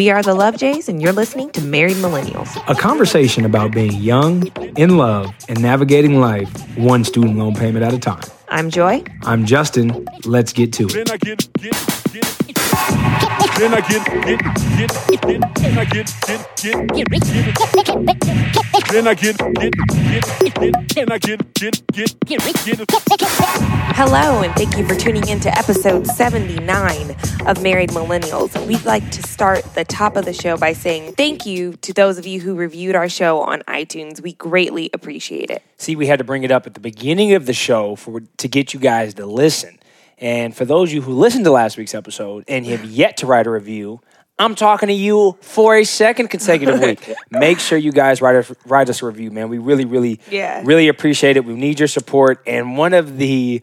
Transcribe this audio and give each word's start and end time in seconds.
We 0.00 0.08
are 0.08 0.22
the 0.22 0.32
Love 0.32 0.56
Jays, 0.56 0.88
and 0.88 1.02
you're 1.02 1.12
listening 1.12 1.50
to 1.50 1.60
Married 1.60 1.98
Millennials. 1.98 2.48
A 2.66 2.74
conversation 2.74 3.44
about 3.44 3.72
being 3.72 3.92
young, 3.92 4.46
in 4.78 4.96
love, 4.96 5.34
and 5.46 5.60
navigating 5.60 6.20
life 6.20 6.48
one 6.78 7.04
student 7.04 7.36
loan 7.36 7.54
payment 7.54 7.84
at 7.84 7.92
a 7.92 7.98
time. 7.98 8.24
I'm 8.48 8.70
Joy. 8.70 9.04
I'm 9.24 9.44
Justin. 9.44 10.06
Let's 10.24 10.54
get 10.54 10.72
to 10.72 10.86
it. 10.88 12.49
Then 13.58 13.74
I 13.74 13.80
get, 13.80 14.04
get, 14.06 14.24
get, 14.24 14.40
get, 14.40 14.90
get, 15.06 15.20
get, 15.20 15.40
get, 15.40 15.60
then 15.60 15.78
I 15.78 15.84
get, 15.84 16.06
get, 16.24 16.40
get, 16.56 16.88
get, 16.88 17.10
get, 17.10 17.20
get, 17.20 17.60
get, 20.54 20.88
get, 20.88 21.12
I 21.12 21.18
get, 21.18 21.54
get, 21.54 21.84
get, 21.92 22.16
get, 22.24 22.40
get. 22.64 22.88
Hello, 23.94 24.40
and 24.40 24.54
thank 24.54 24.78
you 24.78 24.86
for 24.88 24.94
tuning 24.94 25.28
in 25.28 25.40
to 25.40 25.58
episode 25.58 26.06
79 26.06 27.16
of 27.46 27.62
Married 27.62 27.90
Millennials. 27.90 28.66
We'd 28.66 28.84
like 28.86 29.10
to 29.10 29.22
start 29.24 29.62
the 29.74 29.84
top 29.84 30.16
of 30.16 30.24
the 30.24 30.32
show 30.32 30.56
by 30.56 30.72
saying 30.72 31.12
thank 31.16 31.44
you 31.44 31.74
to 31.82 31.92
those 31.92 32.16
of 32.16 32.26
you 32.26 32.40
who 32.40 32.54
reviewed 32.54 32.94
our 32.94 33.10
show 33.10 33.40
on 33.40 33.60
iTunes. 33.62 34.22
We 34.22 34.32
greatly 34.32 34.88
appreciate 34.94 35.50
it. 35.50 35.62
See, 35.76 35.96
we 35.96 36.06
had 36.06 36.18
to 36.18 36.24
bring 36.24 36.44
it 36.44 36.50
up 36.50 36.66
at 36.66 36.72
the 36.72 36.80
beginning 36.80 37.34
of 37.34 37.44
the 37.44 37.52
show 37.52 37.94
for 37.94 38.20
to 38.38 38.48
get 38.48 38.72
you 38.72 38.80
guys 38.80 39.12
to 39.14 39.26
listen. 39.26 39.79
And 40.20 40.54
for 40.54 40.64
those 40.64 40.90
of 40.90 40.94
you 40.94 41.02
who 41.02 41.14
listened 41.14 41.44
to 41.46 41.50
last 41.50 41.76
week's 41.78 41.94
episode 41.94 42.44
and 42.46 42.66
have 42.66 42.84
yet 42.84 43.16
to 43.18 43.26
write 43.26 43.46
a 43.46 43.50
review, 43.50 44.00
I'm 44.38 44.54
talking 44.54 44.88
to 44.88 44.92
you 44.94 45.36
for 45.40 45.76
a 45.76 45.84
second 45.84 46.28
consecutive 46.28 46.80
week. 46.82 47.10
Make 47.30 47.58
sure 47.58 47.78
you 47.78 47.92
guys 47.92 48.20
write 48.22 48.36
us, 48.36 48.52
write 48.66 48.88
us 48.90 49.02
a 49.02 49.06
review, 49.06 49.30
man. 49.30 49.48
We 49.48 49.58
really, 49.58 49.84
really, 49.86 50.20
Yeah. 50.30 50.62
really 50.64 50.88
appreciate 50.88 51.36
it. 51.36 51.44
We 51.44 51.54
need 51.54 51.78
your 51.78 51.88
support. 51.88 52.42
And 52.46 52.76
one 52.76 52.92
of 52.94 53.16
the 53.18 53.62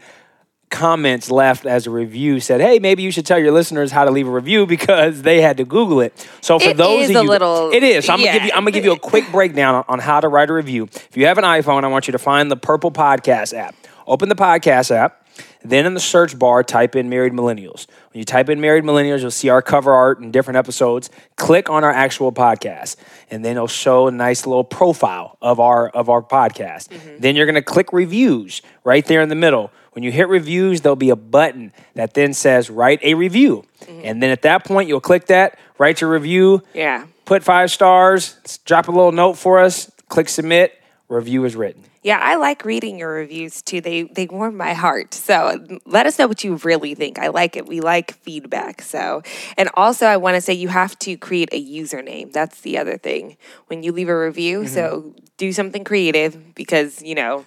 comments 0.70 1.32
left 1.32 1.66
as 1.66 1.88
a 1.88 1.90
review 1.90 2.42
said, 2.42 2.60
"Hey, 2.60 2.78
maybe 2.80 3.02
you 3.02 3.10
should 3.10 3.26
tell 3.26 3.40
your 3.40 3.54
listeners 3.54 3.90
how 3.90 4.04
to 4.04 4.12
leave 4.12 4.28
a 4.28 4.32
review 4.32 4.66
because 4.66 5.22
they 5.22 5.40
had 5.40 5.56
to 5.58 5.64
Google 5.64 6.02
it." 6.02 6.28
So 6.42 6.60
for 6.60 6.72
It 6.72 6.78
those 6.78 7.10
of 7.10 7.16
a 7.16 7.22
you, 7.24 7.30
little- 7.30 7.72
it 7.72 7.84
is. 7.84 8.06
So 8.06 8.14
I'm 8.14 8.20
gonna 8.20 8.34
give 8.34 8.44
you. 8.44 8.50
I'm 8.54 8.64
gonna 8.64 8.72
give 8.72 8.84
you 8.84 8.92
a 8.92 9.00
quick 9.00 9.32
breakdown 9.32 9.76
on, 9.76 9.84
on 9.88 10.00
how 10.00 10.20
to 10.20 10.28
write 10.28 10.50
a 10.50 10.54
review. 10.54 10.84
If 10.94 11.16
you 11.16 11.26
have 11.28 11.38
an 11.38 11.46
iPhone, 11.46 11.84
I 11.86 11.88
want 11.88 12.08
you 12.08 12.12
to 12.12 12.20
find 12.20 12.52
the 12.52 12.58
Purple 12.58 12.92
Podcast 12.92 13.58
app. 13.58 13.76
Open 14.06 14.28
the 14.28 14.36
podcast 14.36 14.92
app. 14.94 15.26
Then 15.64 15.86
in 15.86 15.94
the 15.94 16.00
search 16.00 16.38
bar, 16.38 16.64
type 16.64 16.96
in 16.96 17.10
Married 17.10 17.34
Millennials. 17.34 17.88
When 18.12 18.20
you 18.20 18.24
type 18.26 18.50
in 18.50 18.62
Married 18.62 18.84
Millennials, 18.84 19.22
you'll 19.22 19.32
see 19.32 19.50
our 19.50 19.62
cover 19.62 19.94
art 19.94 20.20
and 20.20 20.32
different 20.32 20.58
episodes. 20.58 21.10
Click 21.36 21.70
on 21.70 21.84
our 21.84 21.92
actual 21.92 22.32
podcast, 22.32 22.96
and 23.30 23.44
then 23.44 23.58
it'll 23.58 23.68
show 23.68 24.08
a 24.08 24.12
nice 24.12 24.46
little 24.46 24.64
profile 24.64 25.38
of 25.42 25.60
our 25.60 25.90
of 25.90 26.10
our 26.10 26.22
podcast. 26.22 26.90
Mm-hmm. 26.90 27.20
Then 27.20 27.36
you're 27.36 27.46
gonna 27.46 27.62
click 27.62 27.92
reviews 27.94 28.62
right 28.84 29.06
there 29.06 29.22
in 29.22 29.30
the 29.30 29.36
middle. 29.36 29.72
When 29.94 30.04
you 30.04 30.12
hit 30.12 30.28
reviews, 30.28 30.82
there'll 30.82 30.96
be 30.96 31.10
a 31.10 31.16
button 31.16 31.74
that 31.96 32.14
then 32.14 32.34
says 32.34 32.70
write 32.70 33.00
a 33.04 33.16
review. 33.16 33.66
Mm-hmm. 33.82 34.02
And 34.06 34.22
then 34.22 34.30
at 34.30 34.44
that 34.44 34.64
point, 34.64 34.88
you'll 34.88 35.02
click 35.02 35.26
that, 35.28 35.58
write 35.80 36.02
your 36.02 36.12
review, 36.12 36.62
Yeah. 36.76 37.06
put 37.26 37.44
five 37.44 37.72
stars, 37.72 38.60
drop 38.66 38.88
a 38.88 38.92
little 38.92 39.12
note 39.12 39.34
for 39.34 39.58
us, 39.60 39.92
click 40.08 40.30
submit, 40.30 40.80
review 41.10 41.46
is 41.46 41.56
written. 41.56 41.84
Yeah, 42.08 42.20
I 42.22 42.36
like 42.36 42.64
reading 42.64 42.98
your 42.98 43.12
reviews 43.12 43.62
too. 43.62 43.82
They 43.82 44.04
they 44.04 44.28
warm 44.28 44.56
my 44.56 44.72
heart. 44.72 45.14
So 45.14 45.60
let 45.86 46.06
us 46.06 46.18
know 46.18 46.26
what 46.26 46.42
you 46.42 46.56
really 46.64 46.96
think. 46.96 47.20
I 47.20 47.28
like 47.28 47.58
it. 47.58 47.68
We 47.68 47.82
like 47.82 48.14
feedback. 48.14 48.82
So 48.82 49.24
and 49.58 49.70
also 49.74 50.06
I 50.06 50.16
want 50.16 50.36
to 50.36 50.40
say 50.40 50.54
you 50.54 50.70
have 50.70 50.98
to 51.00 51.18
create 51.18 51.50
a 51.52 51.62
username. 51.62 52.32
That's 52.32 52.62
the 52.62 52.78
other 52.78 52.98
thing 52.98 53.36
when 53.66 53.84
you 53.84 53.92
leave 53.92 54.08
a 54.08 54.18
review. 54.18 54.60
Mm-hmm. 54.60 54.74
So 54.74 55.16
do 55.36 55.52
something 55.52 55.84
creative 55.84 56.56
because 56.56 57.02
you 57.02 57.14
know 57.14 57.46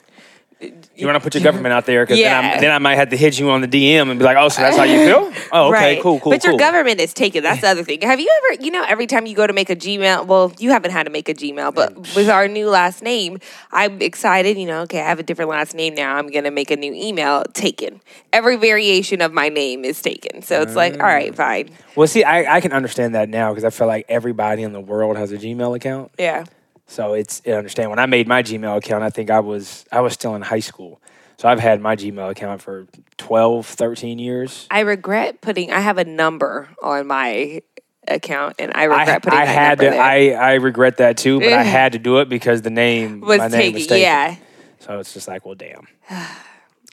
You 0.60 1.06
want 1.06 1.16
to 1.16 1.20
put 1.20 1.34
your 1.34 1.42
government 1.42 1.72
out 1.72 1.86
there 1.86 2.04
because 2.04 2.18
then, 2.18 2.24
Yeah. 2.26 2.50
I'm- 2.50 2.60
then 2.60 2.70
I 2.70 2.78
might 2.78 2.96
have 2.96 3.08
to 3.10 3.16
hit 3.16 3.38
you 3.38 3.50
on 3.50 3.62
the 3.62 3.68
DM 3.68 4.10
and 4.10 4.18
be 4.18 4.24
like, 4.24 4.36
oh, 4.36 4.50
so 4.50 4.60
that's 4.60 4.76
how 4.76 4.82
you 4.82 5.06
feel? 5.06 5.32
Oh, 5.52 5.68
okay, 5.70 5.94
right. 5.94 6.02
cool, 6.02 6.20
cool, 6.20 6.30
But 6.30 6.42
cool. 6.42 6.52
your 6.52 6.58
government 6.58 7.00
is 7.00 7.12
taken. 7.12 7.42
That's 7.42 7.62
the 7.62 7.68
other 7.68 7.82
thing. 7.82 8.02
Have 8.02 8.20
you 8.20 8.28
ever, 8.44 8.62
you 8.62 8.70
know, 8.70 8.84
every 8.86 9.08
time 9.08 9.26
you 9.26 9.34
go 9.34 9.48
to 9.48 9.52
make 9.52 9.68
a 9.68 9.74
Gmail, 9.74 10.26
well, 10.26 10.52
you 10.58 10.70
haven't 10.70 10.92
had 10.92 11.04
to 11.04 11.10
make 11.10 11.28
a 11.28 11.34
Gmail, 11.34 11.74
but 11.74 11.94
mm. 11.94 12.14
with 12.14 12.28
our 12.28 12.46
new 12.46 12.68
last 12.68 13.02
name, 13.02 13.40
I'm 13.72 14.00
excited. 14.00 14.56
You 14.56 14.66
know, 14.66 14.82
okay, 14.82 15.00
I 15.00 15.08
have 15.08 15.18
a 15.18 15.24
different 15.24 15.50
last 15.50 15.74
name 15.74 15.94
now. 15.96 16.14
I'm 16.14 16.28
gonna 16.28 16.52
make 16.52 16.70
a 16.70 16.76
new 16.76 16.92
email. 16.94 17.42
Taken. 17.52 18.00
Every 18.32 18.56
variation 18.56 19.20
of 19.22 19.32
my 19.32 19.48
name 19.48 19.84
is 19.84 20.00
taken. 20.00 20.42
So 20.42 20.62
it's 20.62 20.76
like, 20.76 20.94
all 20.94 21.00
right, 21.00 21.32
mm. 21.32 21.36
fine. 21.36 21.70
well, 21.96 22.06
see, 22.06 22.22
I, 22.22 22.56
I 22.56 22.60
can 22.60 22.72
understand 22.72 23.14
that 23.16 23.28
now 23.28 23.50
because 23.50 23.64
I 23.64 23.70
feel 23.70 23.88
like 23.88 24.06
everybody 24.08 24.62
in 24.62 24.72
the 24.72 24.80
world 24.80 25.16
has 25.16 25.32
a 25.32 25.36
Gmail 25.38 25.74
account. 25.74 26.12
Yeah. 26.16 26.44
So 26.90 27.14
it's 27.14 27.40
I 27.46 27.52
understand. 27.52 27.88
When 27.90 28.00
I 28.00 28.06
made 28.06 28.26
my 28.26 28.42
Gmail 28.42 28.76
account, 28.76 29.04
I 29.04 29.10
think 29.10 29.30
I 29.30 29.38
was 29.38 29.84
I 29.92 30.00
was 30.00 30.12
still 30.12 30.34
in 30.34 30.42
high 30.42 30.58
school. 30.58 31.00
So 31.36 31.48
I've 31.48 31.60
had 31.60 31.80
my 31.80 31.94
Gmail 31.94 32.30
account 32.30 32.60
for 32.60 32.86
12, 33.16 33.64
13 33.64 34.18
years. 34.18 34.66
I 34.70 34.80
regret 34.80 35.40
putting. 35.40 35.70
I 35.70 35.80
have 35.80 35.98
a 35.98 36.04
number 36.04 36.68
on 36.82 37.06
my 37.06 37.62
account, 38.08 38.56
and 38.58 38.72
I 38.74 38.82
I, 38.82 38.84
regret 38.84 39.22
putting 39.22 39.38
I 39.38 39.46
that 39.46 39.54
had 39.54 39.78
to. 39.78 39.84
there. 39.84 40.02
I, 40.02 40.30
I 40.30 40.54
regret 40.54 40.96
that 40.96 41.16
too, 41.16 41.38
but 41.38 41.52
I 41.52 41.62
mm. 41.62 41.64
had 41.64 41.92
to 41.92 42.00
do 42.00 42.18
it 42.18 42.28
because 42.28 42.62
the 42.62 42.70
name 42.70 43.20
was 43.20 43.38
my 43.38 43.46
name 43.46 43.60
taken. 43.60 43.74
was 43.74 43.86
taken. 43.86 44.02
Yeah. 44.02 44.36
So 44.80 44.98
it's 44.98 45.14
just 45.14 45.28
like, 45.28 45.46
well, 45.46 45.54
damn. 45.54 45.86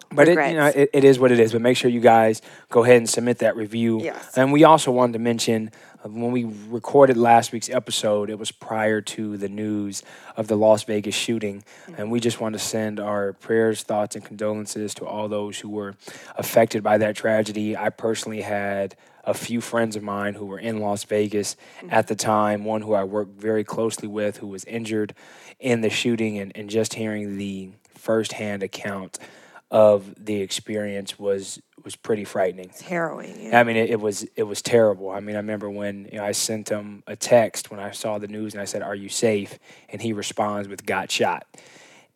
But 0.10 0.30
it, 0.30 0.38
you 0.38 0.56
know, 0.56 0.68
it, 0.68 0.90
it 0.94 1.04
is 1.04 1.20
what 1.20 1.34
it 1.34 1.40
is. 1.42 1.52
But 1.52 1.62
make 1.62 1.76
sure 1.76 1.92
you 1.92 2.00
guys 2.00 2.42
go 2.70 2.82
ahead 2.82 2.96
and 2.96 3.10
submit 3.10 3.40
that 3.40 3.58
review. 3.58 4.02
Yes. 4.02 4.38
And 4.38 4.54
we 4.54 4.64
also 4.64 4.90
wanted 4.90 5.12
to 5.14 5.20
mention 5.20 5.70
Uh, 6.04 6.10
when 6.10 6.32
we 6.32 6.44
recorded 6.70 7.18
last 7.18 7.52
week's 7.52 7.70
episode, 7.70 8.30
it 8.30 8.38
was 8.38 8.52
prior 8.52 9.02
to 9.02 9.38
the 9.38 9.50
news 9.50 10.04
of 10.36 10.48
the 10.48 10.56
Las 10.56 10.84
Vegas 10.84 11.16
shooting, 11.16 11.64
and 11.98 12.12
we 12.12 12.20
just 12.20 12.40
want 12.40 12.54
to 12.54 12.60
send 12.60 13.00
our 13.00 13.34
prayers, 13.34 13.84
thoughts, 13.84 14.16
and 14.16 14.24
condolences 14.24 14.94
to 14.96 15.06
all 15.06 15.28
those 15.28 15.60
who 15.60 15.70
were 15.70 15.96
affected 16.36 16.84
by 16.84 16.98
that 16.98 17.16
tragedy. 17.16 17.76
I 17.76 17.90
personally 17.90 18.42
had 18.42 18.96
a 19.24 19.34
few 19.34 19.60
friends 19.60 19.96
of 19.96 20.04
mine 20.04 20.36
who 20.36 20.46
were 20.46 20.60
in 20.60 20.80
Las 20.80 21.04
Vegas 21.04 21.56
at 21.90 22.08
the 22.08 22.16
time, 22.16 22.64
one 22.64 22.82
who 22.82 22.94
I 22.94 23.04
worked 23.04 23.40
very 23.40 23.64
closely 23.64 24.08
with 24.08 24.38
who 24.38 24.48
was 24.48 24.64
injured 24.66 25.14
in 25.60 25.82
the 25.82 25.90
shooting, 25.90 26.38
and, 26.38 26.52
and 26.56 26.70
just 26.70 26.94
hearing 26.94 27.38
the 27.38 27.72
firsthand 27.96 28.64
account 28.64 29.20
of 29.70 30.14
the 30.18 30.42
experience 30.42 31.20
was 31.20 31.62
was 31.88 31.96
pretty 31.96 32.26
frightening. 32.26 32.66
It's 32.66 32.82
harrowing. 32.82 33.34
Yeah. 33.40 33.62
I 33.62 33.64
mean, 33.64 33.78
it, 33.78 33.90
it 33.90 34.02
was 34.02 34.28
it 34.36 34.44
was 34.44 34.62
terrible. 34.62 35.10
I 35.10 35.22
mean, 35.22 35.38
I 35.38 35.40
remember 35.40 35.70
when 35.70 36.10
you 36.12 36.18
know 36.18 36.26
I 36.26 36.34
sent 36.34 36.68
him 36.68 37.02
a 37.08 37.16
text 37.16 37.72
when 37.72 37.80
I 37.80 37.92
saw 37.92 38.18
the 38.18 38.28
news 38.28 38.54
and 38.54 38.62
I 38.62 38.66
said, 38.66 38.82
"Are 38.82 38.94
you 38.94 39.08
safe?" 39.08 39.58
and 39.88 40.02
he 40.02 40.12
responds 40.12 40.68
with 40.68 40.86
"Got 40.86 41.10
shot." 41.10 41.48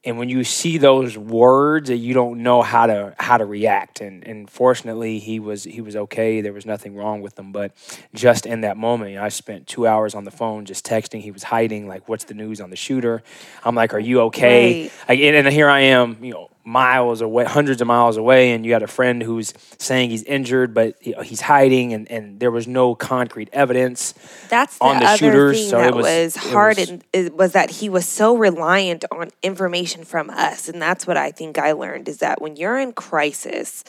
And 0.04 0.18
when 0.18 0.28
you 0.28 0.44
see 0.44 0.78
those 0.78 1.18
words, 1.18 1.90
uh, 1.90 1.94
you 1.94 2.14
don't 2.14 2.44
know 2.44 2.62
how 2.62 2.86
to 2.88 3.16
how 3.18 3.38
to 3.38 3.46
react. 3.46 4.02
And 4.02 4.28
and 4.28 4.50
fortunately, 4.50 5.20
he 5.20 5.40
was 5.40 5.64
he 5.64 5.80
was 5.80 5.96
okay. 5.96 6.42
There 6.42 6.52
was 6.52 6.66
nothing 6.66 6.98
wrong 6.98 7.22
with 7.22 7.40
him. 7.40 7.54
But 7.54 7.72
just 8.14 8.46
in 8.46 8.62
that 8.62 8.76
moment, 8.76 9.12
you 9.12 9.18
know, 9.18 9.24
I 9.24 9.30
spent 9.30 9.68
two 9.68 9.88
hours 9.88 10.16
on 10.16 10.26
the 10.26 10.31
phone 10.31 10.66
just 10.66 10.86
texting. 10.86 11.22
He 11.22 11.31
was 11.31 11.44
hiding. 11.44 11.88
Like, 11.88 12.10
what's 12.10 12.26
the 12.26 12.34
news 12.34 12.60
on 12.60 12.72
the 12.72 12.76
shooter? 12.76 13.24
I'm 13.64 13.76
like, 13.76 13.94
"Are 13.94 14.00
you 14.00 14.20
okay?" 14.24 14.81
Right. 14.81 14.92
Like, 15.08 15.20
and, 15.22 15.36
and 15.38 15.48
here 15.48 15.70
I 15.70 15.80
am, 15.80 16.18
you 16.22 16.34
know, 16.34 16.50
miles 16.64 17.22
away, 17.22 17.44
hundreds 17.46 17.82
of 17.82 17.88
miles 17.88 18.18
away, 18.18 18.52
and 18.52 18.66
you 18.66 18.72
got 18.72 18.84
a 18.84 18.88
friend 18.88 19.22
who's 19.22 19.54
saying 19.78 20.10
he's 20.10 20.24
injured, 20.24 20.74
but 20.74 20.96
he's 21.02 21.42
hiding, 21.42 21.94
and, 21.94 22.10
and 22.12 22.40
there 22.40 22.52
was 22.52 22.68
no 22.68 22.94
concrete 22.96 23.50
evidence. 23.52 24.14
That's 24.50 24.78
the 24.78 24.84
on 24.86 25.00
the 25.00 25.06
other 25.06 25.18
shooters, 25.18 25.58
thing 25.60 25.70
so 25.70 25.80
it 25.80 25.84
that 25.84 25.96
was- 25.96 26.06
was, 26.06 26.36
hard 26.36 26.78
was- 26.78 26.90
and 26.90 27.04
was 27.38 27.52
that 27.54 27.70
he 27.72 27.90
was 27.90 28.08
so 28.08 28.36
reliant 28.38 29.06
on 29.12 29.30
information 29.42 30.04
from 30.04 30.30
us, 30.30 30.70
and 30.70 30.82
that's 30.82 31.08
what 31.08 31.18
I 31.18 31.32
think 31.32 31.58
I 31.58 31.72
learned 31.72 32.08
is 32.08 32.18
that 32.18 32.42
when 32.42 32.56
you're 32.56 32.78
in 32.78 32.94
crisis, 32.94 33.84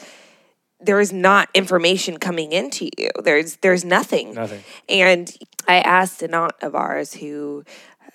there 0.79 0.99
is 0.99 1.13
not 1.13 1.47
information 1.53 2.17
coming 2.17 2.51
into 2.51 2.89
you. 2.97 3.09
There's 3.23 3.55
there's 3.57 3.85
nothing. 3.85 4.33
Nothing. 4.33 4.63
And 4.89 5.33
I 5.67 5.79
asked 5.79 6.21
an 6.21 6.33
aunt 6.33 6.53
of 6.61 6.75
ours 6.75 7.13
who 7.13 7.63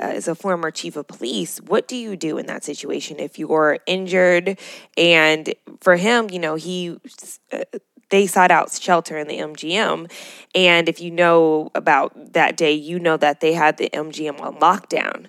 uh, 0.00 0.08
is 0.08 0.28
a 0.28 0.34
former 0.34 0.70
chief 0.70 0.96
of 0.96 1.06
police, 1.06 1.60
what 1.60 1.88
do 1.88 1.96
you 1.96 2.16
do 2.16 2.38
in 2.38 2.46
that 2.46 2.64
situation 2.64 3.18
if 3.18 3.38
you're 3.38 3.78
injured? 3.86 4.58
And 4.96 5.54
for 5.80 5.96
him, 5.96 6.30
you 6.30 6.38
know, 6.38 6.54
he 6.54 6.98
uh, 7.52 7.64
they 8.10 8.26
sought 8.26 8.50
out 8.50 8.72
shelter 8.72 9.18
in 9.18 9.28
the 9.28 9.38
MGM, 9.38 10.10
and 10.54 10.88
if 10.88 11.00
you 11.00 11.10
know 11.10 11.70
about 11.74 12.32
that 12.32 12.56
day, 12.56 12.72
you 12.72 12.98
know 12.98 13.18
that 13.18 13.40
they 13.40 13.52
had 13.52 13.76
the 13.76 13.90
MGM 13.92 14.40
on 14.40 14.54
lockdown. 14.56 15.26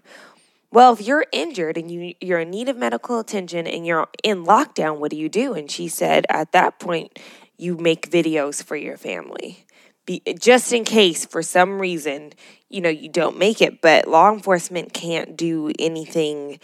Well, 0.72 0.94
if 0.94 1.01
you're 1.01 1.25
injured 1.31 1.77
and 1.77 1.92
you 1.92 2.13
you're 2.22 2.39
in 2.39 2.51
need 2.51 2.69
of 2.69 2.77
medical 2.77 3.19
attention 3.19 3.68
and 3.68 3.86
you're 3.86 4.07
in 4.24 4.45
lockdown, 4.45 5.00
what 5.00 5.12
do 5.12 5.18
you 5.18 5.30
do? 5.30 5.54
And 5.54 5.69
she 5.69 5.88
said 5.88 6.25
at 6.30 6.51
that 6.51 6.80
point, 6.80 7.18
you 7.57 7.75
make 7.75 8.10
videos 8.10 8.63
for 8.63 8.75
your 8.75 8.95
family. 8.95 9.65
Be, 10.10 10.24
just 10.40 10.74
in 10.74 10.86
case 10.86 11.24
for 11.26 11.44
some 11.44 11.80
reason, 11.80 12.34
you 12.68 12.82
know, 12.82 12.90
you 12.90 13.10
don't 13.10 13.38
make 13.38 13.62
it, 13.62 13.80
but 13.80 14.08
law 14.08 14.32
enforcement 14.34 14.92
can't 14.92 15.38
do 15.38 15.72
anything 15.78 16.60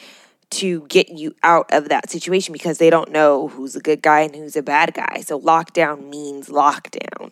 to 0.49 0.81
get 0.87 1.09
you 1.09 1.35
out 1.43 1.71
of 1.71 1.89
that 1.89 2.09
situation 2.09 2.53
because 2.53 2.79
they 2.79 2.89
don't 2.89 3.11
know 3.11 3.47
who's 3.47 3.75
a 3.75 3.79
good 3.79 4.01
guy 4.01 4.21
and 4.21 4.35
who's 4.35 4.55
a 4.55 4.63
bad 4.63 4.95
guy. 4.95 5.21
So 5.21 5.39
lockdown 5.39 6.09
means 6.09 6.49
lockdown. 6.49 7.31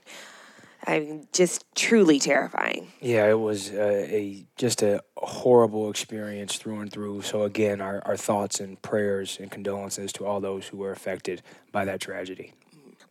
I 0.86 1.00
mean, 1.00 1.28
just 1.34 1.66
truly 1.76 2.20
terrifying. 2.20 2.92
Yeah, 3.00 3.28
it 3.28 3.40
was 3.40 3.72
uh, 3.72 4.06
a 4.08 4.46
just 4.56 4.84
a 4.84 5.02
horrible 5.18 5.90
experience 5.90 6.58
through 6.58 6.82
and 6.82 6.92
through. 6.92 7.22
So 7.22 7.44
again, 7.44 7.82
our, 7.82 8.02
our 8.06 8.18
thoughts 8.18 8.60
and 8.60 8.80
prayers 8.82 9.40
and 9.42 9.50
condolences 9.50 10.12
to 10.14 10.26
all 10.26 10.42
those 10.42 10.68
who 10.68 10.78
were 10.78 10.92
affected 10.92 11.42
by 11.72 11.86
that 11.86 12.02
tragedy. 12.02 12.54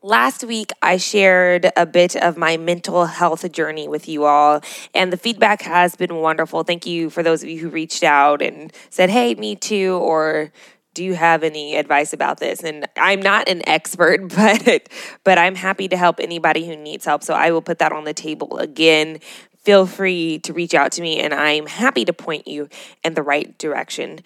Last 0.04 0.42
week, 0.42 0.72
I 0.82 0.96
shared 0.96 1.70
a 1.76 1.86
bit 1.86 2.16
of 2.16 2.36
my 2.36 2.56
mental 2.56 3.06
health 3.06 3.50
journey 3.52 3.86
with 3.86 4.08
you 4.08 4.24
all, 4.24 4.60
and 4.94 5.12
the 5.12 5.16
feedback 5.16 5.62
has 5.62 5.94
been 5.94 6.16
wonderful. 6.16 6.64
Thank 6.64 6.86
you 6.86 7.08
for 7.08 7.22
those 7.22 7.44
of 7.44 7.48
you 7.48 7.60
who 7.60 7.68
reached 7.68 8.02
out 8.02 8.42
and 8.42 8.72
said, 8.90 9.10
Hey, 9.10 9.36
me 9.36 9.54
too, 9.54 9.94
or 10.02 10.50
do 10.94 11.04
you 11.04 11.14
have 11.14 11.44
any 11.44 11.76
advice 11.76 12.12
about 12.12 12.40
this? 12.40 12.64
And 12.64 12.88
i'm 12.96 13.22
not 13.22 13.48
an 13.48 13.66
expert 13.68 14.28
but 14.36 14.88
but 15.22 15.38
i'm 15.38 15.54
happy 15.54 15.86
to 15.86 15.96
help 15.96 16.18
anybody 16.18 16.66
who 16.66 16.76
needs 16.76 17.04
help 17.04 17.22
so 17.22 17.32
i 17.32 17.50
will 17.50 17.62
put 17.62 17.78
that 17.78 17.92
on 17.92 18.04
the 18.04 18.14
table 18.14 18.58
again. 18.58 19.20
Feel 19.58 19.86
free 19.86 20.40
to 20.40 20.52
reach 20.52 20.74
out 20.74 20.90
to 20.92 21.02
me 21.02 21.20
and 21.20 21.32
i'm 21.32 21.66
happy 21.66 22.04
to 22.04 22.12
point 22.12 22.48
you 22.48 22.68
in 23.04 23.14
the 23.14 23.22
right 23.22 23.56
direction 23.56 24.18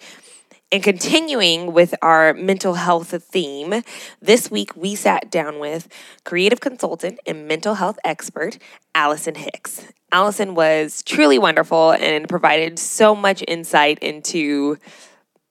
and 0.71 0.83
continuing 0.83 1.71
with 1.71 1.95
our 2.01 2.33
mental 2.33 2.73
health 2.73 3.23
theme, 3.23 3.83
this 4.21 4.51
week 4.51 4.75
we 4.75 4.95
sat 4.95 5.31
down 5.31 5.59
with 5.59 5.87
creative 6.25 6.59
consultant 6.59 7.19
and 7.25 7.47
mental 7.47 7.75
health 7.75 7.97
expert, 8.03 8.57
Allison 8.93 9.35
Hicks. 9.35 9.87
Allison 10.11 10.55
was 10.55 11.03
truly 11.03 11.37
wonderful 11.37 11.91
and 11.91 12.27
provided 12.27 12.79
so 12.79 13.15
much 13.15 13.43
insight 13.47 13.99
into 13.99 14.77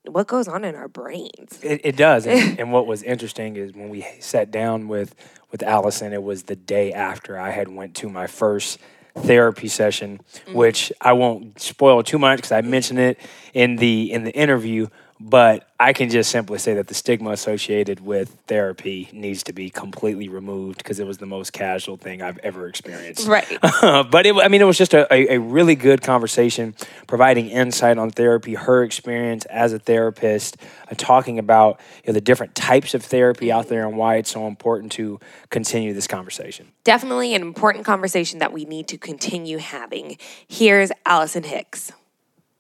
what 0.04 0.26
goes 0.26 0.48
on 0.48 0.64
in 0.64 0.74
our 0.74 0.88
brains. 0.88 1.60
It, 1.62 1.80
it 1.84 1.96
does. 1.96 2.26
And, 2.26 2.58
and 2.60 2.72
what 2.72 2.86
was 2.86 3.02
interesting 3.02 3.56
is 3.56 3.72
when 3.72 3.88
we 3.88 4.06
sat 4.20 4.50
down 4.50 4.88
with 4.88 5.14
with 5.50 5.62
Allison, 5.62 6.12
it 6.12 6.22
was 6.22 6.44
the 6.44 6.56
day 6.56 6.92
after 6.92 7.38
I 7.38 7.50
had 7.50 7.68
went 7.68 7.94
to 7.96 8.10
my 8.10 8.26
first 8.26 8.78
therapy 9.16 9.68
session, 9.68 10.18
mm-hmm. 10.18 10.54
which 10.54 10.92
I 11.00 11.12
won't 11.12 11.60
spoil 11.60 12.02
too 12.02 12.18
much 12.18 12.38
because 12.38 12.52
I 12.52 12.60
mentioned 12.60 12.98
it 12.98 13.18
in 13.54 13.76
the 13.76 14.12
in 14.12 14.24
the 14.24 14.32
interview. 14.32 14.88
But 15.18 15.68
I 15.80 15.94
can 15.94 16.10
just 16.10 16.30
simply 16.30 16.58
say 16.58 16.74
that 16.74 16.88
the 16.88 16.94
stigma 16.94 17.30
associated 17.30 18.00
with 18.00 18.36
therapy 18.46 19.08
needs 19.12 19.42
to 19.44 19.52
be 19.54 19.70
completely 19.70 20.28
removed 20.28 20.78
because 20.78 21.00
it 21.00 21.06
was 21.06 21.18
the 21.18 21.26
most 21.26 21.54
casual 21.54 21.96
thing 21.96 22.20
I've 22.20 22.38
ever 22.38 22.68
experienced. 22.68 23.26
Right. 23.26 23.46
but 23.80 24.26
it, 24.26 24.34
I 24.36 24.48
mean, 24.48 24.60
it 24.60 24.64
was 24.64 24.76
just 24.76 24.92
a, 24.92 25.12
a, 25.12 25.36
a 25.36 25.40
really 25.40 25.74
good 25.74 26.02
conversation, 26.02 26.74
providing 27.06 27.48
insight 27.48 27.96
on 27.96 28.10
therapy, 28.10 28.54
her 28.54 28.82
experience 28.82 29.46
as 29.46 29.72
a 29.72 29.78
therapist, 29.78 30.58
uh, 30.90 30.94
talking 30.96 31.38
about 31.38 31.80
you 32.04 32.08
know, 32.08 32.14
the 32.14 32.20
different 32.20 32.54
types 32.54 32.92
of 32.92 33.02
therapy 33.02 33.50
out 33.50 33.68
there 33.68 33.86
and 33.86 33.96
why 33.96 34.16
it's 34.16 34.30
so 34.30 34.46
important 34.46 34.92
to 34.92 35.18
continue 35.48 35.94
this 35.94 36.06
conversation. 36.06 36.72
Definitely 36.84 37.34
an 37.34 37.42
important 37.42 37.86
conversation 37.86 38.38
that 38.40 38.52
we 38.52 38.66
need 38.66 38.86
to 38.88 38.98
continue 38.98 39.58
having. 39.58 40.18
Here's 40.46 40.92
Allison 41.06 41.42
Hicks. 41.42 41.92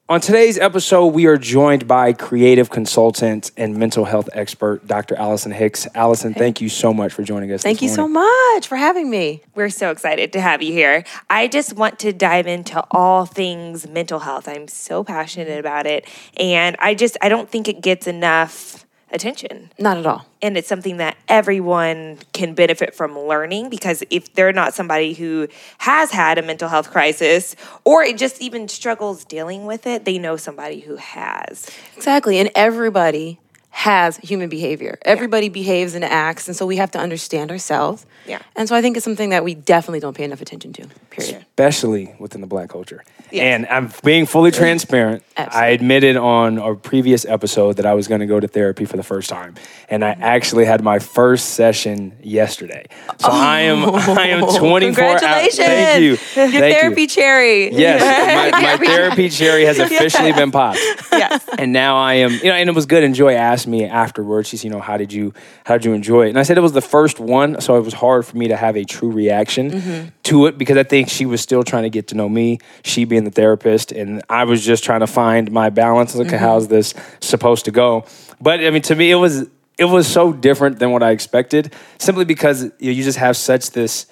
On 0.08 0.20
today's 0.20 0.56
episode, 0.56 1.06
we 1.06 1.26
are 1.26 1.36
joined 1.36 1.88
by 1.88 2.12
creative 2.12 2.70
consultant 2.70 3.50
and 3.56 3.76
mental 3.76 4.04
health 4.04 4.28
expert, 4.32 4.86
Dr. 4.86 5.16
Allison 5.16 5.50
Hicks. 5.50 5.88
Allison, 5.96 6.32
thank 6.32 6.60
you 6.60 6.68
so 6.68 6.94
much 6.94 7.12
for 7.12 7.24
joining 7.24 7.50
us. 7.50 7.64
Thank 7.64 7.82
you 7.82 7.88
so 7.88 8.06
much 8.06 8.68
for 8.68 8.76
having 8.76 9.10
me. 9.10 9.42
We're 9.56 9.68
so 9.68 9.90
excited 9.90 10.32
to 10.34 10.40
have 10.40 10.62
you 10.62 10.72
here. 10.72 11.02
I 11.28 11.48
just 11.48 11.72
want 11.72 11.98
to 12.00 12.12
dive 12.12 12.46
into 12.46 12.84
all 12.92 13.26
things 13.26 13.88
mental 13.88 14.20
health. 14.20 14.46
I'm 14.46 14.68
so 14.68 15.02
passionate 15.02 15.58
about 15.58 15.86
it. 15.86 16.06
And 16.36 16.76
I 16.78 16.94
just, 16.94 17.16
I 17.20 17.28
don't 17.28 17.50
think 17.50 17.66
it 17.66 17.80
gets 17.80 18.06
enough 18.06 18.85
attention. 19.10 19.70
Not 19.78 19.98
at 19.98 20.06
all. 20.06 20.26
And 20.42 20.56
it's 20.56 20.68
something 20.68 20.96
that 20.98 21.16
everyone 21.28 22.18
can 22.32 22.54
benefit 22.54 22.94
from 22.94 23.18
learning 23.18 23.70
because 23.70 24.02
if 24.10 24.32
they're 24.34 24.52
not 24.52 24.74
somebody 24.74 25.14
who 25.14 25.48
has 25.78 26.10
had 26.10 26.38
a 26.38 26.42
mental 26.42 26.68
health 26.68 26.90
crisis 26.90 27.56
or 27.84 28.02
it 28.02 28.18
just 28.18 28.40
even 28.42 28.68
struggles 28.68 29.24
dealing 29.24 29.64
with 29.66 29.86
it, 29.86 30.04
they 30.04 30.18
know 30.18 30.36
somebody 30.36 30.80
who 30.80 30.96
has. 30.96 31.70
Exactly. 31.96 32.38
And 32.38 32.50
everybody 32.54 33.38
has 33.76 34.16
human 34.16 34.48
behavior. 34.48 34.98
Everybody 35.02 35.50
behaves 35.50 35.94
and 35.94 36.02
acts. 36.02 36.48
And 36.48 36.56
so 36.56 36.64
we 36.64 36.76
have 36.76 36.90
to 36.92 36.98
understand 36.98 37.50
ourselves. 37.50 38.06
Yeah. 38.26 38.40
And 38.56 38.66
so 38.66 38.74
I 38.74 38.80
think 38.80 38.96
it's 38.96 39.04
something 39.04 39.28
that 39.28 39.44
we 39.44 39.54
definitely 39.54 40.00
don't 40.00 40.16
pay 40.16 40.24
enough 40.24 40.40
attention 40.40 40.72
to, 40.72 40.86
period. 41.10 41.44
especially 41.50 42.14
within 42.18 42.40
the 42.40 42.46
black 42.46 42.70
culture. 42.70 43.04
Yeah. 43.30 43.42
And 43.42 43.66
I'm 43.66 43.92
being 44.02 44.24
fully 44.24 44.50
transparent. 44.50 45.22
I 45.36 45.68
admitted 45.68 46.16
on 46.16 46.56
a 46.56 46.74
previous 46.74 47.26
episode 47.26 47.76
that 47.76 47.84
I 47.84 47.92
was 47.92 48.08
going 48.08 48.20
to 48.20 48.26
go 48.26 48.40
to 48.40 48.48
therapy 48.48 48.86
for 48.86 48.96
the 48.96 49.02
first 49.02 49.28
time, 49.28 49.56
and 49.90 50.04
I 50.04 50.14
mm-hmm. 50.14 50.22
actually 50.22 50.64
had 50.64 50.82
my 50.82 50.98
first 50.98 51.50
session 51.50 52.16
yesterday. 52.22 52.86
So 53.18 53.28
I 53.28 53.60
am 53.62 53.94
I 53.94 54.28
am 54.28 54.40
24 54.40 54.64
hours. 54.64 54.80
Congratulations. 54.80 55.56
Thank 55.56 56.00
you. 56.00 56.08
Your 56.08 56.16
Thank 56.16 56.54
you. 56.54 56.60
therapy 56.60 57.06
cherry. 57.06 57.72
Yes, 57.74 58.52
my, 58.52 58.60
my 58.60 58.76
therapy 58.86 59.28
cherry 59.28 59.64
has 59.64 59.78
officially 59.80 60.32
been 60.32 60.52
popped. 60.52 60.78
Yes. 61.12 61.44
And 61.58 61.72
now 61.72 61.96
I 61.96 62.14
am, 62.14 62.32
you 62.32 62.44
know, 62.44 62.54
and 62.54 62.68
it 62.68 62.74
was 62.74 62.86
good. 62.86 63.02
And 63.02 63.14
Joy 63.14 63.34
asked 63.66 63.70
me 63.70 63.84
afterwards. 63.84 64.48
She's, 64.48 64.64
you 64.64 64.70
know, 64.70 64.80
how 64.80 64.96
did 64.96 65.12
you, 65.12 65.32
how 65.64 65.74
did 65.76 65.84
you 65.84 65.92
enjoy 65.92 66.26
it? 66.26 66.30
And 66.30 66.38
I 66.38 66.44
said 66.44 66.56
it 66.56 66.62
was 66.62 66.72
the 66.72 66.80
first 66.80 67.18
one, 67.18 67.60
so 67.60 67.76
it 67.76 67.84
was 67.84 67.94
hard 67.94 68.24
for 68.24 68.36
me 68.36 68.48
to 68.48 68.56
have 68.56 68.76
a 68.76 68.84
true 68.84 69.10
reaction 69.10 69.70
mm-hmm. 69.70 70.08
to 70.24 70.46
it 70.46 70.58
because 70.58 70.76
I 70.76 70.84
think 70.84 71.08
she 71.08 71.26
was 71.26 71.40
still 71.40 71.62
trying 71.62 71.82
to 71.82 71.90
get 71.90 72.08
to 72.08 72.14
know 72.14 72.28
me. 72.28 72.58
She 72.84 73.04
being 73.04 73.24
the 73.24 73.30
therapist, 73.30 73.92
and 73.92 74.22
I 74.28 74.44
was 74.44 74.64
just 74.64 74.84
trying 74.84 75.00
to 75.00 75.06
find 75.06 75.50
my 75.50 75.70
balance. 75.70 76.14
Like, 76.14 76.28
mm-hmm. 76.28 76.36
how's 76.36 76.68
this 76.68 76.94
supposed 77.20 77.64
to 77.64 77.70
go? 77.70 78.04
But 78.40 78.60
I 78.60 78.70
mean, 78.70 78.82
to 78.82 78.94
me, 78.94 79.10
it 79.10 79.16
was 79.16 79.48
it 79.78 79.84
was 79.84 80.06
so 80.06 80.32
different 80.32 80.78
than 80.78 80.90
what 80.92 81.02
I 81.02 81.10
expected. 81.10 81.72
Simply 81.98 82.24
because 82.24 82.62
you, 82.62 82.70
know, 82.80 82.90
you 82.92 83.02
just 83.02 83.18
have 83.18 83.36
such 83.36 83.70
this 83.70 84.06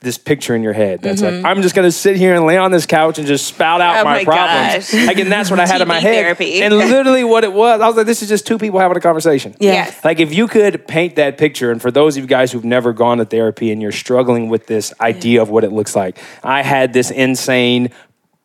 this 0.00 0.16
picture 0.16 0.54
in 0.54 0.62
your 0.62 0.72
head 0.72 1.02
that's 1.02 1.20
like 1.20 1.34
mm-hmm. 1.34 1.46
I'm 1.46 1.60
just 1.60 1.74
gonna 1.74 1.92
sit 1.92 2.16
here 2.16 2.34
and 2.34 2.46
lay 2.46 2.56
on 2.56 2.70
this 2.70 2.86
couch 2.86 3.18
and 3.18 3.26
just 3.26 3.46
spout 3.46 3.82
out 3.82 4.00
Oh 4.00 4.04
my, 4.04 4.18
my 4.18 4.24
problems. 4.24 4.90
gosh. 4.90 5.06
Like, 5.06 5.18
and 5.18 5.30
that's 5.30 5.50
what 5.50 5.60
I 5.60 5.66
had 5.66 5.82
in 5.82 5.88
my 5.88 5.98
head. 6.00 6.14
therapy. 6.14 6.62
And 6.62 6.74
literally, 6.74 7.22
what 7.22 7.44
it 7.44 7.52
was, 7.52 7.80
I 7.80 7.86
was 7.86 7.96
like, 7.96 8.06
this 8.06 8.22
is 8.22 8.28
just 8.28 8.46
two 8.46 8.58
people 8.58 8.80
having 8.80 8.96
a 8.96 9.00
conversation. 9.00 9.54
Yeah. 9.60 9.72
Yes. 9.72 10.04
Like 10.04 10.18
if 10.18 10.34
you 10.34 10.48
could 10.48 10.88
paint 10.88 11.16
that 11.16 11.36
picture, 11.36 11.70
and 11.70 11.82
for 11.82 11.90
those 11.90 12.16
of 12.16 12.22
you 12.22 12.28
guys 12.28 12.50
who've 12.50 12.64
never 12.64 12.92
gone 12.92 13.18
to 13.18 13.26
therapy 13.26 13.70
and 13.70 13.82
you're 13.82 13.92
struggling 13.92 14.48
with 14.48 14.66
this 14.66 14.94
idea 15.00 15.42
of 15.42 15.50
what 15.50 15.64
it 15.64 15.72
looks 15.72 15.94
like, 15.94 16.18
I 16.42 16.62
had 16.62 16.92
this 16.94 17.10
insane 17.10 17.90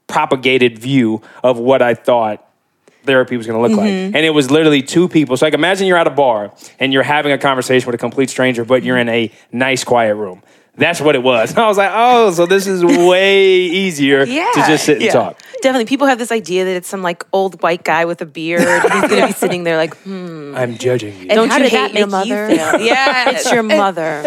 propagated 0.08 0.78
view 0.78 1.22
of 1.42 1.58
what 1.58 1.81
I 1.81 1.94
thought 1.94 2.46
therapy 3.04 3.38
was 3.38 3.48
going 3.48 3.62
to 3.62 3.68
look 3.68 3.78
like. 3.78 3.92
Mm-hmm. 3.92 4.16
And 4.16 4.25
it 4.25 4.31
was 4.31 4.51
literally 4.51 4.81
two 4.81 5.08
people. 5.08 5.38
So 5.38 5.46
like 5.46 5.54
imagine 5.54 5.88
you're 5.88 5.98
at 5.98 6.08
a 6.08 6.12
bar 6.12 6.54
and 6.80 6.92
you're 6.92 7.04
having 7.04 7.31
a 7.31 7.38
conversation 7.38 7.86
with 7.86 7.96
a 7.96 8.00
complete 8.00 8.30
stranger, 8.30 8.66
but 8.66 8.84
you're 8.84 8.98
in 8.98 9.10
a 9.10 9.31
nice 9.51 9.84
quiet 9.84 10.16
room. 10.16 10.44
That's 10.77 11.00
what 11.01 11.16
it 11.16 11.24
was. 11.24 11.54
I 11.57 11.68
was 11.68 11.77
like, 11.77 11.92
oh, 11.94 12.31
so 12.31 12.45
this 12.45 12.68
is 12.68 12.83
way 12.83 13.56
easier 13.83 14.25
to 14.25 14.54
just 14.56 14.86
sit 14.86 14.98
and 14.98 15.06
Yeah. 15.06 15.12
talk. 15.12 15.39
Definitely. 15.62 15.86
People 15.86 16.07
have 16.07 16.19
this 16.19 16.31
idea 16.31 16.66
that 16.66 16.75
it's 16.75 16.88
some 16.89 17.01
like 17.01 17.24
old 17.33 17.62
white 17.63 17.83
guy 17.83 18.06
with 18.06 18.22
a 18.22 18.25
beard. 18.25 18.62
and 18.62 18.94
He's 18.94 19.10
going 19.10 19.22
to 19.22 19.27
be 19.27 19.33
sitting 19.45 19.63
there 19.63 19.77
like, 19.77 19.95
hmm, 19.98 20.54
I'm 20.56 20.77
judging 20.77 21.18
you. 21.18 21.27
Don't 21.30 21.50
how 21.50 21.57
you 21.57 21.63
did 21.63 21.72
hate 21.72 21.94
that 21.94 21.94
your 22.00 22.07
make 22.07 22.25
you 22.27 22.33
mother? 22.36 22.48
feel? 22.50 22.81
Yeah. 22.81 23.30
it's 23.31 23.51
your 23.51 23.63
mother. 23.63 24.22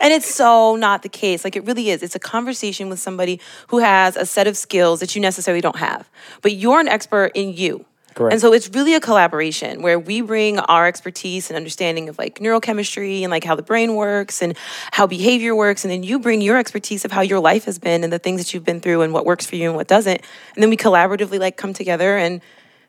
and 0.00 0.12
it's 0.12 0.32
so 0.32 0.76
not 0.76 1.02
the 1.02 1.08
case. 1.08 1.44
Like 1.44 1.56
it 1.56 1.64
really 1.64 1.90
is. 1.90 2.02
It's 2.02 2.14
a 2.14 2.18
conversation 2.20 2.88
with 2.88 2.98
somebody 2.98 3.40
who 3.68 3.78
has 3.78 4.16
a 4.16 4.24
set 4.26 4.46
of 4.46 4.56
skills 4.56 5.00
that 5.00 5.14
you 5.14 5.20
necessarily 5.20 5.60
don't 5.60 5.76
have, 5.76 6.08
but 6.42 6.52
you're 6.52 6.80
an 6.80 6.88
expert 6.88 7.32
in 7.34 7.52
you. 7.52 7.84
Correct. 8.16 8.32
And 8.32 8.40
so 8.40 8.54
it's 8.54 8.70
really 8.70 8.94
a 8.94 9.00
collaboration 9.00 9.82
where 9.82 9.98
we 9.98 10.22
bring 10.22 10.58
our 10.58 10.86
expertise 10.86 11.50
and 11.50 11.56
understanding 11.56 12.08
of 12.08 12.16
like 12.16 12.38
neurochemistry 12.38 13.20
and 13.20 13.30
like 13.30 13.44
how 13.44 13.54
the 13.54 13.62
brain 13.62 13.94
works 13.94 14.40
and 14.40 14.56
how 14.90 15.06
behavior 15.06 15.54
works. 15.54 15.84
And 15.84 15.92
then 15.92 16.02
you 16.02 16.18
bring 16.18 16.40
your 16.40 16.56
expertise 16.56 17.04
of 17.04 17.12
how 17.12 17.20
your 17.20 17.40
life 17.40 17.66
has 17.66 17.78
been 17.78 18.04
and 18.04 18.10
the 18.10 18.18
things 18.18 18.40
that 18.40 18.54
you've 18.54 18.64
been 18.64 18.80
through 18.80 19.02
and 19.02 19.12
what 19.12 19.26
works 19.26 19.44
for 19.44 19.56
you 19.56 19.68
and 19.68 19.76
what 19.76 19.86
doesn't. 19.86 20.22
And 20.54 20.62
then 20.62 20.70
we 20.70 20.78
collaboratively 20.78 21.38
like 21.38 21.58
come 21.58 21.74
together 21.74 22.16
and 22.16 22.40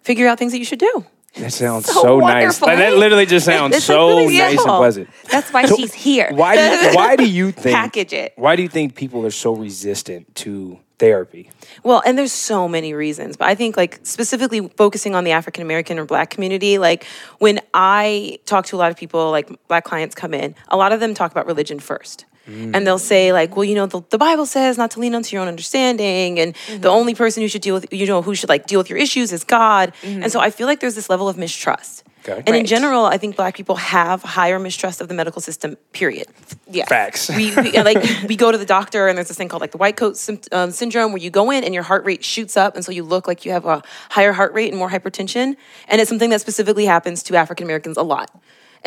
figure 0.02 0.28
out 0.28 0.40
things 0.40 0.54
that 0.54 0.60
you 0.60 0.66
should 0.66 0.80
do. 0.80 1.06
That 1.40 1.54
sounds 1.54 1.86
So 1.86 2.02
so, 2.02 2.20
nice. 2.20 2.62
Like, 2.62 2.78
that 2.78 2.98
literally 2.98 3.26
just 3.26 3.46
sounds 3.46 3.76
It's, 3.76 3.86
so 3.86 4.10
really 4.10 4.38
nice 4.38 4.58
and 4.58 4.66
pleasant. 4.66 5.10
That's 5.30 5.52
why 5.52 5.66
she's 5.66 5.94
here. 5.94 6.30
Why 6.32 6.56
do 6.56 6.62
you, 6.62 6.94
why 6.96 7.16
do 7.16 7.30
you 7.30 7.52
think 7.52 7.76
Package 7.76 8.14
it. 8.14 8.34
Why 8.36 8.56
do 8.56 8.64
you 8.64 8.70
think 8.70 8.96
people 8.96 9.26
are 9.26 9.32
so 9.32 9.56
resistant 9.56 10.34
to 10.36 10.80
therapy? 11.00 11.52
Well, 11.84 12.02
and 12.06 12.18
there's 12.18 12.32
so 12.32 12.68
many 12.68 12.94
reasons, 12.94 13.38
but 13.38 13.48
I 13.48 13.56
think 13.56 13.78
like 13.78 14.00
specifically 14.04 14.68
focusing 14.78 15.16
on 15.16 15.24
the 15.24 15.32
African 15.32 15.62
American 15.62 16.00
or 16.00 16.06
black 16.06 16.30
community, 16.30 16.78
like 16.78 17.06
when 17.40 17.60
I 17.74 18.40
talk 18.46 18.66
to 18.68 18.76
a 18.76 18.80
lot 18.80 18.92
of 18.92 18.98
people, 18.98 19.32
like 19.32 19.50
black 19.68 19.84
clients 19.84 20.16
come 20.16 20.34
in, 20.34 20.56
a 20.70 20.78
lot 20.78 20.92
of 20.92 21.00
them 21.00 21.14
talk 21.14 21.32
about 21.32 21.46
religion 21.46 21.80
first. 21.80 22.26
Mm. 22.48 22.76
And 22.76 22.88
they'll 22.88 23.00
say 23.00 23.34
like, 23.34 23.56
well, 23.56 23.66
you 23.66 23.76
know, 23.76 23.86
the, 23.86 24.02
the 24.10 24.18
Bible 24.18 24.46
says 24.46 24.78
not 24.78 24.92
to 24.92 25.00
lean 25.00 25.14
onto 25.14 25.36
your 25.36 25.42
own 25.42 25.48
understanding, 25.48 26.40
and 26.40 26.54
mm-hmm. 26.54 26.82
the 26.82 26.90
only 26.90 27.14
person 27.14 27.44
who 27.44 27.50
should 27.50 27.62
deal 27.62 27.76
with, 27.76 27.92
you 27.92 28.06
know, 28.06 28.22
who 28.22 28.36
should 28.36 28.50
like 28.50 28.66
deal 28.68 28.80
with 28.80 28.90
your 28.90 29.00
issues 29.00 29.34
is 29.34 29.44
God. 29.44 29.94
Mm-hmm. 30.02 30.24
And 30.24 30.32
so 30.32 30.40
I 30.40 30.50
feel 30.50 30.68
like 30.68 30.80
there's 30.80 30.96
this 30.96 31.10
level 31.10 31.28
of 31.28 31.38
mistrust. 31.38 32.04
Okay. 32.30 32.44
And 32.46 32.56
in 32.56 32.66
general, 32.66 33.06
I 33.06 33.18
think 33.18 33.36
black 33.36 33.56
people 33.56 33.76
have 33.76 34.22
higher 34.22 34.60
mistrust 34.60 35.00
of 35.02 35.08
the 35.08 35.14
medical 35.14 35.42
system. 35.42 35.78
Period 35.94 36.28
Yeah. 36.70 36.86
Facts. 36.86 37.30
we, 37.30 37.56
we 37.56 37.72
like 37.72 38.04
we 38.28 38.36
go 38.36 38.52
to 38.52 38.58
the 38.58 38.66
doctor 38.66 39.08
and 39.08 39.18
there's 39.18 39.30
this 39.30 39.38
thing 39.38 39.48
called 39.48 39.62
like 39.62 39.72
the 39.72 39.78
white 39.78 39.96
coat 39.96 40.18
sym- 40.18 40.42
um, 40.52 40.72
syndrome 40.72 41.14
where 41.14 41.22
you 41.22 41.30
go 41.30 41.52
in 41.52 41.64
and 41.64 41.74
your 41.74 41.84
heart 41.84 42.06
rate 42.06 42.24
shoots 42.24 42.58
up 42.58 42.76
and 42.76 42.84
so 42.84 42.92
you 42.92 43.04
look 43.04 43.28
like 43.28 43.46
you 43.46 43.52
have 43.52 43.66
a 43.66 43.82
higher 44.10 44.34
heart 44.34 44.54
rate 44.54 44.70
and 44.70 44.78
more 44.78 44.90
hypertension 44.90 45.56
and 45.88 46.02
it's 46.02 46.10
something 46.10 46.30
that 46.30 46.42
specifically 46.42 46.86
happens 46.86 47.24
to 47.24 47.36
African 47.36 47.66
Americans 47.66 47.98
a 47.98 48.04
lot. 48.04 48.30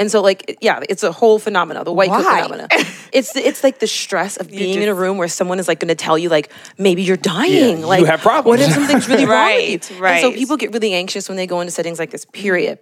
And 0.01 0.11
so 0.11 0.23
like 0.23 0.59
yeah, 0.61 0.81
it's 0.89 1.05
a 1.05 1.13
whole 1.13 1.39
phenomena, 1.39 1.85
the 1.85 1.93
white 1.93 2.09
coat 2.09 2.25
Why? 2.25 2.43
phenomena. 2.43 2.69
It's 3.13 3.33
the, 3.33 3.45
it's 3.45 3.65
like 3.65 3.81
the 3.81 3.89
stress 3.89 4.37
of 4.37 4.49
being 4.49 4.81
in 4.81 4.89
a 4.89 4.95
room 4.95 5.19
where 5.19 5.27
someone 5.27 5.59
is 5.59 5.67
like 5.67 5.81
going 5.81 5.89
to 5.89 5.97
tell 5.97 6.17
you 6.17 6.29
like 6.29 6.53
maybe 6.79 7.03
you're 7.03 7.17
dying, 7.17 7.81
you 7.81 7.87
like 7.87 8.07
have 8.07 8.21
problems. 8.21 8.61
What 8.61 8.69
if 8.69 8.73
something's 8.73 9.09
really 9.09 9.25
wrong 9.27 9.35
Right, 9.35 9.73
with 9.73 9.91
you? 9.91 9.97
And 9.97 10.03
right. 10.05 10.21
so 10.23 10.31
people 10.31 10.57
get 10.57 10.73
really 10.73 10.95
anxious 10.95 11.29
when 11.29 11.35
they 11.37 11.49
go 11.49 11.61
into 11.61 11.73
settings 11.73 11.99
like 11.99 12.13
this. 12.13 12.25
Period. 12.25 12.79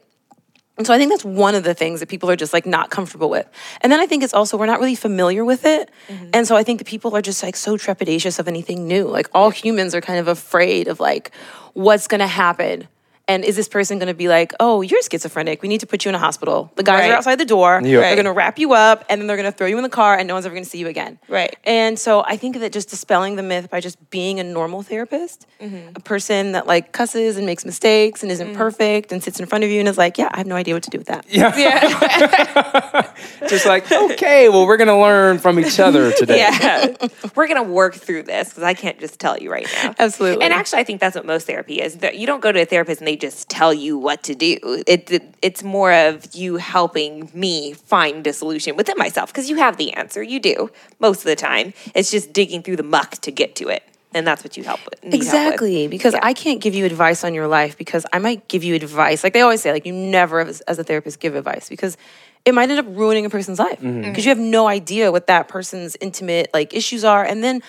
And 0.77 0.87
so 0.87 0.93
I 0.95 0.99
think 0.99 1.11
that's 1.11 1.25
one 1.25 1.55
of 1.55 1.65
the 1.65 1.73
things 1.73 2.01
that 2.01 2.11
people 2.11 2.31
are 2.31 2.37
just 2.37 2.53
like 2.53 2.67
not 2.67 2.91
comfortable 2.91 3.31
with. 3.31 3.49
And 3.81 3.91
then 3.91 4.01
I 4.01 4.07
think 4.07 4.23
it's 4.23 4.35
also 4.35 4.59
we're 4.59 4.67
not 4.67 4.79
really 4.81 4.95
familiar 4.95 5.47
with 5.47 5.65
it. 5.65 5.91
Mm-hmm. 6.09 6.31
And 6.35 6.47
so 6.47 6.57
I 6.57 6.63
think 6.63 6.79
that 6.79 6.87
people 6.87 7.17
are 7.17 7.23
just 7.23 7.43
like 7.43 7.57
so 7.57 7.79
trepidatious 7.79 8.39
of 8.39 8.49
anything 8.49 8.87
new. 8.87 9.09
Like 9.09 9.29
all 9.33 9.49
humans 9.49 9.95
are 9.95 10.03
kind 10.03 10.21
of 10.21 10.29
afraid 10.29 10.89
of 10.89 11.01
like 11.01 11.33
what's 11.73 12.07
going 12.07 12.21
to 12.21 12.29
happen. 12.29 12.87
And 13.29 13.45
is 13.45 13.55
this 13.57 13.69
person 13.69 13.99
going 13.99 14.09
to 14.09 14.15
be 14.15 14.27
like, 14.29 14.53
"Oh, 14.59 14.81
you're 14.81 15.03
schizophrenic. 15.03 15.61
We 15.63 15.69
need 15.69 15.81
to 15.81 15.87
put 15.87 16.05
you 16.05 16.09
in 16.09 16.15
a 16.15 16.19
hospital." 16.19 16.73
The 16.77 16.83
guys 16.83 17.01
Right. 17.01 17.11
are 17.11 17.15
outside 17.19 17.37
the 17.37 17.45
door. 17.45 17.81
Yeah. 17.85 18.01
They're 18.01 18.15
going 18.17 18.25
to 18.25 18.33
wrap 18.33 18.59
you 18.59 18.73
up 18.73 19.05
and 19.11 19.21
then 19.21 19.27
they're 19.29 19.37
going 19.37 19.51
to 19.53 19.57
throw 19.57 19.67
you 19.67 19.77
in 19.77 19.83
the 19.83 19.89
car 19.91 20.17
and 20.17 20.27
no 20.27 20.35
one's 20.35 20.47
ever 20.47 20.55
going 20.55 20.65
to 20.65 20.71
see 20.71 20.79
you 20.79 20.89
again. 20.89 21.19
Right. 21.29 21.55
And 21.65 21.99
so 21.99 22.25
I 22.27 22.37
think 22.39 22.59
that 22.59 22.73
just 22.73 22.89
dispelling 22.89 23.37
the 23.37 23.43
myth 23.43 23.69
by 23.71 23.81
just 23.81 23.99
being 24.11 24.41
a 24.41 24.45
normal 24.45 24.83
therapist, 24.83 25.47
Mm-hmm. 25.61 25.89
a 25.97 26.01
person 26.01 26.53
that 26.53 26.67
like 26.67 26.93
cusses 26.93 27.37
and 27.37 27.45
makes 27.45 27.65
mistakes 27.65 28.23
and 28.23 28.31
isn't 28.33 28.55
perfect 28.55 29.11
and 29.13 29.23
sits 29.23 29.41
in 29.41 29.47
front 29.47 29.65
of 29.65 29.71
you 29.71 29.81
and 29.81 29.89
is 29.89 29.99
like, 29.99 30.17
"Yeah, 30.17 30.29
I 30.33 30.39
have 30.39 30.47
no 30.47 30.55
idea 30.55 30.73
what 30.75 30.85
to 30.85 30.91
do 30.91 30.99
with 30.99 31.09
that." 31.09 31.27
Yeah. 31.29 31.51
Just 33.49 33.67
like, 33.67 33.91
okay, 34.13 34.49
well, 34.49 34.67
we're 34.67 34.77
going 34.77 34.89
to 34.89 34.97
learn 34.97 35.39
from 35.39 35.59
each 35.59 35.81
other 35.81 36.13
today. 36.13 36.39
Yeah. 36.39 36.95
We're 37.35 37.47
going 37.49 37.63
to 37.65 37.69
work 37.71 37.95
through 37.95 38.25
this 38.25 38.49
because 38.51 38.63
I 38.63 38.75
can't 38.75 38.99
just 39.01 39.19
tell 39.19 39.37
you 39.39 39.51
right 39.51 39.67
now. 39.83 39.95
Absolutely. 39.99 40.45
And 40.45 40.53
actually, 40.53 40.81
I 40.81 40.85
think 40.85 41.01
that's 41.01 41.17
what 41.17 41.25
most 41.27 41.47
therapy 41.47 41.81
is. 41.81 41.97
That 41.99 42.17
you 42.19 42.27
don't 42.27 42.41
go 42.41 42.53
to 42.53 42.61
a 42.61 42.65
therapist 42.65 43.01
and 43.01 43.09
they 43.09 43.17
just 43.19 43.49
tell 43.49 43.75
you 43.75 43.99
what 43.99 44.23
to 44.25 44.35
do. 44.35 44.59
It, 44.87 45.11
it 45.11 45.35
it's 45.43 45.63
more 45.63 45.93
of 45.93 46.35
you 46.35 46.57
helping 46.57 47.31
me 47.35 47.73
find 47.75 48.27
a 48.27 48.33
solution 48.33 48.77
within 48.77 48.95
myself 48.97 49.31
because 49.33 49.51
you 49.51 49.57
have 49.57 49.77
the 49.77 49.93
answer. 49.93 50.23
You 50.23 50.41
do 50.41 50.71
most 51.01 51.19
of 51.19 51.25
the 51.25 51.37
time. 51.37 51.75
It's 51.95 52.11
just 52.11 52.33
digging 52.33 52.63
through 52.63 52.77
the 52.77 52.83
muck 52.83 53.13
to 53.23 53.31
get 53.31 53.55
to 53.57 53.69
it, 53.69 53.83
and 54.15 54.27
that's 54.27 54.43
what 54.45 54.57
you 54.57 54.65
help 54.65 54.81
with. 54.85 55.03
need 55.05 55.13
help 55.13 55.21
with. 55.21 55.29
Exactly, 55.29 55.89
because 55.89 56.15
Yeah. 56.15 56.21
I 56.23 56.33
can't 56.33 56.61
give 56.61 56.75
you 56.75 56.85
advice 56.87 57.25
on 57.25 57.35
your 57.35 57.47
life 57.49 57.77
because 57.77 58.07
I 58.13 58.19
might 58.19 58.49
give 58.49 58.65
you 58.65 58.75
advice. 58.75 59.23
Like 59.25 59.33
they 59.35 59.43
always 59.43 59.61
say, 59.61 59.73
like 59.73 59.85
you 59.87 59.93
never, 59.93 60.41
as, 60.41 60.61
as 60.63 60.79
a 60.79 60.85
therapist, 60.85 61.21
give 61.21 61.35
advice 61.35 61.69
because 61.69 61.97
it 62.45 62.55
might 62.55 62.71
end 62.71 62.79
up 62.79 62.87
ruining 62.97 63.27
a 63.27 63.31
person's 63.31 63.59
life 63.59 63.81
because 63.81 63.93
Mm-hmm. 63.93 64.21
you 64.21 64.29
have 64.29 64.39
no 64.39 64.69
idea 64.69 65.13
what 65.13 65.27
that 65.27 65.49
person's 65.49 65.97
intimate 66.01 66.49
like 66.55 66.73
issues 66.73 67.05
are. 67.05 67.25
And 67.25 67.43
then 67.45 67.63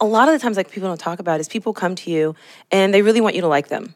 a 0.00 0.04
lot 0.06 0.28
of 0.28 0.32
the 0.34 0.38
times, 0.38 0.56
like 0.56 0.70
people 0.70 0.88
don't 0.88 0.98
talk 1.00 1.20
about 1.20 1.38
is 1.40 1.48
people 1.48 1.72
come 1.72 1.94
to 1.94 2.10
you 2.10 2.34
and 2.72 2.92
they 2.92 3.02
really 3.02 3.20
want 3.20 3.34
you 3.34 3.40
to 3.42 3.48
like 3.48 3.68
them, 3.68 3.94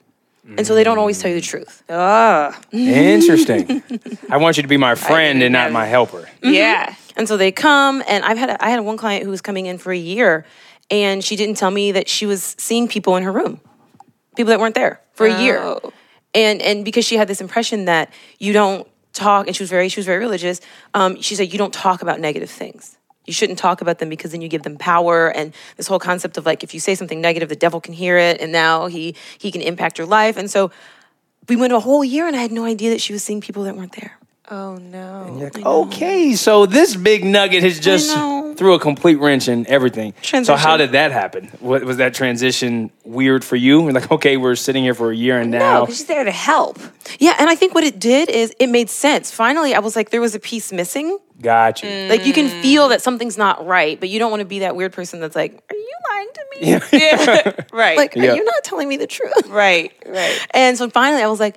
and 0.57 0.67
so 0.67 0.75
they 0.75 0.85
don't 0.85 0.99
always 0.99 1.21
tell 1.21 1.31
you 1.31 1.37
the 1.37 1.47
truth. 1.47 1.83
Oh, 1.89 2.53
Interesting. 2.73 3.83
I 4.31 4.37
want 4.37 4.57
you 4.57 4.63
to 4.63 4.69
be 4.69 4.77
my 4.77 4.95
friend 4.95 5.43
and 5.43 5.53
not 5.53 5.73
my 5.73 5.87
helper. 5.87 6.29
yeah. 6.43 6.95
And 7.17 7.29
so 7.29 7.37
they 7.37 7.53
come, 7.53 8.03
and 8.09 8.25
I've 8.25 8.39
had 8.39 8.51
a, 8.51 8.65
I 8.65 8.71
had 8.71 8.81
one 8.81 8.97
client 8.97 9.25
who 9.25 9.31
was 9.31 9.41
coming 9.43 9.67
in 9.67 9.79
for 9.79 9.93
a 9.93 9.97
year, 9.99 10.47
and 10.91 11.23
she 11.23 11.37
didn't 11.37 11.57
tell 11.57 11.71
me 11.71 11.93
that 11.93 12.09
she 12.09 12.25
was 12.25 12.55
seeing 12.59 12.89
people 12.89 13.17
in 13.17 13.23
her 13.25 13.33
room, 13.33 13.61
people 14.37 14.51
that 14.51 14.61
weren't 14.61 14.75
there 14.75 15.01
for 15.13 15.27
a 15.27 15.43
year, 15.43 15.59
Oh. 15.61 15.93
and 16.35 16.63
and 16.63 16.85
because 16.85 17.05
she 17.05 17.17
had 17.17 17.29
this 17.29 17.41
impression 17.43 17.85
that 17.87 18.13
you 18.39 18.53
don't 18.55 18.89
talk, 19.13 19.47
and 19.49 19.55
she 19.57 19.63
was 19.63 19.69
very 19.71 19.89
she 19.91 19.99
was 20.01 20.07
very 20.07 20.19
religious. 20.21 20.61
Um, 20.95 21.21
she 21.21 21.35
said 21.35 21.53
you 21.53 21.59
don't 21.59 21.75
talk 21.75 22.01
about 22.01 22.21
negative 22.21 22.49
things. 22.51 22.97
You 23.27 23.33
shouldn't 23.33 23.59
talk 23.59 23.81
about 23.81 23.99
them 23.99 24.09
because 24.09 24.33
then 24.33 24.41
you 24.41 24.49
give 24.49 24.63
them 24.63 24.77
power, 24.77 25.29
and 25.29 25.53
this 25.77 25.87
whole 25.87 25.99
concept 25.99 26.37
of 26.37 26.47
like 26.47 26.65
if 26.65 26.75
you 26.75 26.81
say 26.81 26.95
something 26.95 27.21
negative, 27.21 27.49
the 27.49 27.57
devil 27.57 27.81
can 27.81 27.95
hear 27.95 28.17
it, 28.17 28.41
and 28.41 28.51
now 28.51 28.87
he 28.87 29.15
he 29.39 29.53
can 29.53 29.61
impact 29.61 29.99
your 29.99 30.07
life. 30.07 30.37
And 30.37 30.51
so 30.51 30.71
we 31.49 31.57
went 31.57 31.73
a 31.73 31.81
whole 31.81 32.03
year, 32.03 32.27
and 32.27 32.35
I 32.35 32.41
had 32.41 32.53
no 32.53 32.65
idea 32.65 32.91
that 32.91 33.01
she 33.01 33.13
was 33.13 33.23
seeing 33.23 33.41
people 33.41 33.65
that 33.65 33.77
weren't 33.77 33.93
there. 33.93 34.19
Oh 34.51 34.77
no. 34.77 35.37
You're 35.39 35.51
like, 35.51 35.65
okay, 35.65 36.35
so 36.35 36.67
this 36.67 36.97
big 36.97 37.25
nugget 37.25 37.63
has 37.63 37.79
just 37.79 38.15
know. 38.15 38.40
Threw 38.57 38.75
a 38.75 38.79
complete 38.79 39.17
wrench 39.17 39.49
in 39.49 39.67
everything. 39.69 40.15
So 40.23 40.57
how 40.57 40.77
did 40.77 40.93
that 40.93 41.13
happen? 41.13 41.47
What, 41.61 41.85
was 41.85 41.97
that 41.99 42.15
transition 42.15 42.91
weird 43.05 43.45
for 43.45 43.57
you? 43.57 43.81
We're 43.83 43.93
like, 43.93 44.11
okay, 44.11 44.37
we're 44.37 44.57
sitting 44.57 44.83
here 44.85 44.95
for 44.95 45.11
a 45.11 45.17
year 45.17 45.41
and 45.41 45.51
now. 45.51 45.81
because 45.83 45.97
she's 45.99 46.07
there 46.07 46.25
to 46.25 46.31
help. 46.31 46.79
Yeah, 47.19 47.35
and 47.39 47.49
I 47.51 47.55
think 47.55 47.75
what 47.75 47.85
it 47.85 47.99
did 47.99 48.29
is 48.31 48.55
it 48.59 48.69
made 48.69 48.91
sense. 48.91 49.31
Finally, 49.31 49.75
I 49.75 49.79
was 49.81 49.97
like, 49.97 50.11
there 50.11 50.21
was 50.21 50.35
a 50.35 50.41
piece 50.41 50.73
missing. 50.73 51.19
Got 51.41 51.83
you. 51.83 51.89
Like 52.11 52.27
you 52.27 52.33
can 52.35 52.49
feel 52.63 52.89
that 52.89 53.01
something's 53.01 53.39
not 53.39 53.67
right, 53.67 53.99
but 53.99 54.09
you 54.11 54.19
don't 54.19 54.31
want 54.31 54.41
to 54.41 54.47
be 54.47 54.59
that 54.59 54.77
weird 54.77 54.93
person 54.93 55.21
that's 55.21 55.35
like, 55.35 55.53
"Are 55.71 55.75
you 55.75 55.95
lying 56.11 56.29
to 56.35 56.45
me? 56.51 56.99
Yeah. 56.99 57.53
right. 57.73 57.97
Like, 57.97 58.15
Yeah. 58.15 58.33
are 58.33 58.37
you 58.37 58.45
not 58.45 58.63
telling 58.63 58.89
me 58.91 58.99
the 58.99 59.07
truth?" 59.07 59.33
right. 59.49 59.91
Right. 60.07 60.47
And 60.51 60.77
so 60.77 60.91
finally, 60.91 61.23
I 61.23 61.29
was 61.29 61.41
like, 61.41 61.57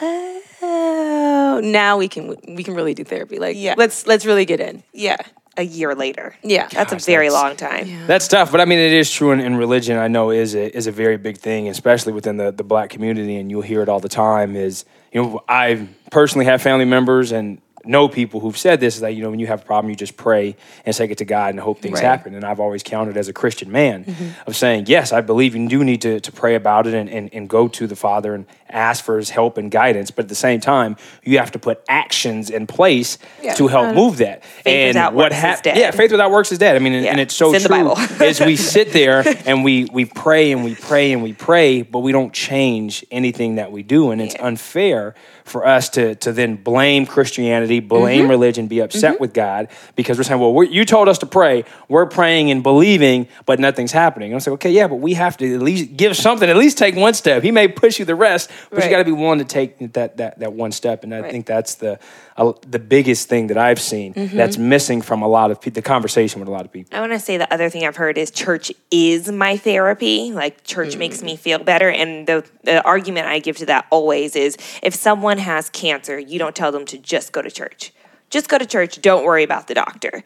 "Oh, 0.00 1.60
now 1.64 1.96
we 1.98 2.08
can 2.08 2.36
we 2.54 2.62
can 2.62 2.74
really 2.74 2.94
do 2.94 3.02
therapy. 3.04 3.38
Like, 3.38 3.56
Yeah. 3.56 3.74
let's 3.76 4.06
let's 4.06 4.24
really 4.24 4.44
get 4.44 4.60
in." 4.60 4.82
Yeah. 4.92 5.16
A 5.56 5.62
year 5.62 5.94
later. 5.94 6.34
Yeah. 6.42 6.68
That's 6.68 6.92
Gosh, 6.92 7.02
a 7.02 7.04
very 7.06 7.28
that's- 7.28 7.42
long 7.42 7.56
time. 7.56 8.06
That's 8.06 8.26
tough, 8.28 8.50
but 8.50 8.60
I 8.60 8.64
mean, 8.64 8.78
it 8.78 8.92
is 8.92 9.10
true 9.10 9.30
in, 9.32 9.40
in 9.40 9.56
religion. 9.56 9.98
I 9.98 10.08
know 10.08 10.30
is 10.30 10.54
a, 10.54 10.76
is 10.76 10.86
a 10.86 10.92
very 10.92 11.16
big 11.16 11.38
thing, 11.38 11.68
especially 11.68 12.12
within 12.12 12.36
the, 12.38 12.50
the 12.50 12.64
black 12.64 12.90
community, 12.90 13.36
and 13.36 13.50
you'll 13.50 13.62
hear 13.62 13.80
it 13.82 13.88
all 13.88 14.00
the 14.00 14.08
time. 14.08 14.56
Is 14.56 14.84
you 15.12 15.22
know, 15.22 15.44
I 15.48 15.88
personally 16.10 16.46
have 16.46 16.60
family 16.60 16.84
members 16.84 17.30
and 17.30 17.60
know 17.84 18.08
people 18.08 18.40
who've 18.40 18.56
said 18.56 18.80
this 18.80 18.94
is 18.94 19.00
that 19.00 19.10
you 19.14 19.22
know 19.22 19.30
when 19.30 19.38
you 19.38 19.46
have 19.46 19.62
a 19.62 19.64
problem, 19.64 19.90
you 19.90 19.96
just 19.96 20.16
pray 20.16 20.56
and 20.84 20.94
take 20.94 21.10
it 21.10 21.18
to 21.18 21.24
God 21.24 21.50
and 21.50 21.60
hope 21.60 21.80
things 21.80 21.94
Right. 21.94 22.04
happen. 22.04 22.34
And 22.34 22.44
I've 22.44 22.60
always 22.60 22.82
counted 22.82 23.16
as 23.16 23.28
a 23.28 23.32
Christian 23.32 23.70
man 23.70 24.04
mm-hmm. 24.04 24.48
of 24.48 24.56
saying, 24.56 24.86
yes, 24.88 25.12
I 25.12 25.20
believe 25.20 25.54
you 25.54 25.68
do 25.68 25.84
need 25.84 26.02
to, 26.02 26.20
to 26.20 26.32
pray 26.32 26.54
about 26.54 26.86
it 26.86 26.94
and, 26.94 27.08
and, 27.08 27.30
and 27.32 27.48
go 27.48 27.68
to 27.68 27.86
the 27.86 27.96
Father 27.96 28.34
and 28.34 28.46
ask 28.68 29.04
for 29.04 29.18
His 29.18 29.30
help 29.30 29.58
and 29.58 29.70
guidance. 29.70 30.10
But 30.10 30.24
at 30.24 30.28
the 30.28 30.34
same 30.34 30.60
time, 30.60 30.96
you 31.22 31.38
have 31.38 31.52
to 31.52 31.58
put 31.58 31.82
actions 31.88 32.50
in 32.50 32.66
place 32.66 33.18
to 33.56 33.68
help 33.68 33.88
um, 33.88 33.94
move 33.94 34.18
that. 34.18 34.42
and 34.66 34.88
without 34.88 35.14
what 35.14 35.24
works 35.24 35.36
is 35.36 35.40
hap- 35.40 35.62
dead. 35.62 35.76
Yeah, 35.76 35.90
faith 35.90 36.10
without 36.10 36.30
works 36.30 36.52
is 36.52 36.58
dead. 36.58 36.76
I 36.76 36.78
mean, 36.78 36.92
and, 36.94 37.06
and 37.06 37.20
it's 37.20 37.34
so 37.34 37.54
It's 37.54 37.66
true. 37.66 37.76
Bible. 37.76 37.96
is 38.24 38.40
we 38.40 38.56
sit 38.74 38.92
there 38.92 39.22
and 39.46 39.64
we 39.64 39.84
we 39.92 40.04
pray 40.04 40.52
and 40.52 40.64
we 40.64 40.74
pray 40.74 41.12
and 41.12 41.22
we 41.22 41.32
pray, 41.32 41.82
but 41.82 42.00
we 42.00 42.12
don't 42.12 42.32
change 42.32 43.04
anything 43.10 43.56
that 43.56 43.70
we 43.72 43.82
do, 43.82 44.10
and 44.10 44.20
it's 44.20 44.34
unfair 44.40 45.14
for 45.44 45.66
us 45.66 45.88
to 45.90 46.14
to 46.16 46.32
then 46.32 46.56
blame 46.56 47.06
Christianity, 47.06 47.80
blame 47.80 48.22
Mm-hmm. 48.22 48.30
religion, 48.30 48.66
be 48.66 48.80
upset 48.80 49.20
with 49.20 49.32
God 49.34 49.68
because 49.94 50.16
we're 50.18 50.24
saying, 50.24 50.40
well, 50.40 50.52
we're, 50.54 50.64
you 50.64 50.84
told 50.84 51.08
us 51.08 51.18
to 51.18 51.26
pray, 51.26 51.64
we're 51.88 52.06
praying 52.06 52.50
and 52.50 52.62
believing, 52.62 53.28
but 53.46 53.60
nothing's 53.60 53.92
happening. 53.92 54.32
And 54.32 54.36
I 54.36 54.38
say, 54.40 54.50
okay, 54.52 54.70
yeah, 54.70 54.88
but 54.88 54.96
we 54.96 55.14
have 55.14 55.36
to 55.38 55.54
at 55.54 55.60
least 55.62 55.96
give 55.96 56.16
something, 56.16 56.48
at 56.48 56.56
least 56.56 56.78
take 56.78 56.96
one 56.96 57.12
step. 57.14 57.42
He 57.42 57.50
may 57.50 57.68
push 57.68 57.98
you 57.98 58.04
the 58.04 58.14
rest, 58.14 58.50
but 58.70 58.82
you 58.84 58.90
got 58.90 58.98
to 58.98 59.04
be 59.04 59.12
willing 59.12 59.38
to 59.38 59.44
take 59.44 59.78
that 59.92 60.16
that 60.16 60.38
that 60.40 60.52
one 60.54 60.72
step, 60.72 61.04
and 61.04 61.14
I 61.14 61.30
think 61.30 61.46
that's 61.46 61.74
the 61.76 61.98
uh, 62.36 62.52
the 62.68 62.78
biggest 62.80 63.28
thing 63.28 63.48
that 63.48 63.58
I've 63.58 63.80
seen 63.80 64.14
Mm-hmm. 64.14 64.36
that's 64.36 64.56
missing 64.58 65.02
from 65.02 65.22
a 65.22 65.28
lot 65.28 65.50
of 65.50 65.60
pe- 65.60 65.70
the 65.70 65.82
conversation 65.82 66.40
with 66.40 66.48
a 66.48 66.52
lot 66.52 66.64
of 66.64 66.72
people. 66.72 66.96
I 66.96 67.00
want 67.00 67.12
to 67.12 67.18
say 67.18 67.36
the 67.36 67.52
other 67.52 67.68
thing 67.70 67.86
I've 67.86 67.96
heard 67.96 68.16
is 68.18 68.30
church 68.30 68.72
is 68.90 69.30
my 69.30 69.56
therapy. 69.56 70.32
Like 70.32 70.64
church 70.64 70.96
makes 70.96 71.22
me 71.22 71.36
feel 71.36 71.58
better. 71.58 71.88
And 71.90 72.26
the, 72.26 72.44
the 72.62 72.82
argument 72.84 73.26
I 73.26 73.38
give 73.40 73.56
to 73.58 73.66
that 73.66 73.86
always 73.90 74.36
is 74.36 74.56
if 74.82 74.94
someone 74.94 75.33
has 75.38 75.70
cancer, 75.70 76.18
you 76.18 76.38
don't 76.38 76.54
tell 76.56 76.72
them 76.72 76.84
to 76.86 76.98
just 76.98 77.32
go 77.32 77.42
to 77.42 77.50
church. 77.50 77.92
Just 78.30 78.48
go 78.48 78.58
to 78.58 78.66
church. 78.66 79.00
Don't 79.00 79.24
worry 79.24 79.42
about 79.42 79.68
the 79.68 79.74
doctor. 79.74 80.22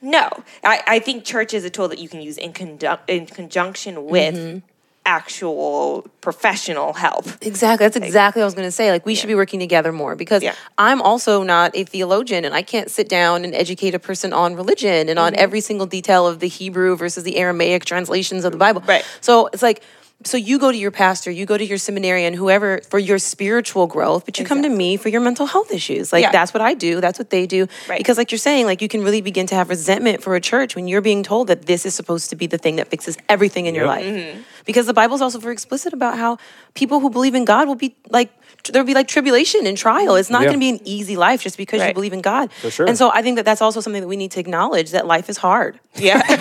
No, 0.00 0.28
I, 0.64 0.82
I 0.86 0.98
think 0.98 1.24
church 1.24 1.54
is 1.54 1.64
a 1.64 1.70
tool 1.70 1.86
that 1.88 1.98
you 2.00 2.08
can 2.08 2.20
use 2.20 2.36
in, 2.36 2.52
condu- 2.52 2.98
in 3.06 3.26
conjunction 3.26 4.04
with 4.06 4.62
actual 5.04 6.06
professional 6.20 6.92
help. 6.92 7.26
Exactly. 7.40 7.84
That's 7.86 7.96
exactly 7.96 8.40
what 8.40 8.44
I 8.44 8.46
was 8.46 8.54
going 8.54 8.68
to 8.68 8.72
say. 8.72 8.90
Like, 8.90 9.04
we 9.04 9.14
should 9.14 9.26
be 9.26 9.34
working 9.34 9.60
together 9.60 9.92
more 9.92 10.14
because 10.16 10.42
Yeah. 10.42 10.54
I'm 10.78 11.02
also 11.02 11.42
not 11.42 11.72
a 11.76 11.84
theologian 11.84 12.44
and 12.44 12.54
I 12.54 12.62
can't 12.62 12.90
sit 12.90 13.08
down 13.08 13.44
and 13.44 13.54
educate 13.54 13.94
a 13.94 13.98
person 13.98 14.32
on 14.32 14.54
religion 14.54 15.08
and 15.08 15.18
Mm-hmm. 15.18 15.26
on 15.26 15.34
every 15.36 15.60
single 15.60 15.86
detail 15.86 16.26
of 16.26 16.38
the 16.40 16.48
Hebrew 16.48 16.96
versus 16.96 17.22
the 17.24 17.36
Aramaic 17.36 17.84
translations 17.84 18.44
of 18.44 18.52
the 18.52 18.58
Bible. 18.58 18.82
Right. 18.86 19.04
So 19.20 19.48
it's 19.52 19.62
like, 19.62 19.82
so 20.24 20.36
you 20.36 20.58
go 20.58 20.70
to 20.72 20.78
your 20.78 20.90
pastor, 20.90 21.30
you 21.30 21.46
go 21.46 21.56
to 21.58 21.64
your 21.64 21.78
seminarian, 21.78 22.34
whoever 22.34 22.80
for 22.88 22.98
your 22.98 23.18
spiritual 23.18 23.86
growth, 23.86 24.24
but 24.24 24.38
you 24.38 24.44
come 24.44 24.62
to 24.62 24.68
me 24.68 24.96
for 24.96 25.08
your 25.08 25.20
mental 25.20 25.46
health 25.46 25.70
issues. 25.72 26.12
Like 26.12 26.22
Yeah. 26.22 26.30
that's 26.32 26.52
what 26.54 26.60
I 26.60 26.74
do. 26.74 27.00
That's 27.00 27.18
what 27.18 27.30
they 27.30 27.46
do. 27.46 27.66
Right. 27.88 27.98
Because 27.98 28.18
like 28.18 28.30
you're 28.30 28.38
saying, 28.38 28.66
like 28.66 28.82
you 28.82 28.88
can 28.88 29.02
really 29.02 29.20
begin 29.20 29.46
to 29.48 29.54
have 29.54 29.68
resentment 29.68 30.22
for 30.22 30.34
a 30.36 30.40
church 30.40 30.76
when 30.76 30.88
you're 30.88 31.00
being 31.00 31.22
told 31.22 31.46
that 31.48 31.66
this 31.66 31.84
is 31.86 31.94
supposed 31.94 32.30
to 32.30 32.36
be 32.36 32.46
the 32.46 32.58
thing 32.58 32.76
that 32.76 32.88
fixes 32.88 33.16
everything 33.28 33.66
in 33.66 33.74
your 33.74 33.86
life. 33.86 34.04
Mm-hmm. 34.06 34.40
Because 34.64 34.86
the 34.86 34.94
Bible's 34.94 35.20
also 35.20 35.38
very 35.38 35.52
explicit 35.54 35.92
about 35.92 36.16
how 36.18 36.38
people 36.74 37.00
who 37.00 37.10
believe 37.10 37.34
in 37.34 37.44
God 37.44 37.66
will 37.68 37.74
be 37.74 37.94
like 38.10 38.30
there'll 38.70 38.86
be 38.86 38.94
like 38.94 39.08
tribulation 39.08 39.66
and 39.66 39.76
trial. 39.76 40.14
It's 40.14 40.30
not 40.30 40.42
Yeah. 40.42 40.48
going 40.48 40.60
to 40.60 40.60
be 40.60 40.68
an 40.68 40.80
easy 40.84 41.16
life 41.16 41.42
just 41.42 41.56
because 41.56 41.84
you 41.84 41.92
believe 41.92 42.12
in 42.12 42.20
God. 42.20 42.52
For 42.52 42.70
sure. 42.70 42.86
And 42.86 42.96
so 42.96 43.10
I 43.12 43.20
think 43.22 43.34
that 43.36 43.44
that's 43.44 43.60
also 43.60 43.80
something 43.80 44.02
that 44.02 44.06
we 44.06 44.16
need 44.16 44.30
to 44.32 44.40
acknowledge 44.40 44.92
that 44.92 45.04
life 45.04 45.28
is 45.28 45.36
hard, 45.38 45.80
Yeah. 45.96 46.22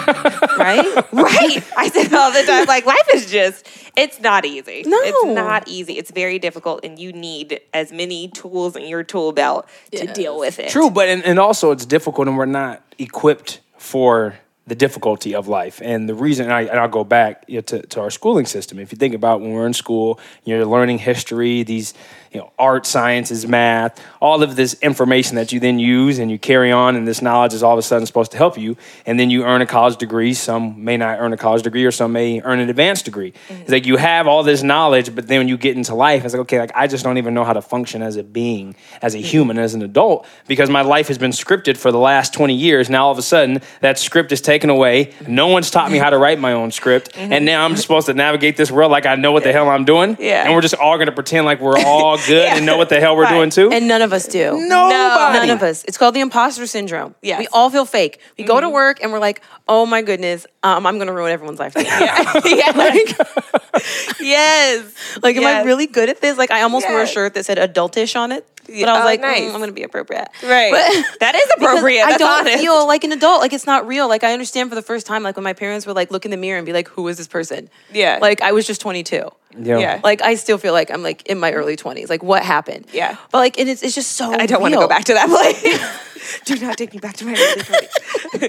right? 0.58 1.13
right. 1.13 1.63
I 1.77 1.89
say 1.94 2.01
it 2.01 2.13
all 2.13 2.32
the 2.32 2.44
time. 2.44 2.65
Like 2.65 2.86
life 2.86 3.08
is 3.13 3.30
just, 3.30 3.68
it's 3.96 4.20
not 4.20 4.46
easy. 4.46 4.84
No. 4.86 4.98
It's 5.01 5.25
not 5.36 5.68
easy. 5.68 5.98
It's 5.98 6.12
very 6.12 6.39
difficult, 6.39 6.84
and 6.84 6.98
you 6.98 7.12
need 7.13 7.62
as 7.74 7.91
many 7.91 8.30
tools 8.30 8.75
in 8.75 8.86
your 8.86 9.03
tool 9.03 9.32
belt 9.32 9.68
to 9.91 10.08
deal 10.08 10.39
with 10.39 10.60
it. 10.60 10.70
True, 10.70 10.89
but 10.89 11.08
and, 11.08 11.24
and 11.24 11.39
also 11.39 11.72
it's 11.72 11.86
difficult, 11.86 12.27
and 12.27 12.38
we're 12.38 12.46
not 12.46 12.82
equipped 12.98 13.62
for 13.77 14.36
the 14.71 14.75
difficulty 14.75 15.35
of 15.35 15.49
life. 15.49 15.81
And 15.83 16.07
the 16.07 16.15
reason, 16.15 16.45
and, 16.45 16.53
I, 16.53 16.61
and 16.61 16.79
I'll 16.79 16.87
go 16.87 17.03
back 17.03 17.43
you 17.45 17.55
know, 17.55 17.61
to, 17.63 17.81
to 17.87 17.99
our 17.99 18.09
schooling 18.09 18.45
system. 18.45 18.79
If 18.79 18.93
you 18.93 18.97
think 18.97 19.13
about 19.13 19.41
when 19.41 19.51
we're 19.51 19.67
in 19.67 19.73
school, 19.73 20.17
you're 20.45 20.65
learning 20.65 20.99
history, 20.99 21.63
these, 21.63 21.93
you 22.31 22.39
know, 22.39 22.53
art, 22.57 22.85
sciences, 22.85 23.45
math, 23.45 24.01
all 24.21 24.41
of 24.41 24.55
this 24.55 24.75
information 24.75 25.35
that 25.35 25.51
you 25.51 25.59
then 25.59 25.77
use 25.77 26.19
and 26.19 26.31
you 26.31 26.39
carry 26.39 26.71
on, 26.71 26.95
and 26.95 27.05
this 27.05 27.21
knowledge 27.21 27.53
is 27.53 27.61
all 27.61 27.73
of 27.73 27.79
a 27.79 27.81
sudden 27.81 28.05
supposed 28.05 28.31
to 28.31 28.37
help 28.37 28.57
you. 28.57 28.77
And 29.05 29.19
then 29.19 29.29
you 29.29 29.43
earn 29.43 29.61
a 29.61 29.65
college 29.65 29.97
degree. 29.97 30.33
Some 30.33 30.81
may 30.81 30.95
not 30.95 31.19
earn 31.19 31.33
a 31.33 31.37
college 31.37 31.63
degree, 31.63 31.83
or 31.83 31.91
some 31.91 32.13
may 32.13 32.41
earn 32.41 32.59
an 32.59 32.69
advanced 32.69 33.03
degree. 33.03 33.33
Mm-hmm. 33.49 33.63
It's 33.63 33.71
like 33.71 33.85
you 33.85 33.97
have 33.97 34.27
all 34.27 34.43
this 34.43 34.63
knowledge, 34.63 35.13
but 35.13 35.27
then 35.27 35.39
when 35.39 35.49
you 35.49 35.57
get 35.57 35.75
into 35.75 35.93
life, 35.93 36.23
it's 36.23 36.33
like, 36.33 36.41
okay, 36.43 36.59
like 36.59 36.71
I 36.73 36.87
just 36.87 37.03
don't 37.03 37.17
even 37.17 37.33
know 37.33 37.43
how 37.43 37.51
to 37.53 37.61
function 37.61 38.01
as 38.01 38.15
a 38.15 38.23
being, 38.23 38.75
as 39.01 39.13
a 39.13 39.17
mm-hmm. 39.17 39.27
human, 39.27 39.59
as 39.59 39.73
an 39.73 39.81
adult, 39.81 40.25
because 40.47 40.69
my 40.69 40.81
life 40.83 41.09
has 41.09 41.17
been 41.17 41.31
scripted 41.31 41.75
for 41.75 41.91
the 41.91 41.99
last 41.99 42.33
20 42.33 42.55
years. 42.55 42.89
Now 42.89 43.07
all 43.07 43.11
of 43.11 43.17
a 43.17 43.21
sudden, 43.21 43.59
that 43.81 43.99
script 43.99 44.31
is 44.31 44.39
taken 44.39 44.61
away. 44.70 45.13
No 45.27 45.48
one's 45.48 45.72
taught 45.72 45.91
me 45.91 45.98
how 45.98 46.10
to 46.10 46.18
write 46.18 46.39
my 46.39 46.53
own 46.53 46.72
script. 46.72 47.10
And 47.18 47.46
now 47.46 47.65
I'm 47.65 47.72
just 47.72 47.84
supposed 47.84 48.06
to 48.08 48.13
navigate 48.13 48.58
this 48.58 48.70
world 48.72 48.91
like 48.91 49.06
I 49.06 49.15
know 49.15 49.32
what 49.32 49.44
the 49.44 49.51
hell 49.51 49.68
I'm 49.70 49.86
doing. 49.86 50.18
Yeah. 50.20 50.44
And 50.46 50.53
we're 50.53 50.62
just 50.62 50.75
all 50.75 50.98
gonna 50.98 51.12
pretend 51.12 51.46
like 51.46 51.60
we're 51.60 51.77
all 51.80 52.18
good 52.27 52.46
and 52.48 52.65
know 52.65 52.77
what 52.77 52.89
the 52.89 53.00
hell 53.00 53.15
we're 53.15 53.24
Right. 53.24 53.34
doing 53.36 53.50
too. 53.50 53.72
And 53.72 53.88
none 53.88 54.01
of 54.01 54.13
us 54.13 54.27
do. 54.27 54.51
Nobody. 54.68 55.39
None 55.48 55.50
of 55.50 55.63
us. 55.63 55.84
It's 55.86 55.98
called 55.98 56.13
the 56.15 56.20
imposter 56.22 56.65
syndrome. 56.68 57.15
Yeah. 57.22 57.39
We 57.39 57.48
all 57.48 57.70
feel 57.70 57.86
fake. 57.86 58.20
We 58.38 58.44
go 58.44 58.60
to 58.62 58.70
work 58.70 59.01
and 59.01 59.12
we're 59.12 59.20
like, 59.20 59.41
oh 59.68 59.86
my 59.86 60.01
goodness, 60.01 60.46
um, 60.63 60.86
I'm 60.86 60.96
going 60.98 61.08
to 61.08 61.13
ruin 61.13 61.32
everyone's 61.32 61.60
life. 61.60 61.74
today. 61.74 61.89
yeah. 61.89 62.72
Like, 62.75 64.20
yes. 64.20 64.94
Like, 65.22 65.36
am 65.38 65.46
I 65.46 65.63
really 65.63 65.88
good 65.88 66.10
at 66.10 66.22
this? 66.22 66.38
Like, 66.38 66.51
I 66.51 66.62
almost 66.62 66.88
wore 66.89 67.01
a 67.01 67.08
shirt 67.08 67.34
that 67.36 67.46
said 67.46 67.58
adultish 67.58 68.15
on 68.20 68.32
it. 68.32 68.46
But 68.68 68.74
I 68.89 68.94
was 68.94 69.01
Oh, 69.01 69.06
like, 69.06 69.22
nice. 69.22 69.41
mm, 69.41 69.48
I'm 69.48 69.58
going 69.58 69.70
to 69.70 69.74
be 69.74 69.84
appropriate. 69.84 70.27
Right. 70.44 70.72
But- 70.72 71.06
that 71.20 71.36
is 71.36 71.41
Because 71.58 71.70
appropriate. 71.74 72.03
I 72.03 72.18
don't 72.18 72.41
honest. 72.41 72.58
feel 72.60 72.88
like 72.88 73.03
an 73.03 73.12
adult. 73.12 73.41
Like 73.41 73.53
it's 73.53 73.65
not 73.65 73.88
real. 73.88 74.08
Like 74.08 74.24
I 74.24 74.34
understand 74.34 74.70
for 74.70 74.75
the 74.75 74.82
first 74.82 75.06
time, 75.08 75.24
like 75.24 75.36
when 75.36 75.44
my 75.44 75.53
parents 75.53 75.86
were 75.86 75.94
like 75.94 76.12
look 76.12 76.25
in 76.25 76.32
the 76.32 76.38
mirror 76.38 76.58
and 76.58 76.65
be 76.65 76.74
like, 76.74 76.88
"Who 76.89 77.08
is 77.08 77.18
this 77.18 77.27
person?" 77.27 77.70
Yeah. 77.91 78.20
Like 78.22 78.41
I 78.41 78.51
was 78.51 78.65
just 78.68 78.82
22. 78.82 79.30
Yeah. 79.60 79.77
Yeah. 79.80 80.00
Like 80.03 80.22
I 80.22 80.36
still 80.36 80.58
feel 80.58 80.74
like 80.74 80.89
I'm 80.91 81.03
like 81.03 81.25
in 81.27 81.39
my 81.39 81.51
early 81.53 81.75
20s. 81.75 82.10
Like 82.10 82.24
what 82.24 82.44
happened? 82.44 82.86
Yeah. 82.94 83.18
But 83.32 83.39
like 83.39 83.60
and 83.60 83.68
it's 83.70 83.84
it's 83.84 83.96
just 83.96 84.13
so. 84.13 84.32
I 84.32 84.46
don't 84.46 84.62
want 84.62 84.74
to 84.74 84.80
go 84.80 84.88
back 84.88 85.03
to 85.06 85.13
that 85.13 85.27
place. 85.27 85.98
Do 86.46 86.56
not 86.65 86.77
take 86.77 86.94
me 86.94 87.00
back 87.00 87.18
to 87.18 87.25
my 87.25 87.32
early 87.34 87.62
20s. 87.62 88.48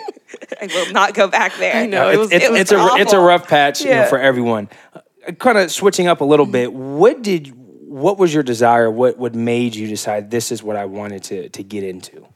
I 0.61 0.67
will 0.67 0.93
not 0.93 1.15
go 1.15 1.27
back 1.27 1.57
there. 1.59 1.75
I 1.75 1.87
know, 1.87 2.09
it's, 2.09 2.15
it 2.15 2.19
was- 2.19 2.33
it's, 2.33 2.45
it 2.45 2.51
was 2.53 2.61
it's 2.61 2.73
a 2.73 2.87
it's 3.01 3.13
a 3.13 3.19
rough 3.19 3.49
patch 3.49 3.81
you 3.83 3.91
know, 3.91 4.05
for 4.07 4.19
everyone. 4.19 4.69
kind 5.39 5.59
of 5.59 5.71
switching 5.73 6.07
up 6.07 6.21
a 6.21 6.25
little 6.25 6.47
bit. 6.47 6.73
What 6.73 7.23
did 7.23 7.53
what 7.93 8.19
was 8.19 8.33
your 8.33 8.43
desire? 8.43 8.91
What 8.91 9.19
what 9.19 9.35
made 9.35 9.75
you 9.75 9.87
decide 9.87 10.31
this 10.31 10.51
is 10.51 10.63
what 10.63 10.77
I 10.77 10.87
wanted 10.87 11.23
to 11.25 11.49
to 11.51 11.63
get 11.63 11.85
into? 11.85 12.27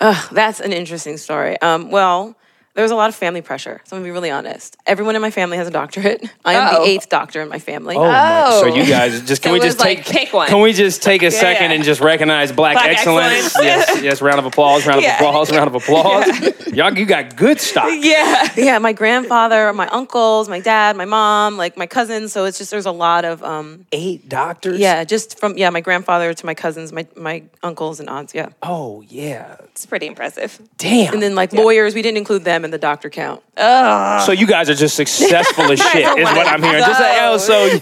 Ugh, 0.00 0.28
that's 0.32 0.60
an 0.60 0.72
interesting 0.72 1.18
story. 1.18 1.60
Um, 1.60 1.90
well, 1.90 2.36
there 2.74 2.82
was 2.82 2.90
a 2.90 2.96
lot 2.96 3.08
of 3.08 3.14
family 3.14 3.40
pressure. 3.40 3.80
So 3.84 3.96
I'm 3.96 4.02
gonna 4.02 4.08
be 4.08 4.10
really 4.12 4.30
honest. 4.30 4.76
Everyone 4.86 5.14
in 5.16 5.22
my 5.22 5.30
family 5.30 5.56
has 5.58 5.68
a 5.68 5.70
doctorate. 5.70 6.24
I 6.44 6.54
am 6.54 6.74
Oh. 6.74 6.82
the 6.84 6.88
eighth 6.90 7.08
doctor 7.08 7.40
in 7.40 7.48
my 7.48 7.58
family. 7.60 7.94
Oh, 7.96 8.02
my, 8.02 8.50
so 8.60 8.64
Oh. 8.70 8.74
you 8.74 8.84
guys 8.86 9.20
just 9.22 9.42
can 9.42 9.50
So 9.50 9.52
we 9.52 9.58
it 9.60 9.64
was 9.64 9.74
just 9.74 9.80
like, 9.80 10.04
take 10.04 10.26
pick 10.26 10.32
one. 10.34 10.48
Can 10.48 10.60
we 10.60 10.72
just 10.72 11.02
take 11.02 11.22
a 11.22 11.30
second 11.30 11.70
yeah. 11.70 11.76
and 11.76 11.84
just 11.84 12.00
recognize 12.00 12.50
black, 12.52 12.74
Black 12.74 12.88
excellence? 12.90 13.44
excellence. 13.46 13.64
yes, 13.64 14.02
yes. 14.02 14.22
Round 14.22 14.38
of 14.40 14.46
applause. 14.46 14.86
Round 14.86 14.98
of 14.98 15.04
Yeah. 15.04 15.16
applause. 15.16 15.50
Round 15.52 15.68
of 15.68 15.74
applause. 15.76 16.26
Y'all, 16.74 16.92
you 16.98 17.06
got 17.06 17.36
good 17.36 17.60
stock. 17.60 17.88
Yeah. 18.04 18.48
yeah, 18.56 18.78
my 18.78 18.92
grandfather, 18.92 19.72
my 19.72 19.86
uncles, 19.88 20.48
my 20.48 20.58
dad, 20.60 20.96
my 20.96 21.04
mom, 21.04 21.56
like 21.56 21.76
my 21.76 21.86
cousins. 21.86 22.32
So 22.32 22.44
it's 22.44 22.58
just 22.58 22.70
there's 22.72 22.86
a 22.86 22.90
lot 22.92 23.24
of 23.24 23.42
um, 23.44 23.86
Eight 23.92 24.28
doctors. 24.28 24.78
yeah, 24.80 25.04
just 25.04 25.38
from 25.38 25.56
yeah, 25.56 25.70
my 25.70 25.80
grandfather 25.80 26.34
to 26.34 26.46
my 26.46 26.54
cousins, 26.54 26.92
my 26.92 27.06
my 27.16 27.44
uncles 27.62 28.00
and 28.00 28.08
aunts. 28.10 28.34
Yeah, 28.34 28.48
Oh 28.62 29.02
yeah. 29.08 29.56
It's 29.70 29.86
pretty 29.86 30.06
impressive. 30.06 30.60
Damn. 30.78 31.14
and 31.14 31.22
then 31.22 31.34
like 31.34 31.52
lawyers, 31.52 31.94
we 31.94 32.02
didn't 32.02 32.18
include 32.18 32.44
them 32.44 32.63
in 32.64 32.70
the 32.70 32.78
doctor 32.78 33.10
count. 33.10 33.42
So 33.56 34.32
you 34.32 34.46
guys 34.46 34.68
are 34.70 34.74
just 34.74 34.96
successful 34.96 35.70
as 35.70 35.78
shit, 35.92 36.06
is 36.18 36.24
what 36.24 36.46
I'm 36.46 36.62
hearing. 36.62 36.80
Just 36.80 37.00
like, 37.00 37.18
oh, 37.20 37.38
so 37.38 37.78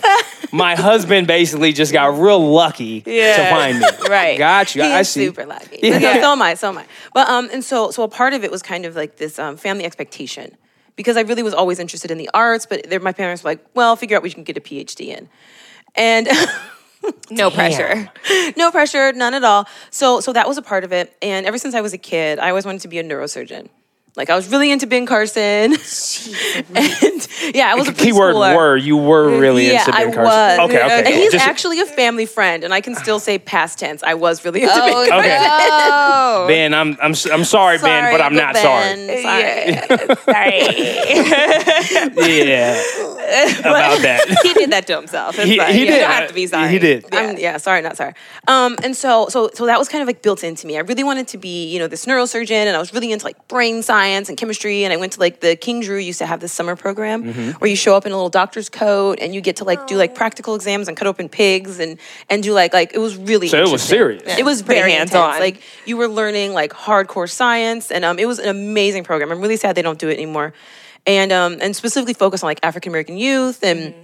my 0.53 0.75
husband 0.75 1.27
basically 1.27 1.73
just 1.73 1.93
got 1.93 2.19
real 2.19 2.41
lucky 2.41 3.01
to 3.01 3.49
find 3.51 3.81
me. 3.81 3.87
Right. 4.09 4.37
Got 4.37 4.75
you. 4.75 4.83
He 4.83 4.93
I 4.93 5.01
is 5.01 5.09
see. 5.09 5.27
super 5.27 5.47
lucky. 5.47 5.79
Yeah. 5.83 5.93
But 5.93 6.03
no, 6.03 6.13
so 6.21 6.33
am 6.33 6.43
I. 6.43 6.55
So 6.55 6.69
am 6.69 6.79
I. 6.79 6.87
But 7.15 7.29
um, 7.29 7.49
and 7.53 7.65
so 7.65 7.91
so 7.91 8.03
a 8.03 8.09
part 8.09 8.35
of 8.35 8.45
it 8.45 8.51
was 8.51 8.63
kind 8.63 8.85
of 8.85 8.95
like 8.95 9.17
this 9.17 9.39
um, 9.39 9.57
family 9.57 9.85
expectation 9.85 10.55
because 10.97 11.17
I 11.17 11.23
really 11.23 11.43
was 11.43 11.55
always 11.55 11.79
interested 11.79 12.11
in 12.11 12.19
the 12.19 12.29
arts, 12.35 12.67
but 12.67 13.03
my 13.03 13.13
parents 13.13 13.43
were 13.43 13.51
like, 13.51 13.65
well, 13.75 13.97
figure 13.97 14.17
out 14.17 14.23
what 14.23 14.31
you 14.31 14.35
can 14.35 14.45
get 14.45 14.57
a 14.57 14.61
PhD 14.61 15.07
in, 15.07 15.29
and. 15.95 16.29
No 17.33 17.51
pressure. 17.51 18.09
no 18.57 18.71
pressure, 18.71 19.13
none 19.13 19.35
at 19.35 19.43
all. 19.43 19.67
So 19.91 20.21
so 20.21 20.33
that 20.35 20.47
was 20.47 20.57
a 20.57 20.63
part 20.63 20.85
of 20.85 20.93
it. 20.93 21.13
And 21.21 21.47
ever 21.47 21.59
since 21.59 21.75
I 21.75 21.81
was 21.81 21.93
a 21.93 21.99
kid, 21.99 22.39
I 22.39 22.51
always 22.51 22.65
wanted 22.65 22.83
to 22.83 22.89
be 22.89 23.01
a 23.01 23.03
neurosurgeon. 23.03 23.69
Like 24.15 24.29
I 24.29 24.37
was 24.37 24.49
really 24.51 24.71
into 24.71 24.87
Ben 24.87 25.07
Carson. 25.07 25.43
and 26.75 27.29
yeah, 27.55 27.71
I 27.73 27.75
was 27.77 27.89
a 27.89 27.93
Keyword 27.95 28.35
preschooler. 28.35 28.57
were 28.57 28.77
you 28.77 28.97
were 28.97 29.39
really 29.41 29.69
yeah, 29.69 29.81
into 29.81 29.95
I 29.95 30.05
Ben 30.05 30.13
Carson. 30.13 30.25
was. 30.25 30.59
Okay, 30.71 30.85
okay. 30.85 30.99
And 30.99 31.07
he's 31.09 31.33
Just- 31.33 31.47
actually 31.47 31.81
a 31.81 31.87
family 31.87 32.27
friend, 32.27 32.63
and 32.63 32.75
I 32.75 32.83
can 32.83 32.95
still 32.95 33.19
say 33.19 33.39
past 33.39 33.79
tense. 33.79 34.03
I 34.03 34.13
was 34.15 34.45
really 34.45 34.63
into 34.65 34.75
Ben 34.75 34.91
Oh, 34.93 35.07
Carson. 35.09 35.19
Okay. 35.19 35.39
no. 35.39 36.45
Ben, 36.47 36.75
I'm 36.75 36.97
I'm 37.01 37.13
s- 37.13 37.31
I'm 37.31 37.45
sorry, 37.45 37.79
Ben, 37.79 38.13
but 38.13 38.21
I'm 38.21 38.35
not 38.35 38.55
sorry. 38.57 38.95
Ben, 39.07 39.23
sorry. 39.23 40.13
Yeah. 40.27 40.77
Sorry. 42.13 42.49
Yeah. 42.49 42.83
About 43.61 44.03
that. 44.03 44.39
he 44.43 44.53
did 44.55 44.71
that 44.73 44.87
to 44.89 44.97
himself. 44.97 45.39
It's 45.39 45.49
He, 45.49 45.57
fine. 45.57 45.73
he 45.73 45.81
You 45.81 45.87
did. 45.87 46.01
don't 46.01 46.11
have 46.11 46.29
to 46.29 46.35
be 46.35 46.47
sorry. 46.47 46.69
He 46.71 46.79
did. 46.79 47.07
I'm, 47.15 47.39
yeah, 47.39 47.57
sorry, 47.57 47.81
not 47.81 47.97
sorry. 47.97 48.13
Um, 48.47 48.77
and 48.83 48.95
so, 48.97 49.29
so, 49.29 49.51
so 49.55 49.65
that 49.67 49.79
was 49.79 49.89
kind 49.89 50.03
of 50.03 50.07
like 50.07 50.21
built 50.23 50.45
into 50.45 50.67
me. 50.67 50.77
I 50.77 50.81
really 50.81 51.05
wanted 51.05 51.29
to 51.29 51.39
be, 51.39 51.67
you 51.73 51.79
know, 51.79 51.87
this 51.87 52.05
neurosurgeon, 52.05 52.51
and 52.67 52.77
I 52.77 52.79
was 52.79 52.93
really 52.93 53.11
into 53.13 53.25
like 53.25 53.49
brain 53.49 53.83
science 53.83 54.02
and 54.07 54.37
chemistry. 54.37 54.85
And 54.85 54.93
I 54.93 54.97
went 54.97 55.13
to 55.15 55.21
like 55.21 55.41
the 55.41 55.57
King 55.57 55.81
Drew 55.81 55.97
used 55.99 56.19
to 56.19 56.27
have 56.27 56.41
this 56.41 56.53
summer 56.53 56.77
program 56.77 57.25
Mm-hmm. 57.25 57.51
where 57.59 57.69
you 57.71 57.77
show 57.77 57.95
up 57.97 58.07
in 58.07 58.13
a 58.13 58.15
little 58.15 58.31
doctor's 58.31 58.69
coat 58.69 59.19
and 59.21 59.35
you 59.35 59.41
get 59.41 59.57
to 59.57 59.65
like 59.65 59.87
do 59.87 59.97
like 59.97 60.15
practical 60.15 60.55
exams 60.55 60.89
and 60.89 60.97
cut 60.97 61.07
open 61.07 61.29
pigs 61.29 61.79
and 61.79 61.99
and 62.31 62.43
do 62.43 62.53
like 62.53 62.73
like 62.73 62.93
it 62.95 62.99
was 62.99 63.17
really 63.17 63.49
So 63.49 63.59
it 63.59 63.63
was 63.63 63.91
interesting. 63.91 63.97
serious. 64.27 64.39
It 64.39 64.45
was 64.45 64.63
Pretty 64.63 64.81
very 64.81 64.93
hands-on. 64.93 65.39
Like 65.41 65.63
you 65.87 65.97
were 65.97 66.09
learning 66.09 66.53
like 66.55 66.73
hardcore 66.73 67.31
science, 67.31 67.91
and 67.91 68.05
um, 68.05 68.19
it 68.19 68.27
was 68.27 68.39
an 68.39 68.49
amazing 68.49 69.05
program. 69.05 69.31
I'm 69.33 69.41
really 69.41 69.57
sad 69.57 69.75
they 69.77 69.83
don't 69.83 69.99
do 69.99 70.09
it 70.09 70.15
anymore, 70.15 70.53
and 71.07 71.33
um, 71.33 71.59
and 71.61 71.75
specifically 71.77 72.15
focus 72.15 72.43
on 72.43 72.49
like 72.49 72.61
African 72.63 72.91
American 72.91 73.17
youth 73.17 73.63
and. 73.65 73.95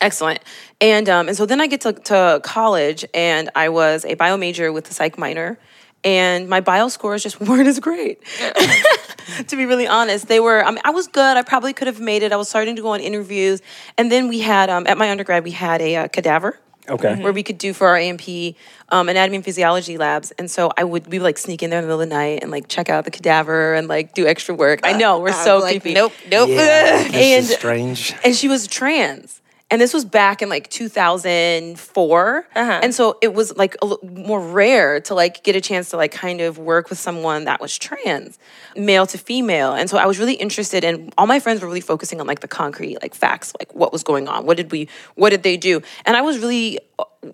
Excellent. 0.00 0.38
And 0.80 1.08
um, 1.08 1.26
and 1.26 1.36
so 1.36 1.44
then 1.44 1.60
I 1.60 1.66
get 1.66 1.80
to, 1.80 1.92
to 1.92 2.40
college, 2.44 3.04
and 3.12 3.50
I 3.56 3.68
was 3.68 4.04
a 4.04 4.14
bio 4.14 4.36
major 4.36 4.70
with 4.72 4.88
a 4.88 4.94
psych 4.94 5.18
minor, 5.18 5.58
and 6.04 6.48
my 6.48 6.60
bio 6.60 6.86
scores 6.88 7.24
just 7.24 7.40
weren't 7.48 7.66
as 7.66 7.80
great. 7.80 8.22
to 9.48 9.56
be 9.56 9.66
really 9.66 9.86
honest, 9.86 10.28
they 10.28 10.40
were. 10.40 10.64
I 10.64 10.70
mean, 10.70 10.80
I 10.84 10.90
was 10.90 11.06
good. 11.08 11.36
I 11.36 11.42
probably 11.42 11.72
could 11.72 11.86
have 11.86 12.00
made 12.00 12.22
it. 12.22 12.32
I 12.32 12.36
was 12.36 12.48
starting 12.48 12.76
to 12.76 12.82
go 12.82 12.88
on 12.90 13.00
interviews, 13.00 13.60
and 13.96 14.10
then 14.10 14.28
we 14.28 14.40
had 14.40 14.70
um, 14.70 14.86
at 14.86 14.98
my 14.98 15.10
undergrad 15.10 15.44
we 15.44 15.50
had 15.52 15.80
a 15.80 15.96
uh, 15.96 16.08
cadaver 16.08 16.58
Okay. 16.88 17.22
where 17.22 17.34
we 17.34 17.42
could 17.42 17.58
do 17.58 17.74
for 17.74 17.86
our 17.88 17.98
A&P 17.98 18.56
um, 18.88 19.10
anatomy 19.10 19.36
and 19.36 19.44
physiology 19.44 19.98
labs. 19.98 20.30
And 20.38 20.50
so 20.50 20.70
I 20.74 20.84
would 20.84 21.06
we 21.08 21.18
would 21.18 21.24
like 21.24 21.36
sneak 21.36 21.62
in 21.62 21.68
there 21.68 21.80
in 21.80 21.84
the 21.84 21.88
middle 21.88 22.00
of 22.00 22.08
the 22.08 22.14
night 22.14 22.38
and 22.40 22.50
like 22.50 22.66
check 22.68 22.88
out 22.88 23.04
the 23.04 23.10
cadaver 23.10 23.74
and 23.74 23.88
like 23.88 24.14
do 24.14 24.26
extra 24.26 24.54
work. 24.54 24.80
I 24.84 24.94
know 24.94 25.18
we're 25.20 25.28
I'm 25.28 25.44
so 25.44 25.58
like, 25.58 25.82
creepy. 25.82 25.92
Nope, 25.94 26.12
nope. 26.30 26.48
Yeah. 26.48 27.02
This 27.02 27.06
And- 27.14 27.44
is 27.44 27.50
strange. 27.54 28.14
And 28.24 28.34
she 28.34 28.48
was 28.48 28.66
trans. 28.66 29.42
And 29.70 29.80
this 29.80 29.92
was 29.92 30.04
back 30.04 30.40
in 30.40 30.48
like 30.48 30.70
2004. 30.70 32.48
Uh-huh. 32.54 32.80
And 32.82 32.94
so 32.94 33.18
it 33.20 33.34
was 33.34 33.54
like 33.56 33.76
a 33.82 33.96
more 34.02 34.40
rare 34.40 35.00
to 35.02 35.14
like 35.14 35.44
get 35.44 35.56
a 35.56 35.60
chance 35.60 35.90
to 35.90 35.96
like 35.96 36.12
kind 36.12 36.40
of 36.40 36.58
work 36.58 36.88
with 36.88 36.98
someone 36.98 37.44
that 37.44 37.60
was 37.60 37.76
trans, 37.76 38.38
male 38.76 39.06
to 39.06 39.18
female. 39.18 39.74
And 39.74 39.90
so 39.90 39.98
I 39.98 40.06
was 40.06 40.18
really 40.18 40.34
interested 40.34 40.84
in 40.84 41.12
all 41.18 41.26
my 41.26 41.38
friends 41.38 41.60
were 41.60 41.68
really 41.68 41.82
focusing 41.82 42.20
on 42.20 42.26
like 42.26 42.40
the 42.40 42.48
concrete, 42.48 43.02
like 43.02 43.14
facts, 43.14 43.52
like 43.58 43.74
what 43.74 43.92
was 43.92 44.02
going 44.02 44.26
on. 44.26 44.46
What 44.46 44.56
did 44.56 44.72
we 44.72 44.88
what 45.16 45.30
did 45.30 45.42
they 45.42 45.58
do? 45.58 45.82
And 46.06 46.16
I 46.16 46.22
was 46.22 46.38
really 46.38 46.78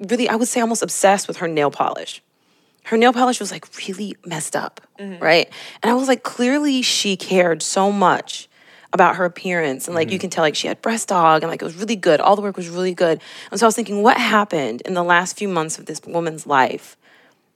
really 0.08 0.28
I 0.28 0.34
would 0.34 0.48
say 0.48 0.60
almost 0.60 0.82
obsessed 0.82 1.28
with 1.28 1.36
her 1.36 1.46
nail 1.48 1.70
polish 1.70 2.20
her 2.84 2.96
nail 2.96 3.12
polish 3.12 3.40
was 3.40 3.50
like 3.50 3.66
really 3.78 4.14
messed 4.26 4.54
up, 4.54 4.80
right? 5.18 5.50
And 5.82 5.90
I 5.90 5.94
was 5.94 6.06
like, 6.06 6.22
clearly 6.22 6.82
she 6.82 7.16
cared 7.16 7.62
so 7.62 7.90
much 7.90 8.48
about 8.94 9.16
her 9.16 9.24
appearance. 9.26 9.87
And 9.87 9.94
like 9.94 10.09
you 10.11 10.14
mm-hmm. 10.16 10.22
can 10.22 10.30
tell, 10.30 10.42
like 10.42 10.54
she 10.54 10.68
had 10.68 10.80
breast 10.80 11.09
dog 11.09 11.42
and 11.42 11.50
like 11.50 11.61
it 11.61 11.64
was 11.64 11.76
really 11.76 11.96
good. 11.96 12.20
All 12.20 12.37
the 12.37 12.42
work 12.42 12.57
was 12.57 12.68
really 12.68 12.94
good. 12.94 13.20
And 13.50 13.61
so 13.61 13.66
I 13.66 13.68
was 13.68 13.76
thinking, 13.76 14.02
what 14.02 14.16
happened 14.16 14.80
in 14.83 14.94
the 14.94 15.02
last 15.02 15.37
few 15.37 15.48
months 15.48 15.78
of 15.78 15.87
this 15.87 16.00
woman's 16.07 16.46
life 16.46 16.96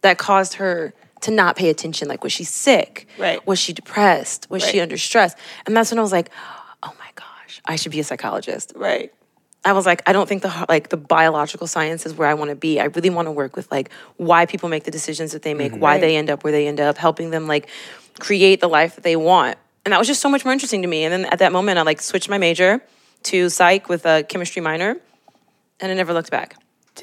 that 0.02 0.18
caused 0.18 0.54
her 0.54 0.92
to 1.22 1.30
not 1.30 1.56
pay 1.56 1.70
attention? 1.70 2.08
Like, 2.08 2.22
was 2.22 2.32
she 2.32 2.44
sick? 2.44 3.06
Right. 3.16 3.44
Was 3.46 3.58
she 3.58 3.72
depressed? 3.72 4.50
Was 4.50 4.62
she 4.62 4.80
under 4.80 4.98
stress? 4.98 5.34
And 5.64 5.76
that's 5.76 5.90
when 5.90 5.98
I 5.98 6.02
was 6.02 6.12
like, 6.12 6.30
oh 6.82 6.92
my 6.98 7.10
gosh, 7.14 7.62
I 7.64 7.76
should 7.76 7.92
be 7.92 8.00
a 8.00 8.04
psychologist. 8.04 8.72
Right. 8.74 9.12
I 9.64 9.72
was 9.72 9.86
like, 9.86 10.02
I 10.06 10.12
don't 10.12 10.28
think 10.28 10.42
the 10.42 10.66
like 10.68 10.88
the 10.88 10.96
biological 10.96 11.66
science 11.66 12.06
is 12.06 12.14
where 12.14 12.28
I 12.28 12.34
want 12.34 12.50
to 12.50 12.56
be. 12.56 12.80
I 12.80 12.84
really 12.84 13.10
want 13.10 13.26
to 13.26 13.32
work 13.32 13.56
with 13.56 13.70
like 13.70 13.90
why 14.16 14.46
people 14.46 14.68
make 14.68 14.84
the 14.84 14.90
decisions 14.90 15.32
that 15.32 15.42
they 15.42 15.52
make, 15.52 15.72
why 15.74 15.94
mm-hmm. 15.94 16.00
they 16.00 16.16
end 16.16 16.30
up 16.30 16.42
where 16.44 16.52
they 16.52 16.66
end 16.68 16.80
up, 16.80 16.96
helping 16.96 17.30
them 17.30 17.46
like 17.46 17.68
create 18.18 18.60
the 18.60 18.68
life 18.68 18.94
that 18.94 19.04
they 19.04 19.16
want. 19.16 19.58
And 19.88 19.94
that 19.94 19.98
was 19.98 20.06
just 20.06 20.20
so 20.20 20.28
much 20.28 20.44
more 20.44 20.52
interesting 20.52 20.82
to 20.82 20.88
me. 20.88 21.04
And 21.04 21.10
then 21.10 21.24
at 21.32 21.38
that 21.38 21.50
moment, 21.50 21.78
I 21.78 21.82
like 21.82 22.02
switched 22.02 22.28
my 22.28 22.36
major 22.36 22.82
to 23.22 23.48
psych 23.48 23.88
with 23.88 24.04
a 24.04 24.22
chemistry 24.22 24.60
minor, 24.60 24.98
and 25.80 25.90
I 25.90 25.94
never 25.94 26.12
looked 26.12 26.30
back. 26.30 26.56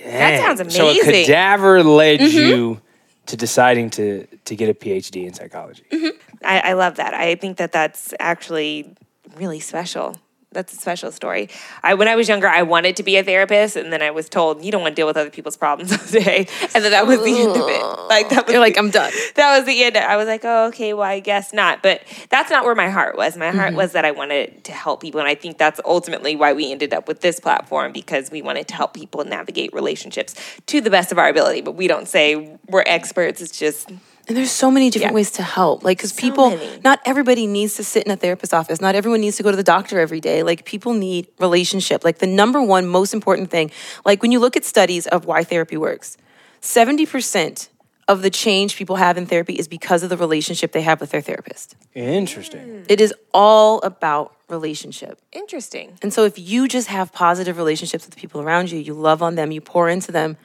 That 0.03 0.39
sounds 0.39 0.59
amazing. 0.59 1.03
So 1.03 1.09
a 1.09 1.25
cadaver 1.25 1.81
led 1.81 2.19
mm-hmm. 2.19 2.37
you 2.37 2.81
to 3.25 3.35
deciding 3.35 3.89
to 3.89 4.27
to 4.27 4.55
get 4.55 4.69
a 4.69 4.75
PhD 4.75 5.25
in 5.25 5.33
psychology? 5.33 5.83
Mm-hmm. 5.91 6.45
I, 6.45 6.59
I 6.59 6.73
love 6.73 6.97
that. 6.97 7.15
I 7.15 7.33
think 7.33 7.57
that 7.57 7.71
that's 7.71 8.13
actually 8.19 8.93
really 9.35 9.59
special. 9.59 10.19
That's 10.55 10.73
a 10.73 10.77
special 10.77 11.11
story. 11.11 11.49
I 11.83 11.93
when 11.93 12.07
I 12.07 12.15
was 12.15 12.27
younger, 12.27 12.47
I 12.47 12.63
wanted 12.63 12.95
to 12.97 13.03
be 13.03 13.17
a 13.17 13.23
therapist, 13.23 13.75
and 13.75 13.93
then 13.93 14.01
I 14.01 14.09
was 14.09 14.27
told 14.27 14.65
you 14.65 14.71
don't 14.71 14.81
want 14.81 14.95
to 14.95 14.99
deal 14.99 15.05
with 15.07 15.17
other 15.17 15.29
people's 15.29 15.57
problems 15.57 15.91
all 15.97 15.99
day, 16.11 16.47
and 16.73 16.83
then 16.83 16.91
that 16.91 17.05
was 17.05 17.19
the 17.23 17.37
end 17.37 17.51
of 17.51 17.67
it. 17.69 18.07
Like 18.09 18.29
that 18.29 18.45
was 18.47 18.53
You're 18.53 18.61
like, 18.61 18.77
I'm 18.77 18.89
done. 18.89 19.11
That 19.35 19.57
was 19.57 19.65
the 19.67 19.83
end. 19.83 19.97
I 19.97 20.15
was 20.17 20.27
like, 20.27 20.41
oh, 20.45 20.67
okay, 20.69 20.93
well, 20.93 21.03
I 21.07 21.19
guess 21.19 21.53
not. 21.53 21.83
But 21.83 22.01
that's 22.29 22.49
not 22.49 22.63
where 22.65 22.73
my 22.75 22.89
heart 22.89 23.15
was. 23.17 23.37
My 23.37 23.45
Mm-hmm. 23.45 23.57
heart 23.59 23.73
was 23.75 23.91
that 23.91 24.05
I 24.05 24.11
wanted 24.11 24.63
to 24.63 24.71
help 24.71 25.01
people, 25.01 25.19
and 25.19 25.29
I 25.29 25.35
think 25.35 25.57
that's 25.57 25.79
ultimately 25.85 26.35
why 26.35 26.53
we 26.53 26.71
ended 26.71 26.93
up 26.93 27.07
with 27.07 27.21
this 27.21 27.39
platform 27.39 27.91
because 27.91 28.31
we 28.31 28.41
wanted 28.41 28.67
to 28.69 28.75
help 28.75 28.93
people 28.93 29.23
navigate 29.25 29.71
relationships 29.73 30.33
to 30.67 30.81
the 30.81 30.89
best 30.89 31.11
of 31.11 31.19
our 31.19 31.27
ability. 31.29 31.61
But 31.61 31.73
we 31.73 31.87
don't 31.87 32.07
say 32.07 32.57
we're 32.67 32.83
experts. 32.87 33.41
It's 33.41 33.59
just 33.59 33.91
And 34.27 34.35
there's 34.35 34.51
so 34.51 34.71
many 34.71 34.89
different 34.89 35.11
Yeah. 35.11 35.15
ways 35.15 35.31
to 35.31 35.43
help. 35.43 35.83
Like, 35.83 35.97
because 35.99 36.11
So 36.13 36.21
people, 36.21 36.49
many. 36.51 36.79
not 36.83 36.99
everybody 37.05 37.45
needs 37.47 37.75
to 37.75 37.83
sit 37.83 38.03
in 38.05 38.11
a 38.11 38.15
therapist's 38.15 38.53
office. 38.53 38.81
Not 38.81 38.95
everyone 38.95 39.21
needs 39.21 39.37
to 39.37 39.43
go 39.43 39.51
to 39.51 39.57
the 39.57 39.63
doctor 39.63 39.99
every 39.99 40.19
day. 40.19 40.41
Like, 40.43 40.65
people 40.65 40.93
need 40.93 41.27
relationship. 41.39 42.03
Like, 42.03 42.17
the 42.19 42.27
number 42.27 42.61
one 42.61 42.87
most 42.87 43.13
important 43.13 43.51
thing, 43.51 43.69
like, 44.05 44.21
when 44.21 44.31
you 44.31 44.39
look 44.39 44.55
at 44.57 44.65
studies 44.65 45.05
of 45.07 45.25
why 45.25 45.43
therapy 45.43 45.77
works, 45.77 46.17
70% 46.61 47.69
of 48.07 48.21
the 48.21 48.29
change 48.29 48.75
people 48.75 48.97
have 48.97 49.17
in 49.17 49.25
therapy 49.25 49.53
is 49.53 49.67
because 49.67 50.03
of 50.03 50.09
the 50.09 50.17
relationship 50.17 50.71
they 50.71 50.81
have 50.81 50.99
with 51.01 51.09
their 51.11 51.21
therapist. 51.21 51.75
Interesting. 51.95 52.61
Mm. 52.61 52.85
It 52.87 53.01
is 53.01 53.13
all 53.33 53.79
about 53.81 54.33
relationship. 54.47 55.19
interesting. 55.31 55.97
And 56.03 56.13
so, 56.13 56.23
if 56.23 56.37
you 56.37 56.67
just 56.67 56.87
have 56.87 57.11
positive 57.11 57.57
relationships 57.57 58.05
with 58.05 58.13
the 58.13 58.21
people 58.21 58.41
around 58.41 58.69
you, 58.71 58.77
you 58.79 58.93
love 58.93 59.23
on 59.23 59.33
them, 59.35 59.51
you 59.51 59.59
pour 59.61 59.89
into 59.89 60.11
them, 60.11 60.37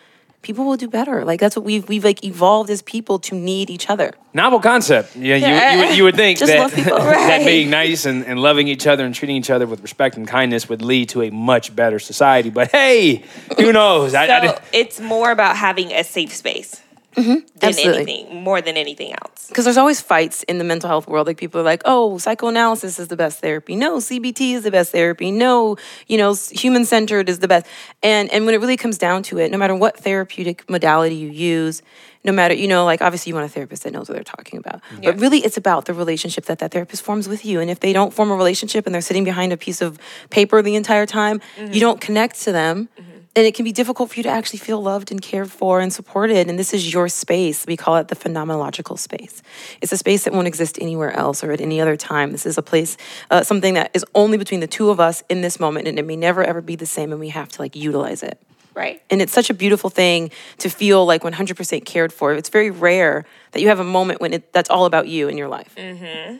people 0.43 0.65
will 0.65 0.77
do 0.77 0.89
better. 0.89 1.25
Like, 1.25 1.41
that's 1.41 1.57
what 1.57 1.65
we've, 1.65 1.87
we've 1.89 2.05
like 2.05 2.25
evolved 2.25 2.71
as 2.71 2.83
people 2.83 3.19
to 3.21 3.35
need 3.35 3.71
each 3.71 3.91
other. 3.91 4.13
Novel 4.33 4.61
concept. 4.61 5.17
Yeah, 5.17 5.37
you, 5.37 5.47
you, 5.47 5.87
would, 5.87 5.97
you 5.97 6.05
would 6.05 6.17
think 6.17 6.39
that, 6.41 6.59
love 6.59 6.75
people. 6.75 6.99
that 6.99 7.45
being 7.45 7.71
nice 7.71 8.07
and, 8.07 8.25
and 8.25 8.41
loving 8.41 8.69
each 8.69 8.87
other 8.87 9.05
and 9.05 9.15
treating 9.15 9.37
each 9.37 9.51
other 9.51 9.67
with 9.67 9.81
respect 9.81 10.17
and 10.17 10.27
kindness 10.27 10.69
would 10.69 10.83
lead 10.83 11.09
to 11.11 11.23
a 11.23 11.31
much 11.31 11.75
better 11.75 11.99
society. 11.99 12.51
But 12.51 12.71
hey, 12.71 13.25
who 13.57 13.73
knows? 13.73 14.15
I, 14.15 14.25
I 14.25 14.47
So 14.47 14.59
it's 14.73 15.01
more 15.01 15.31
about 15.31 15.57
having 15.57 15.93
a 15.93 16.05
safe 16.05 16.35
space 16.35 16.81
than 17.15 17.25
Mm-hmm. 17.25 17.57
Absolutely. 17.63 18.03
anything, 18.23 18.43
more 18.43 18.61
than 18.61 18.77
anything 18.77 19.13
else. 19.13 19.49
because 19.49 19.65
there's 19.65 19.77
always 19.77 20.01
fights 20.01 20.43
in 20.45 20.59
the 20.59 20.65
mental 20.65 20.89
health 20.89 21.07
world. 21.09 21.27
Like 21.27 21.37
people 21.37 21.61
are 21.61 21.65
like, 21.65 21.83
"Oh, 21.85 22.19
psychoanalysis 22.19 22.99
is 22.99 23.09
the 23.09 23.17
best 23.17 23.41
therapy. 23.41 23.75
No, 23.77 23.99
CBT 23.99 24.55
is 24.55 24.63
the 24.63 24.71
best 24.71 24.93
therapy. 24.93 25.31
No, 25.31 25.77
you 26.07 26.17
know, 26.19 26.35
human 26.51 26.85
centered 26.85 27.29
is 27.29 27.41
the 27.41 27.49
best." 27.49 27.67
And 28.03 28.31
and 28.33 28.47
when 28.47 28.55
it 28.55 28.59
really 28.61 28.77
comes 28.77 28.97
down 28.99 29.23
to 29.25 29.39
it, 29.39 29.51
no 29.51 29.59
matter 29.59 29.75
what 29.75 29.99
therapeutic 29.99 30.69
modality 30.71 31.17
you 31.17 31.31
use, 31.31 31.83
no 32.25 32.33
matter 32.33 32.55
you 32.55 32.69
know, 32.69 32.85
like 32.85 33.03
obviously 33.03 33.31
you 33.31 33.35
want 33.35 33.47
a 33.47 33.53
therapist 33.53 33.83
that 33.83 33.93
knows 33.93 34.09
what 34.09 34.15
they're 34.15 34.25
talking 34.25 34.59
about, 34.59 34.81
but 35.03 35.19
really 35.21 35.39
it's 35.39 35.57
about 35.57 35.85
the 35.87 35.95
relationship 35.95 36.45
that 36.47 36.59
that 36.61 36.71
therapist 36.73 37.03
forms 37.03 37.29
with 37.29 37.45
you. 37.45 37.61
And 37.61 37.71
if 37.71 37.81
they 37.81 37.93
don't 37.93 38.13
form 38.15 38.31
a 38.31 38.37
relationship 38.37 38.87
and 38.87 38.95
they're 38.95 39.01
sitting 39.03 39.25
behind 39.25 39.53
a 39.53 39.57
piece 39.57 39.83
of 39.83 39.99
paper 40.31 40.63
the 40.63 40.77
entire 40.77 41.07
time, 41.07 41.41
you 41.59 41.81
don't 41.81 42.01
connect 42.01 42.41
to 42.43 42.53
them. 42.53 42.89
And 43.37 43.47
it 43.47 43.55
can 43.55 43.65
be 43.65 43.71
difficult 43.71 44.11
for 44.11 44.17
you 44.17 44.25
to 44.25 44.29
actually 44.29 44.59
feel 44.59 44.83
loved 44.83 45.13
and 45.13 45.23
cared 45.23 45.53
for 45.53 45.81
and 45.81 45.93
supported. 45.93 46.49
And 46.49 46.59
this 46.59 46.75
is 46.75 46.93
your 46.93 47.09
space. 47.09 47.65
We 47.65 47.77
call 47.77 47.97
it 47.97 48.09
the 48.09 48.17
phenomenological 48.17 48.99
space. 48.99 49.41
It's 49.81 49.93
a 49.93 49.97
space 49.97 50.25
that 50.25 50.33
won't 50.33 50.49
exist 50.49 50.79
anywhere 50.81 51.13
else 51.13 51.45
or 51.45 51.53
at 51.53 51.61
any 51.61 51.81
other 51.81 51.97
time. 51.97 52.33
This 52.33 52.45
is 52.45 52.59
a 52.59 52.63
place, 52.63 52.97
uh, 53.31 53.45
something 53.45 53.75
that 53.75 53.93
is 53.95 54.05
only 54.17 54.37
between 54.37 54.59
the 54.59 54.67
two 54.67 54.91
of 54.91 54.99
us 54.99 55.23
in 55.29 55.43
this 55.43 55.61
moment, 55.61 55.87
and 55.87 55.97
it 55.97 56.05
may 56.05 56.17
never 56.17 56.43
ever 56.43 56.61
be 56.61 56.75
the 56.75 56.87
same. 56.87 57.13
And 57.13 57.21
we 57.21 57.29
have 57.29 57.49
to 57.51 57.63
like 57.63 57.77
utilize 57.77 58.25
it. 58.25 58.41
Right. 58.75 59.03
And 59.11 59.23
it's 59.23 59.33
such 59.33 59.51
a 59.51 59.55
beautiful 59.55 59.91
thing 59.91 60.31
to 60.59 60.69
feel 60.69 61.05
like 61.05 61.23
100% 61.23 61.85
cared 61.85 62.13
for. 62.13 62.35
It's 62.35 62.49
very 62.49 62.71
rare 62.71 63.27
that 63.53 63.61
you 63.61 63.69
have 63.69 63.81
a 63.81 63.85
moment 63.85 64.21
when 64.21 64.33
it, 64.33 64.53
that's 64.53 64.71
all 64.71 64.87
about 64.87 65.09
you 65.09 65.29
in 65.29 65.37
your 65.37 65.49
life. 65.49 65.75
Mm-hmm. 65.77 66.37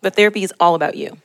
But 0.00 0.16
therapy 0.16 0.42
is 0.42 0.52
all 0.58 0.74
about 0.74 0.96
you. 0.96 1.18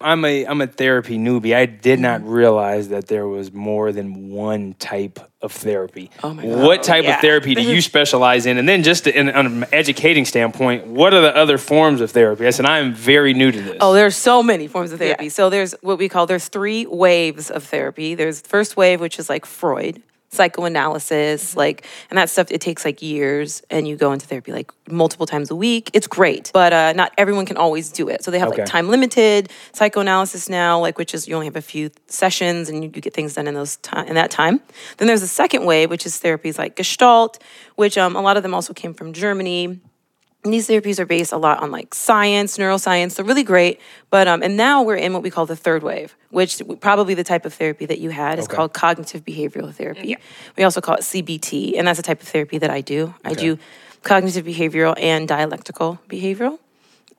I'm 0.00 0.24
a 0.24 0.44
I'm 0.46 0.60
a 0.60 0.66
therapy 0.66 1.16
newbie. 1.18 1.54
I 1.54 1.66
did 1.66 2.00
not 2.00 2.20
Mm-hmm. 2.20 2.30
realize 2.30 2.88
that 2.88 3.06
there 3.06 3.26
was 3.26 3.52
more 3.52 3.92
than 3.92 4.30
one 4.30 4.74
type 4.78 5.18
of 5.40 5.52
therapy. 5.52 6.10
Oh 6.22 6.34
my 6.34 6.42
God. 6.44 6.62
What 6.62 6.82
type 6.82 7.04
Yeah. 7.04 7.14
of 7.16 7.20
therapy 7.20 7.54
do 7.54 7.62
you 7.62 7.80
specialize 7.92 8.44
in? 8.46 8.58
And 8.58 8.68
then 8.68 8.82
just 8.82 9.04
to, 9.04 9.16
in, 9.18 9.30
on 9.30 9.46
an 9.46 9.64
educating 9.72 10.24
standpoint, 10.24 10.86
what 10.86 11.14
are 11.14 11.20
the 11.22 11.34
other 11.34 11.58
forms 11.58 12.00
of 12.00 12.10
therapy? 12.10 12.46
I 12.46 12.50
said 12.50 12.66
I 12.66 12.78
am 12.80 12.92
very 12.92 13.34
new 13.34 13.50
to 13.52 13.60
this. 13.60 13.76
Oh, 13.80 13.92
there's 13.94 14.16
so 14.16 14.42
many 14.42 14.66
forms 14.66 14.92
of 14.92 14.98
therapy. 14.98 15.24
Yeah. 15.24 15.30
So 15.30 15.48
there's 15.48 15.74
what 15.80 15.98
we 15.98 16.08
call 16.08 16.26
there's 16.26 16.48
three 16.48 16.86
waves 16.86 17.50
of 17.50 17.64
therapy. 17.64 18.14
There's 18.14 18.40
first 18.40 18.76
wave, 18.76 19.00
which 19.00 19.18
is 19.18 19.28
like 19.28 19.46
Freud, 19.46 20.02
psychoanalysis, 20.34 21.56
like, 21.56 21.86
and 22.10 22.18
that 22.18 22.30
stuff. 22.30 22.50
It 22.50 22.60
takes 22.60 22.84
like 22.84 23.02
years, 23.02 23.62
and 23.70 23.86
you 23.88 23.96
go 23.96 24.12
into 24.12 24.26
therapy 24.26 24.52
like 24.52 24.72
multiple 24.90 25.26
times 25.26 25.50
a 25.50 25.56
week. 25.56 25.90
It's 25.92 26.06
great, 26.06 26.50
but 26.52 26.72
uh, 26.72 26.92
not 26.92 27.12
everyone 27.18 27.46
can 27.46 27.56
always 27.56 27.90
do 27.90 28.08
it. 28.08 28.22
So 28.24 28.30
they 28.30 28.38
have 28.38 28.48
Okay. 28.48 28.62
like 28.62 28.68
time 28.70 28.88
limited 28.88 29.50
psychoanalysis 29.72 30.48
now, 30.48 30.78
like 30.80 30.98
which 30.98 31.14
is 31.14 31.26
you 31.28 31.34
only 31.34 31.46
have 31.46 31.56
a 31.56 31.62
few 31.62 31.90
sessions 32.06 32.68
and 32.68 32.84
you, 32.84 32.90
you 32.94 33.00
get 33.00 33.14
things 33.14 33.34
done 33.34 33.46
in 33.46 33.54
those 33.54 33.76
time 33.76 34.06
in 34.06 34.14
that 34.14 34.30
time. 34.30 34.60
Then 34.98 35.08
there's 35.08 35.22
a 35.22 35.28
second 35.28 35.64
way, 35.64 35.86
which 35.86 36.06
is 36.06 36.20
therapies 36.20 36.58
like 36.58 36.76
Gestalt, 36.76 37.38
which 37.76 37.96
um, 37.98 38.16
a 38.16 38.20
lot 38.20 38.36
of 38.36 38.42
them 38.42 38.54
also 38.54 38.72
came 38.74 38.94
from 38.94 39.12
Germany. 39.12 39.80
And 40.44 40.52
these 40.52 40.68
therapies 40.68 40.98
are 40.98 41.06
based 41.06 41.32
a 41.32 41.38
lot 41.38 41.62
on 41.62 41.70
like 41.70 41.94
science, 41.94 42.58
neuroscience. 42.58 43.16
They're 43.16 43.24
really 43.24 43.42
great. 43.44 43.80
But 44.10 44.28
um, 44.28 44.42
and 44.42 44.56
now 44.58 44.82
we're 44.82 44.96
in 44.96 45.14
what 45.14 45.22
we 45.22 45.30
call 45.30 45.46
the 45.46 45.56
third 45.56 45.82
wave, 45.82 46.14
which 46.30 46.60
probably 46.80 47.14
the 47.14 47.24
type 47.24 47.46
of 47.46 47.54
therapy 47.54 47.86
that 47.86 47.98
you 47.98 48.10
had 48.10 48.38
is 48.38 48.44
Okay. 48.44 48.56
called 48.56 48.74
cognitive 48.74 49.24
behavioral 49.24 49.72
therapy. 49.72 50.16
We 50.56 50.64
also 50.64 50.82
call 50.82 50.96
it 50.96 51.00
CBT, 51.00 51.78
and 51.78 51.88
that's 51.88 51.96
the 51.96 52.02
type 52.02 52.20
of 52.20 52.28
therapy 52.28 52.58
that 52.58 52.70
I 52.70 52.82
do. 52.82 53.14
I 53.24 53.32
do 53.32 53.58
cognitive 54.02 54.44
behavioral 54.44 54.94
and 55.00 55.26
dialectical 55.26 55.98
behavioral. 56.10 56.58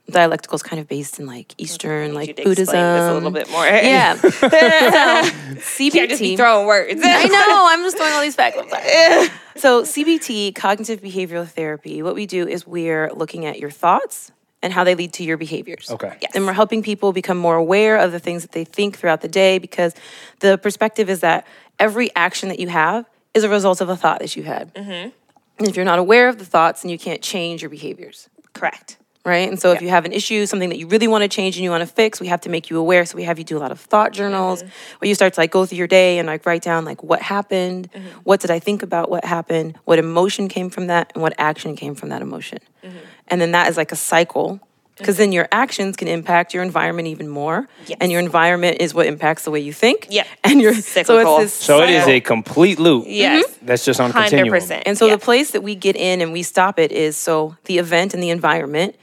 Dialectical 0.09 0.55
is 0.55 0.63
kind 0.63 0.79
of 0.79 0.87
based 0.87 1.19
in 1.19 1.25
like 1.25 1.53
Eastern, 1.57 2.01
Need 2.01 2.07
you 2.09 2.15
like 2.15 2.35
Buddhism. 2.37 2.75
explain 2.75 2.93
this 2.93 3.09
a 3.09 3.13
little 3.13 3.31
bit 3.31 3.49
more. 3.49 3.65
Yeah. 3.65 4.13
so, 4.15 4.29
CBT. 4.29 5.91
Can't 5.91 6.09
just 6.09 6.21
be 6.21 6.37
throwing 6.37 6.67
words. 6.67 7.01
I 7.03 7.25
know. 7.27 7.67
I'm 7.69 7.81
just 7.83 7.97
throwing 7.97 8.13
all 8.13 8.21
these 8.21 8.35
facts. 8.35 8.57
I'm 8.59 8.69
sorry. 8.69 9.29
So 9.57 9.83
CBT, 9.83 10.53
cognitive 10.53 11.01
behavioral 11.01 11.47
therapy, 11.47 12.03
what 12.03 12.13
we 12.13 12.25
do 12.25 12.47
is 12.47 12.67
we're 12.67 13.09
looking 13.13 13.45
at 13.45 13.57
your 13.57 13.71
thoughts 13.71 14.31
and 14.61 14.73
how 14.73 14.83
they 14.83 14.95
lead 14.95 15.13
to 15.13 15.23
your 15.23 15.37
behaviors. 15.37 15.89
Okay. 15.89 16.17
Yes. 16.21 16.31
And 16.35 16.45
we're 16.45 16.53
helping 16.53 16.83
people 16.83 17.13
become 17.13 17.37
more 17.37 17.55
aware 17.55 17.97
of 17.97 18.11
the 18.11 18.19
things 18.19 18.41
that 18.41 18.51
they 18.51 18.65
think 18.65 18.97
throughout 18.97 19.21
the 19.21 19.27
day 19.27 19.57
because 19.57 19.95
the 20.39 20.57
perspective 20.57 21.09
is 21.09 21.21
that 21.21 21.47
every 21.79 22.13
action 22.15 22.49
that 22.49 22.59
you 22.59 22.67
have 22.67 23.05
is 23.33 23.43
a 23.43 23.49
result 23.49 23.79
of 23.79 23.89
a 23.89 23.95
thought 23.95 24.19
that 24.19 24.35
you 24.35 24.43
had. 24.43 24.73
Mm-hmm. 24.73 25.09
And 25.57 25.67
if 25.67 25.75
you're 25.75 25.85
not 25.85 25.99
aware 25.99 26.27
of 26.27 26.37
the 26.37 26.45
thoughts, 26.45 26.81
then 26.81 26.89
you 26.89 26.99
can't 26.99 27.21
change 27.21 27.61
your 27.61 27.69
behaviors 27.69 28.29
Correct. 28.53 28.97
Right? 29.25 29.49
And 29.49 29.59
so 29.59 29.71
if 29.71 29.81
you 29.81 29.89
have 29.89 30.05
an 30.05 30.13
issue, 30.13 30.45
something 30.45 30.69
that 30.69 30.77
you 30.77 30.87
really 30.87 31.07
want 31.07 31.23
to 31.23 31.27
change 31.27 31.57
and 31.57 31.63
you 31.63 31.71
want 31.71 31.81
to 31.81 31.93
fix, 31.93 32.19
we 32.19 32.27
have 32.27 32.41
to 32.41 32.49
make 32.49 32.69
you 32.69 32.77
aware. 32.77 33.05
So 33.05 33.15
we 33.17 33.23
have 33.23 33.37
you 33.37 33.43
do 33.43 33.57
a 33.57 33.59
lot 33.59 33.71
of 33.71 33.79
thought 33.79 34.13
journals 34.13 34.61
mm-hmm. 34.61 34.99
where 34.99 35.09
you 35.09 35.15
start 35.15 35.33
to 35.33 35.39
like 35.39 35.51
go 35.51 35.65
through 35.65 35.79
your 35.79 35.87
day 35.87 36.19
and 36.19 36.27
like 36.27 36.45
write 36.45 36.61
down 36.61 36.85
like 36.85 37.03
what 37.03 37.21
happened, 37.21 37.91
mm-hmm. 37.91 38.07
what 38.23 38.39
did 38.39 38.51
I 38.51 38.59
think 38.59 38.83
about 38.83 39.09
what 39.09 39.25
happened, 39.25 39.77
what 39.85 39.99
emotion 39.99 40.47
came 40.47 40.69
from 40.69 40.87
that, 40.87 41.11
and 41.15 41.21
what 41.21 41.33
action 41.37 41.75
came 41.75 41.95
from 41.95 42.09
that 42.09 42.21
emotion. 42.21 42.59
Mm-hmm. 42.83 42.97
And 43.27 43.41
then 43.41 43.51
that 43.51 43.67
is 43.69 43.77
like 43.77 43.91
a 43.91 43.97
cycle. 43.97 44.61
Because 44.97 45.17
then 45.17 45.33
your 45.33 45.49
actions 45.51 45.97
can 45.97 46.07
impact 46.07 46.53
your 46.53 46.63
environment 46.63 47.09
even 47.09 47.27
more, 47.27 47.67
Yes. 47.85 47.97
and 47.99 48.13
your 48.13 48.21
environment 48.21 48.77
is 48.79 48.93
what 48.93 49.07
impacts 49.07 49.43
the 49.43 49.51
way 49.51 49.59
you 49.59 49.73
think. 49.73 50.07
yeah 50.09 50.23
and 50.41 50.61
you're 50.61 50.73
Cyclical. 50.73 51.25
so 51.25 51.41
it's 51.41 51.51
this 51.57 51.65
so 51.65 51.83
it 51.83 51.89
is 51.89 52.07
a 52.07 52.21
complete 52.21 52.79
loop. 52.79 53.03
Yes. 53.05 53.43
That's 53.61 53.83
just 53.83 53.99
on 53.99 54.11
a 54.11 54.13
Hundred 54.13 54.29
continuum. 54.29 54.57
percent. 54.57 54.83
And 54.85 54.97
so 54.97 55.09
the 55.09 55.17
place 55.17 55.51
that 55.51 55.63
we 55.63 55.75
get 55.75 55.97
in 55.97 56.21
and 56.21 56.31
we 56.31 56.43
stop 56.43 56.79
it 56.79 56.93
is 56.93 57.17
so 57.17 57.57
the 57.65 57.77
event 57.77 58.13
and 58.13 58.23
the 58.23 58.29
environment, 58.29 58.95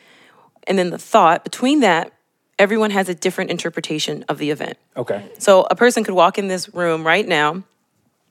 and 0.66 0.79
then 0.79 0.90
the 0.90 0.98
thought. 0.98 1.44
Between 1.44 1.81
that, 1.81 2.12
everyone 2.59 2.90
has 2.90 3.09
a 3.09 3.14
different 3.14 3.51
interpretation 3.51 4.25
of 4.29 4.38
the 4.38 4.51
event. 4.51 4.79
Okay. 4.96 5.25
So 5.38 5.66
a 5.70 5.75
person 5.75 6.05
could 6.05 6.14
walk 6.14 6.38
in 6.38 6.48
this 6.48 6.72
room 6.75 7.05
right 7.07 7.27
now, 7.27 7.62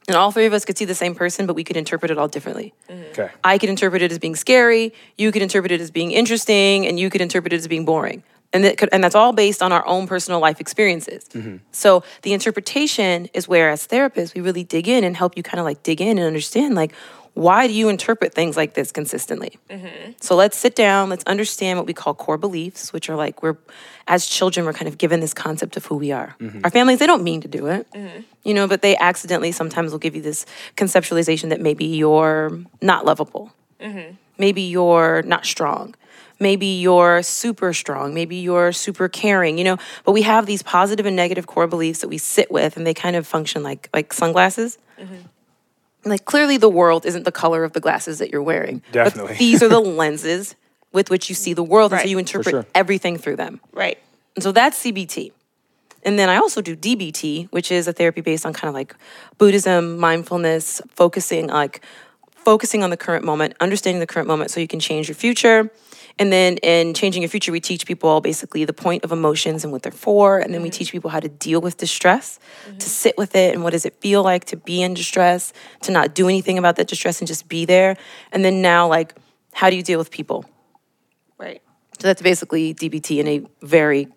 and 0.08 0.17
all 0.17 0.32
three 0.32 0.46
of 0.46 0.54
us 0.54 0.65
could 0.65 0.78
see 0.78 0.86
the 0.86 0.96
same 0.96 1.15
person, 1.15 1.46
but 1.46 1.56
we 1.56 1.63
could 1.63 1.78
interpret 1.78 2.12
it 2.12 2.17
all 2.17 2.28
differently. 2.28 2.74
Mm-hmm. 2.89 3.04
Okay. 3.12 3.30
I 3.44 3.58
could 3.58 3.70
interpret 3.70 4.02
it 4.02 4.12
as 4.12 4.20
being 4.20 4.36
scary, 4.36 4.94
you 5.17 5.32
could 5.32 5.41
interpret 5.41 5.72
it 5.72 5.82
as 5.82 5.91
being 5.91 6.12
interesting, 6.12 6.88
and 6.88 7.00
you 7.00 7.10
could 7.10 7.22
interpret 7.22 7.54
it 7.54 7.58
as 7.58 7.67
being 7.67 7.86
boring. 7.86 8.24
And 8.54 8.65
that 8.65 8.78
could, 8.78 8.89
and 8.91 9.02
that's 9.02 9.15
all 9.15 9.32
based 9.32 9.62
on 9.62 9.72
our 9.72 9.86
own 9.88 10.08
personal 10.08 10.41
life 10.41 10.60
experiences. 10.60 11.30
Mm-hmm. 11.30 11.58
So 11.72 12.04
the 12.24 12.34
interpretation 12.34 13.30
is 13.34 13.48
where, 13.48 13.70
as 13.70 13.88
therapists, 13.88 14.36
we 14.36 14.41
really 14.41 14.65
dig 14.65 14.89
in 14.89 15.06
and 15.06 15.15
help 15.15 15.38
you 15.38 15.44
kind 15.44 15.60
of 15.60 15.65
like 15.65 15.84
dig 15.84 16.02
in 16.02 16.17
and 16.17 16.28
understand 16.28 16.76
like 16.76 16.94
why 17.34 17.67
do 17.67 17.74
you 17.74 17.89
interpret 17.89 18.34
things 18.34 18.58
like 18.58 18.74
this 18.74 18.91
consistently. 18.91 19.58
Mm-hmm. 19.70 20.12
So 20.20 20.36
let's 20.36 20.58
sit 20.58 20.76
down, 20.76 21.10
let's 21.10 21.24
understand 21.24 21.80
what 21.80 21.88
we 21.88 21.94
call 21.94 22.13
core 22.13 22.38
beliefs, 22.38 22.91
which 22.91 23.10
are 23.10 23.15
like 23.15 23.41
we're 23.41 23.58
as 24.08 24.26
children 24.26 24.65
we're 24.65 24.74
kind 24.74 24.89
of 24.89 24.98
given 24.98 25.22
this 25.22 25.34
concept 25.34 25.78
of 25.78 25.86
who 25.86 25.96
we 25.96 26.12
are. 26.12 26.36
Mm-hmm. 26.39 26.62
Our 26.63 26.70
families 26.70 27.00
they 27.00 27.08
don't 27.08 27.24
mean 27.24 27.41
to 27.41 27.48
do 27.48 27.67
it, 27.67 27.88
mm-hmm. 27.91 28.22
you 28.44 28.54
know, 28.54 28.67
but 28.67 28.82
they 28.82 28.98
accidentally 28.98 29.52
sometimes 29.52 29.91
will 29.91 30.00
give 30.00 30.15
you 30.15 30.22
this 30.22 30.46
conceptualization 30.76 31.50
that 31.50 31.62
maybe 31.62 31.86
you're 31.86 32.60
not 32.82 33.06
lovable, 33.06 33.54
maybe 34.38 34.62
you're 34.62 35.22
not 35.24 35.46
strong. 35.46 35.96
Maybe 36.39 36.65
you're 36.65 37.22
super 37.22 37.72
strong. 37.72 38.15
Maybe 38.15 38.38
you're 38.38 38.72
super 38.72 39.08
caring, 39.08 39.60
you 39.60 39.63
know. 39.63 39.78
But 40.04 40.13
we 40.13 40.24
have 40.24 40.48
these 40.48 40.63
positive 40.63 41.06
and 41.06 41.15
negative 41.15 41.46
core 41.46 41.67
beliefs 41.67 42.02
that 42.02 42.08
we 42.08 42.17
sit 42.17 42.50
with, 42.50 42.78
and 42.78 42.88
they 42.88 42.96
kind 42.96 43.15
of 43.15 43.28
function 43.28 43.62
like 43.62 43.89
like 43.94 44.12
sunglasses. 44.12 44.80
Like 46.06 46.26
clearly 46.26 46.58
the 46.58 46.70
world 46.70 47.06
isn't 47.06 47.24
the 47.24 47.32
color 47.32 47.64
of 47.64 47.74
the 47.74 47.80
glasses 47.80 48.20
that 48.20 48.32
you're 48.32 48.44
wearing. 48.44 48.82
but 48.92 48.92
Definitely. 48.92 49.36
these 49.36 49.62
are 49.62 49.70
the 49.70 49.80
lenses 50.02 50.56
with 50.92 51.10
which 51.10 51.30
you 51.30 51.36
see 51.36 51.54
the 51.54 51.64
world, 51.64 51.94
and 51.94 52.02
so 52.02 52.08
you 52.08 52.18
interpret 52.18 52.52
sure. 52.52 52.66
everything 52.76 53.18
through 53.18 53.38
them. 53.38 53.62
Right. 53.72 53.98
And 54.36 54.44
so 54.44 54.52
that's 54.52 54.84
CBT. 54.84 55.32
And 56.04 56.18
then 56.18 56.30
I 56.30 56.38
also 56.38 56.62
do 56.62 56.76
DBT, 56.76 57.50
which 57.52 57.72
is 57.72 57.88
a 57.88 57.94
therapy 57.94 58.22
based 58.22 58.46
on 58.46 58.54
kind 58.54 58.70
of 58.70 58.74
like 58.74 58.96
Buddhism, 59.38 59.98
mindfulness, 59.98 60.82
focusing 60.90 61.48
like 61.48 61.82
focusing 62.44 62.84
on 62.84 62.90
the 62.90 62.98
current 62.98 63.24
moment, 63.24 63.54
understanding 63.60 64.00
the 64.00 64.08
current 64.08 64.28
moment 64.28 64.50
so 64.50 64.60
you 64.60 64.68
can 64.68 64.80
change 64.80 65.08
your 65.08 65.16
future. 65.16 65.70
And 66.19 66.32
then 66.32 66.58
in 66.58 66.93
changing 66.93 67.21
your 67.21 67.30
future, 67.30 67.52
we 67.52 67.60
teach 67.60 67.86
people 67.86 68.21
basically 68.21 68.65
the 68.65 68.74
point 68.74 69.04
of 69.04 69.12
emotions 69.12 69.63
and 69.63 69.71
what 69.71 69.84
they're 69.84 69.91
for. 69.91 70.39
And 70.39 70.54
then 70.54 70.62
we 70.62 70.69
mm-hmm. 70.69 70.78
teach 70.78 70.91
people 70.91 71.10
how 71.10 71.19
to 71.19 71.30
deal 71.30 71.62
with 71.62 71.78
distress, 71.78 72.39
to 72.65 72.71
mm-hmm. 72.71 72.80
sit 72.80 73.17
with 73.17 73.36
it 73.36 73.54
and 73.54 73.63
what 73.63 73.71
does 73.71 73.86
it 73.86 73.95
feel 74.02 74.24
like 74.24 74.45
to 74.45 74.58
be 74.58 74.82
in 74.82 74.93
distress, 74.93 75.54
to 75.82 75.91
not 75.91 76.13
do 76.13 76.28
anything 76.28 76.58
about 76.58 76.76
that 76.76 76.88
distress 76.88 77.19
and 77.19 77.28
just 77.28 77.47
be 77.47 77.65
there. 77.65 77.97
And 78.32 78.43
then 78.45 78.62
now, 78.62 78.88
like, 78.88 79.15
how 79.54 79.69
do 79.69 79.76
you 79.76 79.84
deal 79.84 80.00
with 80.00 80.12
people? 80.12 80.45
Right. 81.38 81.62
So 82.00 82.08
that's 82.08 82.21
basically 82.21 82.74
DBT 82.74 83.19
in 83.19 83.28
a 83.28 83.43
very, 83.65 84.08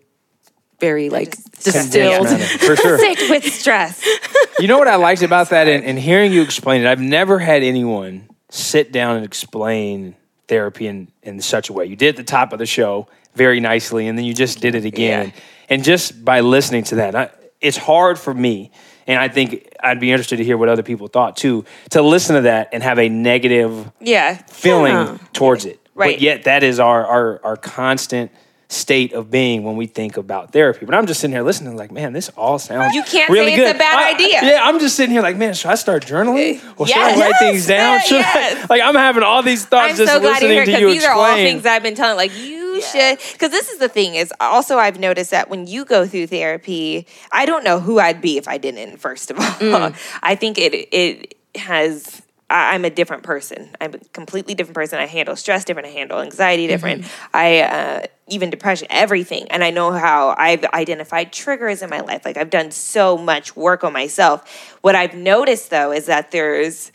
very 0.80 1.10
like 1.10 1.36
distilled. 1.62 2.24
manner, 2.24 2.44
for 2.44 2.76
sure. 2.76 2.98
Sick 2.98 3.18
with 3.30 3.44
stress. 3.52 4.04
You 4.60 4.68
know 4.68 4.78
what 4.78 4.86
I 4.86 4.94
liked 4.94 5.22
about 5.22 5.50
that, 5.50 5.66
and, 5.66 5.84
and 5.84 5.98
hearing 5.98 6.32
you 6.32 6.40
explain 6.40 6.82
it, 6.82 6.86
I've 6.86 7.00
never 7.00 7.40
had 7.40 7.64
anyone 7.64 8.28
sit 8.50 8.92
down 8.92 9.16
and 9.16 9.24
explain 9.24 10.14
therapy 10.48 10.86
in, 10.86 11.08
in 11.22 11.40
such 11.40 11.68
a 11.68 11.72
way. 11.72 11.86
You 11.86 11.96
did 11.96 12.10
at 12.10 12.16
the 12.16 12.24
top 12.24 12.52
of 12.52 12.58
the 12.58 12.66
show 12.66 13.06
very 13.34 13.60
nicely, 13.60 14.06
and 14.08 14.16
then 14.18 14.24
you 14.24 14.34
just 14.34 14.60
did 14.60 14.74
it 14.74 14.84
again. 14.84 15.32
And 15.68 15.82
just 15.82 16.24
by 16.24 16.40
listening 16.40 16.84
to 16.84 16.96
that, 16.96 17.14
I, 17.14 17.30
it's 17.60 17.76
hard 17.76 18.18
for 18.18 18.32
me, 18.34 18.70
and 19.06 19.18
I 19.18 19.28
think 19.28 19.68
I'd 19.82 20.00
be 20.00 20.10
interested 20.12 20.36
to 20.36 20.44
hear 20.44 20.56
what 20.56 20.68
other 20.68 20.82
people 20.82 21.08
thought 21.08 21.36
too, 21.36 21.64
to 21.90 22.02
listen 22.02 22.36
to 22.36 22.42
that 22.42 22.68
and 22.72 22.82
have 22.82 22.98
a 22.98 23.08
negative 23.08 23.90
Yeah. 24.00 24.36
feeling 24.48 24.92
Yeah. 24.92 25.18
towards 25.32 25.64
it. 25.64 25.80
Right. 25.94 26.14
But 26.16 26.20
yet 26.20 26.44
that 26.44 26.62
is 26.64 26.80
our, 26.80 27.06
our 27.06 27.40
our 27.44 27.56
constant 27.56 28.32
state 28.74 29.12
of 29.12 29.30
being 29.30 29.62
when 29.64 29.76
we 29.76 29.86
think 29.86 30.16
about 30.16 30.52
therapy. 30.52 30.84
But 30.86 30.94
I'm 30.94 31.06
just 31.06 31.20
sitting 31.20 31.34
here 31.34 31.42
listening, 31.42 31.76
like, 31.76 31.92
man, 31.92 32.12
this 32.12 32.28
all 32.36 32.58
sounds 32.58 32.94
You 32.94 33.02
can't 33.04 33.30
really 33.30 33.54
say 33.54 33.62
it's 33.62 33.72
good. 33.72 33.76
a 33.76 33.78
bad 33.78 33.98
I- 33.98 34.14
idea. 34.14 34.40
Yeah, 34.42 34.60
I'm 34.62 34.78
just 34.80 34.96
sitting 34.96 35.12
here 35.12 35.22
like, 35.22 35.36
man, 35.36 35.54
should 35.54 35.70
I 35.70 35.76
start 35.76 36.04
journaling? 36.04 36.60
Or 36.78 36.86
should 36.86 36.96
Yes. 36.96 37.16
I 37.16 37.20
write 37.20 37.28
yes. 37.30 37.38
things 37.40 37.66
down? 37.66 38.00
Should 38.00 38.18
yes. 38.20 38.64
I, 38.64 38.66
like 38.68 38.82
I'm 38.82 38.94
having 38.94 39.22
all 39.22 39.42
these 39.42 39.64
thoughts 39.64 39.92
I'm 39.92 39.96
just 39.96 40.12
so 40.12 40.20
glad 40.20 40.42
you're 40.42 40.50
listening 40.50 40.50
here 40.56 40.64
to 40.64 40.70
you 40.72 40.76
because 40.88 40.94
these 40.94 41.04
are 41.04 41.12
all 41.14 41.24
explain. 41.26 41.46
things 41.54 41.66
I've 41.66 41.82
been 41.82 41.94
telling. 41.94 42.16
Like 42.16 42.36
you 42.38 42.80
should, 42.82 43.18
because 43.32 43.50
this 43.50 43.70
is 43.70 43.78
the 43.78 43.88
thing 43.88 44.16
is 44.16 44.32
also 44.40 44.76
I've 44.78 44.98
noticed 44.98 45.30
that 45.30 45.48
when 45.48 45.66
you 45.66 45.84
go 45.84 46.06
through 46.06 46.26
therapy, 46.26 47.06
I 47.32 47.46
don't 47.46 47.62
know 47.64 47.78
who 47.80 47.98
I'd 48.00 48.20
be 48.20 48.36
if 48.38 48.48
I 48.48 48.58
didn't. 48.58 48.98
First 48.98 49.30
of 49.30 49.38
all, 49.38 49.44
Mm. 49.44 49.94
I 50.22 50.34
think 50.34 50.58
it 50.58 50.74
it 50.92 51.34
has. 51.56 52.20
I- 52.50 52.74
I'm 52.74 52.84
a 52.84 52.90
different 52.90 53.22
person. 53.22 53.70
I'm 53.80 53.94
a 53.94 53.98
completely 54.12 54.54
different 54.54 54.74
person. 54.74 54.98
I 54.98 55.06
handle 55.06 55.34
stress 55.36 55.64
different. 55.64 55.88
I 55.88 55.92
handle 55.92 56.20
anxiety 56.20 56.66
different. 56.66 57.02
Mm-hmm. 57.02 57.36
I 57.36 57.60
uh, 57.60 58.06
even 58.28 58.50
depression, 58.50 58.86
everything. 58.90 59.46
And 59.50 59.62
I 59.64 59.70
know 59.70 59.92
how 59.92 60.34
I've 60.38 60.64
identified 60.66 61.32
triggers 61.32 61.82
in 61.82 61.90
my 61.90 62.00
life. 62.00 62.24
Like 62.24 62.36
I've 62.36 62.50
done 62.50 62.70
so 62.70 63.16
much 63.18 63.54
work 63.56 63.82
on 63.84 63.92
myself. 63.92 64.76
What 64.82 64.94
I've 64.94 65.14
noticed 65.14 65.70
though 65.70 65.92
is 65.92 66.06
that 66.06 66.30
there's 66.30 66.92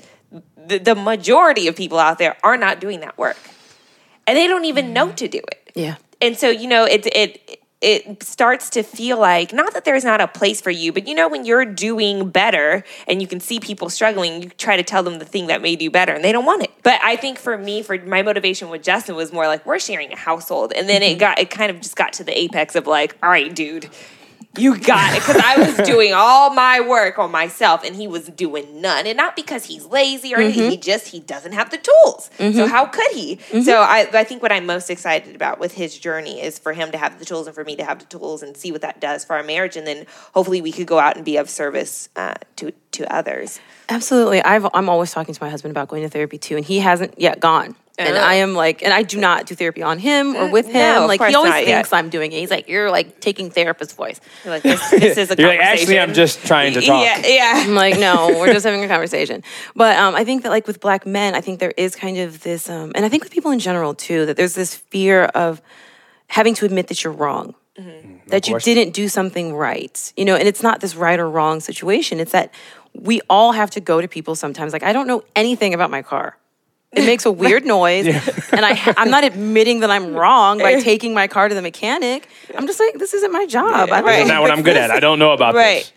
the, 0.58 0.78
the 0.78 0.96
majority 0.96 1.68
of 1.68 1.76
people 1.76 1.98
out 2.00 2.20
there 2.20 2.38
are 2.44 2.58
not 2.58 2.80
doing 2.80 3.00
that 3.00 3.18
work 3.18 3.38
and 4.28 4.38
they 4.38 4.46
don't 4.46 4.66
even 4.66 4.94
know 4.94 5.12
to 5.14 5.28
do 5.28 5.40
it 5.40 5.72
Yeah. 5.74 5.96
and 6.22 6.38
so 6.38 6.50
you 6.50 6.68
know 6.68 6.86
it 6.86 7.08
it 7.08 7.59
it 7.82 8.22
starts 8.24 8.70
to 8.72 8.84
feel 8.84 9.18
like 9.18 9.54
not 9.54 9.74
that 9.74 9.86
there's 9.86 10.04
not 10.04 10.20
a 10.20 10.28
place 10.28 10.60
for 10.60 10.72
you 10.72 10.92
but 10.92 11.08
you 11.08 11.16
know 11.16 11.30
when 11.30 11.46
you're 11.46 11.66
doing 11.66 12.30
better 12.30 12.84
and 13.08 13.22
you 13.22 13.28
can 13.28 13.40
see 13.40 13.60
people 13.60 13.90
struggling 13.90 14.44
you 14.44 14.50
try 14.58 14.76
to 14.76 14.84
tell 14.84 15.02
them 15.02 15.20
the 15.20 15.26
thing 15.26 15.48
that 15.48 15.62
made 15.62 15.82
you 15.82 15.90
better 15.90 16.14
and 16.14 16.24
they 16.24 16.32
don't 16.32 16.46
want 16.46 16.64
it. 16.64 16.72
But 16.84 17.00
i 17.04 17.16
think 17.16 17.38
for 17.38 17.58
me 17.58 17.82
for 17.82 17.98
my 18.00 18.22
motivation 18.22 18.70
with 18.70 18.84
justin 18.84 19.16
was 19.16 19.32
more 19.32 19.48
like 19.48 19.66
we're 19.66 19.80
sharing 19.80 20.12
a 20.12 20.18
household. 20.18 20.74
And 20.76 20.90
then 20.90 21.02
it 21.02 21.12
mm-hmm. 21.12 21.20
got 21.20 21.40
it 21.40 21.50
kind 21.50 21.72
of 21.72 21.82
just 21.82 21.96
got 21.96 22.14
to 22.14 22.24
the 22.24 22.38
apex 22.38 22.76
of 22.76 22.88
like 22.88 23.16
all 23.24 23.30
right 23.30 23.54
dude 23.54 23.90
you 24.58 24.80
got 24.80 25.14
it 25.14 25.20
because 25.20 25.38
I 25.38 25.58
was 25.58 25.88
doing 25.88 26.12
all 26.14 26.54
my 26.54 26.82
work 26.82 27.20
on 27.20 27.32
myself 27.32 27.84
and 27.84 27.96
he 27.96 28.08
was 28.08 28.28
doing 28.30 28.82
none, 28.82 29.06
and 29.06 29.16
not 29.16 29.36
because 29.36 29.66
he's 29.66 29.86
lazy 29.86 30.34
or 30.34 30.40
anything. 30.40 30.72
He 30.72 30.78
mm-hmm. 30.78 30.82
just 30.82 31.08
he 31.10 31.20
doesn't 31.20 31.52
have 31.52 31.70
the 31.70 31.78
tools. 31.78 32.30
So 32.38 32.44
mm-hmm. 32.44 32.68
how 32.68 32.86
could 32.86 33.12
he? 33.12 33.36
Mm-hmm. 33.36 33.62
So 33.62 33.80
I 33.82 34.10
I 34.12 34.24
think 34.24 34.42
what 34.42 34.52
I'm 34.52 34.66
most 34.66 34.90
excited 34.90 35.36
about 35.36 35.60
with 35.60 35.74
his 35.74 35.98
journey 35.98 36.42
is 36.42 36.58
for 36.58 36.74
him 36.74 36.92
to 36.92 36.98
have 36.98 37.20
the 37.20 37.26
tools 37.26 37.46
and 37.46 37.56
for 37.56 37.64
me 37.64 37.76
to 37.76 37.86
have 37.86 38.00
the 38.00 38.06
tools 38.06 38.42
and 38.42 38.58
see 38.58 38.72
what 38.72 38.82
that 38.82 39.00
does 39.00 39.24
for 39.24 39.36
our 39.36 39.44
marriage, 39.44 39.78
and 39.78 39.86
then 39.86 40.08
hopefully 40.34 40.62
we 40.62 40.72
could 40.72 40.88
go 40.88 40.98
out 40.98 41.16
and 41.16 41.24
be 41.24 41.38
of 41.38 41.50
service 41.50 42.10
uh, 42.16 42.34
to 42.56 42.72
to 42.92 43.14
others. 43.14 43.60
Absolutely. 43.88 44.44
I've, 44.44 44.68
I'm 44.74 44.90
always 44.90 45.12
talking 45.12 45.34
to 45.34 45.44
my 45.44 45.50
husband 45.50 45.72
about 45.72 45.88
going 45.88 46.04
to 46.04 46.10
therapy 46.10 46.38
too, 46.38 46.58
and 46.58 46.66
he 46.66 46.80
hasn't 46.80 47.20
yet 47.20 47.40
gone. 47.40 47.76
And 48.00 48.16
Oh. 48.16 48.20
I 48.22 48.36
am 48.36 48.54
like, 48.54 48.82
and 48.82 48.94
I 48.94 49.04
do 49.04 49.20
not 49.20 49.46
do 49.46 49.56
therapy 49.56 49.84
on 49.84 50.00
him 50.00 50.36
or 50.36 50.50
with 50.50 50.68
him. 50.68 50.74
no, 50.74 51.04
of 51.04 51.08
like 51.10 51.22
he 51.22 51.36
always 51.36 51.54
thinks 51.54 51.92
yet. 51.92 51.94
I'm 51.94 52.10
doing 52.10 52.32
it. 52.32 52.40
He's 52.40 52.50
like, 52.50 52.68
you're 52.70 52.90
like 52.90 53.20
taking 53.20 53.52
therapist 53.52 53.96
voice. 53.96 54.22
You're 54.44 54.54
like 54.54 54.64
this, 54.64 54.90
this 54.90 55.18
is 55.18 55.32
a 55.32 55.36
You're 55.38 55.50
like, 55.50 55.60
actually, 55.60 55.98
conversation." 55.98 56.10
I'm 56.10 56.14
just 56.16 56.46
trying 56.46 56.74
to 56.74 56.82
talk. 56.92 57.04
Yeah, 57.06 57.28
yeah. 57.28 57.54
I'm 57.66 57.76
like, 57.76 58.00
no, 58.00 58.30
we're 58.40 58.54
just 58.54 58.66
having 58.66 58.84
a 58.84 58.88
conversation. 58.88 59.44
But 59.76 59.98
um, 59.98 60.16
I 60.16 60.24
think 60.24 60.44
that 60.44 60.50
like 60.50 60.66
with 60.66 60.80
black 60.80 61.06
men, 61.06 61.36
I 61.36 61.42
think 61.42 61.60
there 61.60 61.74
is 61.76 61.96
kind 61.96 62.18
of 62.18 62.42
this, 62.42 62.70
um, 62.70 62.94
and 62.96 63.06
I 63.06 63.10
think 63.10 63.24
with 63.24 63.32
people 63.34 63.52
in 63.52 63.60
general 63.60 63.94
too, 63.94 64.26
that 64.28 64.38
there's 64.38 64.56
this 64.56 64.76
fear 64.76 65.26
of 65.26 65.62
having 66.28 66.54
to 66.56 66.66
admit 66.66 66.88
that 66.88 67.04
you're 67.04 67.14
wrong. 67.14 67.54
That 68.28 68.48
you 68.48 68.60
didn't 68.60 68.94
do 68.94 69.08
something 69.08 69.54
right, 69.56 70.14
you 70.18 70.26
know, 70.26 70.36
and 70.36 70.48
it's 70.48 70.62
not 70.62 70.82
this 70.82 70.96
right 70.96 71.18
or 71.18 71.30
wrong 71.30 71.62
situation. 71.62 72.20
It's 72.20 72.34
that 72.34 72.54
we 72.94 73.22
all 73.30 73.54
have 73.54 73.72
to 73.72 73.80
go 73.80 74.02
to 74.02 74.08
people 74.08 74.36
sometimes. 74.36 74.74
Like, 74.74 74.84
I 74.84 74.92
don't 74.94 75.08
know 75.08 75.24
anything 75.36 75.74
about 75.74 75.90
my 75.90 76.02
car. 76.02 76.38
It 76.92 77.06
makes 77.06 77.26
a 77.26 77.32
weird 77.32 77.66
noise, 77.78 78.08
and 78.08 78.66
I 78.66 78.94
I'm 78.98 79.12
not 79.12 79.24
admitting 79.24 79.82
that 79.82 79.92
I'm 79.92 80.14
wrong 80.14 80.58
by 80.58 80.80
taking 80.82 81.14
my 81.14 81.28
car 81.28 81.48
to 81.48 81.56
the 81.56 81.62
mechanic. 81.62 82.28
I'm 82.58 82.66
just 82.66 82.80
like, 82.80 82.96
this 82.96 83.14
isn't 83.14 83.32
my 83.32 83.46
job. 83.46 83.92
I 83.92 83.98
don't 83.98 84.06
Right. 84.06 84.28
Not 84.28 84.42
what 84.42 84.52
I'm 84.52 84.64
good 84.64 84.78
at. 84.78 84.90
I 84.90 85.00
don't 85.00 85.20
know 85.20 85.32
about 85.32 85.54
Right. 85.54 85.84
this. 85.84 85.94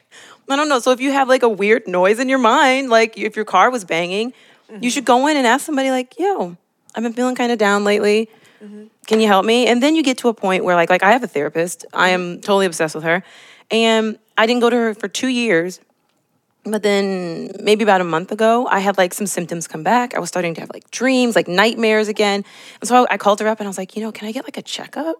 I 0.50 0.56
don't 0.56 0.68
know. 0.68 0.80
So 0.80 0.90
if 0.90 1.00
you 1.00 1.12
have 1.12 1.28
like 1.28 1.42
a 1.42 1.48
weird 1.48 1.88
noise 1.88 2.18
in 2.18 2.28
your 2.28 2.38
mind, 2.38 2.90
like 2.90 3.16
if 3.16 3.36
your 3.36 3.46
car 3.46 3.70
was 3.70 3.86
banging, 3.86 4.34
you 4.68 4.74
mm-hmm. 4.74 4.88
should 4.88 5.06
go 5.06 5.26
in 5.26 5.36
and 5.38 5.46
ask 5.46 5.64
somebody 5.64 5.90
like, 5.90 6.18
"Yo, 6.18 6.56
I've 6.94 7.02
been 7.02 7.14
feeling 7.14 7.34
kind 7.34 7.52
of 7.52 7.58
down 7.58 7.84
lately. 7.84 8.28
Mm-hmm. 8.62 8.84
Can 9.06 9.20
you 9.20 9.28
help 9.28 9.46
me?" 9.46 9.66
And 9.66 9.82
then 9.82 9.96
you 9.96 10.02
get 10.02 10.18
to 10.18 10.28
a 10.28 10.34
point 10.34 10.62
where 10.64 10.76
like 10.76 10.90
like 10.90 11.02
I 11.02 11.12
have 11.12 11.22
a 11.22 11.26
therapist. 11.28 11.86
I 11.94 12.10
am 12.10 12.40
totally 12.40 12.66
obsessed 12.66 12.94
with 12.94 13.04
her. 13.04 13.22
And 13.70 14.18
I 14.36 14.44
didn't 14.44 14.60
go 14.60 14.68
to 14.68 14.76
her 14.76 14.94
for 14.94 15.08
2 15.08 15.28
years. 15.28 15.80
But 16.64 16.82
then 16.84 17.50
maybe 17.60 17.82
about 17.82 18.00
a 18.00 18.04
month 18.04 18.30
ago, 18.30 18.68
I 18.68 18.78
had 18.78 18.96
like 18.96 19.12
some 19.14 19.26
symptoms 19.26 19.66
come 19.66 19.82
back. 19.82 20.14
I 20.14 20.20
was 20.20 20.28
starting 20.28 20.54
to 20.54 20.60
have 20.60 20.70
like 20.72 20.88
dreams, 20.92 21.34
like 21.34 21.48
nightmares 21.48 22.06
again. 22.08 22.44
And 22.80 22.88
so 22.88 23.04
I, 23.04 23.14
I 23.14 23.16
called 23.16 23.40
her 23.40 23.48
up 23.48 23.58
and 23.58 23.66
I 23.66 23.70
was 23.70 23.78
like, 23.78 23.96
you 23.96 24.02
know, 24.02 24.12
can 24.12 24.28
I 24.28 24.32
get 24.32 24.44
like 24.44 24.56
a 24.56 24.62
checkup? 24.62 25.16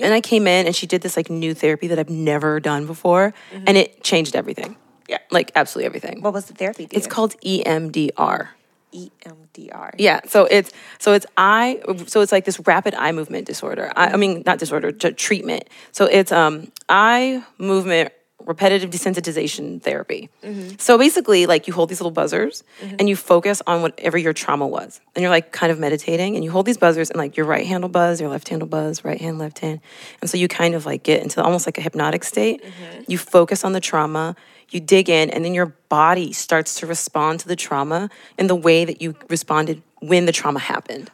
And 0.00 0.12
I 0.12 0.20
came 0.20 0.48
in 0.48 0.66
and 0.66 0.74
she 0.74 0.86
did 0.88 1.02
this 1.02 1.16
like 1.16 1.30
new 1.30 1.54
therapy 1.54 1.86
that 1.86 2.00
I've 2.00 2.10
never 2.10 2.58
done 2.58 2.86
before. 2.86 3.32
And 3.52 3.76
it 3.76 4.02
changed 4.02 4.34
everything. 4.34 4.76
Yeah. 5.08 5.18
Like 5.30 5.52
absolutely 5.54 5.86
everything. 5.86 6.20
What 6.20 6.32
was 6.32 6.46
the 6.46 6.54
therapy? 6.54 6.88
It's 6.90 7.06
called 7.06 7.36
E 7.40 7.62
EMDR. 7.64 8.48
EMDR. 8.92 9.94
Yeah. 9.98 10.20
So 10.26 10.46
it's 10.46 10.72
so 10.98 11.12
it's 11.12 11.26
eye 11.36 11.80
so 12.06 12.22
it's 12.22 12.32
like 12.32 12.44
this 12.44 12.60
rapid 12.66 12.94
eye 12.94 13.12
movement 13.12 13.46
disorder. 13.46 13.92
I, 13.94 14.08
I 14.08 14.16
mean 14.16 14.42
not 14.46 14.58
disorder, 14.58 14.90
t- 14.90 15.12
treatment. 15.12 15.68
So 15.92 16.06
it's 16.06 16.32
um 16.32 16.72
eye 16.88 17.44
movement 17.58 18.12
repetitive 18.44 18.90
desensitization 18.90 19.80
therapy. 19.80 20.28
Mm-hmm. 20.42 20.76
So 20.78 20.98
basically 20.98 21.46
like 21.46 21.66
you 21.66 21.72
hold 21.72 21.88
these 21.88 22.00
little 22.00 22.10
buzzers 22.10 22.64
mm-hmm. 22.80 22.96
and 22.98 23.08
you 23.08 23.16
focus 23.16 23.62
on 23.66 23.82
whatever 23.82 24.18
your 24.18 24.32
trauma 24.32 24.66
was. 24.66 25.00
And 25.14 25.22
you're 25.22 25.30
like 25.30 25.52
kind 25.52 25.72
of 25.72 25.78
meditating 25.78 26.34
and 26.34 26.44
you 26.44 26.50
hold 26.50 26.66
these 26.66 26.78
buzzers 26.78 27.10
and 27.10 27.18
like 27.18 27.36
your 27.36 27.46
right 27.46 27.66
hand 27.66 27.82
will 27.82 27.88
buzz, 27.88 28.20
your 28.20 28.30
left 28.30 28.48
hand 28.48 28.62
will 28.62 28.68
buzz, 28.68 29.04
right 29.04 29.20
hand, 29.20 29.38
left 29.38 29.60
hand. 29.60 29.80
And 30.20 30.28
so 30.28 30.36
you 30.36 30.48
kind 30.48 30.74
of 30.74 30.86
like 30.86 31.02
get 31.02 31.22
into 31.22 31.42
almost 31.42 31.66
like 31.66 31.78
a 31.78 31.80
hypnotic 31.80 32.24
state. 32.24 32.62
Mm-hmm. 32.62 33.02
You 33.08 33.18
focus 33.18 33.64
on 33.64 33.72
the 33.72 33.80
trauma, 33.80 34.36
you 34.70 34.80
dig 34.80 35.08
in 35.08 35.30
and 35.30 35.44
then 35.44 35.54
your 35.54 35.66
body 35.88 36.32
starts 36.32 36.80
to 36.80 36.86
respond 36.86 37.40
to 37.40 37.48
the 37.48 37.56
trauma 37.56 38.10
in 38.38 38.46
the 38.46 38.56
way 38.56 38.84
that 38.84 39.00
you 39.00 39.14
responded 39.28 39.82
when 40.00 40.26
the 40.26 40.32
trauma 40.32 40.58
happened. 40.58 41.10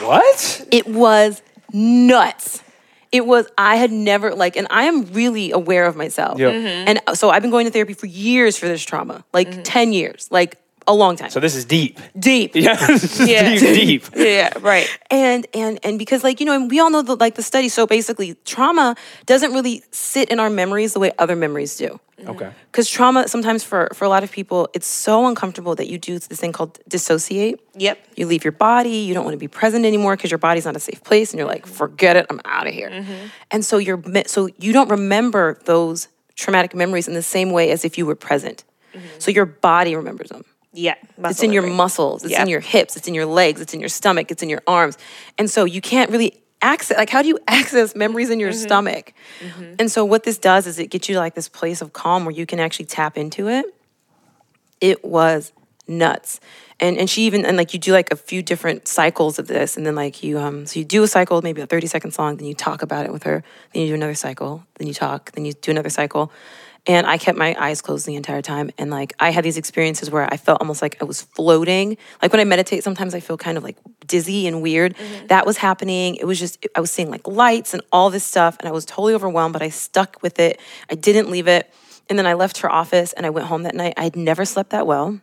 What? 0.00 0.66
It 0.72 0.86
was 0.86 1.42
nuts. 1.72 2.63
It 3.14 3.24
was, 3.24 3.46
I 3.56 3.76
had 3.76 3.92
never, 3.92 4.34
like, 4.34 4.56
and 4.56 4.66
I 4.70 4.86
am 4.86 5.04
really 5.12 5.52
aware 5.52 5.86
of 5.86 5.94
myself. 5.94 6.36
Yep. 6.36 6.52
Mm-hmm. 6.52 6.88
And 6.88 7.16
so 7.16 7.30
I've 7.30 7.42
been 7.42 7.52
going 7.52 7.64
to 7.64 7.70
therapy 7.70 7.94
for 7.94 8.06
years 8.06 8.58
for 8.58 8.66
this 8.66 8.82
trauma, 8.82 9.24
like 9.32 9.48
mm-hmm. 9.48 9.62
10 9.62 9.92
years, 9.92 10.26
like 10.32 10.58
a 10.86 10.94
long 10.94 11.16
time. 11.16 11.30
So 11.30 11.40
this 11.40 11.54
is 11.54 11.64
deep. 11.64 11.98
deep. 12.18 12.54
Yeah, 12.64 12.98
Yeah. 13.24 13.54
deep, 13.54 13.60
deep. 13.80 14.04
Yeah, 14.16 14.52
right. 14.60 14.88
And 15.10 15.46
and 15.54 15.78
and 15.82 15.98
because 15.98 16.24
like 16.24 16.40
you 16.40 16.46
know 16.46 16.54
and 16.54 16.70
we 16.70 16.80
all 16.80 16.90
know 16.90 17.02
the 17.02 17.16
like 17.16 17.34
the 17.34 17.42
study 17.42 17.68
so 17.68 17.86
basically 17.86 18.36
trauma 18.44 18.96
doesn't 19.26 19.52
really 19.52 19.82
sit 19.90 20.28
in 20.30 20.40
our 20.40 20.50
memories 20.50 20.92
the 20.92 21.00
way 21.00 21.12
other 21.18 21.36
memories 21.36 21.76
do. 21.76 22.00
Mm-hmm. 22.18 22.30
Okay. 22.30 22.50
Because 22.70 22.88
trauma 22.88 23.28
sometimes 23.28 23.64
for 23.64 23.88
for 23.94 24.04
a 24.04 24.08
lot 24.08 24.22
of 24.22 24.30
people 24.30 24.68
it's 24.74 24.86
so 24.86 25.26
uncomfortable 25.26 25.74
that 25.74 25.88
you 25.88 25.98
do 25.98 26.18
this 26.18 26.38
thing 26.40 26.52
called 26.52 26.78
dissociate. 26.88 27.60
Yep. 27.76 27.98
You 28.16 28.26
leave 28.26 28.44
your 28.44 28.52
body, 28.52 28.98
you 29.06 29.14
don't 29.14 29.24
want 29.24 29.34
to 29.34 29.38
be 29.38 29.48
present 29.48 29.84
anymore 29.84 30.16
because 30.16 30.30
your 30.30 30.38
body's 30.38 30.64
not 30.64 30.76
a 30.76 30.80
safe 30.80 31.02
place 31.02 31.32
and 31.32 31.38
you're 31.38 31.48
like 31.48 31.66
forget 31.66 32.16
it, 32.16 32.26
I'm 32.30 32.40
out 32.44 32.66
of 32.66 32.74
here. 32.74 32.90
Mm-hmm. 32.90 33.26
And 33.50 33.64
so 33.64 33.78
you're 33.78 34.02
so 34.26 34.48
you 34.58 34.72
don't 34.72 34.90
remember 34.90 35.58
those 35.64 36.08
traumatic 36.36 36.74
memories 36.74 37.08
in 37.08 37.14
the 37.14 37.22
same 37.22 37.50
way 37.52 37.70
as 37.70 37.84
if 37.84 37.98
you 37.98 38.06
were 38.06 38.16
present. 38.16 38.64
Mm-hmm. 38.94 39.06
So 39.18 39.30
your 39.30 39.46
body 39.46 39.96
remembers 39.96 40.30
them. 40.30 40.44
Yeah. 40.74 40.94
It's 41.24 41.42
in 41.42 41.52
your 41.52 41.62
memory. 41.62 41.76
muscles, 41.76 42.24
it's 42.24 42.34
in 42.42 42.48
your 42.48 42.60
hips, 42.60 42.96
it's 42.96 43.08
in 43.08 43.14
your 43.14 43.26
legs, 43.26 43.60
it's 43.60 43.72
in 43.74 43.80
your 43.80 43.88
stomach, 43.88 44.30
it's 44.30 44.42
in 44.42 44.48
your 44.50 44.62
arms. 44.66 44.98
And 45.38 45.48
so 45.48 45.64
you 45.64 45.80
can't 45.80 46.10
really 46.10 46.42
access 46.60 46.96
like 46.96 47.10
how 47.10 47.22
do 47.22 47.28
you 47.28 47.38
access 47.48 47.94
memories 47.94 48.30
in 48.30 48.40
your 48.40 48.50
Mm-hmm. 48.50 48.62
stomach? 48.62 49.12
And 49.78 49.90
so 49.90 50.04
what 50.04 50.24
this 50.24 50.38
does 50.38 50.66
is 50.66 50.78
it 50.78 50.88
gets 50.90 51.08
you 51.08 51.14
to 51.14 51.20
like 51.20 51.34
this 51.34 51.48
place 51.48 51.80
of 51.82 51.92
calm 51.92 52.24
where 52.24 52.34
you 52.34 52.44
can 52.46 52.58
actually 52.60 52.86
tap 52.86 53.16
into 53.16 53.48
it. 53.48 53.66
It 54.80 55.04
was 55.04 55.52
nuts. 55.86 56.40
And 56.80 56.98
and 56.98 57.08
she 57.08 57.22
even 57.26 57.44
and 57.44 57.56
like 57.56 57.72
you 57.72 57.78
do 57.78 57.92
like 57.92 58.12
a 58.12 58.16
few 58.16 58.42
different 58.42 58.88
cycles 58.88 59.38
of 59.38 59.46
this 59.46 59.76
and 59.76 59.86
then 59.86 59.94
like 59.94 60.22
you 60.24 60.38
um 60.38 60.66
so 60.66 60.78
you 60.80 60.84
do 60.84 61.02
a 61.02 61.06
cycle 61.06 61.40
maybe 61.40 61.60
a 61.60 61.66
30 61.66 61.86
second 61.86 62.10
song 62.10 62.36
then 62.36 62.46
you 62.48 62.54
talk 62.54 62.82
about 62.82 63.06
it 63.06 63.12
with 63.12 63.22
her 63.22 63.44
then 63.72 63.82
you 63.82 63.88
do 63.88 63.94
another 63.94 64.14
cycle 64.14 64.64
then 64.78 64.88
you 64.88 64.94
talk 64.94 65.30
then 65.32 65.44
you 65.44 65.52
do 65.52 65.70
another 65.70 65.88
cycle 65.90 66.32
and 66.86 67.06
I 67.06 67.16
kept 67.16 67.38
my 67.38 67.56
eyes 67.58 67.80
closed 67.80 68.06
the 68.06 68.14
entire 68.14 68.42
time. 68.42 68.70
And 68.76 68.90
like 68.90 69.14
I 69.18 69.30
had 69.30 69.44
these 69.44 69.56
experiences 69.56 70.10
where 70.10 70.30
I 70.32 70.36
felt 70.36 70.60
almost 70.60 70.82
like 70.82 70.96
I 71.00 71.04
was 71.04 71.22
floating. 71.22 71.96
Like 72.20 72.32
when 72.32 72.40
I 72.40 72.44
meditate 72.44 72.84
sometimes 72.84 73.14
I 73.14 73.20
feel 73.20 73.36
kind 73.38 73.56
of 73.56 73.64
like 73.64 73.76
dizzy 74.06 74.46
and 74.46 74.60
weird. 74.62 74.96
Mm-hmm. 74.96 75.28
That 75.28 75.46
was 75.46 75.56
happening. 75.56 76.16
It 76.16 76.26
was 76.26 76.38
just 76.38 76.64
I 76.74 76.80
was 76.80 76.90
seeing 76.90 77.10
like 77.10 77.26
lights 77.26 77.72
and 77.72 77.82
all 77.90 78.10
this 78.10 78.24
stuff 78.24 78.56
and 78.58 78.68
I 78.68 78.72
was 78.72 78.84
totally 78.84 79.14
overwhelmed 79.14 79.54
but 79.54 79.62
I 79.62 79.70
stuck 79.70 80.22
with 80.22 80.38
it. 80.38 80.60
I 80.90 80.94
didn't 80.94 81.30
leave 81.30 81.48
it. 81.48 81.72
And 82.10 82.18
then 82.18 82.26
I 82.26 82.34
left 82.34 82.58
her 82.58 82.70
office 82.70 83.14
and 83.14 83.24
I 83.24 83.30
went 83.30 83.46
home 83.46 83.62
that 83.62 83.74
night. 83.74 83.94
I 83.96 84.04
had 84.04 84.16
never 84.16 84.44
slept 84.44 84.70
that 84.70 84.86
well 84.86 85.20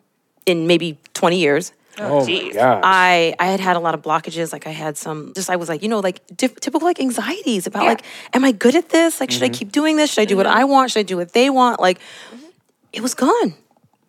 in 0.47 0.65
maybe 0.65 0.97
20 1.13 1.37
years. 1.37 1.73
Oh, 2.01 2.21
oh, 2.21 2.25
my 2.25 2.81
I 2.83 3.35
I 3.39 3.45
had 3.47 3.59
had 3.59 3.75
a 3.75 3.79
lot 3.79 3.93
of 3.93 4.01
blockages. 4.01 4.51
Like 4.51 4.67
I 4.67 4.71
had 4.71 4.97
some, 4.97 5.33
just 5.33 5.49
I 5.49 5.55
was 5.55 5.69
like, 5.69 5.83
you 5.83 5.89
know, 5.89 5.99
like 5.99 6.21
dif- 6.35 6.59
typical 6.59 6.87
like 6.87 6.99
anxieties 6.99 7.67
about 7.67 7.85
like, 7.85 8.03
am 8.33 8.43
I 8.43 8.51
good 8.51 8.75
at 8.75 8.89
this? 8.89 9.19
Like, 9.19 9.31
should 9.31 9.43
I 9.43 9.47
mm-hmm. 9.47 9.53
keep 9.53 9.71
doing 9.71 9.97
this? 9.97 10.13
Should 10.13 10.21
I 10.21 10.25
do 10.25 10.37
what 10.37 10.45
mm-hmm. 10.45 10.57
I 10.57 10.63
want? 10.63 10.91
Should 10.91 10.99
I 10.99 11.03
do 11.03 11.17
what 11.17 11.33
they 11.33 11.49
want? 11.49 11.79
Like, 11.79 11.99
mm-hmm. 11.99 12.45
it 12.93 13.01
was 13.01 13.13
gone. 13.13 13.53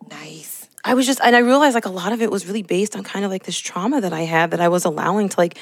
Nice. 0.09 0.67
I 0.83 0.95
was 0.95 1.05
just, 1.05 1.21
and 1.23 1.35
I 1.35 1.39
realized 1.39 1.75
like 1.75 1.85
a 1.85 1.89
lot 1.89 2.11
of 2.11 2.21
it 2.21 2.29
was 2.29 2.45
really 2.45 2.63
based 2.63 2.95
on 2.95 3.03
kind 3.03 3.23
of 3.23 3.31
like 3.31 3.43
this 3.43 3.57
trauma 3.57 4.01
that 4.01 4.11
I 4.11 4.21
had 4.21 4.51
that 4.51 4.59
I 4.59 4.67
was 4.67 4.83
allowing 4.83 5.29
to 5.29 5.39
like 5.39 5.57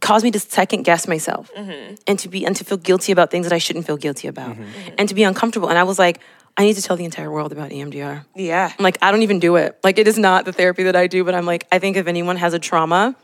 cause 0.00 0.24
me 0.24 0.30
to 0.30 0.40
second 0.40 0.82
guess 0.84 1.06
myself 1.06 1.50
and 1.54 2.18
to 2.18 2.28
be 2.28 2.46
and 2.46 2.56
to 2.56 2.64
feel 2.64 2.78
guilty 2.78 3.12
about 3.12 3.30
things 3.30 3.46
that 3.46 3.52
I 3.52 3.58
shouldn't 3.58 3.86
feel 3.86 3.96
guilty 3.98 4.26
about 4.28 4.56
and 4.98 5.08
to 5.08 5.14
be 5.14 5.22
uncomfortable. 5.22 5.68
And 5.68 5.78
I 5.78 5.84
was 5.84 5.98
like, 5.98 6.20
I 6.56 6.64
need 6.64 6.74
to 6.74 6.82
tell 6.82 6.96
the 6.96 7.04
entire 7.04 7.30
world 7.30 7.52
about 7.52 7.70
EMDR. 7.70 8.24
Yeah. 8.34 8.72
I'm 8.78 8.82
like, 8.82 8.98
I 9.02 9.10
don't 9.10 9.22
even 9.22 9.40
do 9.40 9.56
it. 9.56 9.78
Like, 9.84 9.98
it 9.98 10.08
is 10.08 10.18
not 10.18 10.46
the 10.46 10.52
therapy 10.52 10.84
that 10.84 10.96
I 10.96 11.06
do, 11.06 11.22
but 11.22 11.34
I'm 11.34 11.44
like, 11.44 11.66
I 11.70 11.78
think 11.78 11.96
if 11.96 12.06
anyone 12.06 12.36
has 12.36 12.54
a 12.54 12.58
trauma, 12.58 13.14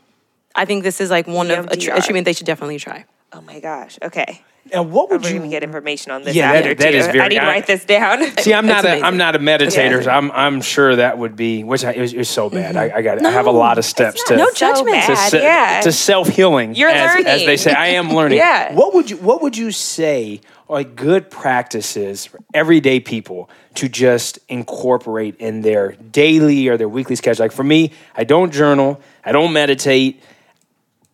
I 0.55 0.65
think 0.65 0.83
this 0.83 1.01
is 1.01 1.09
like 1.09 1.25
one 1.25 1.49
of 1.49 1.65
a, 1.67 1.75
tr- 1.75 1.93
a 1.93 2.01
treatment 2.01 2.25
they 2.25 2.33
should 2.33 2.45
definitely 2.45 2.77
try. 2.77 3.05
Oh 3.33 3.41
my 3.41 3.59
gosh. 3.59 3.97
Okay. 4.01 4.41
and 4.71 4.91
what 4.93 5.09
would 5.09 5.23
We're 5.23 5.31
you 5.31 5.37
gonna 5.39 5.49
get 5.49 5.61
information 5.63 6.11
on 6.13 6.23
this 6.23 6.35
Yeah, 6.35 6.53
that- 6.53 6.59
after 6.63 6.75
that 6.75 6.91
too. 6.91 6.97
is 6.97 7.05
very- 7.07 7.19
I 7.21 7.27
need 7.27 7.39
to 7.39 7.45
write 7.45 7.67
this 7.67 7.83
down. 7.83 8.23
See, 8.37 8.53
I'm 8.53 8.65
not 8.65 8.77
It's 8.77 8.85
a 8.85 8.87
amazing. 8.91 9.03
I'm 9.05 9.17
not 9.17 9.35
a 9.35 9.39
meditator. 9.39 9.95
Okay. 9.95 10.03
so 10.03 10.11
I'm 10.11 10.31
I'm 10.31 10.61
sure 10.61 10.95
that 10.95 11.17
would 11.17 11.35
be 11.35 11.63
which 11.65 11.83
I, 11.83 11.91
it, 11.91 11.99
was, 11.99 12.13
it 12.13 12.17
was 12.19 12.29
so 12.29 12.49
bad. 12.49 12.75
Mm-hmm. 12.75 12.95
I, 12.95 12.99
I 12.99 13.01
got 13.01 13.25
I 13.25 13.29
have 13.31 13.45
a 13.47 13.51
lot 13.51 13.77
of 13.77 13.83
steps 13.83 14.23
to 14.25 14.37
no 14.37 14.49
judgment. 14.55 15.03
to, 15.05 15.11
bad. 15.13 15.31
se- 15.31 15.43
yeah. 15.43 15.81
to 15.83 15.91
self 15.91 16.29
healing. 16.29 16.75
You're 16.75 16.89
as, 16.89 17.25
as 17.25 17.45
they 17.45 17.57
say. 17.57 17.73
I 17.73 17.87
am 17.87 18.13
learning. 18.13 18.37
Yeah. 18.43 18.73
What 18.73 18.93
would 18.93 19.09
you 19.09 19.17
What 19.17 19.41
would 19.41 19.57
you 19.57 19.71
say 19.71 20.39
are 20.69 20.83
good 20.85 21.29
practices 21.29 22.25
for 22.25 22.39
everyday 22.53 22.99
people 23.01 23.49
to 23.75 23.89
just 23.89 24.39
incorporate 24.47 25.35
in 25.37 25.61
their 25.61 25.91
daily 25.91 26.69
or 26.69 26.77
their 26.77 26.87
weekly 26.89 27.15
schedule? 27.17 27.43
Like 27.43 27.51
for 27.51 27.63
me, 27.65 27.91
I 28.15 28.23
don't 28.23 28.51
journal. 28.53 29.01
I 29.25 29.33
don't 29.33 29.51
meditate. 29.51 30.23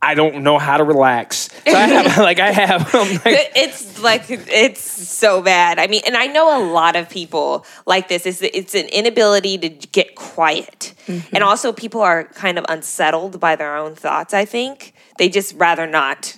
I 0.02 0.16
don't 0.16 0.44
know 0.44 0.58
how 0.58 0.78
to 0.78 0.84
relax. 0.86 1.50
So 1.68 1.74
I 1.76 1.80
have 1.88 2.18
like 2.30 2.40
I 2.40 2.52
have 2.52 2.96
I'm 2.96 3.12
like, 3.16 3.52
it's 3.56 4.00
like 4.02 4.26
it's 4.30 4.82
so 4.82 5.42
bad. 5.42 5.78
I 5.78 5.88
mean, 5.88 6.02
and 6.06 6.16
I 6.16 6.28
know 6.28 6.58
a 6.58 6.64
lot 6.72 6.96
of 6.96 7.10
people 7.10 7.66
like 7.86 8.08
this. 8.08 8.26
It's 8.26 8.42
it's 8.42 8.76
an 8.76 8.86
inability 8.88 9.58
to 9.58 9.70
get 9.70 10.16
quiet, 10.16 10.94
Mm-hmm. 11.08 11.36
and 11.36 11.44
also 11.44 11.74
people 11.74 12.02
are 12.02 12.26
kind 12.26 12.60
of 12.60 12.66
unsettled 12.70 13.40
by 13.40 13.56
their 13.56 13.76
own 13.76 13.96
thoughts. 13.96 14.32
I 14.34 14.46
think 14.46 14.94
they 15.18 15.28
just 15.28 15.56
rather 15.56 15.88
not 15.88 16.38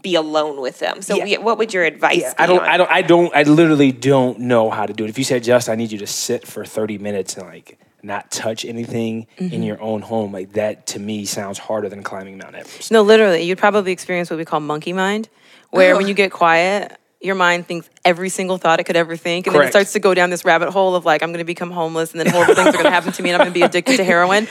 be 0.00 0.14
alone 0.14 0.60
with 0.60 0.78
them. 0.78 1.02
So, 1.02 1.16
Yeah. 1.16 1.24
we, 1.24 1.36
what 1.38 1.58
would 1.58 1.74
your 1.74 1.82
advice? 1.84 2.18
Yeah, 2.20 2.32
be 2.34 2.38
I 2.38 2.46
don't, 2.46 2.60
on- 2.60 2.68
I 2.68 2.76
don't, 2.76 2.90
I 2.92 3.02
don't, 3.02 3.34
I 3.34 3.42
literally 3.42 3.90
don't 3.90 4.38
know 4.40 4.70
how 4.70 4.86
to 4.86 4.92
do 4.92 5.04
it. 5.04 5.10
If 5.10 5.18
you 5.18 5.24
said, 5.24 5.42
just, 5.42 5.68
I 5.68 5.74
need 5.74 5.90
you 5.90 5.98
to 5.98 6.06
sit 6.06 6.46
for 6.46 6.64
30 6.64 6.98
minutes 6.98 7.36
and 7.36 7.46
like 7.48 7.80
not 8.06 8.30
touch 8.30 8.64
anything 8.64 9.26
in 9.36 9.50
mm-hmm. 9.50 9.62
your 9.62 9.80
own 9.82 10.02
home, 10.02 10.32
like 10.32 10.52
that 10.52 10.86
to 10.88 10.98
me 10.98 11.24
sounds 11.24 11.58
harder 11.58 11.88
than 11.88 12.02
climbing 12.02 12.38
Mount 12.38 12.54
Everest. 12.54 12.90
No, 12.90 13.02
literally, 13.02 13.42
you'd 13.42 13.58
probably 13.58 13.92
experience 13.92 14.30
what 14.30 14.38
we 14.38 14.44
call 14.44 14.60
monkey 14.60 14.92
mind, 14.92 15.28
where 15.70 15.96
when 15.96 16.06
you 16.06 16.14
get 16.14 16.30
quiet, 16.30 16.98
your 17.20 17.34
mind 17.34 17.66
thinks 17.66 17.88
every 18.04 18.28
single 18.28 18.58
thought 18.58 18.78
it 18.78 18.84
could 18.84 18.96
ever 18.96 19.16
think, 19.16 19.46
and 19.46 19.56
then 19.56 19.62
it 19.62 19.70
starts 19.70 19.92
to 19.94 20.00
go 20.00 20.14
down 20.14 20.30
this 20.30 20.44
rabbit 20.44 20.70
hole 20.70 20.94
of 20.94 21.04
like, 21.04 21.22
I'm 21.22 21.30
going 21.30 21.38
to 21.38 21.44
become 21.44 21.70
homeless, 21.70 22.12
and 22.12 22.20
then 22.20 22.28
horrible 22.28 22.54
things 22.54 22.68
are 22.68 22.72
going 22.72 22.84
to 22.84 22.90
happen 22.90 23.12
to 23.12 23.22
me, 23.22 23.30
and 23.30 23.36
I'm 23.40 23.46
going 23.46 23.52
to 23.52 23.58
be 23.58 23.64
addicted 23.64 23.96
to 23.96 24.04
heroin. 24.04 24.46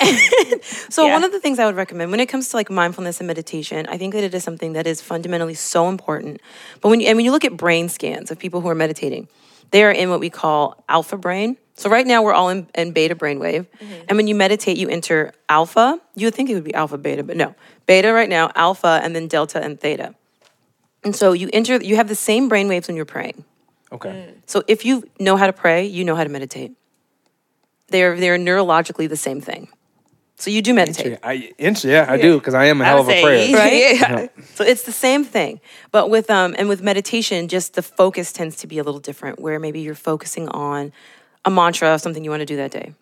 so 0.90 1.06
Yeah. 1.06 1.14
one 1.14 1.24
of 1.24 1.32
the 1.32 1.40
things 1.40 1.58
I 1.58 1.66
would 1.66 1.76
recommend 1.76 2.10
when 2.10 2.20
it 2.20 2.26
comes 2.26 2.48
to 2.50 2.56
like 2.56 2.70
mindfulness 2.70 3.20
and 3.20 3.26
meditation, 3.26 3.86
I 3.88 3.98
think 3.98 4.14
that 4.14 4.24
it 4.24 4.34
is 4.34 4.44
something 4.44 4.74
that 4.74 4.86
is 4.86 5.00
fundamentally 5.00 5.54
so 5.54 5.88
important. 5.88 6.40
But 6.80 6.90
when 6.90 7.00
you, 7.00 7.06
and 7.06 7.16
when 7.16 7.24
you 7.24 7.32
look 7.32 7.44
at 7.44 7.56
brain 7.56 7.88
scans 7.88 8.30
of 8.30 8.38
people 8.38 8.60
who 8.60 8.68
are 8.68 8.74
meditating, 8.74 9.28
they 9.70 9.84
are 9.84 9.92
in 9.92 10.10
what 10.10 10.20
we 10.20 10.30
call 10.30 10.82
alpha 10.88 11.16
brain. 11.16 11.56
So 11.78 11.88
right 11.88 12.06
now 12.06 12.22
we're 12.22 12.32
all 12.32 12.48
in, 12.48 12.66
in 12.74 12.90
beta 12.90 13.14
brainwave, 13.14 13.66
and 14.08 14.16
when 14.16 14.26
you 14.26 14.34
meditate, 14.34 14.76
you 14.78 14.88
enter 14.88 15.32
alpha. 15.48 16.00
You 16.16 16.26
would 16.26 16.34
think 16.34 16.50
it 16.50 16.54
would 16.54 16.64
be 16.64 16.74
alpha 16.74 16.98
beta, 16.98 17.22
but 17.22 17.36
no, 17.36 17.54
beta 17.86 18.12
right 18.12 18.28
now, 18.28 18.50
alpha, 18.56 19.00
and 19.02 19.14
then 19.14 19.28
delta 19.28 19.62
and 19.62 19.80
theta. 19.80 20.16
And 21.04 21.14
so 21.14 21.32
you 21.32 21.48
enter, 21.52 21.76
you 21.76 21.94
have 21.94 22.08
the 22.08 22.16
same 22.16 22.50
brainwaves 22.50 22.88
when 22.88 22.96
you're 22.96 23.04
praying. 23.04 23.44
Okay. 23.92 24.34
So 24.46 24.64
if 24.66 24.84
you 24.84 25.08
know 25.20 25.36
how 25.36 25.46
to 25.46 25.52
pray, 25.52 25.86
you 25.86 26.04
know 26.04 26.16
how 26.16 26.24
to 26.24 26.30
meditate. 26.30 26.72
They're 27.88 28.18
they're 28.18 28.38
neurologically 28.38 29.08
the 29.08 29.16
same 29.16 29.40
thing. 29.40 29.68
So 30.36 30.50
you 30.50 30.62
do 30.62 30.72
meditate. 30.74 31.18
I, 31.22 31.52
int- 31.58 31.82
yeah, 31.82 32.06
I 32.08 32.16
do 32.16 32.38
because 32.38 32.54
I 32.54 32.66
am 32.66 32.80
a 32.80 32.84
hell 32.84 33.00
of 33.00 33.08
a 33.08 33.12
say, 33.12 33.22
prayer. 33.22 33.50
Right? 33.56 34.00
Yeah. 34.00 34.26
So 34.54 34.62
it's 34.64 34.82
the 34.82 34.92
same 34.92 35.24
thing, 35.24 35.60
but 35.90 36.10
with 36.10 36.28
um 36.28 36.54
and 36.58 36.68
with 36.68 36.82
meditation, 36.82 37.48
just 37.48 37.74
the 37.74 37.82
focus 37.82 38.32
tends 38.32 38.56
to 38.56 38.66
be 38.66 38.78
a 38.78 38.82
little 38.82 39.00
different. 39.00 39.40
Where 39.40 39.58
maybe 39.58 39.80
you're 39.80 39.94
focusing 39.94 40.48
on 40.50 40.92
a 41.44 41.50
mantra 41.50 41.94
of 41.94 42.00
something 42.00 42.24
you 42.24 42.30
want 42.30 42.40
to 42.40 42.46
do 42.46 42.56
that 42.56 42.70
day. 42.70 42.94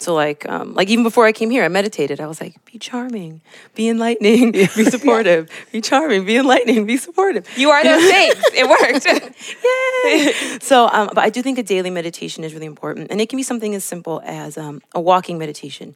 So 0.00 0.14
like 0.14 0.48
um 0.48 0.72
like 0.74 0.88
even 0.88 1.04
before 1.04 1.26
I 1.26 1.32
came 1.32 1.50
here, 1.50 1.62
I 1.62 1.68
meditated. 1.68 2.20
I 2.20 2.26
was 2.26 2.40
like, 2.40 2.64
be 2.64 2.78
charming, 2.78 3.42
be 3.74 3.88
enlightening, 3.88 4.52
be 4.52 4.66
supportive, 4.66 5.50
be 5.72 5.82
charming, 5.82 6.24
be 6.24 6.36
enlightening, 6.36 6.86
be 6.86 6.96
supportive. 6.96 7.46
You 7.58 7.70
are 7.70 7.84
those 7.84 8.02
things. 8.10 8.34
It 8.54 8.66
worked. 8.66 9.04
Yay! 10.04 10.58
so, 10.60 10.88
um, 10.88 11.10
but 11.14 11.18
I 11.18 11.28
do 11.28 11.42
think 11.42 11.58
a 11.58 11.62
daily 11.62 11.90
meditation 11.90 12.44
is 12.44 12.54
really 12.54 12.66
important, 12.66 13.10
and 13.10 13.20
it 13.20 13.28
can 13.28 13.36
be 13.36 13.42
something 13.42 13.74
as 13.74 13.84
simple 13.84 14.22
as 14.24 14.56
um, 14.56 14.80
a 14.94 15.00
walking 15.00 15.36
meditation. 15.38 15.94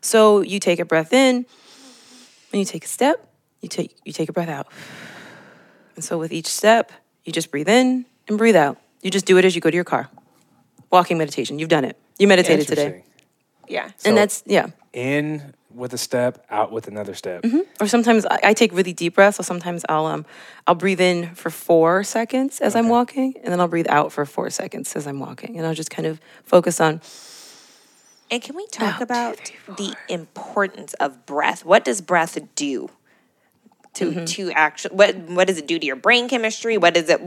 So 0.00 0.40
you 0.40 0.58
take 0.58 0.80
a 0.80 0.86
breath 0.86 1.12
in, 1.12 1.44
and 2.50 2.58
you 2.58 2.64
take 2.64 2.86
a 2.86 2.88
step. 2.88 3.28
You 3.60 3.68
take 3.68 3.94
you 4.04 4.12
take 4.14 4.30
a 4.30 4.32
breath 4.32 4.48
out, 4.48 4.68
and 5.96 6.04
so 6.04 6.18
with 6.18 6.32
each 6.32 6.46
step, 6.46 6.92
you 7.24 7.32
just 7.32 7.50
breathe 7.50 7.68
in 7.68 8.06
and 8.26 8.38
breathe 8.38 8.56
out. 8.56 8.78
You 9.02 9.10
just 9.10 9.26
do 9.26 9.36
it 9.36 9.44
as 9.44 9.54
you 9.54 9.60
go 9.60 9.70
to 9.70 9.74
your 9.74 9.84
car. 9.84 10.08
Walking 10.94 11.18
meditation. 11.18 11.58
You've 11.58 11.68
done 11.68 11.84
it. 11.84 11.96
You 12.20 12.28
meditated 12.28 12.68
today, 12.68 13.04
yeah. 13.68 13.90
So 13.96 14.08
and 14.08 14.16
that's 14.16 14.44
yeah. 14.46 14.68
in 14.92 15.52
with 15.74 15.92
a 15.92 15.98
step, 15.98 16.46
out 16.50 16.70
with 16.70 16.86
another 16.86 17.14
step. 17.14 17.42
Mm-hmm. 17.42 17.82
Or 17.82 17.88
sometimes 17.88 18.24
I, 18.26 18.38
I 18.44 18.54
take 18.54 18.72
really 18.72 18.92
deep 18.92 19.16
breaths. 19.16 19.38
So 19.38 19.42
sometimes 19.42 19.84
I'll 19.88 20.06
um 20.06 20.24
I'll 20.68 20.76
breathe 20.76 21.00
in 21.00 21.34
for 21.34 21.50
four 21.50 22.04
seconds 22.04 22.60
as 22.60 22.76
I'm 22.76 22.88
walking, 22.88 23.34
and 23.42 23.52
then 23.52 23.58
I'll 23.60 23.66
breathe 23.68 23.88
out 23.88 24.12
for 24.12 24.24
four 24.24 24.50
seconds 24.50 24.94
as 24.94 25.06
I'm 25.08 25.18
walking, 25.18 25.58
and 25.58 25.66
I'll 25.66 25.74
just 25.74 25.90
kind 25.90 26.06
of 26.06 26.20
focus 26.44 26.80
on 26.80 27.00
And 28.30 28.40
can 28.40 28.54
we 28.54 28.64
talk 28.68 28.94
Out, 28.94 28.98
two, 28.98 29.04
about 29.04 29.36
three, 29.38 29.74
the 29.76 29.96
importance 30.08 30.94
of 30.94 31.26
breath? 31.26 31.64
What 31.64 31.84
does 31.84 32.00
breath 32.00 32.38
do 32.54 32.88
to 33.94 34.10
Mm-hmm. 34.10 34.24
to 34.26 34.52
actually 34.52 34.94
what 34.94 35.16
what 35.16 35.48
does 35.48 35.58
it 35.58 35.66
do 35.66 35.78
to 35.78 35.86
your 35.86 35.96
brain 35.96 36.28
chemistry? 36.28 36.78
What 36.78 36.94
does 36.94 37.08
it 37.08 37.20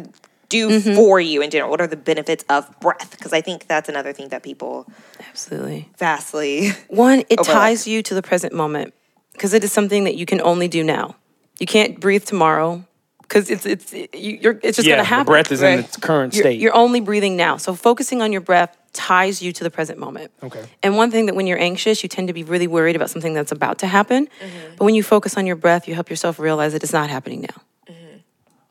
do 0.49 0.69
Mm-hmm. 0.69 0.95
for 0.95 1.19
you 1.19 1.41
in 1.41 1.49
general? 1.49 1.69
What 1.71 1.81
are 1.81 1.87
the 1.87 1.97
benefits 1.97 2.43
of 2.49 2.67
breath? 2.79 3.11
Because 3.11 3.33
I 3.33 3.41
think 3.41 3.67
that's 3.67 3.89
another 3.89 4.13
thing 4.13 4.29
that 4.29 4.43
people 4.43 4.87
absolutely. 5.29 5.89
vastly 5.97 6.69
One, 6.87 7.19
it 7.29 7.39
Overlap. 7.39 7.61
ties 7.61 7.87
you 7.87 8.01
to 8.03 8.13
the 8.13 8.21
present 8.21 8.53
moment 8.53 8.93
because 9.33 9.53
it 9.53 9.63
is 9.63 9.71
something 9.71 10.05
that 10.05 10.15
you 10.15 10.25
can 10.25 10.41
only 10.41 10.67
do 10.67 10.83
now. 10.83 11.15
You 11.59 11.65
can't 11.67 11.99
breathe 11.99 12.23
tomorrow 12.25 12.83
because 13.21 13.49
it's 13.49 13.65
it's 13.65 13.91
you, 13.93 14.39
you're 14.41 14.59
it's 14.63 14.77
just 14.77 14.87
Yeah, 14.87 14.93
gonna 14.95 15.03
the 15.03 15.07
happen. 15.15 15.25
breath 15.25 15.51
is 15.51 15.61
in 15.61 15.79
its 15.79 15.97
current 15.97 16.33
You're, 16.33 16.43
state. 16.43 16.59
you're 16.61 16.75
only 16.75 17.01
breathing 17.01 17.35
now. 17.35 17.57
So 17.57 17.73
focusing 17.75 18.21
on 18.21 18.31
your 18.31 18.41
breath 18.41 18.75
ties 18.93 19.41
you 19.41 19.51
to 19.51 19.63
the 19.63 19.69
present 19.69 19.99
moment. 19.99 20.31
Okay. 20.41 20.63
And 20.81 20.95
one 20.97 21.11
thing 21.11 21.25
that 21.27 21.35
when 21.35 21.45
you're 21.45 21.59
anxious, 21.59 22.01
you 22.03 22.09
tend 22.09 22.29
to 22.29 22.33
be 22.33 22.43
really 22.43 22.67
worried 22.67 22.95
about 22.95 23.09
something 23.09 23.33
that's 23.33 23.51
about 23.51 23.79
to 23.79 23.87
happen. 23.87 24.27
But 24.77 24.85
when 24.85 24.95
you 24.95 25.03
focus 25.03 25.35
on 25.37 25.45
your 25.45 25.55
breath, 25.57 25.87
you 25.87 25.93
help 25.93 26.09
yourself 26.09 26.39
realize 26.39 26.71
that 26.73 26.83
it's 26.83 26.93
not 26.93 27.09
happening 27.09 27.41
now. 27.41 27.61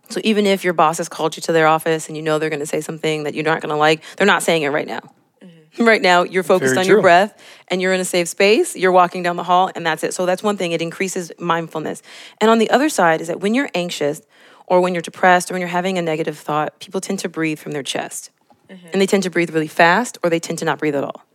So 0.09 0.21
even 0.25 0.47
if 0.47 0.65
your 0.65 0.73
boss 0.73 0.99
has 0.99 1.09
called 1.09 1.37
you 1.37 1.43
to 1.43 1.53
their 1.53 1.67
office 1.67 2.09
and 2.09 2.17
you 2.17 2.23
know 2.23 2.39
they're 2.39 2.51
going 2.51 2.61
to 2.61 2.67
say 2.67 2.81
something 2.81 3.25
that 3.25 3.35
you're 3.35 3.45
not 3.45 3.61
going 3.61 3.71
to 3.71 3.77
like, 3.77 4.03
they're 4.17 4.27
not 4.27 4.43
saying 4.43 4.63
it 4.63 4.69
right 4.69 4.87
now. 4.87 5.01
Mm-hmm. 5.43 5.85
Right 5.85 6.01
now, 6.01 6.23
you're 6.23 6.43
focused 6.43 6.75
Very 6.75 6.85
on 6.85 6.89
your 6.89 7.03
breath 7.03 7.41
and 7.69 7.83
you're 7.83 7.93
in 7.93 8.01
a 8.01 8.05
safe 8.05 8.29
space. 8.29 8.77
You're 8.77 8.93
walking 8.93 9.23
down 9.23 9.37
the 9.37 9.43
hall, 9.43 9.71
and 9.75 9.85
that's 9.85 10.05
it. 10.05 10.15
So 10.15 10.25
that's 10.25 10.43
one 10.43 10.57
thing. 10.57 10.73
It 10.73 10.81
increases 10.81 11.33
mindfulness. 11.39 12.03
And 12.41 12.51
on 12.51 12.59
the 12.59 12.71
other 12.71 12.89
side 12.89 13.21
is 13.21 13.29
that 13.29 13.41
when 13.41 13.55
you're 13.55 13.71
anxious 13.75 14.23
or 14.67 14.81
when 14.81 14.95
you're 14.95 15.03
depressed 15.03 15.51
or 15.51 15.55
when 15.55 15.61
you're 15.61 15.69
having 15.69 15.99
a 15.99 16.03
negative 16.03 16.39
thought, 16.39 16.79
people 16.81 17.01
tend 17.01 17.19
to 17.21 17.29
breathe 17.29 17.59
from 17.59 17.73
their 17.73 17.83
chest. 17.83 18.31
Mm-hmm. 18.71 18.89
And 18.93 19.01
they 19.01 19.07
tend 19.07 19.23
to 19.25 19.31
breathe 19.31 19.51
really 19.51 19.69
fast 19.69 20.19
or 20.23 20.31
they 20.31 20.41
tend 20.41 20.59
to 20.61 20.65
not 20.65 20.79
breathe 20.79 20.95
at 20.95 21.05
all. 21.05 21.26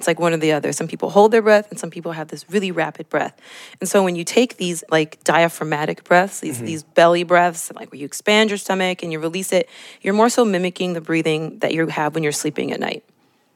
It's 0.00 0.06
like 0.06 0.18
one 0.18 0.32
or 0.32 0.38
the 0.38 0.52
other. 0.52 0.72
Some 0.72 0.88
people 0.88 1.10
hold 1.10 1.30
their 1.30 1.42
breath 1.42 1.68
and 1.68 1.78
some 1.78 1.90
people 1.90 2.12
have 2.12 2.28
this 2.28 2.48
really 2.48 2.70
rapid 2.70 3.10
breath. 3.10 3.38
And 3.80 3.88
so 3.88 4.02
when 4.02 4.16
you 4.16 4.24
take 4.24 4.56
these 4.56 4.82
like 4.90 5.22
diaphragmatic 5.24 6.04
breaths, 6.04 6.40
these 6.40 6.56
mm-hmm. 6.56 6.64
these 6.64 6.82
belly 6.82 7.22
breaths, 7.22 7.70
like 7.74 7.92
where 7.92 7.98
you 7.98 8.06
expand 8.06 8.48
your 8.48 8.56
stomach 8.56 9.02
and 9.02 9.12
you 9.12 9.18
release 9.18 9.52
it, 9.52 9.68
you're 10.00 10.14
more 10.14 10.30
so 10.30 10.42
mimicking 10.42 10.94
the 10.94 11.02
breathing 11.02 11.58
that 11.58 11.74
you 11.74 11.86
have 11.88 12.14
when 12.14 12.22
you're 12.22 12.32
sleeping 12.32 12.72
at 12.72 12.80
night. 12.80 13.04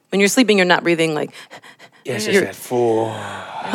When 0.09 0.19
you're 0.19 0.29
sleeping, 0.29 0.57
you're 0.57 0.67
not 0.67 0.83
breathing 0.83 1.15
like 1.15 1.31
Yes, 2.05 2.27
it's 2.27 2.35
You're- 2.35 2.45
that 2.45 2.55
full. 2.55 3.07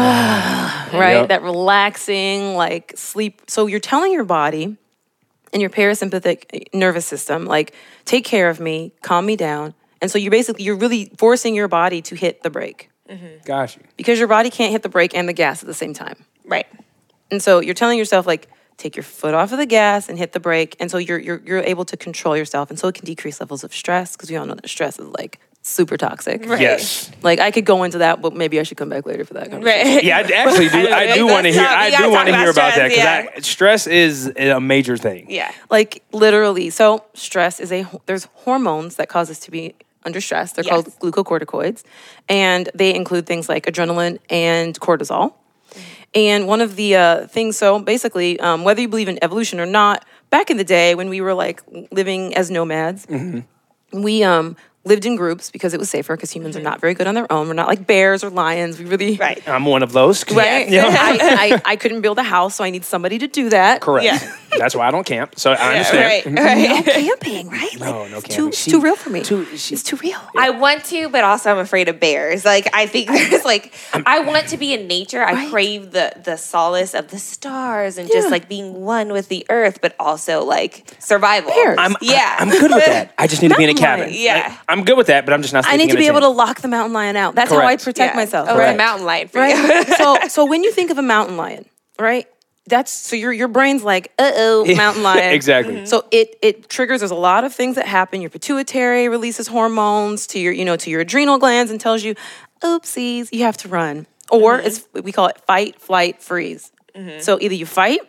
right? 0.96 1.18
Yep. 1.20 1.28
That 1.28 1.42
relaxing, 1.42 2.54
like 2.54 2.92
sleep. 2.94 3.42
So 3.48 3.66
you're 3.66 3.80
telling 3.80 4.12
your 4.12 4.24
body 4.24 4.76
and 5.52 5.60
your 5.60 5.70
parasympathetic 5.70 6.72
nervous 6.72 7.04
system, 7.04 7.46
like, 7.46 7.74
take 8.04 8.24
care 8.24 8.48
of 8.48 8.60
me, 8.60 8.92
calm 9.02 9.26
me 9.26 9.34
down. 9.34 9.74
And 10.00 10.10
so 10.10 10.18
you're 10.18 10.30
basically 10.30 10.64
you're 10.64 10.76
really 10.76 11.10
forcing 11.18 11.54
your 11.54 11.68
body 11.68 12.02
to 12.02 12.14
hit 12.14 12.42
the 12.42 12.50
brake 12.50 12.90
Got 13.44 13.76
you. 13.76 13.82
because 13.96 14.18
your 14.18 14.28
body 14.28 14.50
can't 14.50 14.72
hit 14.72 14.82
the 14.82 14.88
brake 14.88 15.14
and 15.14 15.28
the 15.28 15.32
gas 15.32 15.62
at 15.62 15.66
the 15.66 15.74
same 15.74 15.92
time. 15.94 16.24
Right. 16.44 16.66
And 17.30 17.42
so 17.42 17.60
you're 17.60 17.74
telling 17.74 17.98
yourself 17.98 18.26
like 18.26 18.48
take 18.76 18.96
your 18.96 19.02
foot 19.02 19.34
off 19.34 19.52
of 19.52 19.58
the 19.58 19.66
gas 19.66 20.08
and 20.08 20.16
hit 20.18 20.32
the 20.32 20.40
brake. 20.40 20.76
And 20.80 20.90
so 20.90 20.98
you're 20.98 21.18
you're 21.18 21.42
you're 21.44 21.58
able 21.58 21.84
to 21.86 21.96
control 21.96 22.36
yourself. 22.36 22.70
And 22.70 22.78
so 22.78 22.88
it 22.88 22.94
can 22.94 23.04
decrease 23.04 23.40
levels 23.40 23.62
of 23.64 23.74
stress 23.74 24.16
because 24.16 24.30
we 24.30 24.36
all 24.36 24.46
know 24.46 24.54
that 24.54 24.68
stress 24.68 24.98
is 24.98 25.06
like 25.08 25.38
super 25.62 25.96
toxic. 25.96 26.46
Right. 26.46 26.60
Yes. 26.60 27.10
Like 27.22 27.38
I 27.38 27.50
could 27.50 27.66
go 27.66 27.82
into 27.82 27.98
that, 27.98 28.22
but 28.22 28.34
maybe 28.34 28.58
I 28.58 28.62
should 28.62 28.78
come 28.78 28.88
back 28.88 29.04
later 29.06 29.24
for 29.24 29.34
that 29.34 29.50
conversation. 29.50 29.94
Right. 29.94 30.04
Yeah, 30.10 30.18
I 30.18 30.20
actually 30.22 30.68
do. 30.70 30.88
I 30.92 31.14
do 31.14 31.26
want 31.26 31.44
to 31.46 31.52
hear. 31.52 31.66
I 31.66 31.90
do 31.90 32.10
want 32.10 32.28
to 32.28 32.36
hear 32.36 32.50
about 32.50 32.74
about 32.74 32.76
that 32.76 32.92
stress, 32.92 33.26
because 33.26 33.46
stress 33.46 33.86
is 33.86 34.32
a 34.36 34.60
major 34.60 34.96
thing. 34.96 35.30
Yeah. 35.30 35.52
Like 35.68 36.02
literally. 36.12 36.70
So 36.70 37.04
stress 37.14 37.60
is 37.60 37.70
a 37.72 37.86
there's 38.06 38.24
hormones 38.34 38.96
that 38.96 39.08
cause 39.08 39.30
us 39.30 39.40
to 39.40 39.50
be 39.50 39.74
under 40.04 40.20
stress. 40.20 40.52
They're 40.52 40.64
called 40.64 40.86
glucocorticoids, 41.00 41.82
and 42.28 42.68
they 42.74 42.94
include 42.94 43.26
things 43.26 43.48
like 43.48 43.66
adrenaline 43.66 44.18
and 44.28 44.78
cortisol. 44.80 45.34
And 46.14 46.48
one 46.48 46.60
of 46.60 46.74
the 46.76 46.96
uh, 46.96 47.26
things, 47.28 47.56
so 47.56 47.78
basically, 47.78 48.40
um, 48.40 48.64
whether 48.64 48.80
you 48.80 48.88
believe 48.88 49.08
in 49.08 49.18
evolution 49.22 49.60
or 49.60 49.66
not, 49.66 50.04
back 50.30 50.50
in 50.50 50.56
the 50.56 50.64
day 50.64 50.94
when 50.96 51.08
we 51.08 51.20
were 51.20 51.34
like 51.34 51.62
living 51.92 52.34
as 52.34 52.50
nomads, 52.50 53.06
we 53.92 54.24
um, 54.24 54.56
lived 54.84 55.04
in 55.04 55.14
groups 55.14 55.50
because 55.50 55.74
it 55.74 55.80
was 55.80 55.90
safer 55.90 56.16
because 56.16 56.30
humans 56.30 56.56
are 56.56 56.60
mm-hmm. 56.60 56.70
not 56.70 56.80
very 56.80 56.94
good 56.94 57.06
on 57.06 57.14
their 57.14 57.30
own. 57.30 57.48
We're 57.48 57.54
not 57.54 57.68
like 57.68 57.86
bears 57.86 58.24
or 58.24 58.30
lions. 58.30 58.78
We 58.78 58.86
really 58.86 59.16
Right. 59.16 59.46
I'm 59.48 59.64
one 59.66 59.82
of 59.82 59.92
those. 59.92 60.28
Right. 60.30 60.68
Yeah. 60.68 60.86
I, 60.86 61.60
I, 61.64 61.72
I 61.72 61.76
couldn't 61.76 62.00
build 62.00 62.18
a 62.18 62.22
house, 62.22 62.54
so 62.54 62.64
I 62.64 62.70
need 62.70 62.84
somebody 62.84 63.18
to 63.18 63.28
do 63.28 63.50
that. 63.50 63.82
Correct. 63.82 64.04
Yeah. 64.04 64.36
That's 64.58 64.74
why 64.74 64.88
I 64.88 64.90
don't 64.90 65.04
camp. 65.04 65.38
So 65.38 65.52
I 65.52 65.72
understand. 65.72 66.04
Right. 66.04 66.24
Mm-hmm. 66.24 66.34
Right. 66.34 66.86
No 66.86 66.92
camping, 66.92 67.48
right? 67.50 67.80
No, 67.80 68.08
no 68.08 68.18
it's 68.18 68.26
camping. 68.26 68.50
Too, 68.50 68.52
She- 68.52 68.70
too 68.70 68.80
real 68.80 68.96
for 68.96 69.10
me. 69.10 69.22
too- 69.22 69.44
she- 69.56 69.74
it's 69.74 69.82
too 69.82 69.96
real. 69.96 70.18
I 70.36 70.50
want 70.50 70.84
to, 70.86 71.08
but 71.10 71.24
also 71.24 71.50
I'm 71.50 71.58
afraid 71.58 71.88
of 71.88 72.00
bears. 72.00 72.44
Like 72.44 72.68
I 72.74 72.86
think 72.86 73.08
there's 73.08 73.44
like 73.44 73.74
I 73.92 74.20
want 74.20 74.48
to 74.48 74.56
be 74.56 74.72
in 74.72 74.86
nature. 74.86 75.22
I 75.22 75.32
Right. 75.32 75.50
crave 75.50 75.92
the 75.92 76.12
the 76.22 76.36
solace 76.36 76.94
of 76.94 77.08
the 77.08 77.18
stars 77.18 77.98
and 77.98 78.08
just 78.08 78.30
like 78.30 78.48
being 78.48 78.80
one 78.80 79.12
with 79.12 79.28
the 79.28 79.46
earth, 79.48 79.80
but 79.80 79.94
also 80.00 80.44
like 80.44 80.84
survival. 80.98 81.50
Bears. 81.50 81.76
I'm, 81.78 81.94
yeah. 82.00 82.36
I'm 82.38 82.50
good 82.50 82.70
with 82.70 82.86
that. 82.86 83.14
I 83.18 83.26
just 83.26 83.42
need 83.42 83.50
to 83.50 83.56
be 83.56 83.64
in 83.64 83.70
a 83.70 83.74
cabin. 83.74 84.10
Yeah. 84.12 84.48
Like, 84.48 84.58
I'm 84.70 84.84
good 84.84 84.96
with 84.96 85.08
that, 85.08 85.24
but 85.26 85.34
I'm 85.34 85.42
just 85.42 85.52
not. 85.54 85.64
I 85.66 85.76
need 85.76 85.90
to 85.90 85.96
be 85.96 86.06
in 86.06 86.14
a 86.14 86.16
able 86.16 86.20
to 86.20 86.28
lock 86.28 86.60
the 86.60 86.68
mountain 86.68 86.92
lion 86.92 87.16
out. 87.16 87.34
That's 87.34 87.50
how 87.50 87.58
I 87.58 87.76
protect 87.76 88.14
Yeah. 88.14 88.16
myself. 88.16 88.48
Oh, 88.50 88.56
right? 88.56 88.74
a 88.74 88.76
mountain 88.76 89.06
lion 89.06 89.28
for 89.28 89.38
you. 89.44 89.54
right? 89.54 89.86
so 89.98 90.18
so 90.28 90.44
when 90.44 90.62
you 90.64 90.72
think 90.72 90.90
of 90.90 90.98
a 90.98 91.02
mountain 91.02 91.36
lion, 91.36 91.64
right? 91.98 92.26
That's 92.66 92.92
so 92.92 93.16
your 93.16 93.32
your 93.32 93.48
brain's 93.48 93.82
like, 93.82 94.12
uh 94.18 94.30
oh, 94.34 94.64
mountain 94.76 95.02
lion. 95.02 95.34
Exactly. 95.34 95.86
So 95.86 96.04
it 96.10 96.36
it 96.42 96.68
triggers. 96.68 97.00
There's 97.00 97.10
a 97.10 97.14
lot 97.16 97.44
of 97.44 97.52
things 97.54 97.74
that 97.76 97.86
happen. 97.86 98.20
Your 98.20 98.30
pituitary 98.30 99.08
releases 99.08 99.48
hormones 99.48 100.26
to 100.28 100.38
your 100.38 100.52
you 100.52 100.64
know 100.64 100.76
to 100.76 100.90
your 100.90 101.00
adrenal 101.00 101.38
glands 101.38 101.70
and 101.70 101.80
tells 101.80 102.04
you, 102.04 102.14
oopsies, 102.62 103.28
you 103.32 103.42
have 103.44 103.56
to 103.58 103.68
run. 103.68 104.06
Or 104.30 104.58
it's 104.60 104.86
we 104.92 105.10
call 105.10 105.26
it 105.26 105.40
fight, 105.46 105.80
flight, 105.80 106.22
freeze. 106.22 106.70
So 107.20 107.38
either 107.40 107.54
you 107.54 107.66
fight. 107.66 108.00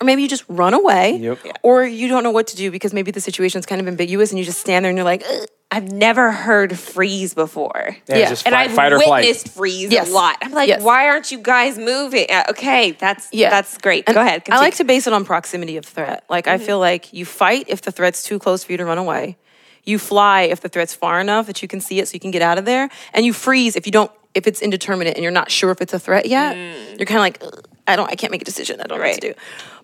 Or 0.00 0.04
maybe 0.04 0.22
you 0.22 0.28
just 0.28 0.44
run 0.48 0.74
away, 0.74 1.16
Yep. 1.16 1.38
Or 1.64 1.84
you 1.84 2.06
don't 2.06 2.22
know 2.22 2.30
what 2.30 2.46
to 2.48 2.56
do 2.56 2.70
because 2.70 2.94
maybe 2.94 3.10
the 3.10 3.20
situation's 3.20 3.66
kind 3.66 3.80
of 3.80 3.88
ambiguous, 3.88 4.30
and 4.30 4.38
you 4.38 4.44
just 4.44 4.60
stand 4.60 4.84
there 4.84 4.90
and 4.90 4.96
you're 4.96 5.04
like, 5.04 5.24
Ugh. 5.28 5.48
I've 5.70 5.92
never 5.92 6.32
heard 6.32 6.78
freeze 6.78 7.34
before. 7.34 7.94
Yeah, 8.08 8.16
Yeah. 8.16 8.28
just 8.30 8.46
And 8.46 8.54
I've 8.54 8.72
fight 8.72 8.90
or 8.92 9.00
flight. 9.00 9.26
witnessed 9.26 9.50
freeze 9.50 9.90
Yes. 9.92 10.08
a 10.08 10.12
lot. 10.12 10.36
I'm 10.40 10.52
like, 10.52 10.68
Yes. 10.68 10.80
why 10.80 11.08
aren't 11.08 11.30
you 11.30 11.38
guys 11.38 11.76
moving? 11.76 12.26
Uh, 12.30 12.44
okay, 12.50 12.92
that's 12.92 13.28
Yeah. 13.32 13.50
that's 13.50 13.76
great. 13.76 14.04
And 14.06 14.14
Go 14.14 14.22
ahead. 14.22 14.42
I 14.50 14.58
like 14.60 14.76
to 14.76 14.84
base 14.84 15.06
it 15.06 15.12
on 15.12 15.26
proximity 15.26 15.76
of 15.76 15.84
threat. 15.84 16.24
Like 16.30 16.46
I 16.48 16.56
feel 16.56 16.78
like 16.78 17.12
you 17.12 17.26
fight 17.26 17.66
if 17.68 17.82
the 17.82 17.92
threat's 17.92 18.22
too 18.22 18.38
close 18.38 18.64
for 18.64 18.72
you 18.72 18.78
to 18.78 18.84
run 18.86 18.96
away. 18.98 19.36
You 19.84 19.98
fly 19.98 20.42
if 20.42 20.60
the 20.62 20.70
threat's 20.70 20.94
far 20.94 21.20
enough 21.20 21.46
that 21.46 21.60
you 21.60 21.68
can 21.68 21.80
see 21.82 21.98
it 21.98 22.08
so 22.08 22.14
you 22.14 22.20
can 22.20 22.30
get 22.30 22.42
out 22.42 22.56
of 22.56 22.64
there. 22.64 22.88
And 23.12 23.26
you 23.26 23.34
freeze 23.34 23.76
if 23.76 23.84
you 23.84 23.92
don't 23.92 24.10
if 24.34 24.46
it's 24.46 24.62
indeterminate 24.62 25.16
and 25.16 25.22
you're 25.22 25.32
not 25.32 25.50
sure 25.50 25.70
if 25.70 25.80
it's 25.82 25.92
a 25.92 25.98
threat 25.98 26.26
yet. 26.26 26.56
You're 26.98 27.06
kind 27.06 27.18
of 27.18 27.22
like 27.22 27.42
I 27.86 27.94
don't 27.96 28.10
I 28.10 28.14
can't 28.14 28.30
make 28.30 28.42
a 28.42 28.44
decision. 28.46 28.80
I 28.80 28.84
don't 28.84 28.98
know 29.00 29.04
what 29.06 29.20
to 29.20 29.32
do. 29.32 29.34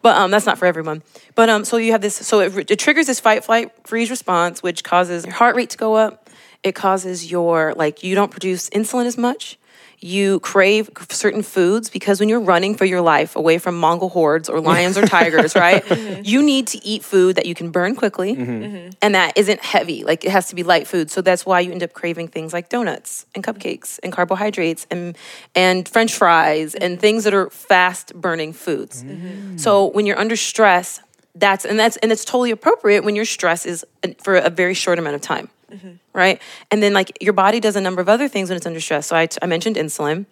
But 0.05 0.19
um 0.19 0.31
that's 0.31 0.45
not 0.45 0.59
for 0.59 0.67
everyone. 0.67 1.03
But 1.35 1.49
um 1.49 1.65
so 1.65 1.79
you 1.79 1.93
have 1.93 2.03
this 2.03 2.15
so 2.15 2.41
it, 2.41 2.71
it 2.71 2.79
triggers 2.79 3.07
this 3.07 3.21
fight 3.21 3.43
flight 3.43 3.73
freeze 3.85 4.11
response 4.11 4.63
which 4.63 4.85
causes 4.85 5.25
your 5.25 5.33
heart 5.35 5.57
rate 5.57 5.71
to 5.71 5.79
go 5.79 5.95
up. 5.95 6.29
It 6.63 6.75
causes 6.75 7.31
your 7.31 7.73
like 7.75 8.03
you 8.03 8.15
don't 8.15 8.31
produce 8.31 8.69
insulin 8.69 9.07
as 9.07 9.17
much 9.17 9.59
you 10.05 10.39
crave 10.41 10.91
certain 11.09 11.43
foods 11.43 11.89
because 11.89 12.21
when 12.21 12.29
you're 12.29 12.39
running 12.39 12.75
for 12.75 12.85
your 12.85 13.01
life 13.01 13.37
away 13.37 13.57
from 13.57 13.79
Mongol 13.79 14.11
hordes 14.11 14.51
or 14.51 14.61
lions 14.61 14.99
or 14.99 15.07
tigers, 15.07 15.55
right? 15.57 15.83
Mm-hmm. 15.83 16.21
You 16.23 16.43
need 16.43 16.67
to 16.69 16.85
eat 16.85 17.03
food 17.03 17.37
that 17.37 17.47
you 17.47 17.55
can 17.55 17.71
burn 17.71 17.97
quickly 17.97 18.37
mm-hmm. 18.37 18.65
Mm-hmm. 18.65 18.91
and 19.01 19.15
that 19.15 19.33
isn't 19.39 19.61
heavy. 19.61 20.05
Like 20.05 20.27
it 20.27 20.31
has 20.31 20.49
to 20.49 20.55
be 20.55 20.63
light 20.63 20.87
food. 20.87 21.11
So 21.11 21.23
that's 21.23 21.47
why 21.47 21.61
you 21.61 21.73
end 21.73 21.83
up 21.83 21.95
craving 21.95 22.29
things 22.29 22.53
like 22.53 22.69
donuts 22.69 23.25
and 23.35 23.43
cupcakes 23.43 23.99
and 24.03 24.13
carbohydrates 24.13 24.87
and 24.91 25.17
and 25.55 25.89
french 25.89 26.15
fries 26.15 26.75
and 26.75 27.01
things 27.01 27.25
that 27.25 27.33
are 27.33 27.49
fast 27.49 28.15
burning 28.15 28.53
foods. 28.53 29.03
Mm. 29.03 29.59
So 29.59 29.87
when 29.87 30.05
you're 30.05 30.19
under 30.19 30.37
stress, 30.37 31.01
that's 31.35 31.65
and 31.65 31.81
that's 31.81 31.97
and 31.97 32.13
it's 32.13 32.27
totally 32.27 32.51
appropriate 32.51 33.05
when 33.05 33.17
your 33.17 33.25
stress 33.25 33.65
is 33.65 33.87
uh, 34.05 34.09
for 34.23 34.37
a 34.37 34.51
very 34.51 34.75
short 34.75 34.99
amount 34.99 35.15
of 35.15 35.23
time 35.23 35.49
Mm-hmm. 35.75 35.93
right? 36.13 36.41
And 36.71 36.81
then 36.83 36.93
like 36.95 37.19
your 37.21 37.33
body 37.33 37.59
does 37.59 37.75
a 37.75 37.81
number 37.81 38.01
of 38.01 38.09
other 38.09 38.29
things 38.29 38.49
when 38.49 38.57
it's 38.57 38.67
under 38.67 38.81
stress. 38.81 39.09
So 39.09 39.17
I, 39.17 39.29
I 39.43 39.47
mentioned 39.47 39.75
insulin. 39.77 40.27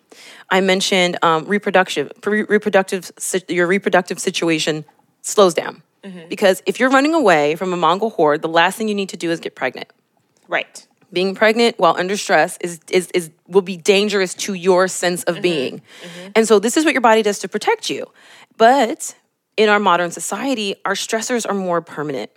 I 0.51 0.61
mentioned 0.61 1.19
um, 1.23 1.47
reproductive, 1.47 2.13
pre- 2.21 2.45
reproductive, 2.45 3.11
si- 3.19 3.43
your 3.49 3.67
reproductive 3.67 4.21
situation 4.21 4.85
slows 5.23 5.55
down 5.55 5.83
mm-hmm. 6.05 6.29
because 6.29 6.63
if 6.67 6.79
you're 6.79 6.91
running 6.91 7.15
away 7.15 7.57
from 7.57 7.73
a 7.73 7.77
Mongol 7.77 8.11
horde, 8.11 8.41
the 8.41 8.49
last 8.49 8.79
thing 8.79 8.89
you 8.89 8.95
need 8.95 9.09
to 9.09 9.17
do 9.17 9.31
is 9.33 9.41
get 9.41 9.55
pregnant. 9.57 9.89
right. 10.49 10.87
Being 11.13 11.35
pregnant 11.35 11.79
while 11.79 11.95
under 11.99 12.17
stress 12.17 12.57
is 12.63 12.81
is 12.89 13.11
is 13.13 13.31
will 13.47 13.61
be 13.61 13.77
dangerous 13.77 14.33
to 14.35 14.55
your 14.55 14.89
sense 14.89 15.25
of 15.25 15.35
mm-hmm. 15.35 15.43
being. 15.43 15.83
And 16.35 16.49
so 16.49 16.59
this 16.59 16.79
is 16.79 16.87
what 16.87 16.95
your 16.95 17.03
body 17.03 17.23
does 17.23 17.39
to 17.41 17.49
protect 17.49 17.91
you. 17.91 18.07
But 18.57 19.15
in 19.59 19.69
our 19.69 19.79
modern 19.79 20.11
society, 20.11 20.77
our 20.87 20.95
stressors 20.95 21.45
are 21.47 21.53
more 21.55 21.83
permanent. 21.83 22.31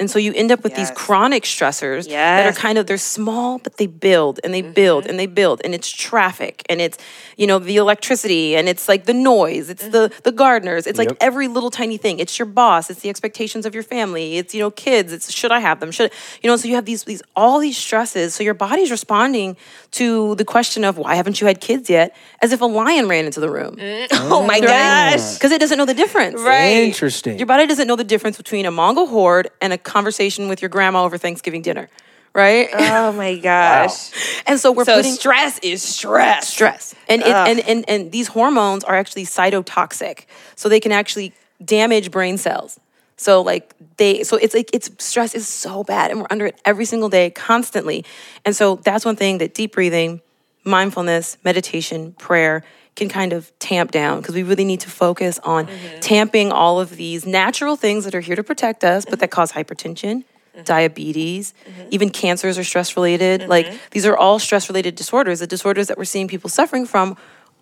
And 0.00 0.10
so 0.10 0.18
you 0.18 0.32
end 0.34 0.52
up 0.52 0.62
with 0.62 0.74
these 0.74 0.90
chronic 0.92 1.44
stressors 1.44 2.08
that 2.08 2.46
are 2.46 2.52
kind 2.52 2.78
of 2.78 2.86
they're 2.86 2.98
small 2.98 3.58
but 3.58 3.76
they 3.76 3.86
build 3.86 4.40
and 4.44 4.54
they 4.54 4.62
build 4.62 5.04
mm-hmm. 5.04 5.10
and 5.10 5.18
they 5.18 5.26
build 5.26 5.60
and 5.64 5.74
it's 5.74 5.90
traffic 5.90 6.62
and 6.68 6.80
it's 6.80 6.98
you 7.36 7.46
know 7.46 7.58
the 7.58 7.76
electricity 7.76 8.56
and 8.56 8.68
it's 8.68 8.88
like 8.88 9.04
the 9.04 9.14
noise 9.14 9.70
it's 9.70 9.88
the 9.88 10.08
mm-hmm. 10.08 10.20
the 10.22 10.32
gardeners 10.32 10.86
it's 10.86 10.98
like 10.98 11.10
every 11.20 11.48
little 11.48 11.70
tiny 11.70 11.96
thing. 11.96 12.18
It's 12.18 12.38
your 12.38 12.46
boss 12.46 12.90
it's 12.90 13.00
the 13.00 13.08
expectations 13.08 13.66
of 13.66 13.74
your 13.74 13.82
family 13.82 14.38
it's 14.38 14.54
you 14.54 14.60
know 14.60 14.70
kids 14.70 15.12
it's 15.12 15.32
should 15.32 15.52
I 15.52 15.60
have 15.60 15.80
them 15.80 15.90
should 15.90 16.12
you 16.42 16.48
know 16.48 16.56
so 16.56 16.68
you 16.68 16.74
have 16.74 16.84
these 16.84 17.04
these 17.04 17.22
all 17.34 17.58
these 17.58 17.76
stresses 17.76 18.34
so 18.34 18.42
your 18.42 18.54
body's 18.54 18.90
responding 18.90 19.56
to 19.92 20.34
the 20.36 20.44
question 20.44 20.84
of 20.84 20.98
why 20.98 21.14
haven't 21.14 21.40
you 21.40 21.46
had 21.46 21.60
kids 21.60 21.88
yet? 21.90 22.14
as 22.40 22.52
if 22.52 22.60
a 22.60 22.64
lion 22.64 23.08
ran 23.08 23.24
into 23.24 23.40
the 23.40 23.50
room. 23.50 23.76
Mm. 23.76 24.08
Oh, 24.12 24.42
oh 24.42 24.46
my 24.46 24.60
gosh. 24.60 25.34
because 25.34 25.52
it 25.52 25.60
doesn't 25.60 25.78
know 25.78 25.84
the 25.84 25.94
difference. 25.94 26.40
Right. 26.40 26.84
Interesting. 26.84 27.38
your 27.38 27.46
body 27.46 27.66
doesn't 27.66 27.88
know 27.88 27.96
the 27.96 28.04
difference 28.04 28.36
between 28.36 28.66
a 28.66 28.70
Mongol 28.70 29.06
horde 29.06 29.50
and 29.60 29.72
a 29.72 29.78
conversation 29.88 30.48
with 30.48 30.62
your 30.62 30.68
grandma 30.68 31.04
over 31.04 31.18
Thanksgiving 31.18 31.62
dinner, 31.62 31.88
right? 32.34 32.68
Oh 32.72 33.12
my 33.12 33.36
gosh. 33.50 34.10
and 34.46 34.60
so 34.60 34.70
we're 34.72 34.84
So 34.84 34.96
putting 34.96 35.12
stress 35.14 35.58
is 35.60 35.82
stress. 35.82 36.48
stress, 36.48 36.94
and, 37.08 37.22
it, 37.22 37.28
and 37.28 37.60
and 37.60 37.84
and 37.88 38.12
these 38.12 38.28
hormones 38.28 38.84
are 38.84 38.94
actually 38.94 39.24
cytotoxic, 39.24 40.26
so 40.54 40.68
they 40.68 40.80
can 40.80 40.92
actually 40.92 41.32
damage 41.64 42.10
brain 42.10 42.38
cells. 42.38 42.78
So 43.16 43.42
like 43.42 43.74
they, 43.96 44.22
so 44.22 44.36
it's 44.36 44.54
like 44.54 44.70
it's 44.72 44.90
stress 45.04 45.34
is 45.34 45.48
so 45.48 45.82
bad, 45.82 46.10
and 46.12 46.20
we're 46.20 46.28
under 46.30 46.46
it 46.46 46.60
every 46.64 46.84
single 46.84 47.08
day, 47.08 47.30
constantly. 47.30 48.04
And 48.44 48.54
so 48.54 48.76
that's 48.76 49.04
one 49.04 49.16
thing 49.16 49.38
that 49.38 49.54
deep 49.54 49.72
breathing, 49.72 50.20
mindfulness, 50.64 51.36
meditation, 51.44 52.12
prayer 52.12 52.62
can 52.98 53.08
kind 53.08 53.32
of 53.32 53.56
tamp 53.58 53.90
down 53.90 54.20
because 54.20 54.34
we 54.34 54.42
really 54.42 54.64
need 54.64 54.80
to 54.80 54.90
focus 54.90 55.38
on 55.44 55.66
mm-hmm. 55.66 56.00
tamping 56.00 56.52
all 56.52 56.80
of 56.80 56.96
these 56.96 57.24
natural 57.24 57.76
things 57.76 58.04
that 58.04 58.14
are 58.14 58.20
here 58.20 58.36
to 58.36 58.42
protect 58.42 58.84
us, 58.84 59.06
but 59.06 59.20
that 59.20 59.30
cause 59.30 59.52
hypertension, 59.52 60.24
mm-hmm. 60.24 60.62
diabetes, 60.64 61.54
mm-hmm. 61.64 61.88
even 61.90 62.10
cancers 62.10 62.58
are 62.58 62.64
stress 62.64 62.96
related. 62.96 63.48
Like 63.48 63.72
these 63.92 64.04
are 64.04 64.16
all 64.16 64.38
stress 64.38 64.68
related 64.68 64.96
disorders. 64.96 65.38
The 65.38 65.46
disorders 65.46 65.86
that 65.86 65.96
we're 65.96 66.04
seeing 66.04 66.28
people 66.28 66.50
suffering 66.50 66.84
from 66.84 67.16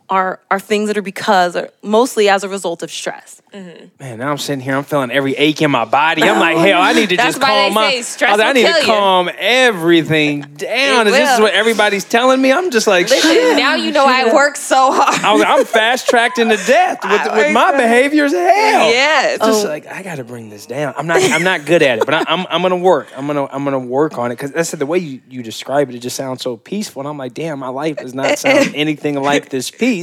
are 0.09 0.41
are 0.51 0.61
things 0.61 0.89
that 0.89 0.97
are 0.97 1.03
because 1.03 1.57
or 1.57 1.71
mostly 1.83 2.29
as 2.29 2.45
a 2.45 2.49
result 2.49 2.83
of 2.83 2.91
stress. 2.91 3.43
Man, 3.53 4.19
now 4.19 4.31
I'm 4.31 4.37
sitting 4.39 4.61
here. 4.61 4.77
I'm 4.77 4.85
feeling 4.85 5.11
every 5.11 5.35
ache 5.35 5.63
in 5.63 5.71
my 5.71 5.87
body. 5.87 6.23
I'm 6.23 6.39
like, 6.39 6.59
hell, 6.67 6.81
I 6.81 6.93
need 6.93 7.09
to 7.09 7.17
just 7.17 7.41
calm 7.41 7.73
my. 7.73 7.91
say 7.91 8.03
stress 8.03 8.39
I, 8.39 8.51
I 8.51 8.53
need 8.53 8.67
to 8.67 8.69
you. 8.81 8.83
calm 8.85 9.31
everything 9.39 10.41
down. 10.57 11.07
It 11.07 11.13
this 11.13 11.31
is 11.35 11.41
what 11.41 11.55
everybody's 11.55 12.05
telling 12.05 12.41
me? 12.43 12.53
I'm 12.53 12.71
just 12.71 12.87
like, 12.87 13.09
shit. 13.09 13.57
now 13.57 13.75
you 13.75 13.93
know 13.93 14.05
I 14.07 14.33
work 14.35 14.57
so 14.57 14.93
hard. 14.93 15.25
I 15.25 15.55
I'm 15.55 15.65
fast 15.65 16.09
tracked 16.09 16.39
into 16.39 16.57
death 16.57 16.99
with, 17.05 17.33
with 17.35 17.53
my 17.55 17.71
work- 17.71 17.81
behaviors. 17.81 18.33
Hell, 18.33 18.43
Yes. 18.91 19.39
Just 19.39 19.65
oh. 19.65 19.69
like 19.69 19.87
I 19.87 20.03
got 20.03 20.17
to 20.17 20.25
bring 20.25 20.51
this 20.51 20.67
down. 20.67 20.93
I'm 20.97 21.07
not. 21.07 21.23
I'm 21.23 21.43
not 21.43 21.65
good 21.65 21.83
at 21.83 21.99
it, 22.01 22.05
but 22.05 22.15
I, 22.15 22.25
I'm. 22.29 22.47
I'm 22.51 22.63
gonna 22.63 22.77
work. 22.77 23.09
I'm 23.17 23.27
gonna. 23.27 23.47
I'm 23.47 23.65
gonna 23.65 23.79
work 23.79 24.19
on 24.19 24.31
it 24.31 24.35
because 24.35 24.53
that's 24.53 24.71
the 24.73 24.85
way 24.87 24.99
you, 24.99 25.23
you 25.31 25.43
describe 25.43 25.89
it. 25.89 25.95
It 25.95 26.01
just 26.01 26.17
sounds 26.17 26.43
so 26.43 26.59
peaceful, 26.59 27.01
and 27.01 27.09
I'm 27.09 27.17
like, 27.17 27.33
damn, 27.33 27.59
my 27.59 27.69
life 27.69 27.97
does 27.97 28.13
not 28.15 28.39
sound 28.39 28.75
anything 28.75 29.15
like 29.21 29.49
this 29.49 29.71
peace 29.71 29.96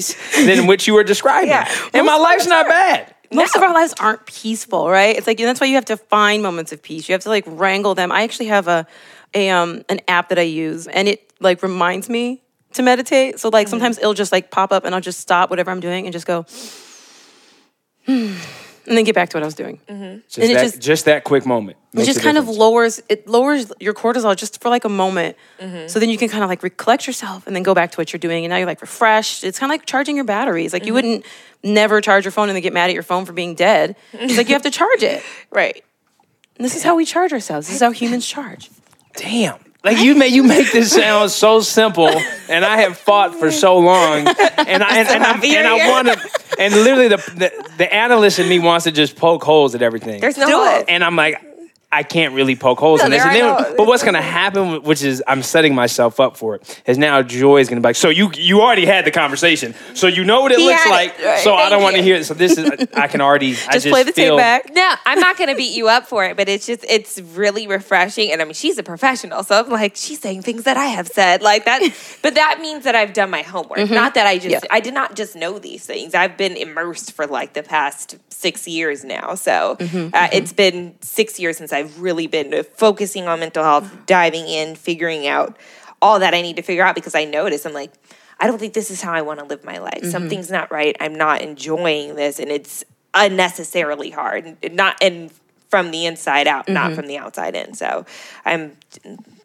than 0.46 0.68
what 0.68 0.88
you 0.88 0.94
were 0.94 1.04
describing. 1.04 1.50
Yeah. 1.50 1.70
and 1.94 2.06
my 2.06 2.18
life's 2.18 2.48
not 2.48 2.68
bad. 2.68 3.14
most 3.32 3.56
of 3.56 3.62
our 3.62 3.74
lives 3.74 3.94
aren't 4.00 4.26
peaceful, 4.26 4.90
right? 4.90 5.16
It's 5.18 5.28
like 5.28 5.38
that's 5.38 5.60
why 5.62 5.68
you 5.68 5.76
have 5.76 5.86
to 5.86 5.98
find 5.98 6.44
moments 6.44 6.72
of 6.72 6.82
peace. 6.82 7.08
You 7.08 7.14
have 7.14 7.22
to 7.24 7.30
like 7.30 7.44
wrangle 7.48 7.96
them. 7.96 8.12
I 8.12 8.24
actually 8.24 8.48
have 8.48 8.68
a 8.68 8.86
a 9.34 9.50
um 9.50 9.84
an 9.90 10.00
app 10.08 10.30
that 10.30 10.40
I 10.40 10.44
use 10.44 10.88
and 10.88 11.08
it 11.08 11.32
like 11.40 11.64
reminds 11.64 12.10
me 12.10 12.42
to 12.74 12.82
meditate. 12.82 13.40
So 13.40 13.50
like 13.50 13.68
sometimes 13.68 13.98
it'll 13.98 14.14
just 14.14 14.32
like 14.32 14.52
pop 14.52 14.72
up 14.72 14.86
and 14.86 14.94
I'll 14.96 15.02
just 15.02 15.20
stop 15.20 15.50
whatever 15.50 15.72
I'm 15.72 15.80
doing 15.80 16.06
and 16.06 16.14
just 16.14 16.28
go 16.28 16.44
hmm, 18.06 18.36
and 18.86 18.98
then 18.98 19.04
get 19.04 19.16
back 19.16 19.30
to 19.30 19.38
what 19.38 19.44
I 19.44 19.46
was 19.46 19.56
doing. 19.56 19.80
Mm-hmm. 19.88 20.20
Just 20.28 20.38
And 20.38 20.52
it 20.52 20.54
that. 20.56 20.64
just- 20.64 20.82
Just, 20.82 21.06
that 21.06 21.24
quick 21.24 21.46
moment. 21.46 21.78
It 21.94 22.06
just 22.06 22.20
a 22.20 22.24
kind 22.24 22.38
of 22.38 22.48
lowers 22.50 23.02
it 23.08 23.28
lowers 23.28 23.72
your 23.80 23.94
cortisol 23.94 24.36
just 24.36 24.62
for 24.62 24.70
like 24.70 24.84
a 24.84 24.90
moment. 24.90 25.38
Mm-hmm. 25.60 25.88
So 25.88 26.00
then 26.00 26.10
you 26.10 26.18
can 26.18 26.28
kind 26.28 26.44
of 26.44 26.50
like 26.50 26.64
recollect 26.64 27.06
yourself 27.06 27.46
and 27.46 27.56
then 27.56 27.62
go 27.62 27.76
back 27.76 27.92
to 27.92 27.98
what 27.98 28.12
you're 28.12 28.20
doing 28.20 28.46
and 28.46 28.50
now 28.50 28.58
you're 28.58 28.66
like 28.66 28.82
refreshed. 28.82 29.44
It's 29.44 29.60
kind 29.60 29.72
of 29.72 29.74
like 29.74 29.86
charging 29.86 30.16
your 30.16 30.26
batteries. 30.26 30.74
Like 30.74 30.86
you 30.86 30.88
mm-hmm. 30.88 30.96
wouldn't 30.96 31.26
never 31.64 32.02
charge 32.02 32.26
your 32.26 32.32
phone 32.32 32.50
and 32.50 32.56
then 32.56 32.64
get 32.64 32.74
mad 32.74 32.90
at 32.90 32.94
your 32.94 33.04
phone 33.04 33.26
for 33.26 33.34
being 33.34 33.54
dead. 33.54 33.96
It's 34.14 34.38
like 34.38 34.48
you 34.48 34.56
have 34.56 34.64
to 34.64 34.72
charge 34.72 35.04
it. 35.04 35.24
right. 35.52 35.84
And 36.58 36.66
this 36.66 36.76
is 36.76 36.84
how 36.84 36.96
we 36.96 37.06
charge 37.06 37.32
ourselves. 37.32 37.68
This 37.68 37.76
is 37.76 37.82
how 37.82 37.92
humans 37.92 38.26
charge. 38.26 38.70
damn. 39.16 39.63
Like 39.84 40.00
you 40.00 40.16
make 40.16 40.34
you 40.34 40.44
make 40.44 40.72
this 40.72 40.94
sound 40.94 41.30
so 41.32 41.60
simple, 41.60 42.08
and 42.50 42.64
I 42.64 42.78
have 42.82 42.98
fought 42.98 43.36
for 43.36 43.52
so 43.52 43.78
long, 43.80 44.20
and 44.28 44.82
I 44.82 44.98
and, 45.00 45.10
and, 45.10 45.24
I, 45.24 45.46
and 45.46 45.68
I 45.68 45.90
want 45.90 46.08
to, 46.08 46.30
and 46.58 46.74
literally 46.74 47.10
the, 47.10 47.18
the 47.18 47.70
the 47.80 47.94
analyst 47.94 48.40
in 48.40 48.48
me 48.48 48.60
wants 48.60 48.86
to 48.86 48.92
just 48.92 49.18
poke 49.18 49.44
holes 49.44 49.76
at 49.76 49.82
everything. 49.82 50.22
There's 50.22 50.38
no 50.38 50.48
Do 50.48 50.64
it. 50.80 50.86
and 50.88 51.04
I'm 51.04 51.18
like, 51.18 51.42
I 51.94 52.04
can't 52.04 52.34
really 52.34 52.56
poke 52.56 52.80
holes 52.80 53.00
No, 53.00 53.06
in 53.06 53.12
this. 53.12 53.24
And 53.24 53.36
then, 53.36 53.76
but 53.78 53.88
what's 53.88 54.04
going 54.04 54.16
to 54.16 54.22
happen, 54.22 54.84
which 54.84 55.04
is 55.04 55.24
I'm 55.28 55.44
setting 55.44 55.76
myself 55.76 56.20
up 56.20 56.36
for 56.38 56.56
it, 56.56 56.82
is 56.86 56.98
now 56.98 57.22
Joy 57.22 57.58
is 57.58 57.70
going 57.70 57.78
to 57.78 57.82
be 57.82 57.90
like, 57.90 57.96
so 57.96 58.10
you 58.10 58.32
you 58.36 58.62
already 58.62 58.86
had 58.86 59.06
the 59.06 59.12
conversation, 59.12 59.76
so 59.94 60.08
you 60.08 60.24
know 60.24 60.42
what 60.42 60.52
it 60.52 60.60
He 60.60 60.68
looks 60.68 60.86
like. 60.88 61.20
it. 61.20 61.26
Right, 61.26 61.40
So 61.40 61.56
I 61.56 61.70
don't 61.70 61.84
want 61.84 61.96
to 61.96 62.02
hear 62.02 62.16
it. 62.16 62.26
So 62.26 62.34
this 62.34 62.58
is 62.58 62.88
I 62.96 63.08
can 63.08 63.22
already 63.22 63.52
I 63.70 63.74
Just 63.74 63.84
just 63.84 63.88
play 63.88 64.04
the 64.04 64.12
feel, 64.12 64.38
tape 64.38 64.44
back. 64.44 64.74
No, 64.74 64.94
I'm 65.06 65.20
not 65.20 65.38
gonna 65.38 65.56
beat 65.56 65.76
you 65.76 65.88
up 65.88 66.08
for 66.08 66.26
it, 66.26 66.38
but 66.38 66.50
it's 66.50 66.66
just 66.66 66.86
it's 66.88 67.20
really 67.20 67.68
refreshing. 67.68 68.32
And 68.32 68.42
I 68.42 68.46
mean, 68.46 68.54
she's 68.54 68.78
a 68.78 68.84
professional, 68.84 69.44
so 69.44 69.60
I'm 69.60 69.70
like, 69.70 69.96
she's 69.96 70.20
saying 70.20 70.42
things 70.42 70.64
that 70.64 70.78
I 70.78 70.86
have 70.86 71.08
said 71.08 71.42
like 71.42 71.66
that. 71.66 71.82
but 72.22 72.36
that 72.36 72.60
means 72.62 72.84
that 72.86 72.96
I've 72.96 73.14
done 73.14 73.30
my 73.30 73.42
homework. 73.42 73.80
Mm-hmm. 73.80 73.94
Not 73.94 74.16
that 74.16 74.26
I 74.26 74.38
just 74.38 74.50
Yeah. 74.50 74.60
I 74.72 74.80
did 74.80 74.94
not 74.94 75.16
just 75.16 75.36
know 75.36 75.60
these 75.60 75.86
things. 75.86 76.16
I've 76.16 76.38
been 76.38 76.56
immersed 76.58 77.14
for 77.14 77.28
like 77.28 77.54
the 77.54 77.64
past 77.64 78.18
six 78.30 78.68
years 78.68 79.04
now. 79.04 79.36
So 79.36 79.76
mm-hmm. 79.80 79.98
uh, 79.98 80.00
mm-hmm. 80.00 80.36
it's 80.38 80.54
been 80.54 80.96
six 81.02 81.40
years 81.40 81.58
since 81.58 81.72
I've 81.72 81.83
really 81.98 82.28
been 82.28 82.64
focusing 82.76 83.28
on 83.28 83.40
mental 83.40 83.64
health, 83.64 84.06
diving 84.06 84.48
in, 84.48 84.76
figuring 84.76 85.28
out 85.28 85.58
all 86.02 86.20
that 86.20 86.34
I 86.34 86.42
need 86.42 86.58
to 86.58 86.62
figure 86.62 86.84
out 86.84 86.96
because 86.96 87.16
I 87.16 87.26
notice 87.26 87.66
I'm 87.66 87.74
like. 87.74 87.92
I 88.40 88.48
don't 88.48 88.58
think 88.58 88.74
this 88.74 88.92
is 88.92 89.00
how 89.00 89.14
I 89.14 89.22
want 89.22 89.40
to 89.40 89.46
live 89.46 89.64
my 89.64 89.78
life. 89.78 90.02
Mm-hmm. 90.02 90.10
Something's 90.10 90.52
not 90.52 90.70
right. 90.70 90.98
I'm 91.00 91.16
not 91.16 91.42
enjoying 91.42 92.16
this, 92.16 92.40
and 92.40 92.52
it's 92.52 92.84
unnecessarily 93.14 94.10
hard. 94.10 94.58
and 94.62 94.76
Not 94.76 94.98
and 95.02 95.32
from 95.70 95.92
the 95.92 96.06
inside 96.06 96.48
out, 96.48 96.68
not 96.68 96.88
mm-hmm. 96.88 96.96
from 96.96 97.08
the 97.08 97.18
outside 97.18 97.56
in. 97.56 97.74
So 97.74 98.06
I'm 98.44 98.76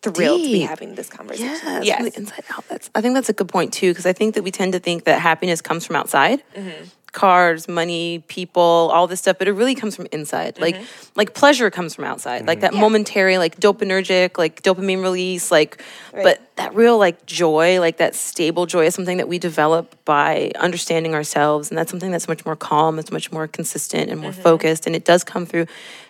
thrilled 0.03 0.43
to 0.43 0.53
be 0.53 0.61
having 0.61 0.95
this 0.95 1.09
conversation. 1.09 1.57
Yeah, 1.65 1.81
yes. 1.83 1.97
from 1.97 2.11
the 2.11 2.17
inside 2.19 2.45
out. 2.51 2.69
That's 2.69 2.91
I 2.95 3.01
think 3.01 3.15
that's 3.15 3.29
a 3.29 3.33
good 3.33 3.49
point 3.49 3.73
too, 3.73 3.93
because 3.93 4.05
I 4.05 4.13
think 4.13 4.35
that 4.35 4.43
we 4.43 4.51
tend 4.51 4.73
to 4.73 4.79
think 4.79 5.05
that 5.05 5.21
happiness 5.21 5.61
comes 5.61 5.87
from 5.87 5.97
outside. 5.97 6.43
Mm-hmm. 6.55 6.85
Cars, 7.13 7.69
money, 7.69 8.23
people, 8.29 8.91
all 8.93 9.07
this 9.07 9.21
stuff, 9.21 9.39
but 9.39 9.49
it 9.49 9.53
really 9.53 9.75
comes 9.75 9.97
from 9.97 10.07
inside. 10.13 10.59
Like 10.61 10.77
mm-hmm. 10.77 11.11
like 11.17 11.35
pleasure 11.35 11.71
comes 11.71 11.95
from 11.95 12.05
outside. 12.05 12.47
Like 12.47 12.59
mm-hmm. 12.59 12.75
that 12.75 12.81
momentary, 12.81 13.39
like 13.39 13.59
dopaminergic, 13.59 14.39
like 14.39 14.63
dopamine 14.63 15.03
release, 15.03 15.51
like 15.51 15.83
but 16.13 16.41
that 16.57 16.75
real 16.75 16.99
like 16.99 17.27
joy, 17.27 17.81
like 17.81 17.97
that 17.99 18.15
stable 18.15 18.67
joy 18.67 18.87
is 18.87 18.95
something 18.95 19.17
that 19.17 19.29
we 19.29 19.39
develop 19.39 19.97
by 20.05 20.53
understanding 20.59 21.15
ourselves. 21.15 21.71
And 21.71 21.79
that's 21.79 21.91
something 21.91 22.11
that's 22.11 22.29
much 22.29 22.45
more 22.45 22.57
calm, 22.57 22.99
it's 22.99 23.11
much 23.11 23.33
more 23.33 23.47
consistent 23.47 24.11
and 24.11 24.21
more 24.21 24.33
mm-hmm. 24.33 24.43
focused. 24.43 24.87
And 24.87 24.95
it 24.95 25.05
does 25.05 25.25
come 25.25 25.47
through 25.47 25.67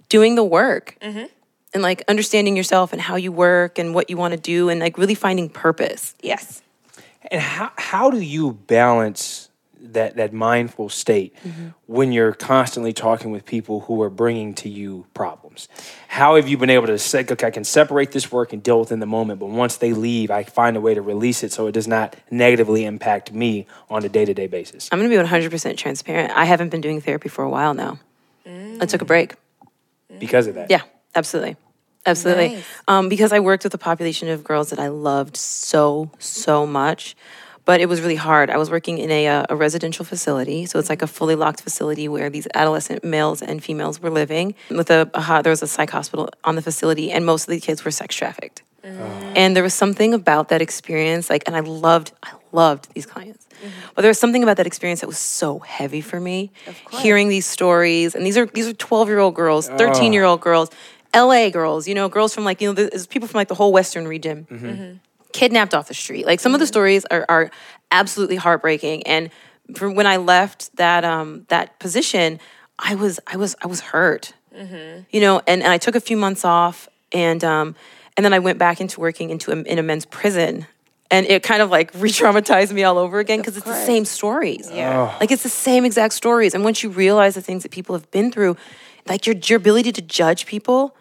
doing 0.08 0.34
the 0.34 0.44
work 0.44 0.96
and 1.74 1.82
like 1.82 2.02
understanding 2.08 2.56
yourself 2.56 2.92
and 2.92 3.00
how 3.00 3.16
you 3.16 3.32
work 3.32 3.78
and 3.78 3.94
what 3.94 4.10
you 4.10 4.16
want 4.16 4.32
to 4.32 4.40
do 4.40 4.68
and 4.68 4.80
like 4.80 4.98
really 4.98 5.14
finding 5.14 5.48
purpose. 5.48 6.14
Yes. 6.22 6.62
And 7.30 7.40
how 7.40 7.72
how 7.76 8.10
do 8.10 8.20
you 8.20 8.52
balance 8.52 9.47
that 9.80 10.16
that 10.16 10.32
mindful 10.32 10.88
state 10.88 11.34
Mm-hmm. 11.44 11.68
when 11.86 12.12
you're 12.12 12.32
constantly 12.32 12.92
talking 12.92 13.30
with 13.30 13.44
people 13.44 13.80
who 13.80 14.02
are 14.02 14.10
bringing 14.10 14.54
to 14.54 14.68
you 14.68 15.06
problems? 15.14 15.68
How 16.08 16.36
have 16.36 16.48
you 16.48 16.56
been 16.58 16.70
able 16.70 16.86
to 16.88 16.98
say, 16.98 17.24
okay, 17.30 17.46
I 17.46 17.50
can 17.50 17.64
separate 17.64 18.12
this 18.12 18.30
work 18.32 18.52
and 18.52 18.62
deal 18.62 18.80
with 18.80 18.90
it 18.90 18.94
in 18.94 19.00
the 19.00 19.06
moment, 19.06 19.40
but 19.40 19.46
once 19.46 19.76
they 19.76 19.92
leave, 19.92 20.30
I 20.30 20.42
find 20.44 20.76
a 20.76 20.80
way 20.80 20.94
to 20.94 21.02
release 21.02 21.42
it 21.42 21.52
so 21.52 21.66
it 21.66 21.72
does 21.72 21.86
not 21.88 22.16
negatively 22.30 22.84
impact 22.84 23.32
me 23.32 23.66
on 23.88 24.04
a 24.04 24.08
day 24.08 24.24
to 24.24 24.34
day 24.34 24.46
basis? 24.46 24.88
I'm 24.90 24.98
going 24.98 25.10
to 25.10 25.16
be 25.16 25.22
100% 25.22 25.76
transparent. 25.76 26.32
I 26.34 26.44
haven't 26.44 26.70
been 26.70 26.80
doing 26.80 27.00
therapy 27.00 27.28
for 27.28 27.44
a 27.44 27.50
while 27.50 27.74
now. 27.74 27.98
I 28.46 28.86
took 28.86 29.02
a 29.02 29.04
break. 29.04 29.34
Because 30.18 30.46
of 30.46 30.54
that. 30.54 30.70
Yeah, 30.70 30.82
absolutely. 31.14 31.56
Absolutely. 32.06 32.54
Nice. 32.54 32.64
Um, 32.88 33.08
because 33.08 33.32
I 33.32 33.40
worked 33.40 33.64
with 33.64 33.74
a 33.74 33.78
population 33.78 34.28
of 34.28 34.42
girls 34.42 34.70
that 34.70 34.78
I 34.78 34.88
loved 34.88 35.36
so, 35.36 36.10
so 36.18 36.66
much. 36.66 37.14
But 37.68 37.82
it 37.82 37.86
was 37.86 38.00
really 38.00 38.16
hard. 38.16 38.48
I 38.48 38.56
was 38.56 38.70
working 38.70 38.96
in 38.96 39.10
a, 39.10 39.28
uh, 39.28 39.44
a 39.50 39.54
residential 39.54 40.02
facility. 40.02 40.64
So 40.64 40.78
it's 40.78 40.88
like 40.88 41.02
a 41.02 41.06
fully 41.06 41.34
locked 41.34 41.60
facility 41.60 42.08
where 42.08 42.30
these 42.30 42.48
adolescent 42.54 43.04
males 43.04 43.42
and 43.42 43.62
females 43.62 44.00
were 44.00 44.08
living. 44.08 44.54
With 44.70 44.90
a, 44.90 45.10
a 45.12 45.20
ho- 45.20 45.42
there 45.42 45.50
was 45.50 45.62
a 45.62 45.66
psych 45.66 45.90
hospital 45.90 46.30
on 46.44 46.56
the 46.56 46.62
facility, 46.62 47.12
and 47.12 47.26
most 47.26 47.46
of 47.46 47.50
the 47.50 47.60
kids 47.60 47.84
were 47.84 47.90
sex 47.90 48.16
trafficked. 48.16 48.62
Mm. 48.82 49.32
And 49.36 49.54
there 49.54 49.62
was 49.62 49.74
something 49.74 50.14
about 50.14 50.48
that 50.48 50.62
experience, 50.62 51.28
like, 51.28 51.42
and 51.46 51.54
I 51.54 51.60
loved, 51.60 52.12
I 52.22 52.30
loved 52.52 52.88
these 52.94 53.04
clients. 53.04 53.46
Mm-hmm. 53.46 53.68
But 53.94 54.00
there 54.00 54.08
was 54.08 54.18
something 54.18 54.42
about 54.42 54.56
that 54.56 54.66
experience 54.66 55.02
that 55.02 55.06
was 55.06 55.18
so 55.18 55.58
heavy 55.58 56.00
for 56.00 56.18
me. 56.18 56.50
Hearing 56.90 57.28
these 57.28 57.44
stories, 57.44 58.14
and 58.14 58.24
these 58.24 58.38
are 58.38 58.46
these 58.46 58.66
are 58.66 58.72
twelve 58.72 59.08
year 59.08 59.18
old 59.18 59.34
girls, 59.34 59.68
ah. 59.68 59.76
thirteen 59.76 60.14
year 60.14 60.24
old 60.24 60.40
girls, 60.40 60.70
L.A. 61.12 61.50
girls, 61.50 61.86
you 61.86 61.94
know, 61.94 62.08
girls 62.08 62.34
from 62.34 62.44
like 62.44 62.62
you 62.62 62.68
know, 62.68 62.72
there's 62.72 63.06
people 63.06 63.28
from 63.28 63.38
like 63.38 63.48
the 63.48 63.54
whole 63.54 63.72
Western 63.72 64.08
region, 64.08 64.46
mm-hmm. 64.50 64.66
Mm-hmm. 64.66 64.96
Kidnapped 65.38 65.74
off 65.74 65.88
the 65.88 65.94
street. 65.94 66.26
Like 66.26 66.40
some 66.40 66.54
of 66.54 66.60
the 66.60 66.66
stories 66.66 67.04
are 67.06 67.24
are 67.28 67.50
absolutely 67.90 68.36
heartbreaking. 68.36 69.06
And 69.06 69.30
from 69.74 69.94
when 69.94 70.06
I 70.06 70.16
left 70.16 70.76
that 70.76 71.04
um 71.04 71.46
that 71.48 71.78
position, 71.78 72.40
I 72.78 72.94
was 72.94 73.20
I 73.26 73.36
was 73.36 73.54
I 73.62 73.66
was 73.66 73.80
hurt. 73.80 74.32
You 75.10 75.20
know 75.20 75.40
and, 75.46 75.62
and 75.62 75.70
i 75.70 75.78
took 75.78 75.94
a 75.94 76.00
few 76.00 76.16
months 76.16 76.44
off 76.44 76.88
and 77.12 77.44
um 77.44 77.76
and 78.16 78.24
then 78.24 78.32
i 78.32 78.40
went 78.40 78.58
back 78.58 78.80
into 78.80 78.98
working 78.98 79.30
into 79.30 79.52
a, 79.52 79.56
in 79.62 79.78
a 79.78 79.82
men's 79.82 80.06
prison. 80.06 80.66
And 81.10 81.24
it 81.26 81.42
kind 81.42 81.62
of 81.62 81.70
like 81.70 81.90
re-traumatized 82.04 82.72
me 82.72 82.82
all 82.82 82.98
over 82.98 83.18
again 83.20 83.38
because 83.38 83.56
it's 83.56 83.64
the 83.66 83.86
same 83.86 84.04
stories. 84.04 84.68
Yeah. 84.70 85.16
like 85.20 85.30
it's 85.30 85.44
the 85.44 85.56
same 85.68 85.84
exact 85.84 86.12
stories. 86.14 86.54
And 86.54 86.64
once 86.64 86.82
you 86.82 86.90
realize 86.90 87.34
the 87.34 87.40
things 87.40 87.62
that 87.62 87.72
people 87.72 87.94
have 87.94 88.10
been 88.10 88.32
through 88.32 88.56
like 89.06 89.26
your, 89.26 89.36
your 89.36 89.56
ability 89.56 89.92
to 89.92 90.02
judge 90.02 90.44
people 90.44 90.94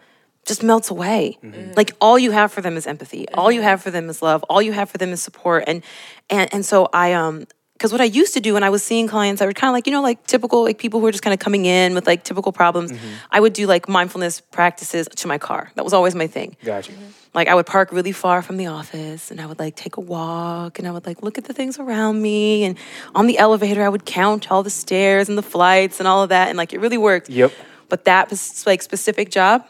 just 0.48 0.64
melts 0.64 0.90
away 0.90 1.38
mm-hmm. 1.44 1.74
like 1.76 1.92
all 2.02 2.18
you 2.18 2.32
have 2.32 2.52
for 2.52 2.62
them 2.62 2.76
is 2.78 2.88
empathy 2.88 3.28
all 3.34 3.52
you 3.52 3.60
mm-hmm. 3.60 3.70
have 3.70 3.82
for 3.82 3.92
them 3.92 4.10
is 4.10 4.22
love 4.22 4.44
all 4.50 4.62
you 4.62 4.72
have 4.72 4.90
for 4.90 4.98
them 4.98 5.10
is 5.12 5.22
support 5.22 5.64
and 5.68 5.84
and 6.30 6.52
and 6.54 6.66
so 6.66 6.90
i 6.94 7.14
um 7.14 7.46
because 7.78 7.92
what 7.92 8.02
I 8.02 8.06
used 8.06 8.34
to 8.34 8.40
do 8.40 8.56
when 8.56 8.64
I 8.64 8.72
was 8.72 8.84
seeing 8.84 9.08
clients, 9.08 9.40
I 9.40 9.46
would 9.46 9.56
kind 9.56 9.70
of 9.70 9.74
like, 9.74 9.86
you 9.86 9.94
know, 9.94 10.02
like 10.02 10.26
typical, 10.26 10.64
like 10.64 10.80
people 10.80 11.00
who 11.00 11.06
are 11.06 11.12
just 11.12 11.24
kind 11.24 11.34
of 11.34 11.40
coming 11.40 11.66
in 11.66 11.94
with 11.94 12.08
like 12.08 12.24
typical 12.24 12.52
problems. 12.52 12.92
Mm-hmm. 12.92 13.08
I 13.30 13.40
would 13.40 13.54
do 13.54 13.68
like 13.68 13.88
mindfulness 13.88 14.42
practices 14.42 15.08
to 15.08 15.28
my 15.28 15.38
car. 15.38 15.72
That 15.76 15.84
was 15.84 15.94
always 15.94 16.16
my 16.16 16.26
thing. 16.26 16.58
Gotcha. 16.64 16.94
Like 17.36 17.48
I 17.48 17.54
would 17.54 17.68
park 17.68 17.92
really 17.92 18.14
far 18.14 18.42
from 18.42 18.58
the 18.58 18.66
office 18.66 19.30
and 19.30 19.40
I 19.40 19.46
would 19.46 19.60
like 19.60 19.76
take 19.76 19.98
a 19.98 20.02
walk 20.02 20.80
and 20.80 20.88
I 20.88 20.92
would 20.92 21.06
like 21.06 21.22
look 21.22 21.38
at 21.38 21.44
the 21.44 21.54
things 21.54 21.78
around 21.78 22.20
me. 22.20 22.64
And 22.64 22.80
on 23.14 23.28
the 23.28 23.38
elevator, 23.38 23.84
I 23.84 23.90
would 23.90 24.06
count 24.06 24.52
all 24.52 24.64
the 24.64 24.72
stairs 24.72 25.30
and 25.30 25.38
the 25.38 25.44
flights 25.44 26.00
and 26.00 26.08
all 26.08 26.24
of 26.24 26.30
that. 26.30 26.50
And 26.50 26.58
like 26.58 26.74
it 26.74 26.80
really 26.80 26.98
worked. 26.98 27.30
Yep. 27.30 27.54
But 27.90 28.06
that 28.06 28.32
was 28.32 28.66
like 28.66 28.82
specific 28.82 29.30
job, 29.30 29.68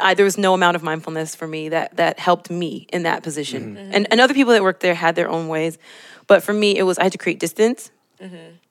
I, 0.00 0.14
there 0.14 0.24
was 0.24 0.38
no 0.38 0.54
amount 0.54 0.76
of 0.76 0.82
mindfulness 0.82 1.34
for 1.34 1.46
me 1.48 1.68
that 1.70 1.96
that 1.96 2.18
helped 2.18 2.48
me 2.50 2.86
in 2.92 3.02
that 3.04 3.22
position. 3.22 3.76
And 3.92 4.06
and 4.10 4.20
other 4.20 4.34
people 4.34 4.52
that 4.52 4.62
worked 4.62 4.80
there 4.80 4.94
had 4.94 5.14
their 5.16 5.28
own 5.28 5.48
ways, 5.48 5.78
but 6.26 6.42
for 6.42 6.52
me 6.52 6.76
it 6.78 6.84
was 6.84 6.98
I 6.98 7.04
had 7.04 7.12
to 7.12 7.18
create 7.18 7.40
distance, 7.40 7.90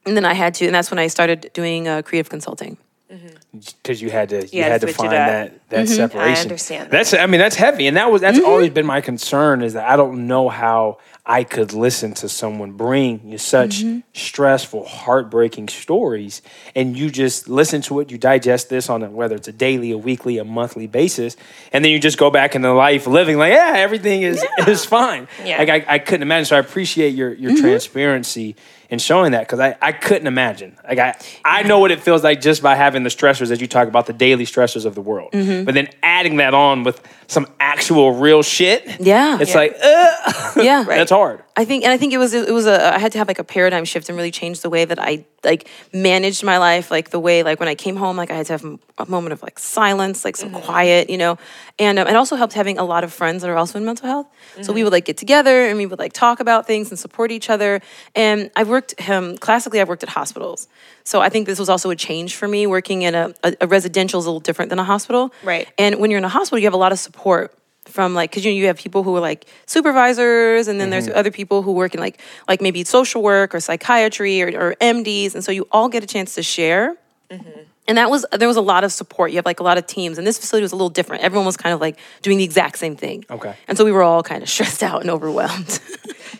and 0.06 0.16
then 0.18 0.26
I 0.26 0.34
had 0.34 0.54
to, 0.56 0.66
and 0.66 0.74
that's 0.76 0.90
when 0.92 1.00
I 1.00 1.08
started 1.08 1.52
doing 1.54 1.88
uh, 1.88 2.02
creative 2.02 2.30
consulting. 2.30 2.78
Mm-hmm. 3.14 3.60
because 3.84 4.02
you 4.02 4.10
had 4.10 4.30
to 4.30 4.48
you, 4.48 4.64
had 4.64 4.72
had 4.72 4.82
to 4.82 4.88
to 4.88 4.94
switch 4.94 5.06
it 5.06 5.10
find 5.10 5.14
up. 5.14 5.30
that 5.30 5.70
that 5.70 5.86
mm-hmm. 5.86 5.94
separation. 5.94 6.36
I 6.36 6.42
understand 6.42 6.86
that. 6.86 6.92
That's 6.92 7.14
I 7.14 7.28
mean 7.28 7.40
that's 7.40 7.56
heavy, 7.56 7.86
and 7.86 7.96
that 7.96 8.12
was 8.12 8.22
that's 8.22 8.40
always 8.40 8.68
mm-hmm. 8.68 8.74
been 8.74 8.86
my 8.88 9.02
concern 9.02 9.62
is 9.62 9.74
that 9.74 9.88
I 9.88 9.96
don't 9.98 10.26
know 10.26 10.50
how 10.50 10.98
I 11.28 11.44
could 11.44 11.72
listen 11.72 12.16
to 12.16 12.28
someone 12.28 12.72
bring 12.72 13.30
you 13.30 13.38
such 13.38 13.84
stressful, 14.14 14.86
heartbreaking 14.86 15.70
stories, 15.70 16.42
and 16.76 16.98
you 16.98 17.12
just 17.12 17.48
listen 17.48 17.84
to 17.84 18.00
it, 18.00 18.10
you 18.10 18.18
digest 18.18 18.70
this 18.70 18.90
on 18.90 19.04
a, 19.04 19.12
whether 19.12 19.36
it's 19.36 19.48
a 19.48 19.54
daily, 19.54 19.92
a 19.92 19.98
weekly, 19.98 20.40
a 20.40 20.44
monthly 20.44 20.88
basis, 20.88 21.38
and 21.72 21.86
then 21.86 21.92
you 21.92 22.00
just 22.00 22.18
go 22.18 22.32
back 22.32 22.56
into 22.56 22.74
life 22.74 23.06
living 23.06 23.38
like 23.38 23.54
yeah, 23.54 23.74
everything 23.76 24.24
is 24.24 24.44
is 24.68 24.86
fine. 24.86 25.28
Yeah. 25.46 25.60
Like 25.60 25.70
I, 25.70 25.86
I 25.88 26.00
couldn't 26.00 26.24
imagine. 26.24 26.46
So 26.46 26.56
I 26.56 26.60
appreciate 26.60 27.14
your 27.14 27.32
your 27.32 27.56
transparency 27.56 28.56
in 28.94 29.00
showing 29.00 29.32
that 29.32 29.40
because 29.40 29.60
I, 29.60 29.76
I 29.82 29.92
couldn't 29.92 30.28
imagine. 30.28 30.78
Like 30.88 31.00
I 31.00 31.18
I 31.44 31.64
know 31.64 31.80
what 31.80 31.90
it 31.90 32.00
feels 32.00 32.24
like 32.24 32.42
just 32.42 32.62
by 32.62 32.76
having 32.76 33.02
the 33.02 33.10
stressors 33.10 33.48
that 33.50 33.60
you 33.60 33.68
talk 33.68 33.88
about, 33.88 34.06
the 34.06 34.14
daily 34.14 34.46
stressors 34.46 34.86
of 34.86 34.94
the 34.94 35.02
world. 35.02 35.32
Mm-hmm. 35.32 35.66
But 35.66 35.74
then 35.74 35.90
adding 36.24 36.38
that 36.38 36.54
on 36.54 36.84
with 36.84 37.02
some 37.28 37.46
actual 37.60 38.14
real 38.14 38.44
shit. 38.44 38.86
Yeah. 39.00 39.40
It's 39.42 39.52
Yeah. 39.52 39.58
like, 39.58 39.76
uh, 39.84 40.52
yeah, 40.62 40.84
that's 40.88 41.12
hard. 41.12 41.44
I 41.56 41.66
think, 41.66 41.84
and 41.84 41.92
I 41.94 41.98
think 41.98 42.14
it 42.14 42.18
was 42.18 42.34
it 42.34 42.52
was 42.54 42.66
a 42.66 42.96
I 42.96 42.98
had 42.98 43.12
to 43.12 43.18
have 43.20 43.28
like 43.28 43.38
a 43.40 43.44
paradigm 43.44 43.86
shift 43.86 44.10
and 44.10 44.18
really 44.18 44.32
change 44.32 44.62
the 44.62 44.70
way 44.72 44.86
that 44.86 44.98
I 45.00 45.26
like 45.44 45.68
managed 45.94 46.44
my 46.44 46.58
life, 46.58 46.90
like 46.90 47.10
the 47.12 47.20
way 47.20 47.44
like 47.44 47.60
when 47.60 47.70
I 47.70 47.76
came 47.76 47.96
home, 47.96 48.18
like 48.18 48.32
I 48.32 48.36
had 48.36 48.46
to 48.48 48.54
have 48.54 48.66
a 48.98 49.06
moment 49.06 49.34
of 49.34 49.44
like 49.44 49.60
silence, 49.60 50.26
like 50.26 50.36
some 50.38 50.52
quiet, 50.52 51.10
you 51.12 51.18
know, 51.18 51.38
and 51.78 52.00
um, 52.00 52.08
it 52.08 52.16
also 52.16 52.36
helped 52.38 52.54
having 52.54 52.80
a 52.80 52.84
lot 52.84 53.04
of 53.04 53.14
friends 53.14 53.42
that 53.44 53.50
are 53.52 53.58
also 53.58 53.78
in 53.78 53.86
mental 53.86 54.08
health. 54.08 54.28
So 54.62 54.74
we 54.74 54.84
would 54.84 54.94
like 54.94 55.06
get 55.06 55.18
together 55.18 55.68
and 55.68 55.78
we 55.78 55.86
would 55.86 56.00
like 56.00 56.14
talk 56.14 56.40
about 56.40 56.66
things 56.66 56.90
and 56.90 56.98
support 56.98 57.32
each 57.32 57.50
other. 57.50 57.82
And 58.16 58.50
I've 58.56 58.70
worked 58.70 58.96
um, 59.10 59.38
classically, 59.38 59.80
I've 59.82 59.90
worked 59.90 60.04
at 60.04 60.10
hospitals, 60.10 60.68
so 61.04 61.22
I 61.22 61.30
think 61.30 61.48
this 61.48 61.60
was 61.60 61.70
also 61.70 61.90
a 61.90 61.96
change 61.96 62.36
for 62.36 62.48
me. 62.48 62.68
Working 62.68 63.02
in 63.02 63.16
a, 63.16 63.34
a, 63.44 63.54
a 63.62 63.68
residential 63.68 64.20
is 64.20 64.26
a 64.26 64.30
little 64.30 64.40
different 64.40 64.70
than 64.70 64.80
a 64.80 64.84
hospital, 64.84 65.34
Right. 65.44 65.68
And 65.78 66.00
when 66.00 66.12
you're 66.12 66.18
in 66.18 66.26
a 66.26 66.30
hospital, 66.30 66.60
you 66.60 66.66
have 66.66 66.74
a 66.74 66.78
lot 66.78 66.92
of 66.92 67.00
support 67.00 67.54
from 67.86 68.14
like 68.14 68.32
because 68.32 68.46
you 68.46 68.52
know, 68.52 68.58
you 68.58 68.68
have 68.68 68.78
people 68.78 69.04
who 69.04 69.16
are 69.16 69.20
like 69.20 69.46
supervisors 69.66 70.68
and 70.68 70.80
then 70.80 70.90
there's 70.90 71.08
mm-hmm. 71.08 71.18
other 71.18 71.32
people 71.32 71.62
who 71.62 71.74
work 71.74 71.94
in 71.94 72.00
like 72.00 72.20
like 72.48 72.62
maybe 72.62 72.84
social 72.84 73.22
work 73.22 73.54
or 73.54 73.60
psychiatry 73.60 74.42
or, 74.42 74.48
or 74.58 74.76
mds 74.76 75.34
and 75.34 75.44
so 75.44 75.52
you 75.52 75.68
all 75.72 75.90
get 75.90 76.04
a 76.04 76.08
chance 76.08 76.36
to 76.36 76.44
share 76.44 76.96
mm-hmm. 77.30 77.62
And 77.88 77.98
that 77.98 78.10
was 78.10 78.26
there 78.32 78.48
was 78.48 78.58
a 78.58 78.62
lot 78.62 78.84
of 78.84 78.92
support 78.92 79.32
you 79.32 79.38
have 79.38 79.46
like 79.46 79.60
a 79.60 79.64
lot 79.64 79.78
of 79.78 79.86
teams 79.86 80.18
and 80.18 80.26
this 80.26 80.38
facility 80.40 80.64
was 80.64 80.72
a 80.72 80.76
little 80.76 80.90
different 80.90 81.22
everyone 81.24 81.46
was 81.46 81.58
kind 81.58 81.74
of 81.74 81.82
like 81.82 81.98
doing 82.22 82.38
the 82.38 82.44
exact 82.44 82.78
same 82.78 82.96
thing 82.96 83.26
Okay. 83.30 83.56
and 83.68 83.78
so 83.78 83.84
we 83.86 83.92
were 83.92 84.04
all 84.04 84.24
kind 84.24 84.42
of 84.44 84.50
stressed 84.56 84.84
out 84.84 85.02
and 85.02 85.10
overwhelmed 85.10 85.80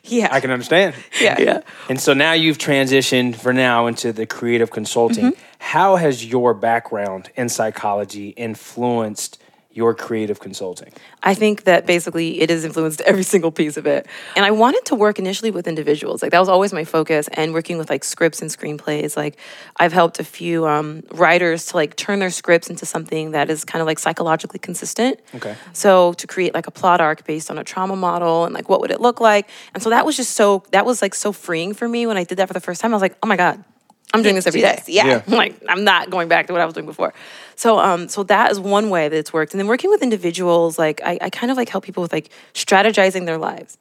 Yeah. 0.06 0.28
I 0.32 0.42
can 0.42 0.52
understand. 0.52 0.96
yeah. 1.22 1.40
yeah 1.40 1.62
And 1.90 2.00
so 2.00 2.14
now 2.14 2.34
you've 2.34 2.58
transitioned 2.58 3.36
for 3.36 3.54
now 3.54 3.88
into 3.88 4.12
the 4.12 4.26
creative 4.26 4.70
consulting. 4.70 5.32
Mm-hmm. 5.32 5.42
How 5.60 5.96
has 5.96 6.26
your 6.26 6.54
background 6.54 7.30
in 7.38 7.48
psychology 7.48 8.30
influenced 8.30 9.38
your 9.74 9.94
creative 9.96 10.40
consulting? 10.40 10.94
I 11.24 11.34
think 11.34 11.64
that 11.64 11.86
basically 11.86 12.40
it 12.42 12.50
has 12.50 12.64
influenced 12.64 13.02
every 13.06 13.24
single 13.24 13.52
piece 13.52 13.76
of 13.76 13.86
it. 13.88 14.08
And 14.36 14.46
I 14.46 14.52
wanted 14.52 14.86
to 14.86 14.96
work 14.96 15.20
initially 15.20 15.52
with 15.52 15.68
individuals. 15.68 16.22
Like 16.22 16.32
that 16.32 16.40
was 16.40 16.50
always 16.50 16.74
my 16.74 16.84
focus 16.84 17.28
and 17.34 17.54
working 17.54 17.78
with 17.78 17.90
like 17.90 18.04
scripts 18.04 18.42
and 18.42 18.52
screenplays. 18.52 19.18
Like 19.18 19.38
I've 19.78 19.94
helped 19.94 20.20
a 20.20 20.24
few 20.24 20.68
um, 20.68 21.04
writers 21.12 21.66
to 21.68 21.78
like 21.78 21.96
turn 21.96 22.20
their 22.20 22.30
scripts 22.30 22.70
into 22.70 22.86
something 22.86 23.32
that 23.32 23.50
is 23.50 23.66
kind 23.66 23.82
of 23.82 23.88
like 23.88 24.00
psychologically 24.00 24.60
consistent. 24.60 25.20
Okay. 25.36 25.56
So 25.74 26.14
to 26.14 26.28
create 26.28 26.54
like 26.54 26.68
a 26.68 26.72
plot 26.72 27.02
arc 27.02 27.26
based 27.26 27.50
on 27.50 27.58
a 27.58 27.64
trauma 27.64 27.96
model 27.96 28.46
and 28.46 28.54
like 28.54 28.70
what 28.70 28.80
would 28.82 28.92
it 28.92 29.02
look 29.02 29.20
like? 29.20 29.50
And 29.74 29.82
so 29.82 29.90
that 29.90 30.06
was 30.06 30.16
just 30.16 30.34
so 30.34 30.64
that 30.72 30.86
was 30.86 31.02
like 31.02 31.16
so 31.16 31.32
freeing 31.32 31.74
for 31.74 31.88
me 31.88 32.06
when 32.06 32.18
I 32.18 32.24
did 32.24 32.38
that 32.38 32.48
for 32.48 32.54
the 32.54 32.60
first 32.60 32.82
time. 32.82 32.94
I 32.94 32.96
was 32.96 33.02
like, 33.02 33.18
"Oh 33.24 33.28
my 33.28 33.38
god, 33.38 33.64
I'm 34.14 34.22
doing 34.22 34.36
this 34.36 34.46
every 34.46 34.62
day. 34.62 34.82
yeah. 34.88 35.06
Yeah. 35.06 35.24
Like 35.44 35.56
I'm 35.68 35.84
not 35.84 36.12
going 36.12 36.28
back 36.28 36.48
to 36.48 36.54
what 36.54 36.62
I 36.62 36.66
was 36.66 36.74
doing 36.76 36.86
before. 36.86 37.14
So 37.56 37.80
um 37.80 38.08
so 38.10 38.24
that 38.24 38.52
is 38.52 38.60
one 38.60 38.90
way 38.90 39.10
that 39.10 39.18
it's 39.18 39.34
worked. 39.34 39.54
And 39.54 39.60
then 39.60 39.68
working 39.68 39.90
with 39.90 40.02
individuals, 40.02 40.78
like 40.78 41.02
I, 41.04 41.18
I 41.22 41.30
kind 41.30 41.52
of 41.52 41.58
like 41.58 41.70
help 41.70 41.84
people 41.84 42.02
with 42.02 42.14
like 42.14 42.30
strategizing 42.54 43.26
their 43.26 43.38
lives. 43.38 43.78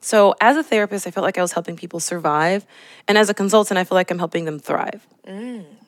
So 0.00 0.34
as 0.40 0.56
a 0.56 0.62
therapist, 0.62 1.06
I 1.06 1.10
felt 1.10 1.24
like 1.24 1.38
I 1.38 1.42
was 1.42 1.52
helping 1.52 1.76
people 1.76 2.00
survive. 2.00 2.66
And 3.06 3.16
as 3.16 3.30
a 3.30 3.34
consultant, 3.34 3.78
I 3.78 3.84
feel 3.84 3.96
like 3.96 4.10
I'm 4.10 4.18
helping 4.18 4.44
them 4.46 4.58
thrive. 4.58 5.06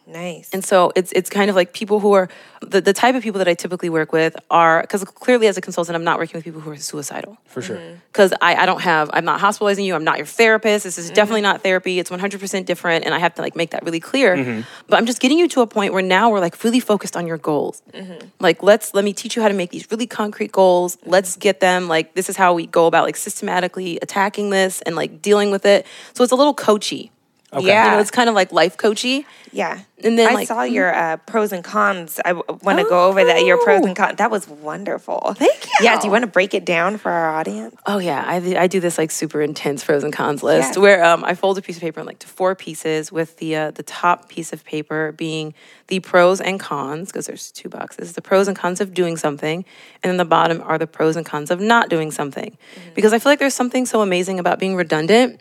Nice. 0.07 0.50
And 0.52 0.62
so 0.62 0.92
it's 0.94 1.12
it's 1.12 1.30
kind 1.30 1.48
of 1.48 1.57
like 1.57 1.72
people 1.72 1.98
who 1.98 2.12
are 2.12 2.28
the, 2.61 2.80
the 2.80 2.92
type 2.92 3.14
of 3.14 3.22
people 3.22 3.38
that 3.38 3.48
I 3.48 3.55
typically 3.55 3.88
work 3.88 4.12
with 4.12 4.36
are 4.50 4.82
because 4.82 5.02
clearly 5.05 5.46
as 5.46 5.57
a 5.57 5.62
consultant, 5.62 5.96
I'm 5.96 6.05
not 6.05 6.18
working 6.18 6.36
with 6.36 6.44
people 6.44 6.61
who 6.61 6.70
are 6.70 6.76
suicidal. 6.76 7.38
For 7.46 7.62
sure. 7.62 7.76
Mm-hmm. 7.76 7.94
because 8.09 8.34
I, 8.42 8.57
I 8.57 8.66
don't 8.66 8.80
have 8.80 9.11
I'm 9.12 9.24
not 9.24 9.40
hospitalizing 9.40 9.84
you 9.84 9.94
I'm 9.94 10.02
not 10.02 10.16
your 10.18 10.26
therapist 10.26 10.84
this 10.84 10.98
is 10.98 11.07
mm-hmm. 11.07 11.14
definitely 11.14 11.40
not 11.42 11.62
therapy 11.62 12.00
it's 12.00 12.11
100% 12.11 12.66
different 12.66 13.05
and 13.05 13.14
I 13.14 13.20
have 13.20 13.34
to 13.36 13.42
like 13.42 13.55
make 13.55 13.70
that 13.70 13.84
really 13.84 14.00
clear. 14.00 14.36
Mm-hmm. 14.36 14.61
But 14.88 14.96
I'm 14.96 15.07
just 15.07 15.20
getting 15.20 15.38
you 15.38 15.48
to 15.48 15.61
a 15.61 15.66
point 15.66 15.92
where 15.92 16.02
now 16.02 16.30
we're 16.30 16.40
like 16.40 16.62
really 16.64 16.80
focused 16.80 17.16
on 17.16 17.26
your 17.26 17.38
goals. 17.38 17.82
Like 18.40 18.62
let's 18.62 18.92
let 18.92 19.05
me 19.05 19.12
teach 19.12 19.36
you 19.36 19.42
how 19.42 19.48
to 19.48 19.55
make 19.55 19.70
these 19.70 19.90
really 19.90 20.07
concrete 20.07 20.52
goals. 20.52 20.98
Let's 21.07 21.36
get 21.36 21.61
them 21.61 21.88
like 21.88 22.14
this 22.14 22.28
is 22.28 22.36
how 22.36 22.52
we 22.55 22.66
go 22.66 22.86
about 22.86 23.05
like 23.05 23.16
systematically 23.16 23.98
attacking 24.02 24.50
this 24.50 24.82
and 24.82 24.96
like 24.96 25.22
dealing 25.22 25.50
with 25.50 25.64
it. 25.64 25.86
So 26.12 26.24
it's 26.24 26.32
a 26.32 26.36
little 26.36 26.55
coachy 26.55 27.11
Okay. 27.55 27.66
Yeah. 27.66 27.84
you 27.84 27.90
know 27.92 28.00
it's 28.00 28.11
kind 28.11 28.28
of 28.28 28.34
like 28.34 28.52
life 28.52 28.76
coachy 28.76 29.26
Yeah. 29.52 29.80
And 30.02 30.18
then, 30.18 30.28
I 30.28 30.34
like- 30.34 30.48
saw 30.48 30.64
your 30.64 30.92
uh, 30.94 31.16
pros 31.18 31.50
and 31.52 31.64
cons. 31.64 32.20
I 32.22 32.32
want 32.34 32.78
to 32.78 32.84
go 32.84 33.09
over 33.09 33.24
that. 33.24 33.46
Your 33.46 33.57
pros 33.64 33.86
and 33.86 33.96
cons. 33.96 34.16
That 34.18 34.30
was 34.30 34.46
wonderful. 34.46 35.32
Thank 35.38 35.64
you. 35.64 35.72
Yeah. 35.80 35.98
Do 35.98 36.07
you 36.09 36.11
want 36.12 36.22
to 36.24 36.26
break 36.30 36.52
it 36.52 36.66
down 36.66 36.98
for 36.98 37.11
our 37.11 37.30
audience? 37.34 37.74
Oh 37.86 37.98
yeah, 37.98 38.22
I, 38.26 38.36
I 38.59 38.66
do 38.66 38.80
this 38.80 38.98
like 38.98 39.11
super 39.11 39.40
intense 39.40 39.82
pros 39.82 40.05
and 40.05 40.12
cons 40.12 40.42
list 40.42 40.74
Yeah. 40.74 40.82
where 40.82 41.05
um, 41.05 41.24
I 41.24 41.34
fold 41.34 41.57
a 41.57 41.62
piece 41.62 41.76
of 41.76 41.82
paper 41.82 42.00
in 42.00 42.07
like 42.07 42.18
to 42.18 42.26
four 42.26 42.55
pieces 42.55 43.11
with 43.12 43.38
the 43.38 43.57
uh, 43.57 43.70
the 43.70 43.82
top 43.84 44.28
piece 44.28 44.52
of 44.52 44.62
paper 44.64 45.12
being 45.12 45.55
the 45.86 46.00
pros 46.00 46.40
and 46.42 46.61
cons 46.61 47.09
because 47.11 47.26
there's 47.26 47.50
two 47.52 47.68
boxes 47.70 48.12
the 48.12 48.22
pros 48.22 48.46
and 48.48 48.57
cons 48.59 48.80
of 48.82 48.92
doing 48.92 49.16
something 49.16 49.64
and 50.02 50.11
then 50.11 50.16
the 50.18 50.24
bottom 50.24 50.61
are 50.62 50.76
the 50.78 50.86
pros 50.86 51.16
and 51.16 51.24
cons 51.24 51.50
of 51.50 51.61
not 51.61 51.88
doing 51.88 52.11
something 52.11 52.59
because 52.94 53.12
I 53.14 53.18
feel 53.18 53.30
like 53.32 53.38
there's 53.38 53.55
something 53.55 53.86
so 53.86 54.00
amazing 54.02 54.38
about 54.38 54.59
being 54.59 54.74
redundant. 54.76 55.40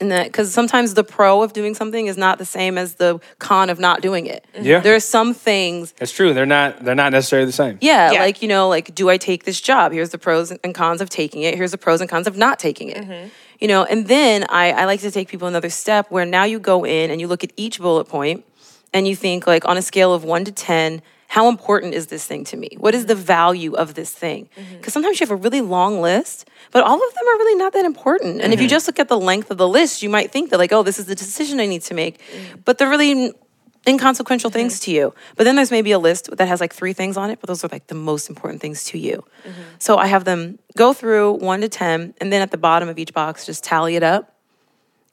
And 0.00 0.10
that 0.10 0.24
because 0.26 0.52
sometimes 0.52 0.94
the 0.94 1.04
pro 1.04 1.42
of 1.42 1.52
doing 1.52 1.74
something 1.74 2.06
is 2.06 2.16
not 2.16 2.38
the 2.38 2.44
same 2.46 2.78
as 2.78 2.94
the 2.94 3.20
con 3.38 3.68
of 3.68 3.78
not 3.78 4.00
doing 4.00 4.24
it. 4.26 4.46
Mm-hmm. 4.54 4.64
Yeah. 4.64 4.80
there 4.80 4.94
are 4.94 5.00
some 5.00 5.34
things 5.34 5.92
It's 6.00 6.10
true. 6.12 6.32
They're 6.32 6.46
not. 6.46 6.82
They're 6.84 6.94
not 6.94 7.12
necessarily 7.12 7.44
the 7.46 7.52
same. 7.52 7.76
yeah, 7.82 8.12
Yeah. 8.12 8.20
like 8.20 8.40
you 8.40 8.48
know, 8.48 8.68
like 8.68 8.94
do 8.94 9.10
I 9.10 9.18
take 9.18 9.44
this 9.44 9.60
job? 9.60 9.92
Here's 9.92 10.08
the 10.10 10.18
pros 10.18 10.50
and 10.52 10.74
cons 10.74 11.00
of 11.02 11.10
taking 11.10 11.42
it. 11.42 11.54
Here's 11.54 11.72
the 11.72 11.78
pros 11.78 12.00
and 12.00 12.08
cons 12.08 12.26
of 12.26 12.36
not 12.36 12.58
taking 12.58 12.88
it. 12.88 13.04
Mm-hmm. 13.04 13.28
You 13.60 13.68
know, 13.68 13.84
and 13.84 14.08
then 14.08 14.46
I, 14.48 14.72
I 14.72 14.84
like 14.86 15.00
to 15.00 15.10
take 15.10 15.28
people 15.28 15.46
another 15.46 15.68
step 15.68 16.10
where 16.10 16.24
now 16.24 16.44
you 16.44 16.58
go 16.58 16.84
in 16.86 17.10
and 17.10 17.20
you 17.20 17.28
look 17.28 17.44
at 17.44 17.52
each 17.58 17.78
bullet 17.78 18.06
point 18.06 18.44
and 18.94 19.06
you 19.06 19.14
think 19.14 19.46
like 19.46 19.66
on 19.68 19.76
a 19.76 19.82
scale 19.82 20.14
of 20.14 20.24
one 20.24 20.46
to 20.46 20.52
ten, 20.52 21.02
how 21.30 21.48
important 21.48 21.94
is 21.94 22.08
this 22.08 22.26
thing 22.26 22.42
to 22.42 22.56
me? 22.56 22.70
What 22.76 22.92
is 22.92 23.06
the 23.06 23.14
mm-hmm. 23.14 23.22
value 23.22 23.74
of 23.74 23.94
this 23.94 24.10
thing? 24.10 24.48
Mm-hmm. 24.56 24.78
Because 24.78 24.92
sometimes 24.92 25.20
you 25.20 25.24
have 25.24 25.30
a 25.30 25.36
really 25.36 25.60
long 25.60 26.00
list, 26.02 26.50
but 26.72 26.82
all 26.82 26.96
of 26.96 27.14
them 27.14 27.24
are 27.28 27.38
really 27.38 27.54
not 27.54 27.72
that 27.74 27.84
important. 27.84 28.40
And 28.40 28.52
if 28.52 28.58
you 28.58 28.66
mm-hmm. 28.66 28.70
just 28.70 28.88
look 28.88 28.98
at 28.98 29.06
the 29.06 29.16
length 29.16 29.48
of 29.48 29.56
the 29.56 29.68
list, 29.68 30.02
you 30.02 30.08
might 30.08 30.32
think 30.32 30.50
that 30.50 30.58
like, 30.58 30.72
oh, 30.72 30.82
this 30.82 30.98
is 30.98 31.06
the 31.06 31.14
decision 31.14 31.60
I 31.60 31.66
need 31.66 31.82
to 31.82 31.94
make, 31.94 32.18
mm. 32.18 32.64
but 32.64 32.78
they're 32.78 32.88
really 32.88 33.32
inconsequential 33.86 34.50
things 34.50 34.80
to 34.80 34.90
you. 34.90 35.14
But 35.36 35.44
then 35.44 35.54
there's 35.54 35.70
maybe 35.70 35.92
a 35.92 36.00
list 36.00 36.36
that 36.36 36.48
has 36.48 36.60
like 36.60 36.74
three 36.74 36.94
things 36.94 37.16
on 37.16 37.30
it, 37.30 37.38
but 37.40 37.46
those 37.46 37.64
are 37.64 37.68
like 37.70 37.86
the 37.86 37.94
most 37.94 38.28
important 38.28 38.60
things 38.60 38.82
to 38.86 38.98
you. 38.98 39.24
So 39.78 39.98
I 39.98 40.06
have 40.06 40.24
them 40.24 40.58
go 40.76 40.92
through 40.92 41.34
one 41.34 41.60
to 41.60 41.68
10, 41.68 42.14
and 42.20 42.32
then 42.32 42.42
at 42.42 42.50
the 42.50 42.58
bottom 42.58 42.88
of 42.88 42.98
each 42.98 43.14
box, 43.14 43.46
just 43.46 43.62
tally 43.62 43.94
it 43.94 44.02
up. 44.02 44.34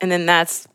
And 0.02 0.12
then 0.12 0.26
that's 0.26 0.68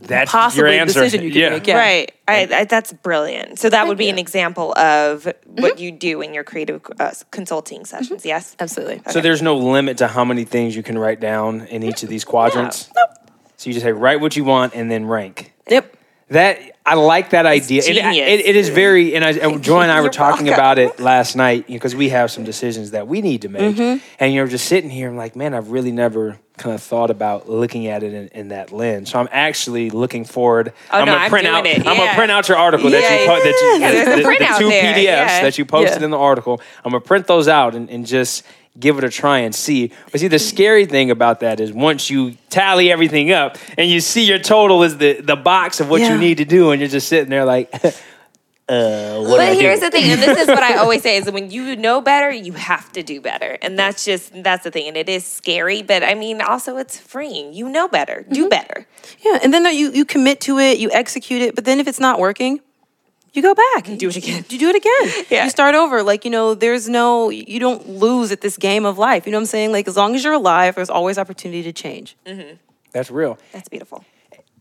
That's 0.00 0.30
possibly 0.30 0.72
your 0.72 0.78
a 0.78 0.80
answer. 0.80 1.00
decision 1.00 1.24
you 1.24 1.30
can 1.30 1.40
yeah. 1.40 1.48
make. 1.50 1.66
Yeah. 1.66 1.76
Right. 1.76 2.12
I, 2.26 2.48
I, 2.52 2.64
that's 2.64 2.92
brilliant. 2.92 3.58
So 3.58 3.68
that 3.70 3.88
would 3.88 3.98
be 3.98 4.04
you. 4.04 4.12
an 4.12 4.18
example 4.18 4.76
of 4.78 5.26
what 5.46 5.78
you 5.78 5.90
do 5.90 6.20
in 6.20 6.34
your 6.34 6.44
creative 6.44 6.80
uh, 7.00 7.12
consulting 7.30 7.84
sessions. 7.84 8.24
Yes. 8.24 8.54
Absolutely. 8.60 9.02
So 9.10 9.20
there's 9.20 9.42
no 9.42 9.56
limit 9.56 9.98
to 9.98 10.08
how 10.08 10.24
many 10.24 10.44
things 10.44 10.76
you 10.76 10.82
can 10.82 10.98
write 10.98 11.20
down 11.20 11.62
in 11.62 11.82
each 11.82 12.02
of 12.02 12.08
these 12.08 12.24
quadrants. 12.24 12.90
Nope. 12.94 13.30
So 13.56 13.68
you 13.68 13.74
just 13.74 13.84
say 13.84 13.92
write 13.92 14.20
what 14.20 14.36
you 14.36 14.44
want 14.44 14.74
and 14.74 14.90
then 14.90 15.06
rank. 15.06 15.52
Yep. 15.68 15.96
That 16.30 16.58
I 16.84 16.94
like 16.94 17.30
that 17.30 17.46
idea. 17.46 17.80
It- 17.80 17.86
genius. 17.94 18.16
it- 18.16 18.46
it 18.46 18.56
is 18.56 18.68
very, 18.68 19.14
and, 19.14 19.24
I, 19.24 19.30
and 19.32 19.62
Joy 19.62 19.80
and 19.82 19.90
I 19.90 19.96
were 20.00 20.06
You're 20.06 20.10
talking 20.12 20.46
welcome. 20.46 20.60
about 20.62 20.78
it 20.78 21.00
last 21.00 21.36
night 21.36 21.66
because 21.66 21.94
we 21.94 22.10
have 22.10 22.30
some 22.30 22.44
decisions 22.44 22.90
that 22.92 23.06
we 23.08 23.20
need 23.22 23.42
to 23.42 23.48
make, 23.48 23.76
Mm-hmm. 23.76 24.04
and 24.20 24.34
you're 24.34 24.46
just 24.46 24.66
sitting 24.66 24.90
here. 24.90 25.08
I'm 25.08 25.16
like, 25.16 25.36
man, 25.36 25.54
I've 25.54 25.70
really 25.70 25.92
never 25.92 26.38
kind 26.58 26.74
of 26.74 26.82
thought 26.82 27.10
about 27.10 27.48
looking 27.48 27.86
at 27.86 28.02
it 28.02 28.12
in, 28.12 28.28
in 28.28 28.48
that 28.48 28.72
lens. 28.72 29.10
So 29.10 29.18
I'm 29.20 29.28
actually 29.30 29.90
looking 29.90 30.24
forward. 30.24 30.72
Oh, 30.90 30.98
I'm 30.98 31.06
no, 31.06 31.12
gonna 31.12 31.24
I'm 31.24 31.30
print 31.30 31.46
out. 31.46 31.66
it. 31.66 31.86
I'm 31.86 31.96
gonna 31.96 32.14
print 32.14 32.30
out 32.32 32.48
your 32.48 32.58
article 32.58 32.90
that 32.90 32.96
you 32.96 33.02
Yeah, 33.02 33.26
po- 33.26 33.42
that 33.42 33.46
you 33.46 33.80
yeah. 33.80 34.04
the, 34.04 34.10
the- 34.22 34.28
the 34.28 34.58
two 34.58 34.68
PDFs 34.70 35.02
yeah. 35.02 35.42
that 35.42 35.56
you 35.58 35.64
posted 35.64 36.00
Yeah. 36.00 36.04
in 36.06 36.10
the 36.10 36.18
article. 36.18 36.60
I'm 36.84 36.90
gonna 36.92 37.00
print 37.00 37.26
those 37.26 37.48
out 37.48 37.74
and, 37.74 37.88
and 37.90 38.06
just 38.06 38.44
give 38.78 38.98
it 38.98 39.04
a 39.04 39.10
try 39.10 39.38
and 39.38 39.54
see. 39.54 39.92
But 40.12 40.20
see, 40.20 40.28
the 40.28 40.38
scary 40.38 40.86
thing 40.86 41.10
about 41.10 41.40
that 41.40 41.60
is 41.60 41.72
once 41.72 42.10
you 42.10 42.36
tally 42.50 42.90
everything 42.92 43.32
up 43.32 43.56
and 43.76 43.90
you 43.90 44.00
see 44.00 44.24
your 44.24 44.38
total 44.38 44.82
is 44.82 44.96
the 44.98 45.20
the 45.20 45.36
box 45.36 45.80
of 45.80 45.88
what 45.90 46.00
Yeah. 46.00 46.12
you 46.14 46.18
need 46.18 46.38
to 46.38 46.44
do, 46.44 46.70
and 46.70 46.80
you're 46.80 46.88
just 46.88 47.08
sitting 47.08 47.30
there 47.30 47.44
like, 47.44 47.72
uh, 48.68 49.20
what 49.22 49.36
do 49.38 49.42
I 49.42 49.48
But 49.48 49.54
do? 49.54 49.60
here's 49.60 49.80
the 49.80 49.90
thing, 49.90 50.10
and 50.10 50.20
this 50.22 50.38
is 50.38 50.46
what 50.48 50.62
I 50.62 50.76
always 50.82 51.02
say: 51.02 51.16
is 51.16 51.30
when 51.30 51.50
you 51.50 51.74
know 51.76 52.00
better, 52.00 52.30
you 52.30 52.52
have 52.52 52.92
to 52.92 53.02
do 53.02 53.20
better, 53.20 53.56
and 53.62 53.78
that's 53.78 54.04
just 54.04 54.42
that's 54.42 54.64
the 54.64 54.70
thing. 54.70 54.88
And 54.88 54.96
it 54.96 55.08
is 55.08 55.24
scary, 55.24 55.82
but 55.82 56.02
I 56.02 56.14
mean, 56.14 56.40
also 56.42 56.76
it's 56.76 56.98
freeing. 56.98 57.54
You 57.54 57.68
know 57.68 57.88
better, 57.88 58.26
do 58.30 58.48
better. 58.48 58.86
Yeah. 59.24 59.38
And 59.42 59.52
then 59.54 59.64
you, 59.74 59.90
you 59.92 60.04
commit 60.04 60.40
to 60.42 60.58
it, 60.58 60.78
you 60.78 60.90
execute 60.92 61.40
it, 61.42 61.54
but 61.54 61.64
then 61.64 61.80
if 61.80 61.88
it's 61.88 62.00
not 62.00 62.18
working, 62.18 62.60
you 63.32 63.42
go 63.42 63.54
back. 63.54 63.88
and 63.88 63.98
Do 63.98 64.08
it 64.08 64.16
again. 64.16 64.44
You 64.48 64.58
do 64.58 64.68
it 64.70 64.76
again. 64.76 65.24
Yeah. 65.30 65.44
You 65.44 65.50
start 65.50 65.74
over. 65.74 66.02
Like, 66.02 66.24
you 66.24 66.30
know, 66.30 66.54
there's 66.54 66.88
no, 66.88 67.28
you 67.30 67.60
don't 67.60 67.88
lose 67.88 68.32
at 68.32 68.40
this 68.40 68.56
game 68.56 68.84
of 68.86 68.98
life. 68.98 69.26
You 69.26 69.32
know 69.32 69.38
what 69.38 69.42
I'm 69.42 69.46
saying? 69.46 69.72
Like, 69.72 69.86
as 69.88 69.96
long 69.96 70.14
as 70.14 70.24
you're 70.24 70.32
alive, 70.32 70.74
there's 70.76 70.90
always 70.90 71.18
opportunity 71.18 71.62
to 71.64 71.72
change. 71.72 72.16
That's 72.92 73.10
real. 73.10 73.38
That's 73.52 73.68
beautiful. 73.68 74.04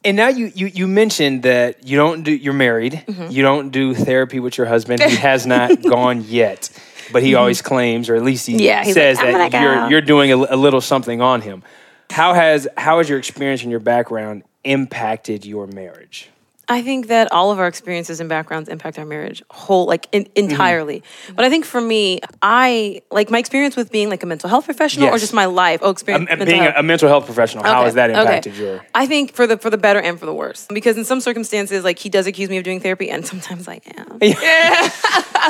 And 0.03 0.15
now 0.15 0.27
you, 0.27 0.51
you 0.53 0.67
you 0.67 0.87
mentioned 0.87 1.43
that 1.43 1.85
you 1.87 1.97
don't 1.97 2.23
do 2.23 2.31
you're 2.31 2.53
married. 2.53 2.93
Mm-hmm. 3.07 3.31
You 3.31 3.41
don't 3.41 3.71
do 3.71 3.93
therapy 3.95 4.39
with 4.39 4.57
your 4.57 4.67
husband. 4.67 5.01
He 5.01 5.15
has 5.17 5.45
not 5.45 5.81
gone 5.89 6.23
yet, 6.23 6.69
but 7.11 7.23
he 7.23 7.35
always 7.35 7.61
claims, 7.61 8.07
or 8.07 8.15
at 8.15 8.21
least 8.23 8.45
he 8.45 8.53
Mm-hmm. 8.53 8.61
Yeah, 8.63 8.83
says 8.83 9.17
like, 9.17 9.51
that 9.51 9.61
you're 9.61 9.89
you're 9.89 10.01
doing 10.01 10.31
a, 10.31 10.35
a 10.35 10.55
little 10.55 10.81
something 10.81 11.19
on 11.19 11.41
him. 11.41 11.63
How 12.11 12.33
has 12.35 12.67
how 12.77 12.99
has 12.99 13.09
your 13.09 13.17
experience 13.17 13.63
and 13.63 13.71
your 13.71 13.79
background 13.81 14.43
impacted 14.63 15.45
your 15.45 15.67
marriage? 15.67 16.29
I 16.69 16.81
think 16.81 17.07
that 17.07 17.31
all 17.31 17.51
of 17.51 17.59
our 17.59 17.67
experiences 17.67 18.19
and 18.19 18.27
backgrounds 18.27 18.67
impact 18.67 18.99
our 18.99 19.05
marriage 19.05 19.41
whole 19.49 19.85
like 19.85 20.07
in, 20.11 20.27
entirely. 20.35 21.01
But 21.33 21.45
I 21.45 21.49
think 21.49 21.63
for 21.63 21.79
me, 21.79 22.19
I 22.41 23.01
like 23.09 23.29
my 23.29 23.39
experience 23.39 23.77
with 23.77 23.89
being 23.89 24.09
like 24.09 24.21
a 24.23 24.25
mental 24.25 24.49
health 24.49 24.65
professional 24.65 25.07
or 25.07 25.17
just 25.17 25.33
my 25.33 25.45
life. 25.45 25.79
Oh, 25.81 25.91
experience 25.91 26.29
Um, 26.29 26.39
being 26.39 26.59
a, 26.59 26.63
health. 26.63 26.75
a 26.77 26.83
mental 26.83 27.07
health 27.07 27.25
professional, 27.25 27.63
how 27.63 27.85
has 27.85 27.93
that 27.93 28.09
okay. 28.09 28.19
impacted 28.19 28.57
your? 28.57 28.85
I 28.93 29.05
think 29.05 29.33
for 29.33 29.47
the 29.47 29.57
for 29.57 29.69
the 29.69 29.77
better 29.77 29.99
and 30.01 30.19
for 30.19 30.25
the 30.25 30.33
worse. 30.33 30.67
Because 30.73 30.97
in 30.97 31.05
some 31.05 31.21
circumstances, 31.21 31.83
like 31.85 31.99
he 31.99 32.09
does 32.09 32.27
accuse 32.27 32.49
me 32.49 32.57
of 32.57 32.63
doing 32.65 32.81
therapy, 32.81 33.09
and 33.09 33.25
sometimes 33.33 33.67
I 33.67 33.79
am. 33.97 34.17
Yeah. 34.21 34.89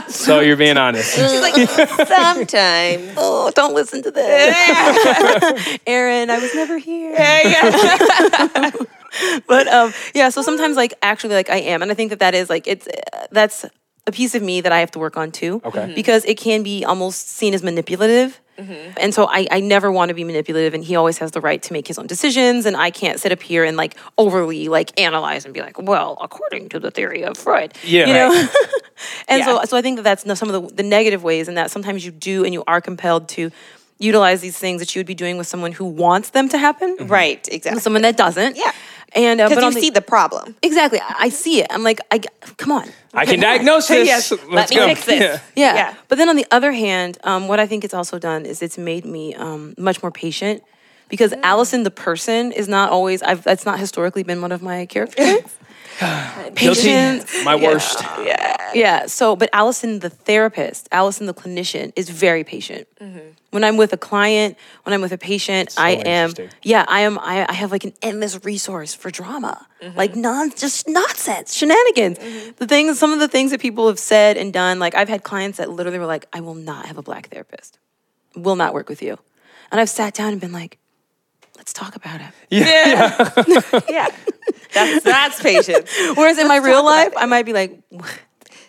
So 0.10 0.42
you're 0.42 0.58
being 0.58 0.78
honest. 0.78 1.16
She's 1.16 1.42
like, 1.42 1.56
sometimes. 2.08 3.14
oh, 3.18 3.52
don't 3.56 3.74
listen 3.74 4.04
to 4.04 4.12
this, 4.12 5.80
Aaron. 5.88 6.30
I 6.30 6.38
was 6.38 6.54
never 6.54 6.78
here. 6.78 7.16
but 9.48 9.68
um, 9.68 9.94
yeah. 10.14 10.30
So 10.30 10.42
sometimes, 10.42 10.76
like 10.78 10.94
actually, 11.02 11.36
like 11.36 11.50
I 11.50 11.58
am, 11.58 11.82
and 11.82 11.92
I 11.92 11.94
think 11.96 12.10
that 12.12 12.20
that 12.20 12.34
is 12.36 12.50
like 12.50 12.68
it's 12.68 12.88
uh, 12.88 13.28
that's 13.32 13.66
a 14.06 14.12
piece 14.12 14.36
of 14.36 14.42
me 14.42 14.62
that 14.62 14.72
I 14.72 14.80
have 14.80 14.92
to 14.92 15.00
work 15.00 15.18
on 15.18 15.32
too. 15.32 15.62
Okay. 15.66 15.80
Mhm. 15.80 15.96
Because 15.96 16.24
it 16.26 16.38
can 16.38 16.64
be 16.64 16.86
almost 16.86 17.30
seen 17.30 17.54
as 17.54 17.62
manipulative. 17.64 18.40
And 19.00 19.14
so 19.14 19.28
I, 19.30 19.46
I 19.52 19.60
never 19.60 19.92
want 19.92 20.10
to 20.10 20.16
be 20.16 20.24
manipulative 20.24 20.74
and 20.74 20.84
he 20.84 20.96
always 20.96 21.20
has 21.20 21.30
the 21.30 21.40
right 21.42 21.62
to 21.62 21.74
make 21.74 21.88
his 21.88 22.00
own 22.00 22.08
decisions 22.08 22.66
and 22.66 22.76
I 22.76 22.90
can't 22.90 23.20
sit 23.20 23.32
up 23.32 23.44
here 23.44 23.64
and 23.64 23.78
like 23.78 23.96
overly 24.18 24.68
like 24.68 25.00
analyze 25.00 25.46
and 25.46 25.54
be 25.54 25.62
like, 25.62 25.80
well, 25.80 26.18
according 26.22 26.70
to 26.70 26.80
the 26.80 26.90
theory 26.90 27.24
of 27.24 27.38
Freud. 27.38 27.76
Yeah, 27.84 28.08
You 28.08 28.14
know? 28.14 28.30
right. 28.30 28.50
and 29.28 29.44
so 29.44 29.58
Yeah. 29.60 29.64
so 29.66 29.78
I 29.78 29.84
think 29.84 29.98
that 29.98 30.04
that's 30.04 30.40
some 30.40 30.50
of 30.50 30.70
the, 30.70 30.74
the 30.74 30.82
negative 30.82 31.22
ways 31.24 31.48
and 31.48 31.56
that 31.56 31.70
sometimes 31.70 32.04
you 32.04 32.10
do 32.12 32.46
and 32.46 32.52
you 32.52 32.64
are 32.66 32.82
compelled 32.82 33.30
to 33.30 33.52
utilize 34.00 34.42
these 34.42 34.58
things 34.58 34.80
that 34.82 34.96
you 34.96 35.00
would 35.02 35.06
be 35.08 35.14
doing 35.16 35.38
with 35.38 35.46
someone 35.46 35.72
who 35.72 35.86
wants 35.86 36.32
them 36.32 36.50
to 36.50 36.58
happen. 36.58 36.98
Right, 37.02 37.48
exactly. 37.52 37.80
Someone 37.82 38.02
that 38.04 38.18
doesn't. 38.18 38.58
Yeah. 38.58 38.72
And 39.18 39.42
uh, 39.42 39.50
Because 39.50 39.64
but 39.64 39.68
you 39.70 39.74
the, 39.74 39.82
see 39.82 39.90
the 39.90 40.02
problem. 40.16 40.56
exactly, 40.62 41.00
I 41.02 41.26
I 41.28 41.30
see 41.30 41.56
it. 41.62 41.68
I'm 41.74 41.82
like, 41.90 42.00
I 42.14 42.18
g- 42.20 42.30
come 42.62 42.72
on. 42.72 42.86
I 43.14 43.26
can 43.26 43.40
diagnose 43.40 43.88
this. 43.96 44.06
Yes, 44.08 44.32
Let's 44.32 44.44
let 44.52 44.70
me 44.70 44.76
go. 44.76 44.88
fix 44.94 45.06
this. 45.06 45.20
Yeah. 45.20 45.40
Yeah. 45.56 45.74
Yeah. 45.76 45.94
But 46.08 46.18
then 46.20 46.30
on 46.30 46.36
the 46.36 46.46
other 46.52 46.72
hand, 46.72 47.18
um, 47.24 47.48
what 47.50 47.60
I 47.60 47.66
think 47.68 47.84
it's 47.84 47.96
also 47.96 48.20
done 48.20 48.46
is 48.46 48.62
it's 48.62 48.78
made 48.78 49.06
me 49.06 49.34
um, 49.36 49.74
much 49.78 49.98
more 50.04 50.12
patient 50.12 50.62
because 51.10 51.32
Mm. 51.32 51.42
Allison 51.44 51.84
the 51.84 51.92
person 51.92 52.52
is 52.52 52.68
not 52.68 52.92
always. 52.92 53.22
I've 53.22 53.44
that's 53.44 53.66
not 53.66 53.80
historically 53.80 54.24
been 54.24 54.42
one 54.42 54.52
of 54.52 54.62
my 54.62 54.86
character 54.86 55.16
traits. 55.24 55.56
Patience. 56.56 57.44
My 57.44 57.56
worst. 57.56 58.02
Yeah. 58.24 58.56
Yeah. 58.74 59.06
So, 59.08 59.36
but 59.36 59.50
Allison 59.52 60.00
the 60.00 60.12
therapist, 60.12 60.88
Allison 60.92 61.26
the 61.26 61.34
clinician, 61.34 61.92
is 61.96 62.10
very 62.10 62.44
patient. 62.44 62.88
When 63.50 63.64
I'm 63.64 63.78
with 63.78 63.94
a 63.94 63.98
client, 63.98 64.58
when 64.84 64.94
I'm 64.94 65.02
with 65.02 65.12
a 65.12 65.18
patient, 65.18 65.74
I 65.78 65.92
am. 65.92 66.34
Yeah, 66.62 66.86
I 66.88 67.02
am. 67.02 67.18
I, 67.18 67.48
I 67.50 67.54
have 67.54 67.72
like 67.72 67.84
an 67.84 67.94
endless 68.04 68.44
resource 68.46 68.94
for 68.94 69.10
drama, 69.10 69.66
like 69.96 70.16
non, 70.16 70.52
just 70.52 70.88
nonsense, 70.88 71.56
shenanigans. 71.56 72.20
The 72.58 72.68
things, 72.68 73.00
some 73.00 73.12
of 73.12 73.20
the 73.20 73.28
things 73.28 73.50
that 73.52 73.60
people 73.60 73.88
have 73.88 73.98
said 74.00 74.38
and 74.38 74.54
done. 74.54 74.78
Like 74.78 74.94
I've 74.94 75.10
had 75.10 75.24
clients 75.24 75.58
that 75.58 75.72
literally 75.72 75.98
were 75.98 76.06
like, 76.06 76.28
"I 76.32 76.42
will 76.42 76.56
not 76.56 76.86
have 76.86 76.98
a 76.98 77.02
black 77.02 77.30
therapist. 77.30 77.80
Will 78.36 78.56
not 78.56 78.74
work 78.76 78.88
with 78.90 79.02
you," 79.02 79.18
and 79.72 79.82
I've 79.82 79.90
sat 79.90 80.14
down 80.14 80.32
and 80.34 80.40
been 80.42 80.52
like, 80.52 80.78
"Let's 81.68 81.74
talk 81.74 81.96
about 81.98 82.22
it." 82.22 82.32
Yeah. 83.90 84.08
That's 84.74 85.04
that's 85.04 85.42
patience. 85.42 85.90
Whereas 86.16 86.38
in 86.38 86.48
my 86.48 86.58
real 86.58 86.84
life. 86.86 87.12
I 87.18 87.26
might 87.26 87.46
be 87.46 87.52
like, 87.54 87.82
what 87.90 88.20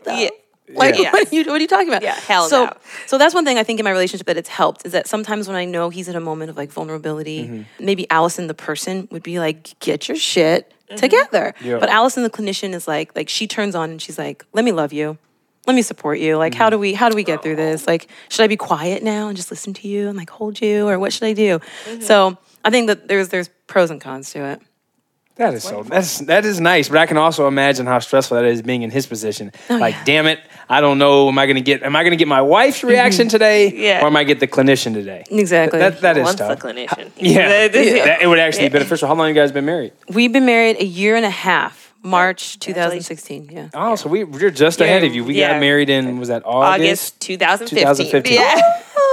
Yeah. 0.06 0.28
Like, 0.74 0.98
Yeah. 0.98 1.12
what, 1.12 1.32
are 1.32 1.34
you, 1.34 1.44
what 1.44 1.54
are 1.56 1.60
you 1.60 1.66
talking 1.66 1.88
about? 1.88 2.02
Yeah, 2.02 2.14
hell 2.14 2.46
so, 2.48 2.66
no. 2.66 2.72
So 3.06 3.16
that's 3.18 3.34
one 3.34 3.44
thing 3.44 3.56
I 3.56 3.62
think 3.62 3.78
in 3.80 3.84
my 3.84 3.90
relationship 3.90 4.26
that 4.26 4.36
it's 4.36 4.48
helped 4.50 4.84
is 4.84 4.92
that 4.92 5.06
sometimes 5.06 5.48
when 5.48 5.56
I 5.56 5.64
know 5.64 5.88
he's 5.90 6.08
in 6.08 6.16
a 6.16 6.20
moment 6.20 6.50
of 6.50 6.56
like 6.58 6.70
vulnerability, 6.70 7.44
Mm-hmm. 7.44 7.84
maybe 7.84 8.10
Allison 8.10 8.48
the 8.48 8.54
person 8.54 9.08
would 9.10 9.22
be 9.22 9.38
like, 9.38 9.78
"Get 9.80 10.08
your 10.08 10.16
shit 10.16 10.74
Mm-hmm. 10.88 10.96
together." 10.96 11.54
Yeah. 11.62 11.78
But 11.78 11.88
Allison 11.90 12.22
the 12.22 12.30
clinician 12.30 12.74
is 12.74 12.86
like, 12.88 13.14
like 13.16 13.28
she 13.28 13.46
turns 13.46 13.74
on 13.74 13.90
and 13.90 14.02
she's 14.02 14.18
like, 14.18 14.44
"Let 14.52 14.64
me 14.64 14.72
love 14.72 14.92
you." 14.92 15.18
Let 15.66 15.74
me 15.74 15.82
support 15.82 16.18
you. 16.18 16.36
Like, 16.38 16.54
how 16.54 16.70
do 16.70 16.78
we 16.78 16.94
how 16.94 17.08
do 17.10 17.16
we 17.16 17.24
get 17.24 17.42
through 17.42 17.56
this? 17.56 17.86
Like, 17.86 18.08
should 18.30 18.42
I 18.42 18.46
be 18.46 18.56
quiet 18.56 19.02
now 19.02 19.28
and 19.28 19.36
just 19.36 19.50
listen 19.50 19.74
to 19.74 19.88
you 19.88 20.08
and 20.08 20.16
like 20.16 20.30
hold 20.30 20.60
you, 20.62 20.88
or 20.88 20.98
what 20.98 21.12
should 21.12 21.24
I 21.24 21.34
do? 21.34 21.58
Mm-hmm. 21.58 22.00
So 22.00 22.38
I 22.68 22.70
think 22.70 22.88
that 22.88 23.08
there's 23.08 23.30
there's 23.30 23.48
pros 23.66 23.90
and 23.90 23.98
cons 23.98 24.30
to 24.32 24.44
it. 24.44 24.60
That 25.36 25.54
is 25.54 25.62
so. 25.62 25.84
That's 25.84 26.18
that 26.26 26.44
is 26.44 26.60
nice, 26.60 26.90
but 26.90 26.98
I 26.98 27.06
can 27.06 27.16
also 27.16 27.48
imagine 27.48 27.86
how 27.86 27.98
stressful 27.98 28.36
that 28.36 28.44
is 28.44 28.60
being 28.60 28.82
in 28.82 28.90
his 28.90 29.06
position. 29.06 29.52
Oh, 29.70 29.76
like, 29.76 29.94
Oh, 29.94 29.98
yeah. 29.98 30.04
damn 30.04 30.26
it, 30.26 30.40
I 30.68 30.82
don't 30.82 30.98
know. 30.98 31.28
Am 31.28 31.38
I 31.38 31.46
going 31.46 31.54
to 31.56 31.62
get? 31.62 31.82
Am 31.82 31.96
I 31.96 32.02
going 32.02 32.10
to 32.10 32.16
get 32.16 32.28
my 32.28 32.42
wife's 32.42 32.78
mm-hmm. 32.78 32.88
reaction 32.88 33.28
today, 33.28 33.72
Yeah. 33.72 34.02
or 34.02 34.08
am 34.08 34.16
I 34.16 34.24
get 34.24 34.38
the 34.40 34.46
clinician 34.46 34.92
today? 34.92 35.24
Exactly. 35.30 35.78
That 35.78 36.02
that 36.02 36.18
is 36.18 36.24
Once 36.24 36.38
the 36.40 36.48
tough. 36.48 36.58
clinician. 36.58 37.10
Yeah, 37.16 37.64
Yeah. 37.72 38.04
That- 38.04 38.18
it 38.20 38.26
would 38.26 38.38
actually 38.38 38.68
be 38.68 38.72
beneficial. 38.74 39.08
How 39.08 39.14
long 39.14 39.28
you 39.28 39.34
guys 39.34 39.50
been 39.50 39.64
married? 39.64 39.92
We've 40.10 40.32
been 40.32 40.44
married 40.44 40.76
a 40.80 40.84
year 40.84 41.16
and 41.16 41.24
a 41.24 41.30
half, 41.30 41.87
March 42.02 42.58
2016. 42.60 43.48
Yeah. 43.50 43.68
Oh, 43.74 43.96
so 43.96 44.08
we 44.08 44.24
we're 44.24 44.50
just 44.50 44.80
ahead 44.80 45.04
of 45.04 45.14
you. 45.14 45.24
We 45.24 45.34
Yeah. 45.34 45.52
got 45.52 45.60
married 45.60 45.90
in 45.90 46.18
was 46.18 46.28
that 46.28 46.42
August? 46.44 47.14
August 47.14 47.20
2015. 47.20 47.78
2015. 47.78 48.34
Yeah. 48.34 48.60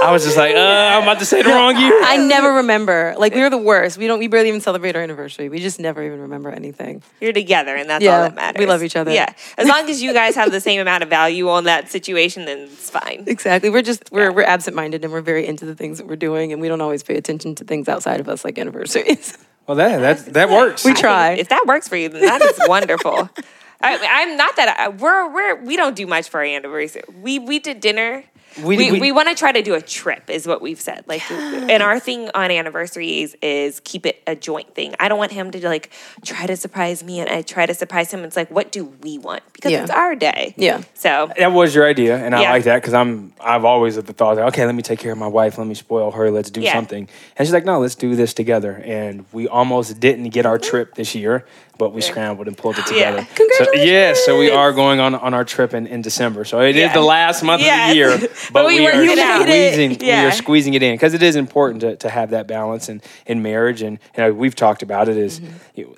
I 0.02 0.12
was 0.12 0.24
just 0.24 0.36
like, 0.36 0.54
uh, 0.54 0.58
I'm 0.58 1.04
about 1.04 1.20
to 1.20 1.24
say 1.24 1.40
the 1.40 1.48
wrong 1.48 1.74
year. 1.78 1.92
I 2.04 2.18
never 2.18 2.54
remember. 2.56 3.14
Like 3.18 3.34
we 3.34 3.40
were 3.40 3.48
the 3.48 3.56
worst. 3.56 3.96
We 3.96 4.06
don't. 4.06 4.18
We 4.18 4.26
barely 4.28 4.48
even 4.48 4.60
celebrate 4.60 4.94
our 4.94 5.00
anniversary. 5.02 5.48
We 5.48 5.58
just 5.58 5.80
never 5.80 6.02
even 6.02 6.20
remember 6.20 6.50
anything. 6.50 7.02
You're 7.20 7.32
together, 7.32 7.74
and 7.74 7.88
that's 7.88 8.04
Yeah, 8.04 8.16
all 8.18 8.22
that 8.24 8.34
matters. 8.34 8.60
we 8.60 8.66
love 8.66 8.82
each 8.82 8.94
other. 8.94 9.10
Yeah. 9.10 9.32
As 9.56 9.66
long 9.66 9.88
as 9.88 10.02
you 10.02 10.12
guys 10.12 10.34
have 10.34 10.52
the 10.52 10.60
same 10.60 10.80
amount 10.80 11.02
of 11.02 11.08
value 11.08 11.48
on 11.48 11.64
that 11.64 11.90
situation, 11.90 12.44
then 12.44 12.58
it's 12.58 12.90
fine. 12.90 13.24
Exactly. 13.26 13.70
We're 13.70 13.80
just 13.82 14.12
we're 14.12 14.30
we're 14.32 14.42
absent 14.44 14.76
minded 14.76 15.02
and 15.02 15.12
we're 15.14 15.22
very 15.22 15.46
into 15.46 15.64
the 15.64 15.74
things 15.74 15.96
that 15.96 16.06
we're 16.06 16.16
doing, 16.16 16.52
and 16.52 16.60
we 16.60 16.68
don't 16.68 16.82
always 16.82 17.02
pay 17.02 17.16
attention 17.16 17.54
to 17.54 17.64
things 17.64 17.88
outside 17.88 18.20
of 18.20 18.28
us, 18.28 18.44
like 18.44 18.58
anniversaries. 18.58 19.36
Well, 19.66 19.76
that 19.76 20.00
that 20.00 20.32
that 20.34 20.50
works. 20.50 20.84
We 20.84 20.94
try. 20.94 21.32
If 21.32 21.48
that 21.48 21.64
works 21.66 21.88
for 21.88 21.96
you, 21.96 22.08
then 22.08 22.22
that 22.22 22.42
is 22.42 22.58
wonderful. 22.66 23.30
I, 23.80 23.98
I'm 24.10 24.36
not 24.36 24.56
that 24.56 24.78
I, 24.78 24.88
we're 24.88 25.32
we're 25.32 25.64
we 25.64 25.76
don't 25.76 25.96
do 25.96 26.06
much 26.06 26.28
for 26.28 26.38
our 26.38 26.44
anniversary. 26.44 27.02
We 27.20 27.38
we 27.38 27.58
did 27.58 27.80
dinner. 27.80 28.24
We- 28.62 28.76
We 28.76 28.92
we- 28.92 29.00
we, 29.00 29.12
want 29.12 29.28
to 29.28 29.34
try 29.34 29.52
to 29.52 29.62
do 29.62 29.74
a 29.74 29.80
trip, 29.80 30.30
is 30.30 30.46
what 30.46 30.62
we've 30.62 30.80
said. 30.80 31.04
Like, 31.06 31.28
and 31.30 31.82
our 31.82 31.98
thing 31.98 32.30
on 32.34 32.50
anniversaries 32.50 33.34
is 33.42 33.80
keep 33.84 34.06
it 34.06 34.22
a 34.26 34.34
joint 34.34 34.74
thing. 34.74 34.94
I 35.00 35.08
don't 35.08 35.18
want 35.18 35.32
him 35.32 35.50
to 35.50 35.66
like 35.68 35.90
try 36.24 36.46
to 36.46 36.56
surprise 36.56 37.02
me, 37.04 37.20
and 37.20 37.28
I 37.28 37.42
try 37.42 37.66
to 37.66 37.74
surprise 37.74 38.10
him. 38.12 38.24
It's 38.24 38.36
like, 38.36 38.50
what 38.50 38.72
do 38.72 38.84
we 39.02 39.18
want? 39.18 39.42
Because 39.52 39.72
Yeah. 39.72 39.82
it's 39.82 39.90
our 39.90 40.14
day. 40.14 40.54
Yeah. 40.56 40.82
So 40.94 41.30
That 41.38 41.52
was 41.52 41.74
your 41.74 41.86
idea, 41.86 42.16
and 42.16 42.34
I 42.34 42.42
Yeah. 42.42 42.50
like 42.52 42.64
that 42.64 42.76
because 42.82 42.94
I'm 42.94 43.32
I've 43.40 43.64
always 43.64 43.96
had 43.96 44.06
the 44.06 44.12
thought, 44.12 44.38
okay, 44.38 44.64
let 44.64 44.74
me 44.74 44.82
take 44.82 44.98
care 44.98 45.12
of 45.12 45.18
my 45.18 45.26
wife, 45.26 45.58
let 45.58 45.66
me 45.66 45.74
spoil 45.74 46.10
her, 46.12 46.30
let's 46.30 46.50
do 46.50 46.60
Yeah. 46.60 46.72
something. 46.72 47.08
And 47.36 47.46
she's 47.46 47.52
like, 47.52 47.64
no, 47.64 47.78
let's 47.80 47.94
do 47.94 48.16
this 48.16 48.32
together. 48.34 48.82
And 48.84 49.24
we 49.32 49.46
almost 49.48 50.00
didn't 50.00 50.30
get 50.30 50.46
our 50.46 50.58
mm-hmm. 50.58 50.70
trip 50.70 50.94
this 50.94 51.14
year, 51.14 51.44
but 51.78 51.92
we 51.92 52.00
scrambled 52.00 52.48
and 52.48 52.56
pulled 52.56 52.78
it 52.78 52.86
together. 52.86 53.18
Yeah. 53.18 53.24
together. 53.34 53.64
So, 53.64 53.82
yeah, 53.82 54.14
so 54.14 54.38
we 54.38 54.50
are 54.50 54.72
going 54.72 54.98
on 55.00 55.14
on 55.14 55.34
our 55.34 55.44
trip 55.44 55.74
in, 55.74 55.86
in 55.86 56.00
December. 56.02 56.44
So 56.44 56.60
it 56.60 56.70
is 56.76 56.82
Yeah. 56.86 56.92
the 56.94 57.02
last 57.02 57.42
month 57.42 57.62
of 57.62 57.68
the 57.68 57.94
year, 57.94 58.18
but, 58.52 58.66
we 58.66 58.80
we, 58.80 58.86
are 58.86 59.02
it 59.02 59.18
squeezing 59.44 59.90
we 60.00 60.06
Yeah. 60.06 60.26
are 60.28 60.32
squeezing 60.32 60.74
it 60.74 60.82
in 60.82 60.94
because 60.94 61.14
it 61.14 61.22
is 61.22 61.36
important 61.36 61.80
to, 61.82 61.96
to 61.96 62.08
have 62.08 62.30
that 62.30 62.46
balance 62.46 62.88
in, 62.88 63.02
in 63.26 63.42
marriage. 63.42 63.82
And 63.82 63.98
know, 64.16 64.32
we've 64.32 64.54
talked 64.54 64.82
about 64.82 65.08
it 65.08 65.16
is 65.16 65.40
you 65.74 65.84
know, 65.86 65.94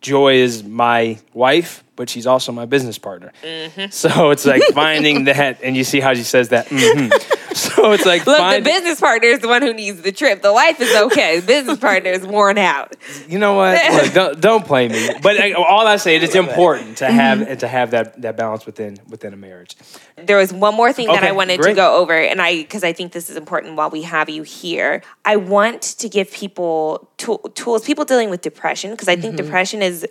Joy 0.00 0.34
is 0.34 0.62
my 0.62 1.18
wife, 1.32 1.82
but 1.96 2.10
she's 2.10 2.26
also 2.26 2.52
my 2.52 2.66
business 2.66 2.98
partner. 2.98 3.32
Mm-hmm. 3.42 3.90
So 3.90 4.30
it's 4.30 4.44
like 4.44 4.62
finding 4.74 5.24
that, 5.32 5.62
and 5.62 5.74
you 5.74 5.82
see 5.82 5.98
how 6.00 6.12
she 6.12 6.24
says 6.24 6.50
that. 6.50 6.66
mhm. 6.66 7.10
So 7.74 7.92
it's 7.92 8.04
like 8.06 8.26
look, 8.26 8.38
find, 8.38 8.64
the 8.64 8.70
business 8.70 9.00
partner 9.00 9.28
is 9.28 9.38
the 9.40 9.48
one 9.48 9.62
who 9.62 9.72
needs 9.72 10.02
the 10.02 10.12
trip. 10.12 10.42
The 10.42 10.52
wife 10.52 10.80
is 10.80 10.94
okay. 10.94 11.40
The 11.40 11.46
business 11.46 11.78
partner 11.78 12.10
is 12.10 12.26
worn 12.26 12.58
out. 12.58 12.94
you 13.28 13.38
know 13.38 13.54
what? 13.54 13.78
Look, 14.04 14.12
don't 14.12 14.40
don't 14.40 14.64
play 14.66 14.88
me. 14.88 15.08
But 15.22 15.36
like, 15.36 15.54
all 15.56 15.86
I 15.86 15.96
say 15.96 16.16
is 16.16 16.22
it's 16.22 16.34
important 16.34 16.98
to 16.98 17.06
have 17.06 17.38
Mm-hmm. 17.38 17.56
to 17.56 17.68
have 17.68 17.90
that 17.92 18.20
that 18.22 18.36
balance 18.36 18.66
within 18.66 18.98
within 19.08 19.32
a 19.32 19.36
marriage. 19.36 19.76
There 20.16 20.36
was 20.36 20.52
one 20.52 20.74
more 20.74 20.92
thing 20.92 21.06
that 21.08 21.22
I 21.24 21.32
wanted 21.32 21.60
to 21.62 21.72
go 21.74 21.96
over, 21.96 22.12
and 22.14 22.40
I 22.40 22.56
because 22.62 22.84
I 22.84 22.92
think 22.92 23.12
this 23.12 23.30
is 23.30 23.36
important 23.36 23.76
while 23.76 23.90
we 23.90 24.02
have 24.02 24.28
you 24.28 24.42
here. 24.42 25.02
I 25.24 25.36
want 25.36 25.82
to 26.00 26.08
give 26.08 26.30
people 26.32 27.08
tool, 27.16 27.38
tools, 27.54 27.84
people 27.84 28.04
dealing 28.04 28.30
with 28.30 28.40
depression, 28.42 28.90
because 28.90 29.08
I 29.08 29.16
think 29.16 29.36
depression 29.36 29.82
is 29.82 30.06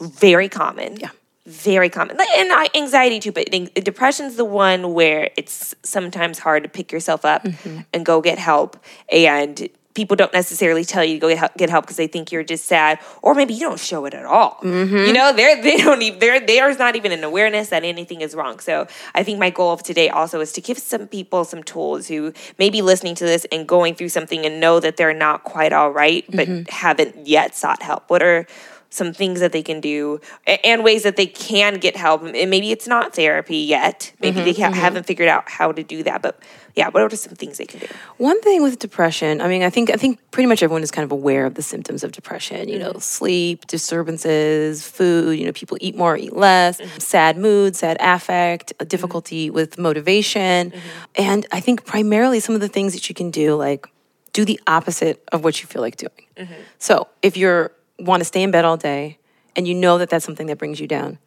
very 0.00 0.48
common. 0.48 0.96
Yeah. 0.96 1.10
Very 1.48 1.88
common, 1.88 2.18
and 2.20 2.52
I- 2.52 2.68
anxiety 2.74 3.20
too. 3.20 3.32
But 3.32 3.48
depression's 3.74 4.36
the 4.36 4.44
one 4.44 4.92
where 4.92 5.30
it's 5.36 5.74
sometimes 5.82 6.38
hard 6.38 6.62
to 6.62 6.68
pick 6.68 6.92
yourself 6.92 7.24
up 7.24 7.42
mm-hmm. 7.42 7.80
and 7.94 8.04
go 8.04 8.20
get 8.20 8.38
help. 8.38 8.76
And 9.10 9.68
people 9.94 10.14
don't 10.14 10.32
necessarily 10.32 10.84
tell 10.84 11.02
you 11.02 11.14
to 11.14 11.18
go 11.18 11.48
get 11.56 11.70
help, 11.70 11.84
because 11.84 11.96
they 11.96 12.06
think 12.06 12.30
you're 12.30 12.44
just 12.44 12.66
sad, 12.66 13.00
or 13.22 13.34
maybe 13.34 13.54
you 13.54 13.60
don't 13.60 13.80
show 13.80 14.04
it 14.04 14.12
at 14.12 14.26
all. 14.26 14.58
Mm-hmm. 14.62 15.06
You 15.06 15.12
know, 15.14 15.32
they're 15.32 15.60
they 15.62 15.78
don't 15.78 16.02
even 16.02 16.18
there 16.18 16.38
there's 16.38 16.78
not 16.78 16.96
even 16.96 17.12
an 17.12 17.24
awareness 17.24 17.70
that 17.70 17.82
anything 17.82 18.20
is 18.20 18.34
wrong. 18.34 18.60
So 18.60 18.86
I 19.14 19.22
think 19.24 19.38
my 19.38 19.48
goal 19.50 19.72
of 19.72 19.82
today 19.82 20.10
also 20.10 20.40
is 20.40 20.52
to 20.52 20.60
give 20.60 20.78
some 20.78 21.08
people 21.08 21.44
some 21.44 21.62
tools 21.62 22.08
who 22.08 22.34
may 22.58 22.68
be 22.68 22.82
listening 22.82 23.14
to 23.16 23.24
this 23.24 23.46
and 23.50 23.66
going 23.66 23.94
through 23.94 24.10
something 24.10 24.44
and 24.44 24.60
know 24.60 24.80
that 24.80 24.98
they're 24.98 25.14
not 25.14 25.44
quite 25.44 25.72
all 25.72 25.90
right, 25.90 26.26
but 26.28 26.46
mm-hmm. 26.46 26.70
haven't 26.70 27.26
yet 27.26 27.56
sought 27.56 27.82
help. 27.82 28.10
What 28.10 28.22
are 28.22 28.46
some 28.90 29.12
things 29.12 29.40
that 29.40 29.52
they 29.52 29.62
can 29.62 29.80
do 29.80 30.20
and 30.64 30.82
ways 30.82 31.02
that 31.02 31.16
they 31.16 31.26
can 31.26 31.74
get 31.74 31.96
help. 31.96 32.22
And 32.22 32.50
maybe 32.50 32.70
it's 32.70 32.88
not 32.88 33.14
therapy 33.14 33.58
yet. 33.58 34.12
Maybe 34.20 34.40
they 34.40 34.52
mm-hmm, 34.52 34.62
ha- 34.62 34.68
mm-hmm. 34.68 34.80
haven't 34.80 35.06
figured 35.06 35.28
out 35.28 35.48
how 35.48 35.72
to 35.72 35.82
do 35.82 36.02
that 36.04 36.22
but 36.22 36.40
yeah 36.74 36.88
what 36.88 37.02
are 37.02 37.16
some 37.16 37.34
things 37.34 37.58
they 37.58 37.66
can 37.66 37.80
do? 37.80 37.86
One 38.16 38.40
thing 38.40 38.62
with 38.62 38.78
depression, 38.78 39.40
I 39.40 39.48
mean, 39.48 39.62
I 39.62 39.70
think 39.70 39.90
I 39.90 39.96
think 39.96 40.18
pretty 40.30 40.46
much 40.46 40.62
everyone 40.62 40.82
is 40.82 40.90
kind 40.90 41.04
of 41.04 41.12
aware 41.12 41.44
of 41.44 41.54
the 41.54 41.62
symptoms 41.62 42.02
of 42.04 42.12
depression. 42.12 42.68
You 42.68 42.78
know, 42.78 42.90
mm-hmm. 42.90 42.98
sleep 43.00 43.66
disturbances, 43.66 44.86
food. 44.86 45.38
You 45.38 45.46
know, 45.46 45.52
people 45.52 45.76
eat 45.80 45.96
more, 45.96 46.16
eat 46.16 46.34
less, 46.34 46.80
sad 47.02 47.36
mood, 47.36 47.76
sad 47.76 47.96
affect, 48.00 48.72
a 48.80 48.84
difficulty 48.84 49.50
with 49.50 49.78
motivation, 49.78 50.72
and 51.16 51.46
I 51.52 51.60
think 51.60 51.84
primarily 51.84 52.40
some 52.40 52.54
of 52.54 52.60
the 52.60 52.68
things 52.68 52.94
that 52.94 53.08
you 53.08 53.14
can 53.14 53.30
do, 53.30 53.54
like 53.54 53.86
do 54.32 54.44
the 54.44 54.60
opposite 54.66 55.26
of 55.32 55.42
what 55.42 55.60
you 55.60 55.66
feel 55.66 55.82
like 55.82 55.96
doing. 55.96 56.48
So 56.78 57.08
if 57.22 57.36
you're 57.36 57.72
want 57.98 58.20
to 58.20 58.24
stay 58.24 58.42
in 58.42 58.50
bed 58.50 58.64
all 58.64 58.76
day 58.76 59.18
and 59.56 59.66
you 59.66 59.74
know 59.74 59.98
that 59.98 60.08
that's 60.08 60.24
something 60.24 60.46
that 60.46 60.58
brings 60.58 60.80
you 60.80 60.86
down, 60.86 61.18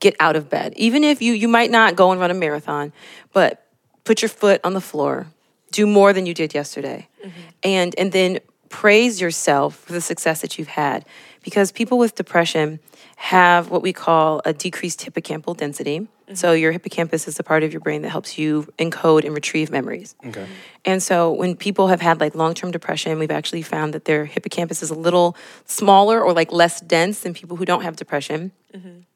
get 0.00 0.14
out 0.20 0.36
of 0.36 0.50
bed. 0.50 0.74
Even 0.76 1.04
if 1.04 1.22
you 1.22 1.32
you 1.32 1.48
might 1.48 1.70
not 1.70 1.96
go 1.96 2.12
and 2.12 2.20
run 2.20 2.30
a 2.30 2.34
marathon, 2.34 2.92
but 3.32 3.66
put 4.04 4.22
your 4.22 4.28
foot 4.28 4.60
on 4.64 4.74
the 4.74 4.80
floor. 4.80 5.28
Do 5.70 5.86
more 5.86 6.12
than 6.12 6.24
you 6.26 6.34
did 6.34 6.54
yesterday. 6.54 7.08
Mm-hmm. 7.24 7.40
And 7.62 7.94
and 7.98 8.12
then 8.12 8.38
praise 8.68 9.20
yourself 9.20 9.76
for 9.76 9.92
the 9.92 10.00
success 10.00 10.42
that 10.42 10.58
you've 10.58 10.68
had 10.68 11.04
because 11.42 11.72
people 11.72 11.98
with 11.98 12.14
depression 12.14 12.80
have 13.20 13.68
what 13.68 13.82
we 13.82 13.92
call 13.92 14.40
a 14.44 14.52
decreased 14.52 15.00
hippocampal 15.00 15.56
density. 15.56 16.06
So 16.34 16.52
mm-hmm. 16.52 16.62
your 16.62 16.72
hippocampus 16.72 17.26
is 17.26 17.36
the 17.36 17.42
part 17.42 17.64
of 17.64 17.72
your 17.72 17.80
brain 17.80 18.02
that 18.02 18.10
helps 18.10 18.38
you 18.38 18.72
encode 18.78 19.24
and 19.24 19.34
retrieve 19.34 19.72
memories. 19.72 20.14
Okay. 20.24 20.46
And 20.84 21.02
so 21.02 21.32
when 21.32 21.56
people 21.56 21.88
have 21.88 22.00
had 22.00 22.20
like 22.20 22.36
long-term 22.36 22.70
depression, 22.70 23.18
we've 23.18 23.32
actually 23.32 23.62
found 23.62 23.92
that 23.94 24.04
their 24.04 24.24
hippocampus 24.24 24.84
is 24.84 24.90
a 24.90 24.94
little 24.94 25.36
smaller 25.64 26.22
or 26.22 26.32
like 26.32 26.52
less 26.52 26.80
dense 26.80 27.20
than 27.20 27.34
people 27.34 27.56
who 27.56 27.64
don't 27.64 27.82
have 27.82 27.96
depression. 27.96 28.52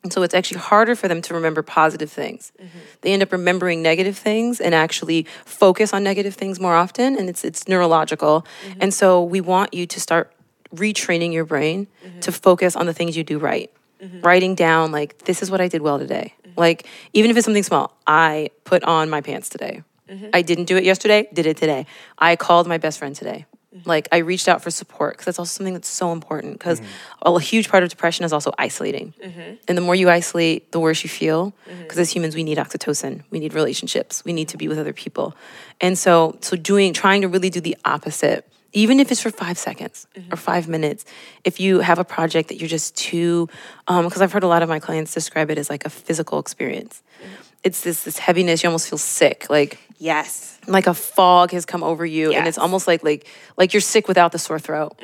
And 0.03 0.13
so 0.13 0.23
it's 0.25 0.35
actually 0.35 0.59
harder 0.59 0.97
for 0.97 1.07
them 1.07 1.23
to 1.23 1.35
remember 1.35 1.63
positive 1.63 2.11
things. 2.11 2.51
Mm-hmm. 2.61 2.79
They 3.03 3.13
end 3.13 3.23
up 3.23 3.31
remembering 3.31 3.83
negative 3.83 4.19
things 4.19 4.61
and 4.61 4.75
actually 4.75 5.27
focus 5.45 5.95
on 5.95 6.03
negative 6.03 6.35
things 6.35 6.59
more 6.59 6.75
often 6.75 7.17
and 7.17 7.29
it's 7.29 7.45
it's 7.45 7.69
neurological. 7.69 8.45
And 8.81 8.93
so 8.93 9.23
we 9.23 9.41
want 9.41 9.73
you 9.73 9.87
to 9.87 10.01
start 10.01 10.33
retraining 10.75 11.33
your 11.33 11.45
brain 11.45 11.87
to 12.23 12.33
focus 12.33 12.75
on 12.75 12.87
the 12.87 12.93
things 12.93 13.17
you 13.17 13.23
do 13.23 13.39
right. 13.39 13.71
Mm-hmm. 14.03 14.21
Writing 14.23 14.55
down 14.55 14.91
like 14.91 15.19
this 15.19 15.43
is 15.43 15.51
what 15.51 15.61
I 15.61 15.69
did 15.69 15.81
well 15.81 15.99
today. 15.99 16.35
Mm-hmm. 16.45 16.59
Like 16.59 16.87
even 17.13 17.31
if 17.31 17.37
it's 17.37 17.45
something 17.45 17.63
small, 17.63 17.97
I 18.07 18.51
put 18.65 18.83
on 18.85 19.09
my 19.09 19.21
pants 19.21 19.49
today. 19.49 19.85
Mm-hmm. 20.09 20.29
I 20.35 20.43
didn't 20.43 20.65
do 20.65 20.77
it 20.77 20.85
yesterday, 20.85 21.29
did 21.33 21.47
it 21.47 21.57
today. 21.57 21.87
I 22.19 22.37
called 22.37 22.67
my 22.67 22.79
best 22.79 22.99
friend 22.99 23.15
today. 23.15 23.47
Like 23.87 24.09
I 24.13 24.19
reached 24.19 24.49
out 24.49 24.63
for 24.63 24.71
support 24.71 25.15
because 25.15 25.25
that's 25.25 25.39
also 25.39 25.57
something 25.57 25.73
that's 25.73 25.89
so 25.89 26.13
important 26.13 26.59
because 26.59 26.83
a 27.23 27.41
huge 27.41 27.71
part 27.71 27.83
of 27.83 27.89
depression 27.89 28.25
is 28.25 28.33
also 28.33 28.53
isolating. 28.59 29.15
And 29.67 29.79
the 29.79 29.83
more 29.83 29.95
you 29.95 30.11
isolate, 30.11 30.73
the 30.73 30.81
worse 30.81 31.03
you 31.03 31.09
feel 31.09 31.55
because 31.81 31.99
as 31.99 32.11
humans 32.11 32.35
we 32.35 32.45
need 32.45 32.59
oxytocin, 32.59 33.23
we 33.31 33.39
need 33.39 33.55
relationships, 33.55 34.25
we 34.25 34.33
need 34.35 34.49
to 34.49 34.59
be 34.59 34.69
with 34.69 34.79
other 34.79 34.93
people. 34.93 35.35
And 35.81 35.97
so 35.97 36.37
so 36.43 36.57
doing 36.57 36.93
trying 36.93 37.23
to 37.23 37.29
really 37.29 37.51
do 37.51 37.61
the 37.61 37.77
opposite 37.85 38.47
even 38.73 39.01
if 39.01 39.11
it's 39.11 39.21
for 39.21 39.31
five 39.31 39.59
seconds 39.59 40.07
or 40.17 40.21
mm-hmm. 40.21 40.35
five 40.35 40.69
minutes, 40.69 41.05
if 41.45 41.61
you 41.61 41.81
have 41.81 41.99
a 41.99 42.05
project 42.05 42.49
that 42.49 42.59
you're 42.59 42.69
just 42.69 42.97
too, 42.97 43.49
um, 43.89 44.05
because 44.05 44.23
I've 44.23 44.33
heard 44.33 44.45
a 44.45 44.49
lot 44.49 44.63
of 44.63 44.69
my 44.69 44.81
clients 44.81 45.13
describe 45.13 45.51
it 45.51 45.59
as 45.59 45.69
like 45.69 45.85
a 45.85 45.91
physical 45.91 46.39
experience. 46.39 47.03
Mm-hmm. 47.23 47.43
It's 47.65 47.83
this 47.83 48.05
this 48.05 48.19
heaviness. 48.19 48.63
You 48.63 48.69
almost 48.69 48.89
feel 48.89 48.99
sick, 48.99 49.47
like 49.49 49.79
yes 49.99 50.59
like 50.67 50.87
a 50.87 50.95
fog 50.95 51.51
has 51.53 51.65
come 51.67 51.83
over 51.83 52.07
you, 52.07 52.31
and 52.39 52.47
it's 52.49 52.59
almost 52.59 52.87
like 52.87 53.03
like 53.03 53.27
like 53.57 53.73
you're 53.75 53.81
sick 53.81 54.09
without 54.09 54.33
the 54.33 54.39
sore 54.39 54.59
throat. 54.59 54.97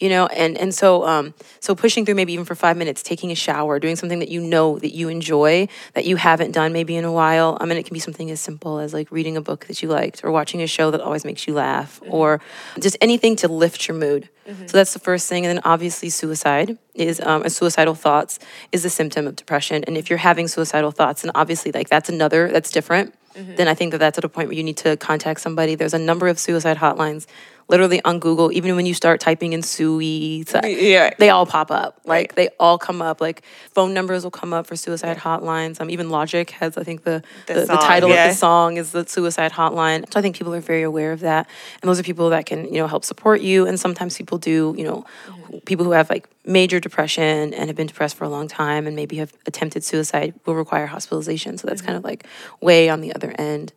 You 0.00 0.08
know, 0.08 0.26
and 0.26 0.58
and 0.58 0.74
so 0.74 1.06
um 1.06 1.34
so 1.60 1.74
pushing 1.76 2.04
through 2.04 2.16
maybe 2.16 2.32
even 2.32 2.44
for 2.44 2.56
five 2.56 2.76
minutes, 2.76 3.00
taking 3.02 3.30
a 3.30 3.36
shower, 3.36 3.78
doing 3.78 3.94
something 3.94 4.18
that 4.18 4.28
you 4.28 4.40
know 4.40 4.76
that 4.80 4.92
you 4.92 5.08
enjoy 5.08 5.68
that 5.94 6.04
you 6.04 6.16
haven't 6.16 6.50
done 6.50 6.72
maybe 6.72 6.96
in 6.96 7.04
a 7.04 7.12
while. 7.12 7.56
I 7.60 7.64
mean, 7.64 7.78
it 7.78 7.84
can 7.86 7.94
be 7.94 8.00
something 8.00 8.28
as 8.30 8.40
simple 8.40 8.80
as 8.80 8.92
like 8.92 9.10
reading 9.12 9.36
a 9.36 9.40
book 9.40 9.66
that 9.68 9.82
you 9.82 9.88
liked, 9.88 10.24
or 10.24 10.32
watching 10.32 10.60
a 10.62 10.66
show 10.66 10.90
that 10.90 11.00
always 11.00 11.24
makes 11.24 11.46
you 11.46 11.54
laugh, 11.54 12.00
or 12.08 12.40
just 12.80 12.96
anything 13.00 13.36
to 13.36 13.48
lift 13.48 13.86
your 13.86 13.96
mood. 13.96 14.28
So 14.66 14.76
that's 14.76 14.92
the 14.92 14.98
first 14.98 15.28
thing, 15.28 15.46
and 15.46 15.56
then 15.56 15.62
obviously 15.64 16.10
suicide 16.10 16.76
is 16.94 17.20
um, 17.20 17.42
and 17.42 17.52
suicidal 17.52 17.94
thoughts 17.94 18.38
is 18.72 18.84
a 18.84 18.90
symptom 18.90 19.26
of 19.28 19.36
depression. 19.36 19.84
And 19.86 19.96
if 19.96 20.10
you're 20.10 20.18
having 20.18 20.48
suicidal 20.48 20.90
thoughts, 20.90 21.22
then 21.22 21.30
obviously 21.36 21.70
like 21.72 21.88
that's 21.88 22.10
another 22.10 22.50
that's 22.50 22.70
different. 22.72 23.14
Then 23.34 23.68
I 23.68 23.74
think 23.74 23.92
that 23.92 23.98
that's 23.98 24.18
at 24.18 24.24
a 24.24 24.28
point 24.28 24.48
where 24.48 24.56
you 24.56 24.62
need 24.62 24.76
to 24.78 24.96
contact 24.96 25.40
somebody. 25.40 25.74
There's 25.74 25.94
a 25.94 25.98
number 25.98 26.28
of 26.28 26.38
suicide 26.38 26.76
hotlines, 26.78 27.26
literally 27.68 28.02
on 28.04 28.18
Google. 28.18 28.52
Even 28.52 28.76
when 28.76 28.86
you 28.86 28.94
start 28.94 29.20
typing 29.20 29.52
in 29.52 29.62
suicide, 29.62 30.64
Yeah. 30.66 31.10
they 31.18 31.30
all 31.30 31.46
pop 31.46 31.70
up. 31.70 32.00
Like 32.04 32.34
they 32.34 32.48
all 32.60 32.78
come 32.78 33.00
up. 33.00 33.20
Like 33.20 33.42
phone 33.72 33.94
numbers 33.94 34.24
will 34.24 34.30
come 34.30 34.52
up 34.52 34.66
for 34.66 34.76
suicide 34.76 35.18
hotlines. 35.18 35.80
Um, 35.80 35.90
even 35.90 36.10
Logic 36.10 36.48
has, 36.50 36.76
I 36.76 36.84
think 36.84 37.04
the 37.04 37.22
the, 37.46 37.54
the, 37.54 37.66
song, 37.66 37.78
title 37.78 38.08
yeah. 38.10 38.26
of 38.26 38.32
the 38.32 38.36
song 38.36 38.76
is 38.76 38.92
the 38.92 39.06
suicide 39.06 39.52
hotline. 39.52 40.10
So 40.12 40.18
I 40.18 40.22
think 40.22 40.36
people 40.36 40.54
are 40.54 40.60
very 40.60 40.82
aware 40.82 41.12
of 41.12 41.20
that, 41.20 41.48
and 41.82 41.88
those 41.88 41.98
are 41.98 42.02
people 42.02 42.30
that 42.30 42.46
can 42.46 42.66
you 42.66 42.80
know 42.80 42.86
help 42.86 43.04
support 43.04 43.40
you. 43.40 43.66
And 43.66 43.78
sometimes 43.78 44.16
people 44.16 44.38
do 44.38 44.74
you 44.76 44.84
know 44.84 45.04
people 45.66 45.84
who 45.84 45.92
have 45.92 46.10
like 46.10 46.28
major 46.46 46.80
depression 46.80 47.54
and 47.54 47.68
have 47.68 47.76
been 47.76 47.86
depressed 47.86 48.16
for 48.16 48.24
a 48.24 48.28
long 48.28 48.48
time 48.48 48.86
and 48.86 48.94
maybe 48.94 49.16
have 49.16 49.32
attempted 49.46 49.82
suicide 49.84 50.34
will 50.44 50.54
require 50.54 50.86
hospitalization. 50.86 51.56
So 51.58 51.66
that's 51.66 51.80
kind 51.80 51.96
of 51.96 52.04
like 52.04 52.26
way 52.60 52.88
on 52.88 53.00
the 53.00 53.14
other 53.14 53.34
end. 53.38 53.72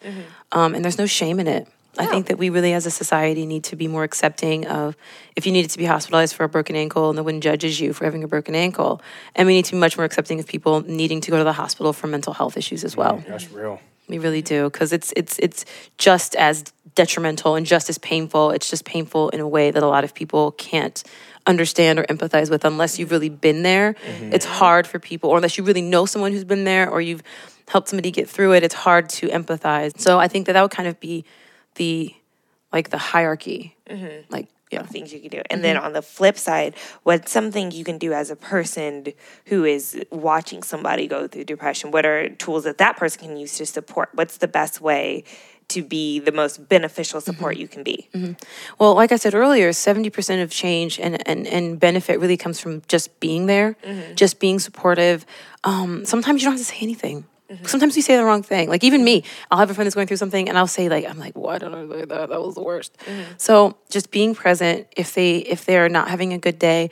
Um, 0.52 0.76
and 0.76 0.84
there's 0.84 0.98
no 0.98 1.06
shame 1.06 1.40
in 1.40 1.48
it. 1.48 1.68
I 2.00 2.06
think 2.06 2.28
that 2.28 2.38
we 2.38 2.50
really, 2.50 2.74
as 2.74 2.86
a 2.86 2.92
society, 2.92 3.46
need 3.46 3.66
to 3.66 3.76
be 3.76 3.88
more 3.88 4.04
accepting 4.04 4.68
of 4.68 4.96
if 5.36 5.46
you 5.46 5.52
needed 5.52 5.72
to 5.72 5.78
be 5.78 5.86
hospitalized 5.86 6.36
for 6.36 6.44
a 6.44 6.50
broken 6.50 6.76
ankle, 6.76 7.10
and 7.10 7.18
no 7.18 7.24
one 7.24 7.42
judges 7.42 7.80
you 7.80 7.94
for 7.94 8.06
having 8.06 8.24
a 8.24 8.28
broken 8.28 8.56
ankle. 8.56 9.02
And 9.36 9.48
we 9.48 9.54
need 9.54 9.66
to 9.66 9.74
be 9.74 9.78
much 9.78 9.98
more 9.98 10.06
accepting 10.06 10.40
of 10.40 10.48
people 10.48 10.82
needing 10.82 11.22
to 11.22 11.32
go 11.32 11.38
to 11.38 11.44
the 11.44 11.54
hospital 11.54 11.94
for 11.94 12.08
mental 12.08 12.34
health 12.34 12.58
issues 12.58 12.84
as 12.84 12.96
well. 12.96 13.18
Mm, 13.18 13.28
that's 13.28 13.52
real. 13.52 13.80
We 14.08 14.20
really 14.20 14.42
do 14.42 14.70
because 14.70 14.94
it's 14.94 15.14
it's 15.18 15.38
it's 15.40 15.66
just 15.98 16.36
as 16.36 16.64
detrimental 16.96 17.56
and 17.56 17.66
just 17.66 17.90
as 17.90 17.98
painful. 17.98 18.52
It's 18.52 18.70
just 18.70 18.86
painful 18.86 19.30
in 19.30 19.40
a 19.40 19.48
way 19.48 19.70
that 19.70 19.84
a 19.84 19.88
lot 19.88 20.04
of 20.04 20.14
people 20.14 20.52
can't 20.54 21.04
understand 21.46 22.00
or 22.00 22.04
empathize 22.06 22.50
with 22.50 22.66
unless 22.66 23.00
you've 23.00 23.12
really 23.12 23.30
been 23.30 23.64
there. 23.64 23.94
Mm-hmm. 23.94 24.34
It's 24.34 24.46
hard 24.46 24.88
for 24.88 25.00
people, 25.00 25.30
or 25.30 25.38
unless 25.38 25.58
you 25.58 25.64
really 25.64 25.82
know 25.82 26.06
someone 26.06 26.32
who's 26.32 26.44
been 26.44 26.64
there, 26.64 26.90
or 26.90 27.02
you've 27.02 27.24
helped 27.68 27.90
somebody 27.90 28.12
get 28.12 28.30
through 28.30 28.54
it. 28.54 28.64
It's 28.64 28.74
hard 28.74 29.10
to 29.10 29.28
empathize. 29.28 30.00
So 30.00 30.20
I 30.20 30.28
think 30.28 30.46
that 30.46 30.54
that 30.54 30.62
would 30.62 30.72
kind 30.72 30.88
of 30.88 31.00
be 31.00 31.26
the 31.78 32.14
like 32.72 32.90
the 32.90 32.98
hierarchy, 32.98 33.76
mm-hmm. 33.90 34.32
like 34.32 34.50
yeah. 34.72 34.84
things 34.84 35.14
you 35.14 35.20
can 35.20 35.30
do. 35.30 35.38
And 35.50 35.58
mm-hmm. 35.58 35.62
then 35.62 35.78
on 35.78 35.94
the 35.94 36.02
flip 36.02 36.38
side, 36.38 36.76
what's 37.04 37.32
something 37.32 37.72
you 37.72 37.84
can 37.84 37.98
do 37.98 38.14
as 38.14 38.30
a 38.30 38.36
person 38.36 39.08
who 39.46 39.64
is 39.64 40.04
watching 40.12 40.64
somebody 40.64 41.08
go 41.08 41.28
through 41.28 41.46
depression? 41.46 41.92
What 41.92 42.06
are 42.06 42.30
tools 42.30 42.66
that 42.66 42.78
that 42.80 42.98
person 42.98 43.22
can 43.22 43.38
use 43.38 43.58
to 43.58 43.66
support? 43.66 44.10
What's 44.14 44.38
the 44.38 44.48
best 44.48 44.82
way 44.82 45.24
to 45.70 45.84
be 45.84 46.20
the 46.20 46.32
most 46.32 46.70
beneficial 46.70 47.20
mm-hmm. 47.20 47.32
support 47.32 47.58
you 47.58 47.68
can 47.68 47.84
be? 47.84 48.10
Well, 48.80 48.96
like 48.96 49.12
I 49.12 49.18
said 49.18 49.34
earlier, 49.34 49.70
70% 49.70 50.44
of 50.44 50.52
change 50.52 51.00
and, 51.00 51.28
and, 51.28 51.48
and 51.48 51.80
benefit 51.80 52.20
really 52.20 52.38
comes 52.38 52.60
from 52.60 52.82
just 52.88 53.20
being 53.20 53.46
there, 53.46 53.76
just 54.16 54.40
being 54.40 54.60
supportive. 54.60 55.26
Um, 55.64 56.06
sometimes 56.06 56.42
you 56.42 56.46
don't 56.46 56.58
have 56.58 56.62
to 56.62 56.66
say 56.66 56.80
anything. 56.82 57.26
Mm-hmm. 57.50 57.66
Sometimes 57.66 57.96
you 57.96 58.02
say 58.02 58.18
the 58.18 58.26
wrong 58.26 58.44
thing. 58.44 58.70
Like 58.70 58.84
even 58.84 59.04
me, 59.04 59.22
mm-hmm. 59.22 59.48
I'll 59.52 59.60
have 59.60 59.70
a 59.70 59.74
friend 59.74 59.86
that's 59.86 59.96
going 59.96 60.08
through 60.08 60.18
something 60.18 60.50
and 60.50 60.58
I'll 60.58 60.68
say 60.68 60.90
like, 60.90 61.06
I'm 61.10 61.18
like, 61.18 61.36
why 61.36 61.58
did 61.58 61.74
I 61.74 61.88
say 61.88 62.06
that? 62.06 62.30
That 62.30 62.42
was 62.42 62.56
the 62.56 62.64
worst. 62.64 62.98
Mm-hmm. 63.06 63.34
So 63.38 63.78
just 63.90 64.12
being 64.12 64.36
present 64.36 64.88
if 64.96 65.14
they 65.14 65.38
if 65.38 65.66
they're 65.66 65.90
not 65.90 66.10
having 66.10 66.34
a 66.34 66.38
good 66.38 66.60
day, 66.60 66.90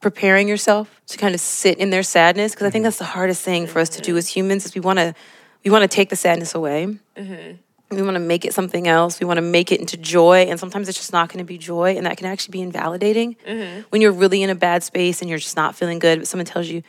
preparing 0.00 0.48
yourself 0.48 1.00
to 1.08 1.18
kind 1.18 1.34
of 1.34 1.40
sit 1.40 1.78
in 1.78 1.90
their 1.90 2.02
sadness 2.02 2.52
because 2.52 2.66
I 2.66 2.70
think 2.70 2.84
that's 2.84 2.98
the 2.98 3.04
hardest 3.04 3.42
thing 3.42 3.66
for 3.66 3.80
us 3.80 3.88
to 3.90 4.00
do 4.00 4.16
as 4.16 4.28
humans 4.28 4.64
is 4.64 4.74
we 4.74 4.80
want 4.80 4.98
to 4.98 5.14
we 5.64 5.70
want 5.70 5.82
to 5.82 5.88
take 5.88 6.10
the 6.10 6.16
sadness 6.16 6.54
away. 6.54 6.98
We 7.90 8.02
want 8.02 8.14
to 8.14 8.20
make 8.20 8.44
it 8.46 8.54
something 8.54 8.88
else. 8.88 9.20
We 9.20 9.26
want 9.26 9.36
to 9.36 9.42
make 9.42 9.70
it 9.70 9.78
into 9.78 9.98
joy. 9.98 10.46
And 10.48 10.58
sometimes 10.58 10.88
it's 10.88 10.96
just 10.96 11.12
not 11.12 11.28
going 11.28 11.38
to 11.38 11.44
be 11.44 11.58
joy. 11.58 11.96
And 11.96 12.06
that 12.06 12.16
can 12.16 12.26
actually 12.26 12.52
be 12.52 12.62
invalidating. 12.62 13.36
When 13.90 14.00
you're 14.00 14.12
really 14.12 14.42
in 14.42 14.48
a 14.48 14.54
bad 14.54 14.82
space 14.82 15.20
and 15.20 15.28
you're 15.28 15.38
just 15.38 15.56
not 15.56 15.74
feeling 15.74 15.98
good, 15.98 16.20
but 16.20 16.28
someone 16.28 16.46
tells 16.46 16.68
you, 16.68 16.82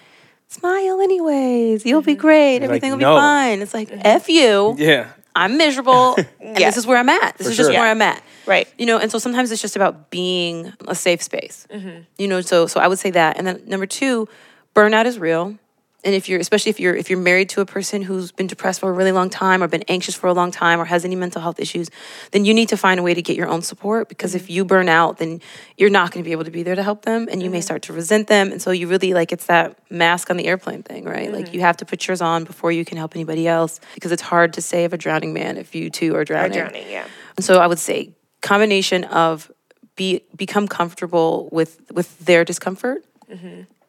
smile 0.47 1.01
anyways. 1.01 1.85
You'll 1.85 2.01
be 2.01 2.13
mm-hmm. 2.13 2.21
great. 2.21 2.53
like, 2.55 2.63
Everything 2.63 2.91
will 2.91 2.97
no. 2.99 3.15
be 3.15 3.19
fine. 3.19 3.61
It's 3.61 3.73
like, 3.73 3.89
F 3.91 4.29
you. 4.29 4.75
Yeah. 4.77 5.09
I'm 5.35 5.57
miserable. 5.57 6.15
and 6.39 6.59
Yeah. 6.59 6.69
this 6.69 6.77
is 6.77 6.85
where 6.85 6.97
I'm 6.97 7.09
at. 7.09 7.37
This 7.37 7.47
is 7.47 7.57
just 7.57 7.71
sure. 7.71 7.79
where 7.79 7.89
I'm 7.89 8.01
at. 8.01 8.21
Right. 8.45 8.67
You 8.77 8.85
know, 8.85 8.99
and 8.99 9.11
so 9.11 9.17
sometimes 9.17 9.51
it's 9.51 9.61
just 9.61 9.75
about 9.75 10.09
being 10.09 10.71
a 10.87 10.95
safe 10.95 11.21
space. 11.21 11.67
Mm-hmm. 11.71 12.01
You 12.17 12.27
know, 12.27 12.41
so 12.41 12.67
so 12.67 12.79
I 12.79 12.87
would 12.87 12.99
say 12.99 13.11
that. 13.11 13.37
And 13.37 13.47
then 13.47 13.63
number 13.65 13.85
two, 13.85 14.27
burnout 14.75 15.05
is 15.05 15.17
real. 15.17 15.57
And 16.03 16.13
if 16.13 16.27
you're 16.27 16.39
especially 16.39 16.69
if 16.69 16.79
you're 16.79 16.95
if 16.95 17.09
you're 17.09 17.19
married 17.19 17.49
to 17.49 17.61
a 17.61 17.65
person 17.65 18.01
who's 18.01 18.31
been 18.31 18.47
depressed 18.47 18.79
for 18.79 18.89
a 18.89 18.93
really 18.93 19.11
long 19.11 19.29
time 19.29 19.63
or 19.63 19.67
been 19.67 19.83
anxious 19.87 20.15
for 20.15 20.27
a 20.27 20.33
long 20.33 20.51
time 20.51 20.79
or 20.79 20.85
has 20.85 21.05
any 21.05 21.15
mental 21.15 21.41
health 21.41 21.59
issues 21.59 21.89
then 22.31 22.45
you 22.45 22.53
need 22.53 22.69
to 22.69 22.77
find 22.77 22.99
a 22.99 23.03
way 23.03 23.13
to 23.13 23.21
get 23.21 23.37
your 23.37 23.47
own 23.47 23.61
support 23.61 24.09
because 24.09 24.35
if 24.35 24.43
mm-hmm. 24.43 24.53
you 24.53 24.65
burn 24.65 24.89
out 24.89 25.17
then 25.17 25.41
you're 25.77 25.89
not 25.89 26.11
going 26.11 26.23
to 26.23 26.27
be 26.27 26.31
able 26.31 26.43
to 26.43 26.51
be 26.51 26.63
there 26.63 26.75
to 26.75 26.83
help 26.83 27.03
them 27.03 27.27
and 27.31 27.41
you 27.41 27.49
may 27.49 27.57
mm-hmm. 27.57 27.63
start 27.63 27.81
to 27.83 27.93
resent 27.93 28.27
them. 28.27 28.51
And 28.51 28.61
so 28.61 28.71
you 28.71 28.87
really 28.87 29.13
like 29.13 29.31
it's 29.31 29.45
that 29.47 29.77
mask 29.91 30.29
on 30.29 30.37
the 30.37 30.45
airplane 30.45 30.83
thing 30.83 31.05
right? 31.05 31.31
Like 31.31 31.45
mm-hmm. 31.45 31.55
you 31.55 31.61
have 31.61 31.77
to 31.77 31.85
put 31.85 32.07
yours 32.07 32.21
on 32.21 32.43
before 32.43 32.71
you 32.71 32.85
can 32.85 32.97
help 32.97 33.15
anybody 33.15 33.47
else 33.47 33.79
because 33.93 34.11
it's 34.11 34.21
hard 34.21 34.53
to 34.53 34.61
save 34.61 34.93
a 34.93 34.97
drowning 34.97 35.33
man 35.33 35.57
if 35.57 35.75
you 35.75 35.89
too 35.89 36.15
are 36.15 36.25
drowning. 36.25 36.57
Drowning, 36.57 36.89
yeah. 36.89 37.07
and 37.35 37.45
so 37.45 37.59
I 37.59 37.67
would 37.67 37.79
say 37.79 38.13
combination 38.41 39.03
of 39.05 39.51
be 39.95 40.23
become 40.35 40.67
comfortable 40.67 41.49
with 41.51 41.79
with 41.91 42.17
their 42.19 42.43
discomfort. 42.43 43.05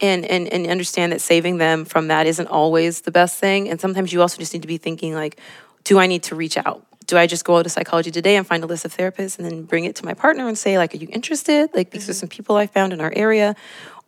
And, 0.01 0.25
and 0.25 0.49
and 0.49 0.67
understand 0.67 1.13
that 1.13 1.21
saving 1.21 1.59
them 1.59 1.85
from 1.85 2.09
that 2.09 2.27
isn't 2.27 2.49
always 2.49 3.03
the 3.03 3.13
best 3.13 3.39
thing. 3.39 3.69
And 3.69 3.81
sometimes 3.81 4.13
you 4.13 4.21
also 4.21 4.39
just 4.39 4.53
need 4.53 4.63
to 4.63 4.69
be 4.69 4.77
thinking 4.77 5.15
like, 5.15 5.39
do 5.85 5.99
I 6.01 6.07
need 6.09 6.25
to 6.25 6.35
reach 6.35 6.57
out? 6.57 6.85
Do 7.07 7.17
I 7.17 7.27
just 7.27 7.45
go 7.45 7.59
out 7.59 7.63
to 7.63 7.71
psychology 7.71 8.11
today 8.11 8.37
and 8.37 8.47
find 8.47 8.65
a 8.65 8.67
list 8.67 8.85
of 8.85 8.95
therapists 8.95 9.39
and 9.39 9.47
then 9.47 9.63
bring 9.63 9.85
it 9.85 9.95
to 9.97 10.05
my 10.05 10.13
partner 10.13 10.49
and 10.49 10.59
say 10.59 10.79
like, 10.79 10.95
are 10.95 10.97
you 10.99 11.09
interested? 11.13 11.71
Like 11.75 11.91
these 11.91 12.09
are 12.09 12.13
mm-hmm. 12.13 12.21
some 12.21 12.29
people 12.29 12.57
I 12.57 12.67
found 12.67 12.93
in 12.93 13.01
our 13.01 13.13
area, 13.15 13.55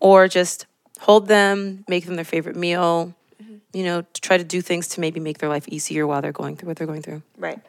or 0.01 0.27
just 0.27 0.67
hold 0.99 1.29
them, 1.29 1.85
make 1.89 2.05
them 2.05 2.17
their 2.17 2.25
favorite 2.25 2.57
meal. 2.57 3.15
Mm-hmm. 3.41 3.57
You 3.73 3.85
know, 3.85 4.03
to 4.03 4.21
try 4.21 4.37
to 4.37 4.45
do 4.45 4.61
things 4.61 4.89
to 4.89 5.01
maybe 5.01 5.21
make 5.21 5.39
their 5.39 5.49
life 5.49 5.69
easier 5.69 6.07
while 6.07 6.21
they're 6.21 6.33
going 6.33 6.57
through 6.57 6.69
what 6.69 6.79
they're 6.79 6.87
going 6.87 7.03
through. 7.03 7.23
Right. 7.39 7.61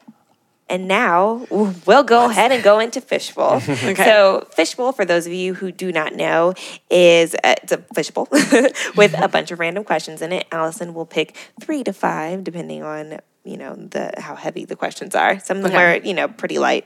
And 0.69 0.87
now 0.87 1.47
we'll 1.49 2.03
go 2.03 2.29
ahead 2.29 2.51
and 2.51 2.61
go 2.61 2.79
into 2.79 2.99
fishbowl. 3.01 3.61
So 3.95 4.45
fishbowl, 4.51 4.91
for 4.91 5.05
those 5.05 5.25
of 5.25 5.31
you 5.33 5.53
who 5.53 5.71
do 5.71 5.91
not 5.91 6.13
know, 6.13 6.53
is 6.89 7.35
uh, 7.35 7.55
it's 7.63 7.71
a 7.71 7.77
fishbowl 7.93 8.27
with 8.95 9.15
a 9.17 9.27
bunch 9.29 9.51
of 9.51 9.59
random 9.59 9.83
questions 9.85 10.21
in 10.21 10.31
it. 10.33 10.45
Allison 10.51 10.93
will 10.93 11.05
pick 11.05 11.35
three 11.61 11.83
to 11.83 11.93
five, 11.93 12.43
depending 12.43 12.83
on 12.83 13.19
you 13.45 13.55
know 13.57 13.75
the 13.75 14.11
how 14.17 14.35
heavy 14.35 14.65
the 14.65 14.75
questions 14.75 15.15
are. 15.15 15.39
Some 15.39 15.57
of 15.57 15.63
them 15.63 15.71
Okay. 15.73 15.83
are 15.83 15.97
you 16.05 16.13
know 16.13 16.27
pretty 16.27 16.59
light, 16.59 16.85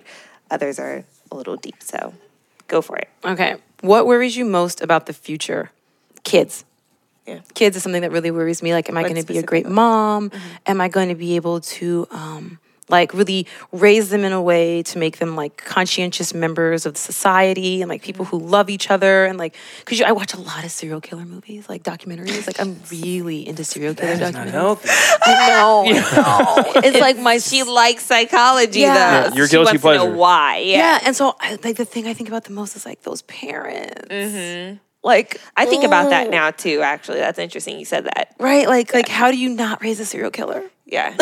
others 0.51 0.77
are 0.79 1.03
a 1.31 1.35
little 1.35 1.55
deep. 1.57 1.81
So 1.81 2.13
go 2.67 2.81
for 2.81 2.97
it. 2.97 3.09
Okay. 3.25 3.55
What 3.81 4.05
worries 4.05 4.37
you 4.37 4.45
most 4.45 4.81
about 4.81 5.07
the 5.07 5.13
future? 5.13 5.71
Kids. 6.23 6.65
Yeah. 7.25 7.39
Kids 7.55 7.75
is 7.77 7.83
something 7.83 8.01
that 8.01 8.11
really 8.11 8.31
worries 8.31 8.61
me. 8.61 8.73
Like, 8.73 8.89
am 8.89 8.97
I 8.97 9.03
going 9.03 9.15
to 9.15 9.25
be 9.25 9.37
a 9.39 9.43
great 9.43 9.67
mom? 9.67 10.31
Am 10.67 10.81
I 10.81 10.87
going 10.87 11.09
to 11.09 11.15
be 11.15 11.35
able 11.35 11.61
to, 11.61 12.07
um, 12.11 12.59
like, 12.91 13.13
really 13.13 13.47
raise 13.71 14.09
them 14.09 14.23
in 14.23 14.33
a 14.33 14.41
way 14.41 14.83
to 14.83 14.97
make 14.97 15.17
them 15.17 15.35
like 15.35 15.57
conscientious 15.57 16.33
members 16.33 16.85
of 16.85 16.97
society 16.97 17.81
and 17.81 17.89
like 17.89 18.01
people 18.03 18.25
who 18.25 18.37
love 18.37 18.69
each 18.69 18.91
other? 18.91 19.25
And 19.25 19.39
like, 19.39 19.55
because 19.79 20.01
I 20.01 20.11
watch 20.11 20.33
a 20.33 20.39
lot 20.39 20.63
of 20.63 20.71
serial 20.71 21.01
killer 21.01 21.25
movies, 21.25 21.67
like 21.69 21.83
documentaries. 21.83 22.45
Like, 22.45 22.59
I'm 22.59 22.79
really 22.91 23.47
into 23.47 23.63
serial 23.63 23.95
killer 23.95 24.15
That's 24.17 24.33
not 24.33 24.47
documentaries. 24.47 24.51
healthy. 24.51 24.89
I 25.23 25.47
know. 25.49 25.83
I 25.87 25.93
know. 25.93 26.81
It's 26.83 26.99
like 26.99 27.17
my 27.17 27.37
She 27.51 27.63
likes 27.63 28.05
psychology 28.05 28.81
Yeah. 28.81 28.93
though. 28.93 29.29
Yeah, 29.29 29.35
your 29.35 29.47
She 29.47 29.51
guilty 29.51 29.77
wants 29.77 29.81
to 29.81 29.87
know 29.95 29.97
pleasure. 30.05 30.15
why? 30.15 30.57
Yeah. 30.57 30.77
yeah. 30.77 30.99
And 31.05 31.15
so, 31.15 31.35
I, 31.39 31.57
like, 31.63 31.77
the 31.77 31.85
thing 31.85 32.07
I 32.07 32.13
think 32.13 32.29
about 32.29 32.43
the 32.43 32.51
most 32.51 32.75
is 32.75 32.85
like 32.85 33.01
those 33.03 33.23
parents. 33.23 34.07
Mm-hmm. 34.09 34.77
Like, 35.03 35.41
I 35.57 35.65
think 35.65 35.83
about 35.83 36.11
that 36.11 36.27
oh. 36.27 36.29
now 36.29 36.51
too. 36.51 36.81
Actually, 36.81 37.19
that's 37.19 37.39
interesting. 37.39 37.79
You 37.79 37.85
said 37.85 38.05
that. 38.05 38.35
Right? 38.39 38.67
Like, 38.67 38.93
like 38.93 39.07
how 39.07 39.31
do 39.31 39.37
you 39.37 39.49
not 39.49 39.81
raise 39.81 39.99
a 39.99 40.05
serial 40.05 40.29
killer? 40.29 40.63
Yeah. 40.85 41.15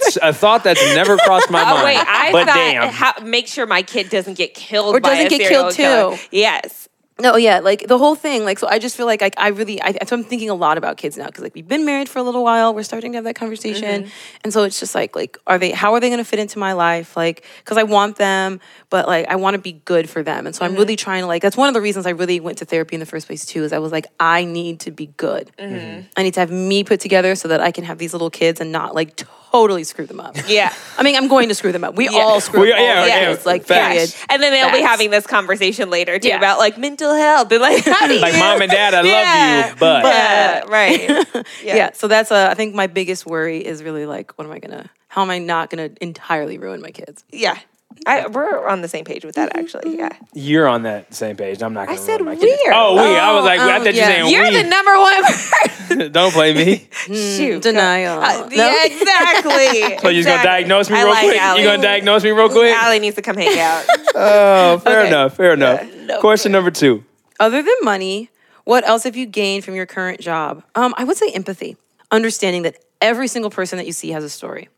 It's 0.00 0.16
a 0.22 0.32
thought 0.32 0.64
that's 0.64 0.82
never 0.94 1.16
crossed 1.18 1.50
my 1.50 1.62
oh, 1.62 1.64
mind. 1.64 1.80
Oh 1.80 1.84
wait, 1.84 1.96
I 1.98 2.32
but 2.32 2.46
thought 2.46 2.54
damn. 2.54 2.92
how, 2.92 3.12
make 3.24 3.46
sure 3.46 3.66
my 3.66 3.82
kid 3.82 4.10
doesn't 4.10 4.34
get 4.34 4.54
killed 4.54 4.94
Or 4.94 5.00
by 5.00 5.10
doesn't 5.10 5.26
a 5.26 5.38
get 5.38 5.48
killed, 5.48 5.74
killer. 5.74 6.16
too. 6.16 6.22
Yes. 6.30 6.88
No, 7.20 7.36
yeah, 7.36 7.60
like 7.60 7.86
the 7.86 7.98
whole 7.98 8.14
thing. 8.14 8.44
Like, 8.44 8.58
so 8.58 8.66
I 8.66 8.78
just 8.78 8.96
feel 8.96 9.06
like, 9.06 9.20
like 9.20 9.34
I 9.36 9.48
really, 9.48 9.80
I, 9.80 9.92
so 10.06 10.16
I'm 10.16 10.24
thinking 10.24 10.50
a 10.50 10.54
lot 10.54 10.78
about 10.78 10.96
kids 10.96 11.16
now 11.16 11.26
because 11.26 11.42
like 11.42 11.54
we've 11.54 11.68
been 11.68 11.84
married 11.84 12.08
for 12.08 12.18
a 12.18 12.22
little 12.22 12.42
while. 12.42 12.74
We're 12.74 12.82
starting 12.82 13.12
to 13.12 13.18
have 13.18 13.24
that 13.24 13.36
conversation, 13.36 14.04
mm-hmm. 14.04 14.38
and 14.42 14.52
so 14.52 14.64
it's 14.64 14.80
just 14.80 14.94
like, 14.94 15.14
like, 15.14 15.38
are 15.46 15.58
they? 15.58 15.70
How 15.70 15.92
are 15.94 16.00
they 16.00 16.08
going 16.08 16.18
to 16.18 16.24
fit 16.24 16.38
into 16.38 16.58
my 16.58 16.72
life? 16.72 17.16
Like, 17.16 17.44
because 17.58 17.76
I 17.76 17.82
want 17.82 18.16
them, 18.16 18.60
but 18.88 19.06
like 19.06 19.26
I 19.28 19.36
want 19.36 19.54
to 19.54 19.60
be 19.60 19.72
good 19.72 20.08
for 20.08 20.22
them, 20.22 20.46
and 20.46 20.56
so 20.56 20.64
I'm 20.64 20.72
mm-hmm. 20.72 20.80
really 20.80 20.96
trying 20.96 21.22
to 21.22 21.26
like. 21.26 21.42
That's 21.42 21.56
one 21.56 21.68
of 21.68 21.74
the 21.74 21.80
reasons 21.80 22.06
I 22.06 22.10
really 22.10 22.40
went 22.40 22.58
to 22.58 22.64
therapy 22.64 22.96
in 22.96 23.00
the 23.00 23.06
first 23.06 23.26
place 23.26 23.44
too. 23.44 23.64
Is 23.64 23.72
I 23.72 23.78
was 23.78 23.92
like, 23.92 24.06
I 24.18 24.44
need 24.44 24.80
to 24.80 24.90
be 24.90 25.06
good. 25.06 25.50
Mm-hmm. 25.58 26.06
I 26.16 26.22
need 26.22 26.34
to 26.34 26.40
have 26.40 26.50
me 26.50 26.84
put 26.84 27.00
together 27.00 27.34
so 27.34 27.48
that 27.48 27.60
I 27.60 27.70
can 27.70 27.84
have 27.84 27.98
these 27.98 28.12
little 28.12 28.30
kids 28.30 28.60
and 28.60 28.72
not 28.72 28.94
like 28.94 29.16
totally 29.50 29.84
screw 29.84 30.06
them 30.06 30.20
up. 30.20 30.36
Yeah. 30.48 30.72
I 30.98 31.02
mean, 31.02 31.16
I'm 31.16 31.28
going 31.28 31.48
to 31.48 31.54
screw 31.54 31.72
them 31.72 31.84
up. 31.84 31.94
We 31.96 32.08
all 32.08 32.40
screw 32.40 32.60
We- 32.62 32.72
up 32.72 32.78
all 32.78 32.84
yeah, 32.84 33.06
yeah, 33.06 33.32
kids, 33.32 33.46
like 33.46 33.64
facts. 33.64 33.92
period. 33.94 34.14
And 34.28 34.42
then 34.42 34.52
they'll 34.52 34.72
be 34.72 34.82
having 34.82 35.10
this 35.10 35.26
conversation 35.26 35.90
later 35.90 36.18
too 36.18 36.28
Yeah. 36.28 36.38
about 36.38 36.58
like 36.58 36.78
mental 36.78 37.14
health 37.14 37.50
and 37.52 37.60
like 37.60 37.84
how 37.84 38.06
do 38.06 38.14
you 38.16 38.20
like 38.20 38.34
mom 38.38 38.62
and 38.62 38.70
dad, 38.70 38.94
I 38.94 39.02
Yeah. 39.02 39.60
love 39.62 39.70
you, 39.70 39.76
but, 39.80 40.04
Yeah, 40.04 40.60
right. 40.68 41.46
yeah. 41.64 41.90
so 41.92 42.08
that's 42.08 42.30
uh, 42.30 42.48
I 42.50 42.54
think 42.54 42.74
my 42.74 42.86
biggest 42.86 43.26
worry 43.26 43.64
is 43.64 43.82
really 43.82 44.06
like, 44.06 44.32
what 44.38 44.44
am 44.46 44.52
I 44.52 44.58
gonna? 44.58 44.88
How 45.08 45.22
am 45.22 45.30
I 45.30 45.38
not 45.38 45.70
gonna 45.70 45.90
entirely 46.00 46.58
ruin 46.58 46.80
my 46.80 46.90
kids? 46.90 47.24
Yeah. 47.30 47.58
I, 48.06 48.26
we're 48.28 48.66
on 48.66 48.80
the 48.82 48.88
same 48.88 49.04
page 49.04 49.24
with 49.24 49.34
that 49.34 49.56
actually. 49.56 49.96
Yeah. 49.98 50.10
you're 50.32 50.66
on 50.66 50.84
that 50.84 51.12
same 51.12 51.36
page. 51.36 51.62
I'm 51.62 51.74
not 51.74 51.86
going 51.86 51.98
to 51.98 52.04
said 52.04 52.20
my 52.22 52.34
kid. 52.36 52.58
we're. 52.64 52.72
Oh, 52.72 52.94
we. 52.94 53.00
I 53.00 53.32
was 53.32 53.42
Oh, 53.42 53.44
like, 53.46 53.60
I 53.60 53.78
thought 53.78 53.86
you 53.94 54.00
yeah. 54.00 54.06
saying 54.06 54.32
You're 54.32 54.44
we. 54.50 54.62
the 54.62 54.68
number 54.68 54.96
one 54.96 55.22
person. 55.24 56.12
Don't 56.12 56.32
play 56.32 56.54
me. 56.54 56.88
Shoot. 57.06 57.62
Denial. 57.62 58.20
Uh, 58.22 58.46
No? 58.48 58.56
Yeah, 58.56 58.84
exactly. 58.86 59.98
So 59.98 60.08
you're 60.08 60.22
just 60.22 60.28
gonna 60.28 60.42
diagnose 60.42 60.88
me 60.88 60.96
I 60.96 61.02
real 61.02 61.10
like 61.10 61.24
quick. 61.24 61.40
Allie. 61.40 61.62
You're 61.62 61.72
gonna 61.72 61.82
diagnose 61.82 62.24
me 62.24 62.30
real 62.30 62.48
quick. 62.48 62.74
Allie 62.74 63.00
needs 63.00 63.16
to 63.16 63.22
come 63.22 63.36
hang 63.36 63.58
out. 63.58 63.84
Oh, 64.14 64.78
fair 64.78 65.00
Okay. 65.00 65.08
enough. 65.08 65.36
Fair 65.36 65.52
enough. 65.54 65.86
no 65.94 66.20
Question 66.20 66.52
number 66.52 66.70
two. 66.70 67.04
Other 67.38 67.62
than 67.62 67.74
money, 67.82 68.30
what 68.64 68.86
else 68.88 69.02
have 69.04 69.16
you 69.16 69.26
gained 69.26 69.64
from 69.64 69.74
your 69.74 69.86
current 69.86 70.20
job? 70.20 70.62
Um, 70.74 70.94
I 70.96 71.04
would 71.04 71.16
say 71.16 71.30
empathy, 71.32 71.76
understanding 72.10 72.62
that 72.62 72.76
every 73.00 73.26
single 73.28 73.50
person 73.50 73.76
that 73.78 73.86
you 73.86 73.92
see 73.92 74.10
has 74.10 74.22
a 74.24 74.30
story. 74.30 74.68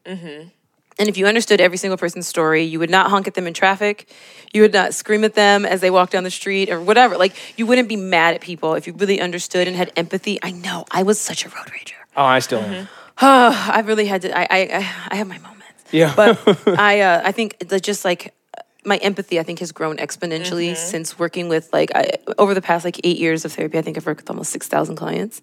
And 1.03 1.09
if 1.09 1.17
you 1.19 1.27
understood 1.27 1.61
every 1.61 1.79
single 1.79 1.97
person's 1.97 2.29
story, 2.29 2.63
you 2.63 2.79
would 2.79 2.89
not 2.89 3.11
honk 3.11 3.27
at 3.27 3.35
them 3.35 3.49
in 3.49 3.55
traffic. 3.55 4.09
You 4.53 4.63
would 4.63 4.73
not 4.73 4.95
scream 4.95 5.25
at 5.25 5.35
them 5.35 5.67
as 5.67 5.81
they 5.81 5.91
walk 5.91 6.11
down 6.11 6.23
the 6.23 6.31
street 6.31 6.71
or 6.71 6.81
whatever. 6.81 7.17
Like, 7.19 7.35
you 7.59 7.67
wouldn't 7.67 7.89
be 7.89 7.97
mad 7.97 8.37
at 8.37 8.41
people 8.41 8.75
if 8.75 8.87
you 8.87 8.93
really 8.93 9.21
understood 9.21 9.67
and 9.67 9.77
had 9.77 9.91
empathy. 9.97 10.39
I 10.45 10.53
know, 10.53 10.85
I 10.93 11.03
was 11.03 11.21
such 11.21 11.45
a 11.45 11.49
road 11.49 11.67
rager. 11.67 11.95
Oh, 12.17 12.23
I 12.23 12.39
still 12.39 12.61
am. 12.61 12.87
Oh, 13.21 13.71
I 13.75 13.81
really 13.81 14.07
had 14.07 14.23
to. 14.23 14.31
I 14.39 14.43
I 14.49 14.59
I- 14.79 14.95
I 15.11 15.15
have 15.17 15.27
my 15.27 15.39
moments. 15.39 15.83
Yeah. 15.91 16.13
But 16.15 16.39
I 16.79 17.01
uh, 17.01 17.23
I 17.25 17.33
think 17.33 17.59
that 17.71 17.83
just 17.83 18.05
like 18.05 18.33
my 18.85 18.99
empathy, 18.99 19.41
I 19.41 19.43
think 19.43 19.59
has 19.59 19.73
grown 19.73 19.97
exponentially 19.97 20.77
since 20.77 21.19
working 21.19 21.49
with 21.49 21.69
like 21.73 21.91
I, 21.97 22.13
over 22.39 22.55
the 22.55 22.63
past 22.63 22.85
like 22.85 23.01
eight 23.03 23.19
years 23.19 23.45
of 23.45 23.53
therapy. 23.53 23.77
I 23.77 23.83
think 23.83 23.97
I've 23.97 24.07
worked 24.07 24.21
with 24.21 24.31
almost 24.31 24.53
six 24.53 24.69
thousand 24.69 24.95
clients, 24.97 25.43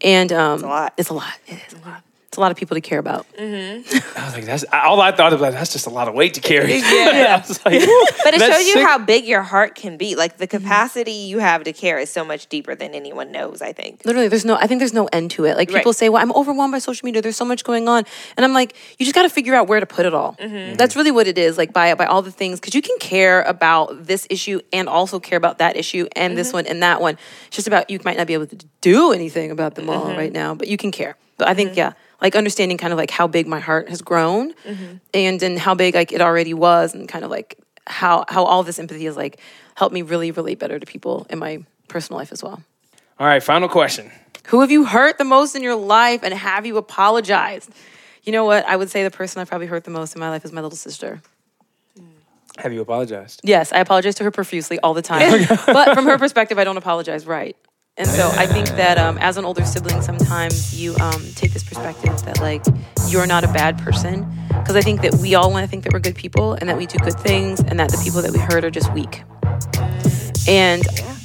and 0.00 0.32
um, 0.32 0.54
it's 0.54 0.64
a 0.64 0.66
lot. 0.66 0.92
It's 0.96 1.08
a 1.10 1.14
lot. 1.14 1.34
It 1.46 1.58
is 1.68 1.74
a 1.74 1.86
lot. 1.88 2.02
It's 2.30 2.36
a 2.36 2.40
lot 2.40 2.52
of 2.52 2.56
people 2.56 2.76
to 2.76 2.80
care 2.80 3.00
about. 3.00 3.26
Mm-hmm. 3.36 3.98
I 4.16 4.24
was 4.24 4.34
like, 4.34 4.44
that's 4.44 4.64
all 4.72 5.00
I 5.00 5.10
thought 5.10 5.32
of. 5.32 5.40
Like, 5.40 5.52
that's 5.52 5.72
just 5.72 5.88
a 5.88 5.90
lot 5.90 6.06
of 6.06 6.14
weight 6.14 6.34
to 6.34 6.40
carry. 6.40 6.76
Yeah. 6.76 7.42
I 7.44 7.48
was 7.48 7.58
like, 7.66 7.80
But 8.22 8.34
it 8.34 8.40
shows 8.40 8.68
you 8.68 8.74
sick. 8.74 8.86
how 8.86 8.98
big 8.98 9.24
your 9.24 9.42
heart 9.42 9.74
can 9.74 9.96
be. 9.96 10.14
Like 10.14 10.36
the 10.38 10.46
Mm-hmm. 10.46 10.62
capacity 10.64 11.10
you 11.10 11.40
have 11.40 11.64
to 11.64 11.72
care 11.72 11.98
is 11.98 12.08
so 12.08 12.24
much 12.24 12.46
deeper 12.46 12.76
than 12.76 12.94
anyone 12.94 13.32
knows, 13.32 13.62
I 13.62 13.72
think. 13.72 14.02
Literally, 14.04 14.28
there's 14.28 14.44
no. 14.44 14.54
I 14.54 14.68
think 14.68 14.78
there's 14.78 14.92
no 14.94 15.06
end 15.12 15.32
to 15.32 15.44
it. 15.44 15.56
Like 15.56 15.70
people 15.70 15.90
Right. 15.90 15.96
say, 15.96 16.08
"Well, 16.08 16.22
I'm 16.22 16.30
overwhelmed 16.32 16.70
by 16.70 16.78
social 16.78 17.04
media. 17.04 17.20
There's 17.20 17.36
so 17.36 17.44
much 17.44 17.64
going 17.64 17.88
on," 17.88 18.04
and 18.36 18.44
I'm 18.44 18.52
like, 18.52 18.76
you 18.98 19.04
just 19.06 19.14
got 19.16 19.22
to 19.22 19.28
figure 19.28 19.54
out 19.56 19.66
where 19.66 19.80
to 19.80 19.86
put 19.86 20.06
it 20.06 20.14
all. 20.14 20.36
Mm-hmm. 20.38 20.54
Mm-hmm. 20.54 20.74
That's 20.76 20.94
really 20.94 21.10
what 21.10 21.26
it 21.26 21.36
is. 21.36 21.58
Like 21.58 21.72
by 21.72 21.94
by 21.94 22.04
all 22.06 22.22
the 22.22 22.30
things, 22.30 22.60
because 22.60 22.74
you 22.76 22.82
can 22.82 22.96
care 23.00 23.42
about 23.42 24.06
this 24.06 24.26
issue 24.30 24.60
and 24.72 24.88
also 24.88 25.18
care 25.18 25.36
about 25.36 25.58
that 25.58 25.76
issue 25.76 26.06
and 26.14 26.38
this 26.38 26.52
one 26.52 26.66
and 26.68 26.80
that 26.84 27.00
one. 27.00 27.16
It's 27.48 27.56
just 27.56 27.66
about 27.66 27.90
you 27.90 27.98
might 28.04 28.16
not 28.16 28.28
be 28.28 28.34
able 28.34 28.46
to 28.46 28.58
do 28.80 29.10
anything 29.12 29.50
about 29.50 29.74
them 29.74 29.90
all 29.90 30.14
right 30.14 30.32
now, 30.32 30.54
but 30.54 30.68
you 30.68 30.76
can 30.76 30.92
care. 30.92 31.16
But 31.38 31.48
I 31.48 31.54
think 31.54 31.74
yeah, 31.76 31.92
like 32.20 32.36
understanding 32.36 32.78
kind 32.78 32.92
of 32.92 32.98
like 32.98 33.10
how 33.10 33.26
big 33.26 33.46
my 33.46 33.60
heart 33.60 33.88
has 33.88 34.02
grown, 34.02 34.52
mm-hmm. 34.64 34.96
and 35.14 35.42
and 35.42 35.58
how 35.58 35.74
big 35.74 35.94
like 35.94 36.12
it 36.12 36.20
already 36.20 36.54
was, 36.54 36.94
and 36.94 37.08
kind 37.08 37.24
of 37.24 37.30
like 37.30 37.58
how 37.86 38.24
how 38.28 38.44
all 38.44 38.62
this 38.62 38.78
empathy 38.78 39.04
has 39.04 39.16
like 39.16 39.40
helped 39.74 39.94
me 39.94 40.02
really 40.02 40.30
relate 40.30 40.58
better 40.58 40.78
to 40.78 40.86
people 40.86 41.26
in 41.30 41.38
my 41.38 41.64
personal 41.88 42.18
life 42.18 42.32
as 42.32 42.42
well. 42.42 42.62
All 43.18 43.26
right, 43.26 43.42
final 43.42 43.68
question. 43.68 44.10
Who 44.46 44.60
have 44.62 44.70
you 44.70 44.84
hurt 44.84 45.18
the 45.18 45.24
most 45.24 45.54
in 45.54 45.62
your 45.62 45.76
life 45.76 46.22
and 46.22 46.32
have 46.32 46.66
you 46.66 46.76
apologized? 46.76 47.70
You 48.22 48.32
know 48.32 48.44
what? 48.44 48.64
I 48.66 48.76
would 48.76 48.90
say 48.90 49.02
the 49.02 49.10
person 49.10 49.40
I 49.40 49.44
probably 49.44 49.66
hurt 49.66 49.84
the 49.84 49.90
most 49.90 50.14
in 50.14 50.20
my 50.20 50.30
life 50.30 50.44
is 50.44 50.52
my 50.52 50.60
little 50.60 50.76
sister. 50.76 51.22
Have 52.58 52.72
you 52.72 52.80
apologized? 52.80 53.40
Yes, 53.44 53.72
I 53.72 53.78
apologize 53.78 54.14
to 54.16 54.24
her 54.24 54.30
profusely 54.30 54.78
all 54.80 54.92
the 54.92 55.02
time. 55.02 55.46
but 55.66 55.94
from 55.94 56.04
her 56.06 56.18
perspective, 56.18 56.58
I 56.58 56.64
don't 56.64 56.76
apologize 56.76 57.26
right. 57.26 57.56
And 58.00 58.08
so 58.08 58.30
I 58.30 58.46
think 58.46 58.66
that 58.70 58.96
um, 58.96 59.18
as 59.18 59.36
an 59.36 59.44
older 59.44 59.62
sibling, 59.62 60.00
sometimes 60.00 60.80
you 60.80 60.96
um, 60.96 61.22
take 61.34 61.52
this 61.52 61.62
perspective 61.62 62.24
that, 62.24 62.40
like, 62.40 62.64
you're 63.08 63.26
not 63.26 63.44
a 63.44 63.48
bad 63.48 63.76
person. 63.76 64.26
Because 64.48 64.74
I 64.74 64.80
think 64.80 65.02
that 65.02 65.16
we 65.16 65.34
all 65.34 65.52
want 65.52 65.64
to 65.64 65.70
think 65.70 65.84
that 65.84 65.92
we're 65.92 66.00
good 66.00 66.14
people 66.14 66.54
and 66.54 66.66
that 66.70 66.78
we 66.78 66.86
do 66.86 66.96
good 67.00 67.20
things 67.20 67.60
and 67.60 67.78
that 67.78 67.90
the 67.90 68.00
people 68.02 68.22
that 68.22 68.32
we 68.32 68.38
hurt 68.38 68.64
are 68.64 68.70
just 68.70 68.90
weak. 68.94 69.22
And 70.48 70.82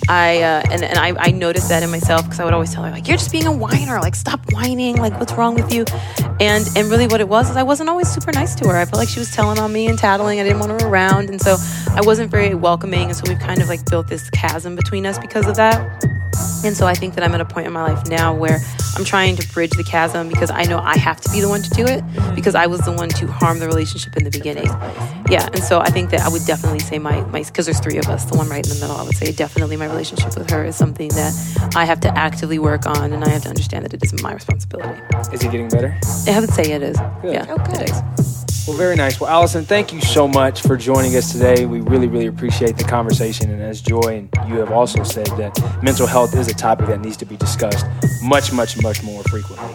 I 0.10 0.42
uh, 0.42 0.64
and, 0.70 0.84
and 0.84 1.00
I, 1.00 1.14
I 1.18 1.32
noticed 1.32 1.70
that 1.70 1.82
in 1.82 1.90
myself 1.90 2.26
because 2.26 2.42
I 2.42 2.44
would 2.44 2.54
always 2.54 2.74
tell 2.74 2.84
her 2.84 2.92
like 2.92 3.08
you're 3.08 3.18
just 3.18 3.32
being 3.32 3.48
a 3.48 3.52
whiner. 3.52 4.00
Like 4.02 4.14
stop 4.14 4.42
whining. 4.52 4.98
Like 4.98 5.18
what's 5.18 5.34
wrong 5.34 5.56
with 5.56 5.74
you? 5.74 5.86
And 6.42 6.68
and 6.76 6.92
really 6.92 7.08
what 7.08 7.22
it 7.22 7.30
was 7.30 7.50
is 7.50 7.56
I 7.56 7.64
wasn't 7.64 7.90
always 7.90 8.10
super 8.10 8.34
nice 8.34 8.54
to 8.56 8.68
her. 8.68 8.76
I 8.76 8.84
felt 8.84 8.98
like 8.98 9.10
she 9.10 9.20
was 9.20 9.32
telling 9.32 9.60
on 9.60 9.72
me 9.72 9.88
and 9.88 9.98
tattling. 9.98 10.42
I 10.42 10.44
didn't 10.44 10.60
want 10.60 10.80
her 10.80 10.88
around. 10.90 11.30
And 11.30 11.42
so 11.42 11.56
I 11.92 12.02
wasn't 12.02 12.30
very 12.30 12.54
welcoming. 12.54 13.06
And 13.06 13.16
so 13.16 13.24
we've 13.28 13.40
kind 13.40 13.62
of 13.62 13.70
like 13.70 13.90
built 13.90 14.10
this 14.10 14.30
chasm 14.32 14.76
between 14.76 15.06
us 15.06 15.18
because 15.18 15.48
of 15.48 15.56
that 15.56 16.15
And 16.66 16.76
so 16.76 16.88
I 16.88 16.94
think 16.96 17.14
that 17.16 17.24
I'm 17.24 17.34
at 17.34 17.42
a 17.42 17.46
point 17.46 17.68
in 17.68 17.74
my 17.74 17.84
life 17.84 18.08
now 18.08 18.34
where 18.34 18.60
I'm 18.96 19.06
trying 19.06 19.36
to 19.36 19.48
bridge 19.54 19.72
the 19.72 19.84
chasm 19.84 20.30
because 20.30 20.50
I 20.50 20.64
know 20.64 20.80
I 20.80 20.98
have 20.98 21.22
to 21.22 21.30
be 21.32 21.42
the 21.42 21.50
one 21.50 21.62
to 21.62 21.70
do 21.72 21.86
it 21.86 22.04
because 22.34 22.56
I 22.56 22.66
was 22.68 22.80
the 22.82 22.92
one 22.92 23.10
to 23.10 23.28
harm 23.28 23.60
the 23.60 23.68
relationship 23.68 24.16
in 24.18 24.24
the 24.24 24.32
beginning. 24.32 24.66
Yeah, 25.30 25.48
and 25.54 25.64
so 25.64 25.80
I 25.80 25.90
think 25.90 26.10
that 26.12 26.22
I 26.22 26.30
would 26.30 26.46
definitely 26.46 26.80
say 26.80 26.98
my 26.98 27.22
my 27.26 27.44
because 27.44 27.66
there's 27.66 27.80
three 27.80 27.98
of 27.98 28.08
us, 28.08 28.26
the 28.26 28.38
one 28.38 28.50
right 28.50 28.66
in 28.66 28.74
the 28.74 28.80
middle. 28.80 28.96
I 28.96 29.04
would 29.04 29.16
say 29.16 29.32
definitely 29.32 29.76
my 29.78 29.86
relationship 29.86 30.36
with 30.38 30.50
her 30.50 30.64
is 30.66 30.76
something 30.76 31.10
that 31.10 31.34
I 31.76 31.86
have 31.86 32.00
to 32.02 32.18
actively 32.18 32.58
work 32.60 32.86
on, 32.88 33.14
and 33.14 33.24
I 33.24 33.30
have 33.30 33.44
to 33.44 33.50
understand 33.50 33.86
that 33.86 33.94
it 33.94 34.04
is 34.04 34.22
my 34.24 34.34
responsibility. 34.34 35.00
Is 35.34 35.44
it 35.44 35.52
getting 35.52 35.70
better? 35.70 35.98
I 36.28 36.40
would 36.40 36.52
say 36.54 36.72
it 36.72 36.82
is. 36.82 36.98
Good. 37.22 37.34
Yeah, 37.34 37.46
Oh, 37.50 37.58
good. 37.58 37.82
it 37.82 37.90
is. 37.92 38.45
Well, 38.68 38.76
very 38.76 38.96
nice. 38.96 39.20
Well, 39.20 39.30
Allison, 39.30 39.64
thank 39.64 39.94
you 39.94 40.02
so 40.02 40.28
much 40.28 40.62
for 40.64 40.76
joining 40.76 41.16
us 41.16 41.32
today. 41.32 41.68
We 41.68 41.82
really, 41.82 42.08
really 42.08 42.26
appreciate 42.26 42.78
the 42.78 42.84
conversation. 42.84 43.52
And 43.52 43.62
as 43.62 43.80
Joy 43.80 44.18
and 44.18 44.50
you 44.50 44.56
have 44.56 44.72
also 44.72 45.04
said, 45.04 45.28
that 45.38 45.84
mental 45.84 46.08
health 46.08 46.36
is 46.36 46.48
a 46.48 46.54
topic 46.54 46.88
that 46.88 47.00
needs 47.00 47.16
to 47.18 47.26
be 47.26 47.38
discussed 47.38 47.86
much, 48.24 48.52
much, 48.52 48.82
much 48.82 49.04
more 49.04 49.22
frequently. 49.24 49.72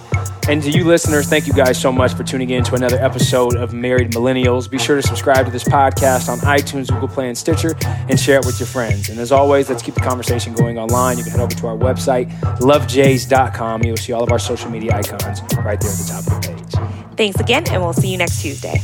And 0.49 0.61
to 0.64 0.70
you 0.70 0.82
listeners, 0.82 1.28
thank 1.28 1.47
you 1.47 1.53
guys 1.53 1.80
so 1.80 1.93
much 1.93 2.14
for 2.14 2.24
tuning 2.24 2.51
in 2.51 2.64
to 2.64 2.74
another 2.74 2.97
episode 2.97 3.55
of 3.55 3.72
Married 3.72 4.11
Millennials. 4.11 4.68
Be 4.68 4.78
sure 4.78 4.97
to 5.01 5.07
subscribe 5.07 5.47
to 5.47 5.53
this 5.53 5.62
podcast 5.62 6.28
on 6.28 6.38
iTunes, 6.38 6.88
Google 6.88 7.07
Play, 7.07 7.28
and 7.28 7.38
Stitcher, 7.38 7.76
and 7.84 8.18
share 8.18 8.41
it 8.41 8.45
with 8.47 8.59
your 8.59 8.66
friends. 8.66 9.09
And 9.09 9.20
as 9.20 9.30
always, 9.30 9.70
let's 9.70 9.84
keep 9.84 9.95
the 9.95 10.01
conversation 10.01 10.53
going 10.53 10.78
online. 10.78 11.16
You 11.16 11.22
can 11.22 11.30
head 11.30 11.41
over 11.41 11.55
to 11.55 11.66
our 11.68 11.76
website, 11.76 12.28
lovejays.com. 12.59 13.84
You'll 13.84 13.97
see 13.97 14.12
all 14.12 14.24
of 14.24 14.32
our 14.32 14.41
social 14.41 14.68
media 14.68 14.97
icons 14.97 15.43
right 15.59 15.80
there 15.80 15.91
at 15.91 15.99
the 15.99 16.07
top 16.09 16.26
of 16.26 16.43
the 16.43 16.49
page. 16.49 16.60
Thanks 17.21 17.39
again, 17.39 17.64
and 17.68 17.83
we'll 17.83 17.93
see 17.93 18.09
you 18.09 18.16
next 18.16 18.41
Tuesday. 18.41 18.81